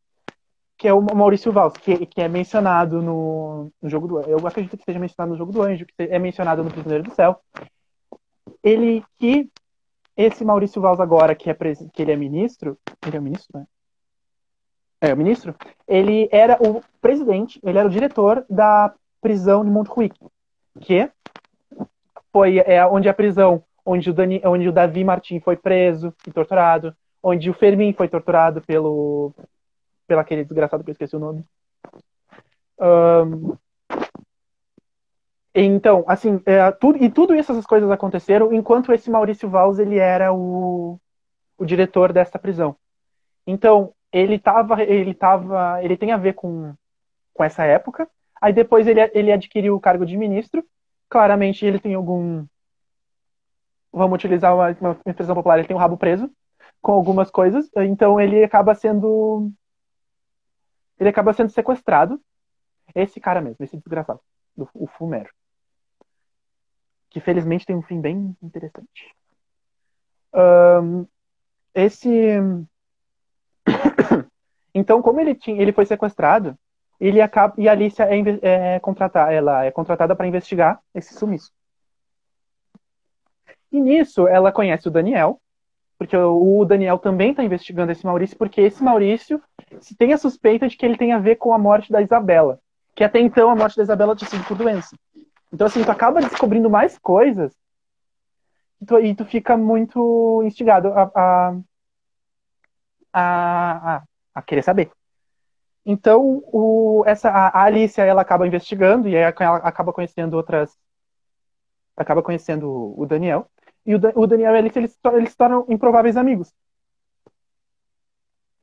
que 0.83 0.89
é 0.89 0.93
o 0.93 1.01
Maurício 1.01 1.53
Valls, 1.53 1.79
que, 1.79 2.07
que 2.07 2.21
é 2.21 2.27
mencionado 2.27 3.01
no, 3.01 3.71
no 3.81 3.89
jogo 3.89 4.09
do 4.09 4.21
eu 4.23 4.45
acredito 4.45 4.77
que 4.77 4.85
seja 4.85 4.99
mencionado 4.99 5.31
no 5.31 5.39
jogo 5.39 5.53
do 5.53 5.63
Anjo, 5.63 5.87
que 5.87 5.95
é 5.97 6.19
mencionado 6.19 6.65
no 6.65 6.73
Prisioneiro 6.73 7.05
do 7.05 7.15
Céu. 7.15 7.41
Ele 8.65 9.05
que 9.17 9.49
esse 10.17 10.45
Maurício 10.45 10.83
Valls 10.83 11.01
agora, 11.01 11.37
que, 11.37 11.49
é, 11.49 11.55
que 11.55 12.03
ele 12.03 12.11
é 12.11 12.17
ministro, 12.17 12.77
ele 13.07 13.17
é 13.17 13.21
o 13.21 13.23
ministro, 13.23 13.61
né? 13.61 13.67
É, 15.01 15.15
o 15.15 15.17
ministro, 15.17 15.55
ele 15.87 16.29
era 16.33 16.59
o 16.61 16.83
presidente, 17.01 17.61
ele 17.63 17.79
era 17.79 17.87
o 17.87 17.91
diretor 17.91 18.45
da 18.51 18.93
prisão 19.23 19.65
de 19.65 19.71
Montjuic, 19.71 20.19
que 20.81 21.09
foi 22.33 22.59
é, 22.59 22.85
onde 22.85 23.09
a 23.09 23.15
prisão, 23.15 23.63
onde 23.87 24.11
o, 24.11 24.13
Dani, 24.13 24.43
onde 24.45 24.69
o 24.69 24.73
Davi 24.73 25.05
Martin 25.05 25.41
foi 25.41 25.57
preso 25.57 26.13
e 26.27 26.31
torturado, 26.31 26.95
onde 27.23 27.49
o 27.49 27.55
Fermin 27.55 27.93
foi 27.93 28.09
torturado 28.09 28.61
pelo, 28.61 29.33
pelo 30.07 30.21
aquele 30.21 30.45
desgraçado 30.45 30.83
que 30.83 30.91
eu 30.91 30.93
esqueci 30.93 31.17
o 31.17 31.21
nome. 31.21 31.45
Um, 32.81 33.57
então, 35.55 36.05
assim, 36.09 36.43
é, 36.45 36.73
tudo, 36.73 37.03
e 37.03 37.11
tudo 37.11 37.35
isso, 37.35 37.53
essas 37.53 37.67
coisas 37.67 37.91
aconteceram 37.91 38.53
enquanto 38.53 38.93
esse 38.93 39.11
Maurício 39.11 39.49
Valls, 39.49 39.81
ele 39.81 39.99
era 39.99 40.33
o, 40.33 40.99
o 41.57 41.65
diretor 41.65 42.13
dessa 42.13 42.39
prisão. 42.39 42.75
Então, 43.47 43.93
ele 44.11 44.39
tava, 44.39 44.83
ele 44.83 45.15
tava, 45.15 45.83
ele 45.83 45.97
tem 45.97 46.11
a 46.11 46.17
ver 46.17 46.33
com, 46.33 46.75
com 47.35 47.45
essa 47.45 47.65
época. 47.65 48.09
Aí 48.43 48.53
depois 48.53 48.87
ele, 48.87 49.01
ele 49.15 49.33
adquiriu 49.33 49.75
o 49.75 49.81
cargo 49.81 50.05
de 50.05 50.17
ministro. 50.17 50.63
Claramente 51.09 51.65
ele 51.65 51.79
tem 51.79 51.95
algum, 51.95 52.45
vamos 53.93 54.17
utilizar 54.17 54.55
uma, 54.55 54.77
uma 54.81 55.01
expressão 55.07 55.35
popular, 55.35 55.59
ele 55.59 55.69
tem 55.69 55.77
um 55.77 55.81
rabo 55.81 55.97
preso 55.97 56.31
com 56.81 56.93
algumas 56.93 57.31
coisas. 57.31 57.71
Então 57.77 58.21
ele 58.21 58.43
acaba 58.43 58.75
sendo, 58.75 59.51
ele 60.99 61.09
acaba 61.09 61.33
sendo 61.33 61.51
sequestrado. 61.51 62.21
Esse 62.95 63.21
cara 63.21 63.41
mesmo, 63.41 63.65
esse 63.65 63.77
desgraçado, 63.77 64.21
do, 64.57 64.69
o 64.75 64.87
Fumero 64.87 65.31
que 67.13 67.21
felizmente 67.21 67.67
tem 67.67 67.77
um 67.77 67.83
fim 67.83 68.01
bem 68.01 68.35
interessante. 68.43 69.15
Um, 70.35 71.07
esse. 71.75 72.09
então, 74.75 75.03
como 75.03 75.21
ele 75.21 75.35
tinha, 75.35 75.61
ele 75.61 75.75
foi 75.75 75.85
sequestrado, 75.85 76.59
ele 77.09 77.21
acaba 77.21 77.53
e 77.59 77.69
a 77.69 77.73
Alicia 77.73 78.05
é, 78.05 78.75
é 78.75 78.81
contratada, 78.81 79.33
ela 79.33 79.65
é 79.65 79.71
contratada 79.73 80.15
para 80.15 80.27
investigar 80.27 80.81
esse 80.95 81.15
sumiço. 81.15 81.51
E 83.73 83.81
nisso 83.81 84.29
ela 84.29 84.53
conhece 84.53 84.87
o 84.87 84.91
Daniel, 84.91 85.41
porque 85.99 86.17
o 86.17 86.65
Daniel 86.65 86.99
também 86.99 87.31
está 87.31 87.43
investigando 87.43 87.91
esse 87.91 88.07
Maurício, 88.07 88.37
porque 88.39 88.61
esse 88.61 88.85
Maurício 88.85 89.43
se 89.81 89.97
tem 89.97 90.13
a 90.13 90.19
suspeita 90.19 90.69
de 90.69 90.77
que 90.77 90.87
ele 90.87 90.97
tem 90.97 91.13
a 91.13 91.19
ver 91.19 91.37
com 91.37 91.53
a 91.53 91.59
morte 91.59 91.91
da 91.91 92.01
Isabela, 92.01 92.61
que 92.95 93.03
até 93.03 93.19
então 93.19 93.51
a 93.51 93.57
morte 93.57 93.77
da 93.77 93.83
Isabela 93.83 94.15
tinha 94.15 94.31
sido 94.31 94.45
por 94.45 94.57
doença. 94.57 94.97
Então, 95.53 95.67
assim, 95.67 95.83
tu 95.83 95.91
acaba 95.91 96.21
descobrindo 96.21 96.71
mais 96.71 96.99
coisas 96.99 97.53
e 98.81 98.87
tu, 98.87 98.99
e 99.01 99.15
tu 99.15 99.25
fica 99.25 99.57
muito 99.57 100.43
instigado 100.45 100.89
a, 100.89 101.11
a, 101.15 101.57
a, 103.13 104.03
a 104.35 104.43
querer 104.43 104.63
saber. 104.63 104.91
Então, 105.85 106.43
o, 106.53 107.03
essa, 107.07 107.29
a 107.29 107.65
Alicia, 107.65 108.05
ela 108.05 108.23
acaba 108.23 108.47
investigando 108.47 109.09
e 109.09 109.15
ela 109.15 109.31
acaba 109.31 109.93
conhecendo 109.93 110.35
outras... 110.35 110.77
Acaba 111.97 112.23
conhecendo 112.23 112.95
o 112.99 113.05
Daniel. 113.05 113.51
E 113.85 113.95
o, 113.95 114.01
o 114.15 114.27
Daniel 114.27 114.53
e 114.53 114.57
a 114.57 114.59
Alicia, 114.59 114.81
eles, 114.81 114.99
eles 115.13 115.31
se 115.31 115.37
tornam 115.37 115.67
improváveis 115.69 116.17
amigos. 116.17 116.53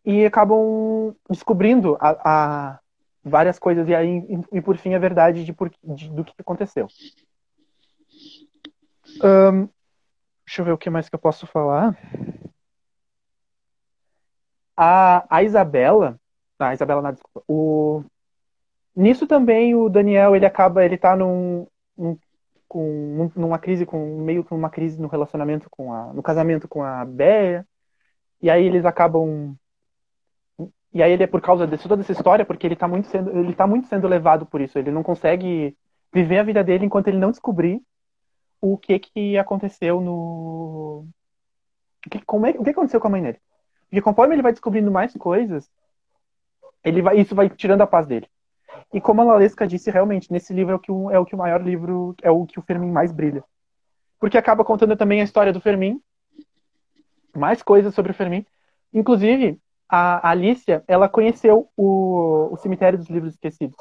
E 0.03 0.25
acabam 0.25 1.15
descobrindo 1.29 1.97
a, 1.99 2.09
a 2.23 2.79
várias 3.23 3.59
coisas 3.59 3.87
e 3.87 3.93
aí 3.93 4.23
e, 4.51 4.61
por 4.61 4.77
fim 4.77 4.93
a 4.93 4.99
verdade 4.99 5.43
de, 5.43 5.53
por, 5.53 5.69
de, 5.83 6.09
do 6.09 6.23
que 6.23 6.33
aconteceu. 6.39 6.87
Um, 9.23 9.67
deixa 10.45 10.61
eu 10.61 10.65
ver 10.65 10.71
o 10.71 10.77
que 10.77 10.89
mais 10.89 11.09
que 11.09 11.15
eu 11.15 11.19
posso 11.19 11.45
falar. 11.45 11.97
A, 14.75 15.25
a 15.29 15.43
Isabela, 15.43 16.19
a 16.59 16.73
Isabela, 16.73 17.01
não, 17.01 17.11
desculpa, 17.11 17.43
o, 17.47 18.03
nisso 18.95 19.25
também 19.25 19.75
o 19.75 19.89
Daniel 19.89 20.35
ele 20.35 20.45
acaba 20.45 20.85
ele 20.85 20.97
tá 20.97 21.15
num, 21.15 21.67
num 21.97 22.17
com 22.67 23.31
numa 23.35 23.57
crise 23.57 23.85
com 23.85 24.21
meio 24.21 24.43
com 24.43 24.55
uma 24.55 24.69
crise 24.69 25.01
no 25.01 25.07
relacionamento 25.07 25.69
com 25.71 25.91
a 25.91 26.13
no 26.13 26.21
casamento 26.21 26.67
com 26.67 26.83
a 26.83 27.03
Béia 27.03 27.65
e 28.41 28.49
aí 28.49 28.65
eles 28.65 28.85
acabam 28.85 29.57
e 30.93 31.03
aí 31.03 31.11
ele 31.11 31.23
é 31.23 31.27
por 31.27 31.41
causa 31.41 31.67
de 31.67 31.77
toda 31.77 32.01
essa 32.01 32.11
história, 32.11 32.45
porque 32.45 32.65
ele 32.65 32.73
está 32.73 32.87
muito 32.87 33.07
sendo, 33.07 33.29
ele 33.37 33.53
tá 33.53 33.67
muito 33.67 33.87
sendo 33.87 34.07
levado 34.07 34.45
por 34.45 34.59
isso. 34.59 34.77
Ele 34.77 34.91
não 34.91 35.03
consegue 35.03 35.77
viver 36.11 36.39
a 36.39 36.43
vida 36.43 36.63
dele 36.63 36.85
enquanto 36.85 37.07
ele 37.07 37.17
não 37.17 37.31
descobrir 37.31 37.81
o 38.61 38.77
que 38.77 38.97
que 38.99 39.37
aconteceu 39.37 40.01
no 40.01 41.05
o 42.05 42.09
que, 42.09 42.19
como 42.25 42.45
é, 42.47 42.51
o 42.51 42.63
que 42.63 42.71
aconteceu 42.71 42.99
com 42.99 43.07
a 43.07 43.11
mãe 43.11 43.21
dele. 43.21 43.39
Porque 43.83 44.01
conforme 44.01 44.35
ele 44.35 44.41
vai 44.41 44.51
descobrindo 44.51 44.91
mais 44.91 45.13
coisas, 45.13 45.69
ele 46.83 47.01
vai, 47.01 47.19
isso 47.19 47.35
vai 47.35 47.49
tirando 47.49 47.81
a 47.81 47.87
paz 47.87 48.07
dele. 48.07 48.27
E 48.93 48.99
como 48.99 49.21
a 49.21 49.23
Lalesca 49.23 49.67
disse, 49.67 49.91
realmente, 49.91 50.31
nesse 50.31 50.53
livro 50.53 50.73
é 50.73 50.75
o 50.75 50.79
que 50.79 50.91
o, 50.91 51.11
é 51.11 51.19
o 51.19 51.25
que 51.25 51.35
o 51.35 51.37
maior 51.37 51.61
livro, 51.61 52.15
é 52.21 52.31
o 52.31 52.45
que 52.45 52.59
o 52.59 52.61
Fermin 52.61 52.91
mais 52.91 53.11
brilha. 53.11 53.43
Porque 54.19 54.37
acaba 54.37 54.65
contando 54.65 54.95
também 54.95 55.21
a 55.21 55.23
história 55.23 55.53
do 55.53 55.61
Fermin, 55.61 56.01
mais 57.35 57.61
coisas 57.61 57.93
sobre 57.93 58.11
o 58.11 58.15
Fermin. 58.15 58.45
Inclusive, 58.93 59.59
a 59.87 60.29
Alicia, 60.29 60.83
ela 60.87 61.07
conheceu 61.07 61.69
o, 61.77 62.49
o 62.51 62.57
cemitério 62.57 62.97
dos 62.97 63.09
livros 63.09 63.33
esquecidos. 63.33 63.77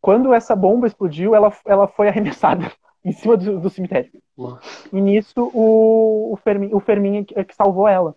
Quando 0.00 0.32
essa 0.32 0.54
bomba 0.54 0.86
explodiu, 0.86 1.34
ela, 1.34 1.52
ela 1.64 1.88
foi 1.88 2.08
arremessada 2.08 2.70
em 3.04 3.12
cima 3.12 3.36
do, 3.36 3.60
do 3.60 3.70
cemitério. 3.70 4.10
Nossa. 4.36 4.88
E 4.92 5.00
nisso 5.00 5.50
o, 5.52 6.32
o 6.32 6.36
Fermin, 6.36 6.70
o 6.72 6.80
Fermin 6.80 7.26
é 7.34 7.44
que 7.44 7.54
salvou 7.54 7.88
ela. 7.88 8.14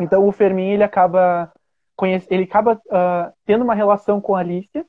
Então 0.00 0.26
o 0.26 0.32
Fermin 0.32 0.70
ele 0.70 0.82
acaba 0.82 1.52
conhece, 1.96 2.26
ele 2.30 2.44
acaba 2.44 2.74
uh, 2.74 3.32
tendo 3.44 3.64
uma 3.64 3.74
relação 3.74 4.20
com 4.20 4.34
a 4.34 4.40
Alicia 4.40 4.84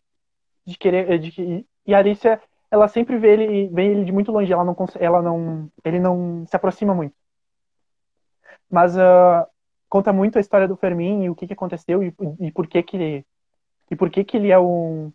de 0.66 0.78
querer. 0.78 1.20
De, 1.20 1.66
e 1.86 1.94
a 1.94 2.00
Alicia, 2.00 2.42
ela 2.72 2.88
sempre 2.88 3.18
vê 3.18 3.34
ele, 3.34 3.68
vê 3.70 3.86
ele 3.86 4.06
de 4.06 4.12
muito 4.12 4.32
longe, 4.32 4.52
ela 4.52 4.64
não, 4.64 4.76
ela 5.00 5.22
não, 5.22 5.70
ele 5.84 6.00
não 6.00 6.46
se 6.48 6.56
aproxima 6.56 6.94
muito. 6.94 7.16
Mas 8.70 8.96
uh, 8.96 9.48
conta 9.88 10.12
muito 10.12 10.38
a 10.38 10.42
história 10.42 10.68
do 10.68 10.76
Fermin 10.76 11.24
e 11.24 11.30
o 11.30 11.36
que, 11.36 11.48
que 11.48 11.54
aconteceu 11.54 12.04
e, 12.04 12.14
e 12.40 12.52
por 12.52 12.68
que 12.68 12.82
que 12.84 12.98
ele, 12.98 13.26
e 13.92 13.96
por 13.96 14.10
que 14.10 14.24
que 14.24 14.38
ele 14.38 14.52
é 14.52 14.60
um 14.60 15.12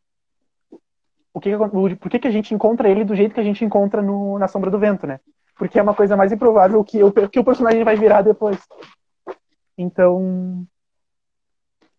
o 1.32 1.40
que, 1.40 1.50
que 1.50 1.96
por 1.96 2.10
que, 2.10 2.18
que 2.18 2.28
a 2.28 2.30
gente 2.30 2.54
encontra 2.54 2.88
ele 2.88 3.04
do 3.04 3.14
jeito 3.14 3.34
que 3.34 3.40
a 3.40 3.44
gente 3.44 3.64
encontra 3.64 4.02
no, 4.02 4.38
na 4.38 4.48
Sombra 4.48 4.70
do 4.70 4.78
Vento, 4.78 5.06
né? 5.06 5.20
Porque 5.56 5.78
é 5.78 5.82
uma 5.82 5.94
coisa 5.94 6.16
mais 6.16 6.32
improvável 6.32 6.82
que 6.82 7.02
o, 7.02 7.12
que 7.12 7.38
o 7.38 7.44
personagem 7.44 7.84
vai 7.84 7.94
virar 7.94 8.22
depois. 8.22 8.58
Então, 9.76 10.66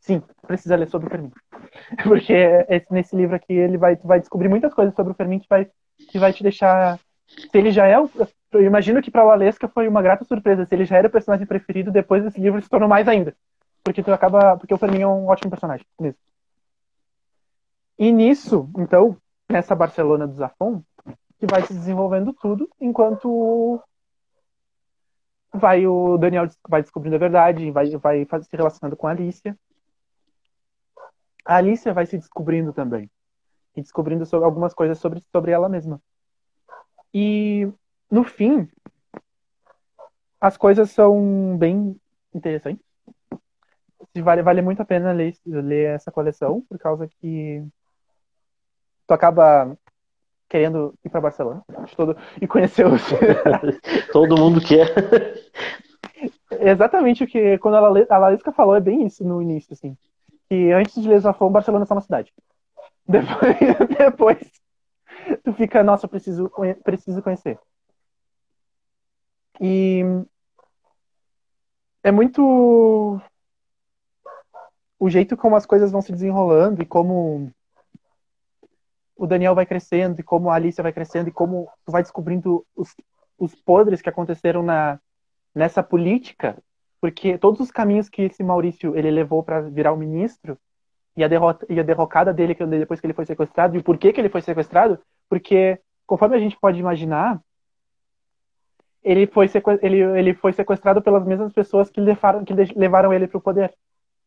sim, 0.02 0.22
precisa 0.46 0.76
ler 0.76 0.90
sobre 0.90 1.08
o 1.08 1.10
Fermin. 1.10 1.32
Porque 2.04 2.34
esse, 2.68 2.92
nesse 2.92 3.16
livro 3.16 3.36
aqui 3.36 3.54
ele 3.54 3.78
vai, 3.78 3.96
vai 3.96 4.20
descobrir 4.20 4.50
muitas 4.50 4.74
coisas 4.74 4.94
sobre 4.94 5.14
o 5.14 5.16
Fermin 5.16 5.40
que 5.40 5.48
vai, 5.48 5.70
que 6.10 6.20
vai 6.20 6.34
te 6.34 6.44
deixar. 6.44 7.00
Se 7.28 7.58
ele 7.58 7.72
já 7.72 7.88
é 7.88 8.00
o. 8.00 8.10
Eu 8.52 8.64
imagino 8.64 9.02
que 9.02 9.10
para 9.10 9.24
Lalesca 9.24 9.70
foi 9.70 9.88
uma 9.88 10.02
grata 10.02 10.26
surpresa. 10.26 10.66
Se 10.66 10.76
ele 10.76 10.84
já 10.84 10.98
era 10.98 11.08
o 11.08 11.12
personagem 11.12 11.48
preferido, 11.48 11.92
depois 11.92 12.24
desse 12.24 12.42
livro 12.42 12.62
se 12.62 12.70
tornou 12.70 12.90
mais 12.90 13.08
ainda. 13.08 13.34
Porque 13.84 14.04
tu 14.04 14.12
acaba. 14.12 14.58
Porque 14.58 14.74
o 14.74 14.78
Fermin 14.78 15.02
é 15.04 15.08
um 15.08 15.28
ótimo 15.28 15.50
personagem 15.50 15.86
mesmo. 16.00 16.20
E 17.98 18.12
nisso, 18.12 18.70
então, 18.78 19.16
nessa 19.50 19.76
Barcelona 19.76 20.28
do 20.28 20.34
Zafon, 20.34 20.84
que 21.40 21.46
vai 21.46 21.62
se 21.62 21.74
desenvolvendo 21.74 22.34
tudo, 22.34 22.68
enquanto 22.80 23.80
vai 25.54 25.86
o 25.86 26.18
Daniel 26.18 26.48
vai 26.68 26.82
descobrindo 26.82 27.16
a 27.16 27.20
verdade, 27.20 27.70
vai, 27.72 27.90
vai 28.00 28.26
se 28.44 28.56
relacionando 28.56 28.96
com 28.96 29.08
a 29.08 29.12
Alicia. 29.12 29.58
A 31.52 31.58
Alicia 31.58 31.94
vai 31.94 32.06
se 32.06 32.18
descobrindo 32.18 32.72
também. 32.72 33.12
E 33.76 33.82
descobrindo 33.82 34.26
sobre, 34.26 34.46
algumas 34.46 34.74
coisas 34.74 34.98
sobre, 35.00 35.22
sobre 35.34 35.52
ela 35.52 35.68
mesma. 35.68 36.02
E 37.14 37.70
no 38.10 38.24
fim, 38.24 38.70
as 40.40 40.56
coisas 40.56 40.92
são 40.92 41.58
bem 41.58 42.00
interessantes. 42.34 42.82
Vale, 44.16 44.42
vale 44.42 44.62
muito 44.62 44.82
a 44.82 44.86
pena 44.86 45.12
ler, 45.12 45.36
ler 45.46 45.96
essa 45.96 46.10
coleção, 46.10 46.62
por 46.70 46.80
causa 46.80 47.06
que 47.06 47.62
tu 49.06 49.14
acaba 49.14 49.78
querendo 50.48 50.94
ir 51.04 51.10
para 51.10 51.20
Barcelona 51.20 51.66
todo, 51.98 52.16
e 52.42 52.48
conhecer 52.48 52.88
os. 52.88 53.04
todo 54.14 54.38
mundo 54.38 54.62
quer. 54.62 54.88
Exatamente 56.62 57.26
o 57.26 57.28
que 57.28 57.58
quando 57.58 57.76
a 57.76 58.18
Lalisca 58.18 58.54
falou 58.54 58.74
é 58.74 58.80
bem 58.80 59.06
isso 59.06 59.26
no 59.26 59.42
início, 59.42 59.74
assim. 59.74 59.98
Que 60.52 60.74
antes 60.74 61.02
de 61.02 61.08
Lisafon, 61.08 61.50
Barcelona 61.50 61.86
é 61.86 61.88
só 61.88 61.94
uma 61.94 62.02
cidade. 62.02 62.34
Depois, 63.08 63.56
depois 63.98 64.52
tu 65.46 65.54
fica, 65.54 65.82
nossa, 65.82 66.10
preciso, 66.10 66.52
preciso 66.84 67.24
conhecer. 67.24 67.58
E 69.62 70.02
é 72.04 72.12
muito 72.12 73.22
o 75.00 75.10
jeito 75.10 75.38
como 75.38 75.56
as 75.56 75.66
coisas 75.66 75.90
vão 75.90 76.02
se 76.02 76.12
desenrolando 76.12 76.82
e 76.82 76.86
como 76.86 77.50
o 79.16 79.26
Daniel 79.26 79.56
vai 79.56 79.66
crescendo 79.66 80.20
e 80.20 80.24
como 80.24 80.50
a 80.50 80.56
Alicia 80.56 80.84
vai 80.84 80.92
crescendo 80.92 81.30
e 81.30 81.32
como 81.32 81.70
tu 81.86 81.94
vai 81.94 82.04
descobrindo 82.04 82.68
os, 82.76 82.94
os 83.38 83.56
podres 83.56 84.02
que 84.02 84.10
aconteceram 84.10 84.62
na, 84.62 85.00
nessa 85.56 85.82
política, 85.82 86.62
porque 87.02 87.38
todos 87.38 87.60
os 87.60 87.72
caminhos 87.72 88.08
que 88.08 88.22
esse 88.22 88.44
Maurício 88.44 88.96
ele 88.96 89.10
levou 89.10 89.44
para 89.44 89.62
virar 89.62 89.92
o 89.92 89.98
ministro 89.98 90.58
e 91.18 91.24
a 91.24 91.28
derrota 91.28 91.66
e 91.68 91.80
a 91.80 91.84
derrocada 91.84 92.32
dele 92.32 92.54
depois 92.54 93.02
que 93.02 93.08
ele 93.08 93.14
foi 93.14 93.26
sequestrado 93.26 93.76
e 93.76 93.80
o 93.80 93.84
porquê 93.84 94.14
que 94.14 94.22
ele 94.22 94.30
foi 94.30 94.42
sequestrado, 94.42 95.00
porque 95.28 95.82
conforme 96.06 96.36
a 96.36 96.40
gente 96.40 96.58
pode 96.58 96.80
imaginar, 96.80 97.42
ele 99.04 99.26
foi, 99.26 99.50
ele, 99.82 100.00
ele 100.00 100.34
foi 100.36 100.54
sequestrado 100.54 101.02
pelas 101.02 101.26
mesmas 101.26 101.52
pessoas 101.52 101.90
que 101.90 102.00
levaram, 102.00 102.46
que 102.46 102.54
levaram 102.54 103.12
ele 103.12 103.28
para 103.28 103.40
o 103.40 103.42
poder. 103.42 103.74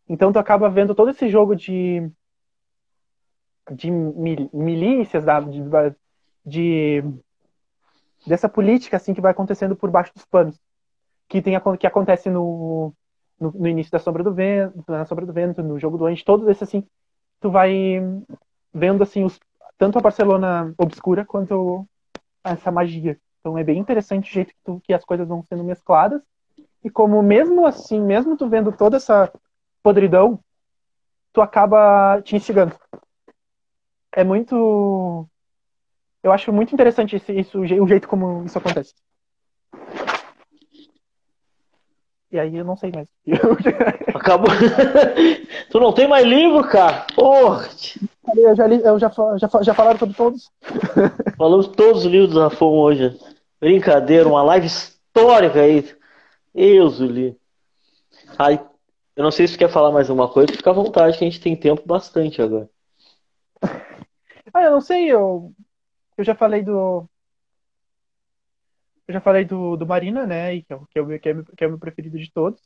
Então 0.08 0.32
tu 0.32 0.38
acaba 0.38 0.68
vendo 0.68 0.94
todo 0.94 1.10
esse 1.10 1.28
jogo 1.28 1.54
de 1.54 2.10
de 3.72 3.90
milícias, 3.90 5.24
da, 5.24 5.40
de, 5.40 5.62
de, 6.44 7.02
dessa 8.26 8.48
política 8.48 8.96
assim 8.96 9.14
que 9.14 9.20
vai 9.20 9.32
acontecendo 9.32 9.74
por 9.74 9.90
baixo 9.90 10.12
dos 10.14 10.26
panos, 10.26 10.60
que 11.28 11.42
tem 11.42 11.58
que 11.78 11.86
acontece 11.86 12.30
no, 12.30 12.92
no, 13.38 13.50
no, 13.52 13.68
início 13.68 13.90
da 13.90 13.98
sombra 13.98 14.22
do 14.22 14.32
vento, 14.32 14.84
na 14.88 15.04
sombra 15.04 15.26
do 15.26 15.32
vento, 15.32 15.62
no 15.62 15.78
jogo 15.78 15.98
do 15.98 16.06
anjo, 16.06 16.24
todos 16.24 16.46
esses 16.48 16.62
assim, 16.62 16.86
tu 17.40 17.50
vai 17.50 18.00
vendo 18.72 19.02
assim 19.02 19.24
os, 19.24 19.38
tanto 19.78 19.98
a 19.98 20.02
Barcelona 20.02 20.74
obscura 20.78 21.24
quanto 21.24 21.86
essa 22.42 22.70
magia. 22.70 23.18
Então 23.40 23.58
é 23.58 23.64
bem 23.64 23.78
interessante 23.78 24.30
o 24.30 24.34
jeito 24.34 24.50
que, 24.50 24.60
tu, 24.64 24.80
que 24.84 24.92
as 24.92 25.04
coisas 25.04 25.26
vão 25.26 25.42
sendo 25.42 25.64
mescladas 25.64 26.22
e 26.82 26.90
como 26.90 27.22
mesmo 27.22 27.66
assim, 27.66 28.00
mesmo 28.00 28.36
tu 28.36 28.48
vendo 28.48 28.70
toda 28.72 28.96
essa 28.96 29.32
podridão, 29.82 30.38
tu 31.32 31.40
acaba 31.40 32.20
te 32.22 32.36
instigando 32.36 32.74
é 34.14 34.24
muito. 34.24 35.28
Eu 36.22 36.32
acho 36.32 36.52
muito 36.52 36.72
interessante 36.72 37.16
isso, 37.28 37.60
o 37.60 37.66
jeito 37.86 38.08
como 38.08 38.44
isso 38.44 38.56
acontece. 38.56 38.94
E 42.34 42.40
aí 42.40 42.56
eu 42.56 42.64
não 42.64 42.76
sei 42.76 42.90
mais. 42.90 43.06
Acabou. 44.12 44.50
tu 45.70 45.78
não 45.78 45.92
tem 45.92 46.08
mais 46.08 46.26
livro, 46.26 46.68
cara? 46.68 47.06
Porra! 47.14 47.68
Eu 48.36 48.56
já, 48.56 48.66
li, 48.66 48.82
eu 48.82 48.98
já, 48.98 49.08
já, 49.36 49.48
já 49.62 49.72
falaram 49.72 50.00
sobre 50.00 50.16
todos. 50.16 50.50
Falamos 51.38 51.68
todos 51.68 52.04
os 52.04 52.10
livros 52.10 52.32
do 52.32 52.40
Rafon 52.40 52.76
hoje. 52.76 53.16
Brincadeira, 53.60 54.28
uma 54.28 54.42
live 54.42 54.66
histórica 54.66 55.60
aí. 55.60 55.88
Deus 56.52 56.98
o 56.98 57.06
li. 57.06 57.38
Aí, 58.36 58.58
eu 59.14 59.22
não 59.22 59.30
sei 59.30 59.46
se 59.46 59.52
você 59.52 59.58
quer 59.60 59.70
falar 59.70 59.92
mais 59.92 60.10
alguma 60.10 60.28
coisa, 60.28 60.52
fica 60.52 60.70
à 60.70 60.72
vontade 60.72 61.16
que 61.16 61.24
a 61.24 61.30
gente 61.30 61.40
tem 61.40 61.54
tempo 61.54 61.82
bastante 61.86 62.42
agora. 62.42 62.68
Ah, 64.52 64.64
eu 64.64 64.72
não 64.72 64.80
sei, 64.80 65.06
eu, 65.06 65.52
eu 66.18 66.24
já 66.24 66.34
falei 66.34 66.62
do. 66.64 67.08
Eu 69.06 69.14
já 69.14 69.20
falei 69.20 69.44
do, 69.44 69.76
do 69.76 69.86
Marina, 69.86 70.26
né? 70.26 70.60
Que 70.62 70.72
é, 70.72 70.78
que, 70.90 70.98
é 70.98 71.02
o, 71.02 71.06
que, 71.06 71.28
é, 71.28 71.42
que 71.56 71.64
é 71.64 71.66
o 71.66 71.70
meu 71.70 71.78
preferido 71.78 72.18
de 72.18 72.30
todos. 72.32 72.60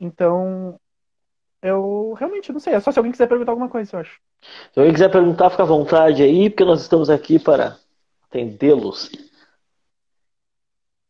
Então, 0.00 0.78
eu 1.62 2.14
realmente 2.14 2.52
não 2.52 2.60
sei. 2.60 2.74
É 2.74 2.80
só 2.80 2.90
se 2.90 2.98
alguém 2.98 3.12
quiser 3.12 3.28
perguntar 3.28 3.52
alguma 3.52 3.68
coisa, 3.68 3.96
eu 3.96 4.00
acho. 4.00 4.20
Se 4.72 4.78
alguém 4.78 4.92
quiser 4.92 5.10
perguntar, 5.10 5.50
fica 5.50 5.62
à 5.62 5.66
vontade 5.66 6.22
aí, 6.22 6.48
porque 6.48 6.64
nós 6.64 6.80
estamos 6.82 7.10
aqui 7.10 7.38
para 7.38 7.78
atendê-los. 8.24 9.10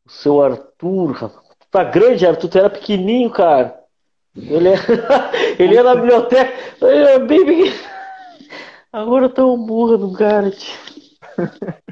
O 0.04 0.10
seu 0.10 0.42
Arthur. 0.42 1.42
Tá 1.70 1.84
grande, 1.84 2.26
Arthur. 2.26 2.48
Tu 2.48 2.58
era 2.58 2.70
pequenininho, 2.70 3.30
cara. 3.30 3.78
Ele 4.34 4.68
é, 4.68 4.74
ele 5.58 5.76
é 5.76 5.82
na 5.82 5.94
biblioteca. 5.94 6.52
Ele 6.84 7.08
é 7.08 7.18
bem 7.18 7.44
pequenininho. 7.44 7.96
Agora 8.92 9.26
eu 9.26 9.30
tô 9.30 9.52
um 9.52 9.66
burro 9.66 9.98
no 9.98 10.12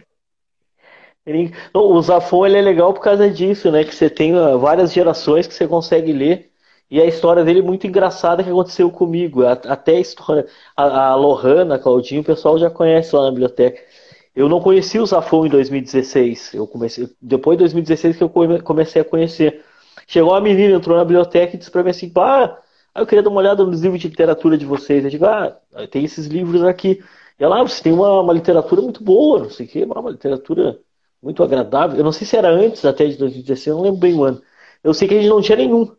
O 1.73 2.03
Zafon 2.03 2.47
ele 2.47 2.59
é 2.59 2.63
legal 2.63 2.93
por 2.93 3.01
causa 3.01 3.31
disso, 3.31 3.71
né? 3.71 3.85
Que 3.85 3.95
você 3.95 4.11
tem 4.11 4.37
ah, 4.37 4.57
várias 4.57 4.93
gerações 4.93 5.47
que 5.47 5.55
você 5.55 5.67
consegue 5.67 6.13
ler. 6.13 6.51
E 6.91 7.01
a 7.01 7.07
história 7.07 7.45
dele 7.45 7.61
é 7.61 7.63
muito 7.63 7.87
engraçada 7.87 8.45
que 8.45 8.51
aconteceu 8.51 8.91
comigo. 8.91 9.45
Até 9.47 9.97
a 9.97 10.01
história. 10.01 10.47
A, 10.77 11.09
a 11.09 11.15
Lohana, 11.15 11.77
a 11.77 11.79
Claudinho, 11.79 12.21
o 12.21 12.25
pessoal 12.25 12.59
já 12.59 12.71
conhece 12.71 13.15
lá 13.17 13.25
na 13.25 13.31
biblioteca. 13.31 13.81
Eu 14.37 14.49
não 14.49 14.61
conheci 14.61 14.99
o 14.99 15.07
Zafon 15.07 15.47
em 15.47 15.49
2016. 15.51 16.55
Eu 16.55 16.67
comecei, 16.67 17.09
depois 17.23 17.57
de 17.57 17.65
2016 17.65 18.17
que 18.17 18.23
eu 18.25 18.31
comecei 18.63 19.03
a 19.03 19.05
conhecer. 19.05 19.65
Chegou 20.07 20.33
uma 20.33 20.41
menina, 20.41 20.77
entrou 20.77 20.97
na 20.97 21.05
biblioteca 21.05 21.57
e 21.57 21.59
disse 21.59 21.71
pra 21.71 21.83
mim 21.83 21.91
assim: 21.91 22.11
pá, 22.11 22.61
Aí 22.95 23.03
eu 23.03 23.07
queria 23.07 23.23
dar 23.23 23.31
uma 23.31 23.41
olhada 23.41 23.65
nos 23.65 23.81
livros 23.81 24.01
de 24.01 24.09
literatura 24.09 24.57
de 24.57 24.65
vocês. 24.65 25.05
Eu 25.05 25.11
digo, 25.11 25.27
ah, 25.27 25.59
tem 25.91 26.05
esses 26.05 26.27
livros 26.27 26.63
aqui. 26.63 27.03
E 27.39 27.43
ela, 27.45 27.61
ah, 27.61 27.63
você 27.65 27.83
tem 27.83 27.93
uma, 27.93 28.21
uma 28.21 28.33
literatura 28.33 28.81
muito 28.83 29.03
boa, 29.03 29.41
não 29.41 29.51
sei 29.51 29.67
o 29.67 29.69
quê, 29.69 29.85
uma 29.85 30.11
literatura 30.11 30.79
muito 31.25 31.43
agradável. 31.43 31.99
Eu 31.99 32.05
não 32.05 32.13
sei 32.13 32.27
se 32.27 32.37
era 32.37 32.49
antes 32.51 32.85
até 32.85 33.07
de 33.07 33.17
2016, 33.17 33.67
eu 33.69 33.77
não 33.77 33.83
lembro 33.85 34.01
bem 34.01 34.15
o 34.15 34.25
ano. 34.25 34.43
Eu 34.83 34.95
sei 34.95 35.09
que 35.09 35.15
a 35.15 35.17
gente 35.19 35.31
não 35.31 35.41
tinha 35.43 35.57
nenhum. 35.59 35.91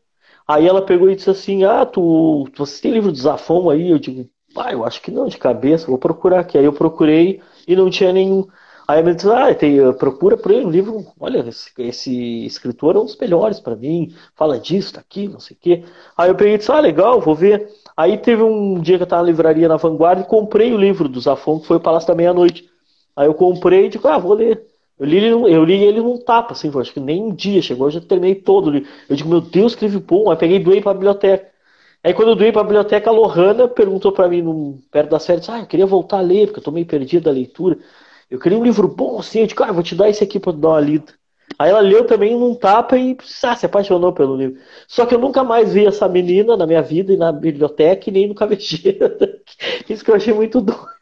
Aí 0.48 0.68
ela 0.68 0.86
pegou 0.86 1.10
e 1.10 1.16
disse 1.16 1.30
assim, 1.30 1.64
ah, 1.64 1.86
tu, 1.86 2.48
você 2.56 2.82
tem 2.82 2.92
livro 2.94 3.12
do 3.12 3.18
Zafon 3.18 3.70
aí? 3.70 3.90
Eu 3.90 4.00
digo, 4.00 4.30
ah, 4.56 4.72
eu 4.72 4.86
acho 4.86 5.02
que 5.02 5.12
não, 5.12 5.28
de 5.28 5.38
cabeça, 5.38 5.88
vou 5.88 5.98
procurar 5.98 6.42
aqui. 6.42 6.58
Aí 6.58 6.66
eu 6.66 6.74
procurei 6.74 7.42
e 7.68 7.76
não 7.76 7.90
tinha 7.90 8.14
nenhum. 8.14 8.48
Aí 8.88 9.00
a 9.00 9.14
disse, 9.14 9.28
ah, 9.32 9.54
tem, 9.56 9.78
procura 9.94 10.38
por 10.38 10.52
ele 10.52 10.66
um 10.66 10.70
livro, 10.70 11.04
olha, 11.20 11.40
esse, 11.48 11.72
esse 11.80 12.46
escritor 12.46 12.96
é 12.96 13.00
um 13.00 13.06
dos 13.06 13.18
melhores 13.18 13.60
para 13.60 13.76
mim, 13.76 14.14
fala 14.36 14.60
disso, 14.60 14.94
tá 14.94 15.00
aqui, 15.02 15.28
não 15.28 15.40
sei 15.40 15.58
o 15.58 15.60
quê. 15.60 15.84
Aí 16.16 16.30
eu 16.30 16.36
peguei 16.36 16.54
e 16.54 16.58
disse, 16.60 16.72
ah, 16.72 16.80
legal, 16.80 17.20
vou 17.20 17.34
ver. 17.34 17.68
Aí 17.98 18.18
teve 18.18 18.44
um 18.44 18.80
dia 18.80 18.98
que 18.98 19.04
eu 19.04 19.06
estava 19.06 19.24
na 19.24 19.28
livraria 19.30 19.68
na 19.68 19.78
Vanguarda 19.78 20.22
e 20.22 20.26
comprei 20.26 20.72
o 20.72 20.78
livro 20.78 21.10
do 21.10 21.20
Zafon, 21.20 21.60
que 21.60 21.68
foi 21.68 21.78
o 21.78 21.80
Palácio 21.80 22.08
da 22.08 22.16
Meia-Noite. 22.16 22.70
Aí 23.16 23.28
eu 23.28 23.34
comprei 23.34 23.86
e 23.88 23.90
digo, 23.90 24.08
ah, 24.08 24.20
vou 24.20 24.34
ler. 24.34 24.75
Eu 24.98 25.06
li, 25.06 25.18
ele, 25.18 25.28
eu 25.30 25.64
li 25.66 25.84
ele 25.84 26.00
num 26.02 26.18
tapa, 26.18 26.54
assim, 26.54 26.72
acho 26.80 26.94
que 26.94 27.00
nem 27.02 27.22
um 27.22 27.36
dia 27.36 27.62
chegou, 27.62 27.88
eu 27.88 27.92
já 27.92 28.02
terminei 28.02 28.36
todo. 28.36 28.74
Eu 29.10 29.16
digo, 29.16 29.30
meu 29.30 29.42
Deus, 29.42 29.74
livro 29.76 30.00
bom. 30.00 30.32
Aí 30.32 30.38
peguei 30.38 30.58
e 30.58 30.64
doei 30.64 30.82
para 30.82 30.92
a 30.92 30.94
biblioteca. 30.94 31.52
Aí 32.04 32.14
quando 32.14 32.30
eu 32.30 32.36
doei 32.36 32.52
pra 32.52 32.64
biblioteca, 32.64 33.10
a 33.10 33.14
Lohana 33.14 33.68
perguntou 33.68 34.12
pra 34.12 34.28
mim, 34.30 34.42
num, 34.42 34.82
perto 34.92 35.10
das 35.12 35.26
férias, 35.26 35.50
ah, 35.50 35.60
eu 35.60 35.66
queria 35.68 35.86
voltar 35.86 36.20
a 36.20 36.22
ler, 36.22 36.48
porque 36.48 36.60
eu 36.60 36.64
tô 36.64 36.72
meio 36.72 36.86
perdido 36.86 37.24
da 37.26 37.32
leitura. 37.32 37.78
Eu 38.30 38.40
queria 38.40 38.58
um 38.58 38.64
livro 38.64 38.88
bom 38.88 39.20
assim, 39.20 39.42
eu 39.42 39.48
digo, 39.48 39.64
ah, 39.64 39.72
vou 39.72 39.84
te 39.84 39.96
dar 39.96 40.10
esse 40.10 40.24
aqui 40.24 40.40
pra 40.40 40.52
dar 40.52 40.70
uma 40.70 40.80
lida. 40.80 41.14
Aí 41.60 41.70
ela 41.70 41.80
leu 41.80 42.06
também 42.06 42.38
num 42.38 42.56
tapa 42.56 42.98
e 42.98 43.18
ah, 43.44 43.56
se 43.56 43.66
apaixonou 43.66 44.14
pelo 44.14 44.36
livro. 44.38 44.62
Só 44.88 45.06
que 45.06 45.16
eu 45.16 45.20
nunca 45.20 45.44
mais 45.44 45.74
vi 45.74 45.86
essa 45.86 46.08
menina 46.10 46.56
na 46.58 46.66
minha 46.68 46.82
vida 46.82 47.14
e 47.14 47.18
na 47.18 47.32
biblioteca 47.32 48.10
e 48.10 48.14
nem 48.14 48.28
no 48.28 48.36
KVG. 48.36 49.00
Isso 49.90 50.04
que 50.04 50.12
eu 50.12 50.16
achei 50.16 50.34
muito 50.34 50.62
doido. 50.62 50.95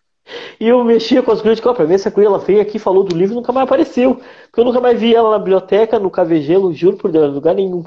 E 0.60 0.68
eu 0.68 0.84
mexia 0.84 1.22
com 1.22 1.32
as 1.32 1.42
críticas, 1.42 1.72
ó, 1.72 1.76
pra 1.76 1.86
ver 1.86 2.00
se 2.00 2.08
a 2.08 2.14
ela 2.18 2.40
veio 2.40 2.62
aqui, 2.62 2.80
falou 2.80 3.04
do 3.04 3.16
livro 3.16 3.34
e 3.34 3.36
nunca 3.36 3.52
mais 3.52 3.66
apareceu. 3.66 4.22
Porque 4.46 4.60
eu 4.60 4.66
nunca 4.66 4.80
mais 4.80 5.00
vi 5.00 5.14
ela 5.14 5.32
na 5.32 5.40
biblioteca, 5.40 6.00
no 6.00 6.10
KVG, 6.10 6.56
eu 6.56 6.74
juro 6.74 6.98
por 6.98 7.12
Deus, 7.12 7.34
lugar 7.34 7.54
nenhum. 7.54 7.84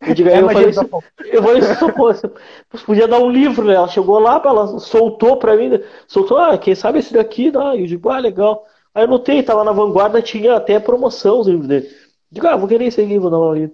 Eu, 0.00 0.14
digo, 0.14 0.30
é, 0.30 0.40
eu 0.40 0.48
falei, 0.48 0.70
isso, 0.70 0.88
eu 1.26 1.42
falei 1.42 1.60
isso, 1.60 1.92
pô, 1.92 2.10
podia 2.86 3.06
dar 3.06 3.18
um 3.18 3.30
livro, 3.30 3.66
né? 3.66 3.74
Ela 3.74 3.88
chegou 3.88 4.18
lá, 4.18 4.40
ela 4.42 4.78
soltou 4.78 5.36
pra 5.36 5.54
mim, 5.56 5.78
soltou, 6.08 6.38
ah, 6.38 6.56
quem 6.56 6.74
sabe 6.74 7.00
esse 7.00 7.12
daqui, 7.12 7.52
né? 7.52 7.78
eu 7.78 7.86
digo, 7.86 8.08
ah, 8.08 8.18
legal. 8.18 8.64
Aí 8.94 9.04
eu 9.04 9.08
notei, 9.08 9.42
tava 9.42 9.62
na 9.62 9.72
vanguarda, 9.72 10.22
tinha 10.22 10.56
até 10.56 10.80
promoção 10.80 11.40
os 11.40 11.46
livros 11.46 11.68
dele. 11.68 11.86
Eu 11.86 11.92
digo, 12.32 12.46
ah, 12.46 12.56
vou 12.56 12.66
querer 12.66 12.86
esse 12.86 13.04
livro, 13.04 13.28
não, 13.28 13.50
ali. 13.50 13.70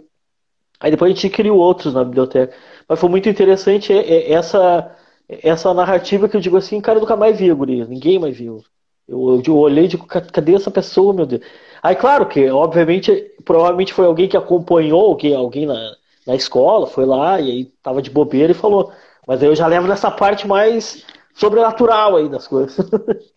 Aí 0.80 0.90
depois 0.90 1.10
a 1.10 1.14
gente 1.14 1.30
criou 1.30 1.58
outros 1.58 1.94
na 1.94 2.04
biblioteca. 2.04 2.54
Mas 2.88 2.98
foi 2.98 3.08
muito 3.08 3.28
interessante 3.28 3.92
é, 3.92 3.98
é, 3.98 4.32
essa, 4.32 4.95
essa 5.28 5.72
narrativa 5.74 6.28
que 6.28 6.36
eu 6.36 6.40
digo 6.40 6.56
assim, 6.56 6.80
cara, 6.80 6.98
eu 6.98 7.00
nunca 7.02 7.16
mais 7.16 7.38
vi 7.38 7.50
a 7.50 7.54
guria, 7.54 7.84
ninguém 7.86 8.18
mais 8.18 8.36
viu. 8.36 8.62
Eu, 9.08 9.40
eu, 9.46 9.56
olhei 9.56 9.84
e 9.84 9.88
digo, 9.88 10.06
cadê 10.06 10.54
essa 10.54 10.70
pessoa, 10.70 11.14
meu 11.14 11.26
Deus? 11.26 11.42
Aí, 11.82 11.94
claro 11.94 12.26
que, 12.26 12.48
obviamente, 12.50 13.12
provavelmente 13.44 13.92
foi 13.92 14.06
alguém 14.06 14.28
que 14.28 14.36
acompanhou, 14.36 15.00
alguém, 15.00 15.34
alguém 15.34 15.66
na, 15.66 15.92
na 16.26 16.34
escola, 16.34 16.86
foi 16.86 17.04
lá 17.04 17.40
e 17.40 17.50
aí 17.50 17.64
tava 17.82 18.02
de 18.02 18.10
bobeira 18.10 18.50
e 18.50 18.54
falou. 18.54 18.92
Mas 19.26 19.42
aí 19.42 19.48
eu 19.48 19.54
já 19.54 19.66
levo 19.66 19.86
nessa 19.86 20.10
parte 20.10 20.46
mais 20.46 21.04
sobrenatural 21.34 22.16
aí 22.16 22.28
das 22.28 22.48
coisas. 22.48 22.76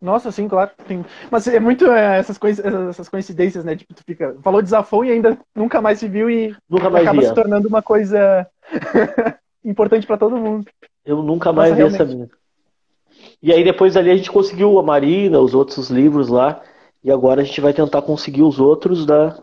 Nossa, 0.00 0.30
sim, 0.30 0.46
claro. 0.46 0.70
Mas 1.28 1.48
é 1.48 1.58
muito 1.58 1.90
é, 1.90 2.18
essas, 2.18 2.38
coisas, 2.38 2.64
essas 2.64 3.08
coincidências, 3.08 3.64
né? 3.64 3.74
Tipo, 3.74 3.92
tu 3.94 4.04
fica. 4.04 4.36
Falou 4.42 4.62
de 4.62 4.68
Zafon 4.68 5.04
e 5.04 5.10
ainda 5.10 5.36
nunca 5.54 5.80
mais 5.82 5.98
se 5.98 6.06
viu 6.06 6.30
e 6.30 6.54
nunca 6.70 6.88
mais 6.88 7.04
acaba 7.04 7.20
via. 7.20 7.28
se 7.28 7.34
tornando 7.34 7.66
uma 7.66 7.82
coisa 7.82 8.46
importante 9.64 10.06
para 10.06 10.16
todo 10.16 10.36
mundo. 10.36 10.70
Eu 11.08 11.22
nunca 11.22 11.52
mais 11.54 11.70
Nossa, 11.70 11.74
vi 11.74 11.78
realmente. 11.78 12.02
essa 12.02 12.14
mina. 12.14 12.30
E 13.42 13.50
aí 13.50 13.64
depois 13.64 13.96
ali 13.96 14.10
a 14.10 14.16
gente 14.16 14.30
conseguiu 14.30 14.78
a 14.78 14.82
Marina, 14.82 15.40
os 15.40 15.54
outros 15.54 15.88
livros 15.88 16.28
lá. 16.28 16.62
E 17.02 17.10
agora 17.10 17.40
a 17.40 17.44
gente 17.44 17.62
vai 17.62 17.72
tentar 17.72 18.02
conseguir 18.02 18.42
os 18.42 18.60
outros 18.60 19.06
da, 19.06 19.42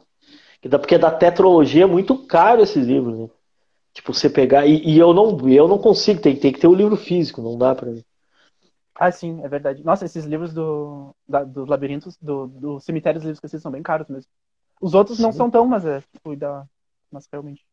porque 0.62 0.98
da 1.00 1.10
tetralogia 1.10 1.84
é 1.84 1.88
muito 1.88 2.16
caro 2.28 2.62
esses 2.62 2.86
livros, 2.86 3.18
né? 3.18 3.30
Tipo, 3.94 4.14
você 4.14 4.30
pegar. 4.30 4.68
E, 4.68 4.84
e, 4.86 5.00
eu, 5.00 5.12
não, 5.12 5.40
eu 5.50 5.68
não 5.68 5.80
consigo, 5.80 6.22
tem, 6.22 6.36
tem 6.36 6.52
que 6.52 6.60
ter 6.60 6.68
o 6.68 6.72
um 6.72 6.76
livro 6.76 6.96
físico, 6.96 7.42
não 7.42 7.58
dá 7.58 7.74
pra 7.74 7.90
mim. 7.90 8.04
Ah, 8.94 9.12
sim, 9.12 9.42
é 9.44 9.48
verdade. 9.48 9.84
Nossa, 9.84 10.06
esses 10.06 10.26
livros 10.26 10.54
do, 10.54 11.16
da, 11.28 11.44
dos 11.44 11.68
labirintos, 11.68 12.16
do, 12.22 12.46
do 12.46 12.80
cemitério 12.80 13.20
dos 13.20 13.26
livros 13.26 13.40
que 13.40 13.60
são 13.60 13.72
bem 13.72 13.82
caros 13.82 14.08
mesmo. 14.08 14.30
Os 14.80 14.94
outros 14.94 15.18
sim. 15.18 15.24
não 15.24 15.32
são 15.32 15.50
tão, 15.50 15.66
mas 15.66 15.84
é, 15.84 16.02
tipo, 16.02 16.36
dá, 16.36 16.66
mas 17.12 17.28
realmente. 17.32 17.66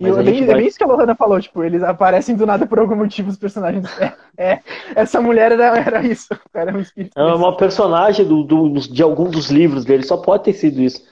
E 0.00 0.08
é, 0.08 0.12
bem, 0.22 0.46
vai... 0.46 0.54
é 0.54 0.58
bem 0.58 0.66
isso 0.66 0.78
que 0.78 0.82
a 0.82 0.86
Lohana 0.86 1.14
falou, 1.14 1.38
tipo, 1.38 1.62
eles 1.62 1.82
aparecem 1.82 2.34
do 2.34 2.46
nada 2.46 2.66
por 2.66 2.78
algum 2.78 2.96
motivo, 2.96 3.28
os 3.28 3.36
personagens. 3.36 3.86
É, 4.00 4.14
é 4.36 4.62
essa 4.96 5.20
mulher 5.20 5.52
era, 5.52 5.78
era 5.78 6.06
isso, 6.06 6.28
era 6.54 6.74
um 6.74 6.80
espírito. 6.80 7.20
É 7.20 7.34
uma 7.34 7.54
personagem 7.54 8.26
do, 8.26 8.42
do, 8.42 8.80
de 8.80 9.02
algum 9.02 9.28
dos 9.28 9.50
livros 9.50 9.84
dele, 9.84 10.02
só 10.02 10.16
pode 10.16 10.44
ter 10.44 10.54
sido 10.54 10.80
isso. 10.80 11.04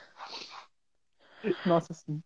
Nossa, 1.67 1.93
sim. 1.93 2.19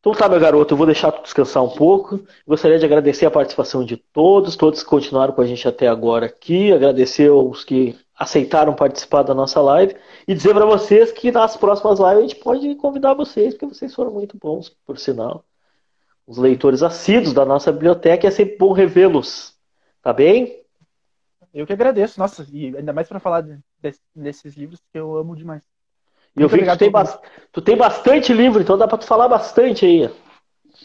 Então 0.00 0.12
tá, 0.12 0.28
meu 0.28 0.40
garoto, 0.40 0.74
eu 0.74 0.78
vou 0.78 0.86
deixar 0.86 1.10
tu 1.12 1.22
descansar 1.22 1.62
um 1.62 1.70
pouco. 1.70 2.20
Gostaria 2.46 2.78
de 2.78 2.84
agradecer 2.84 3.26
a 3.26 3.30
participação 3.30 3.84
de 3.84 3.96
todos, 3.96 4.56
todos 4.56 4.82
que 4.82 4.88
continuaram 4.88 5.32
com 5.32 5.40
a 5.40 5.46
gente 5.46 5.66
até 5.66 5.88
agora 5.88 6.26
aqui, 6.26 6.72
agradecer 6.72 7.28
aos 7.28 7.64
que 7.64 7.96
aceitaram 8.16 8.74
participar 8.74 9.22
da 9.22 9.34
nossa 9.34 9.60
live 9.60 9.96
e 10.26 10.34
dizer 10.34 10.54
para 10.54 10.64
vocês 10.64 11.12
que 11.12 11.30
nas 11.30 11.56
próximas 11.56 11.98
lives 11.98 12.18
a 12.18 12.22
gente 12.22 12.36
pode 12.36 12.74
convidar 12.76 13.14
vocês, 13.14 13.54
porque 13.54 13.66
vocês 13.66 13.94
foram 13.94 14.10
muito 14.10 14.36
bons, 14.38 14.68
por 14.86 14.98
sinal. 14.98 15.44
Os 16.26 16.38
leitores 16.38 16.82
assíduos 16.82 17.32
da 17.32 17.44
nossa 17.44 17.70
biblioteca, 17.70 18.26
é 18.26 18.30
sempre 18.30 18.56
bom 18.56 18.72
revê-los. 18.72 19.54
Tá 20.02 20.12
bem? 20.12 20.60
Eu 21.54 21.66
que 21.66 21.72
agradeço, 21.72 22.18
nossa, 22.18 22.46
e 22.52 22.76
ainda 22.76 22.92
mais 22.92 23.08
para 23.08 23.20
falar 23.20 23.40
de, 23.40 23.58
de, 23.80 23.94
desses 24.14 24.54
livros 24.54 24.80
que 24.92 24.98
eu 24.98 25.16
amo 25.16 25.36
demais. 25.36 25.62
E 26.36 26.42
eu 26.42 26.48
vi 26.48 26.58
que 26.58 26.70
tu 26.70 26.76
tem, 26.76 26.90
ba... 26.90 27.04
tu 27.50 27.62
tem 27.62 27.76
bastante 27.76 28.32
livro, 28.32 28.60
então 28.60 28.76
dá 28.76 28.86
pra 28.86 28.98
tu 28.98 29.06
falar 29.06 29.28
bastante 29.28 29.86
aí. 29.86 30.10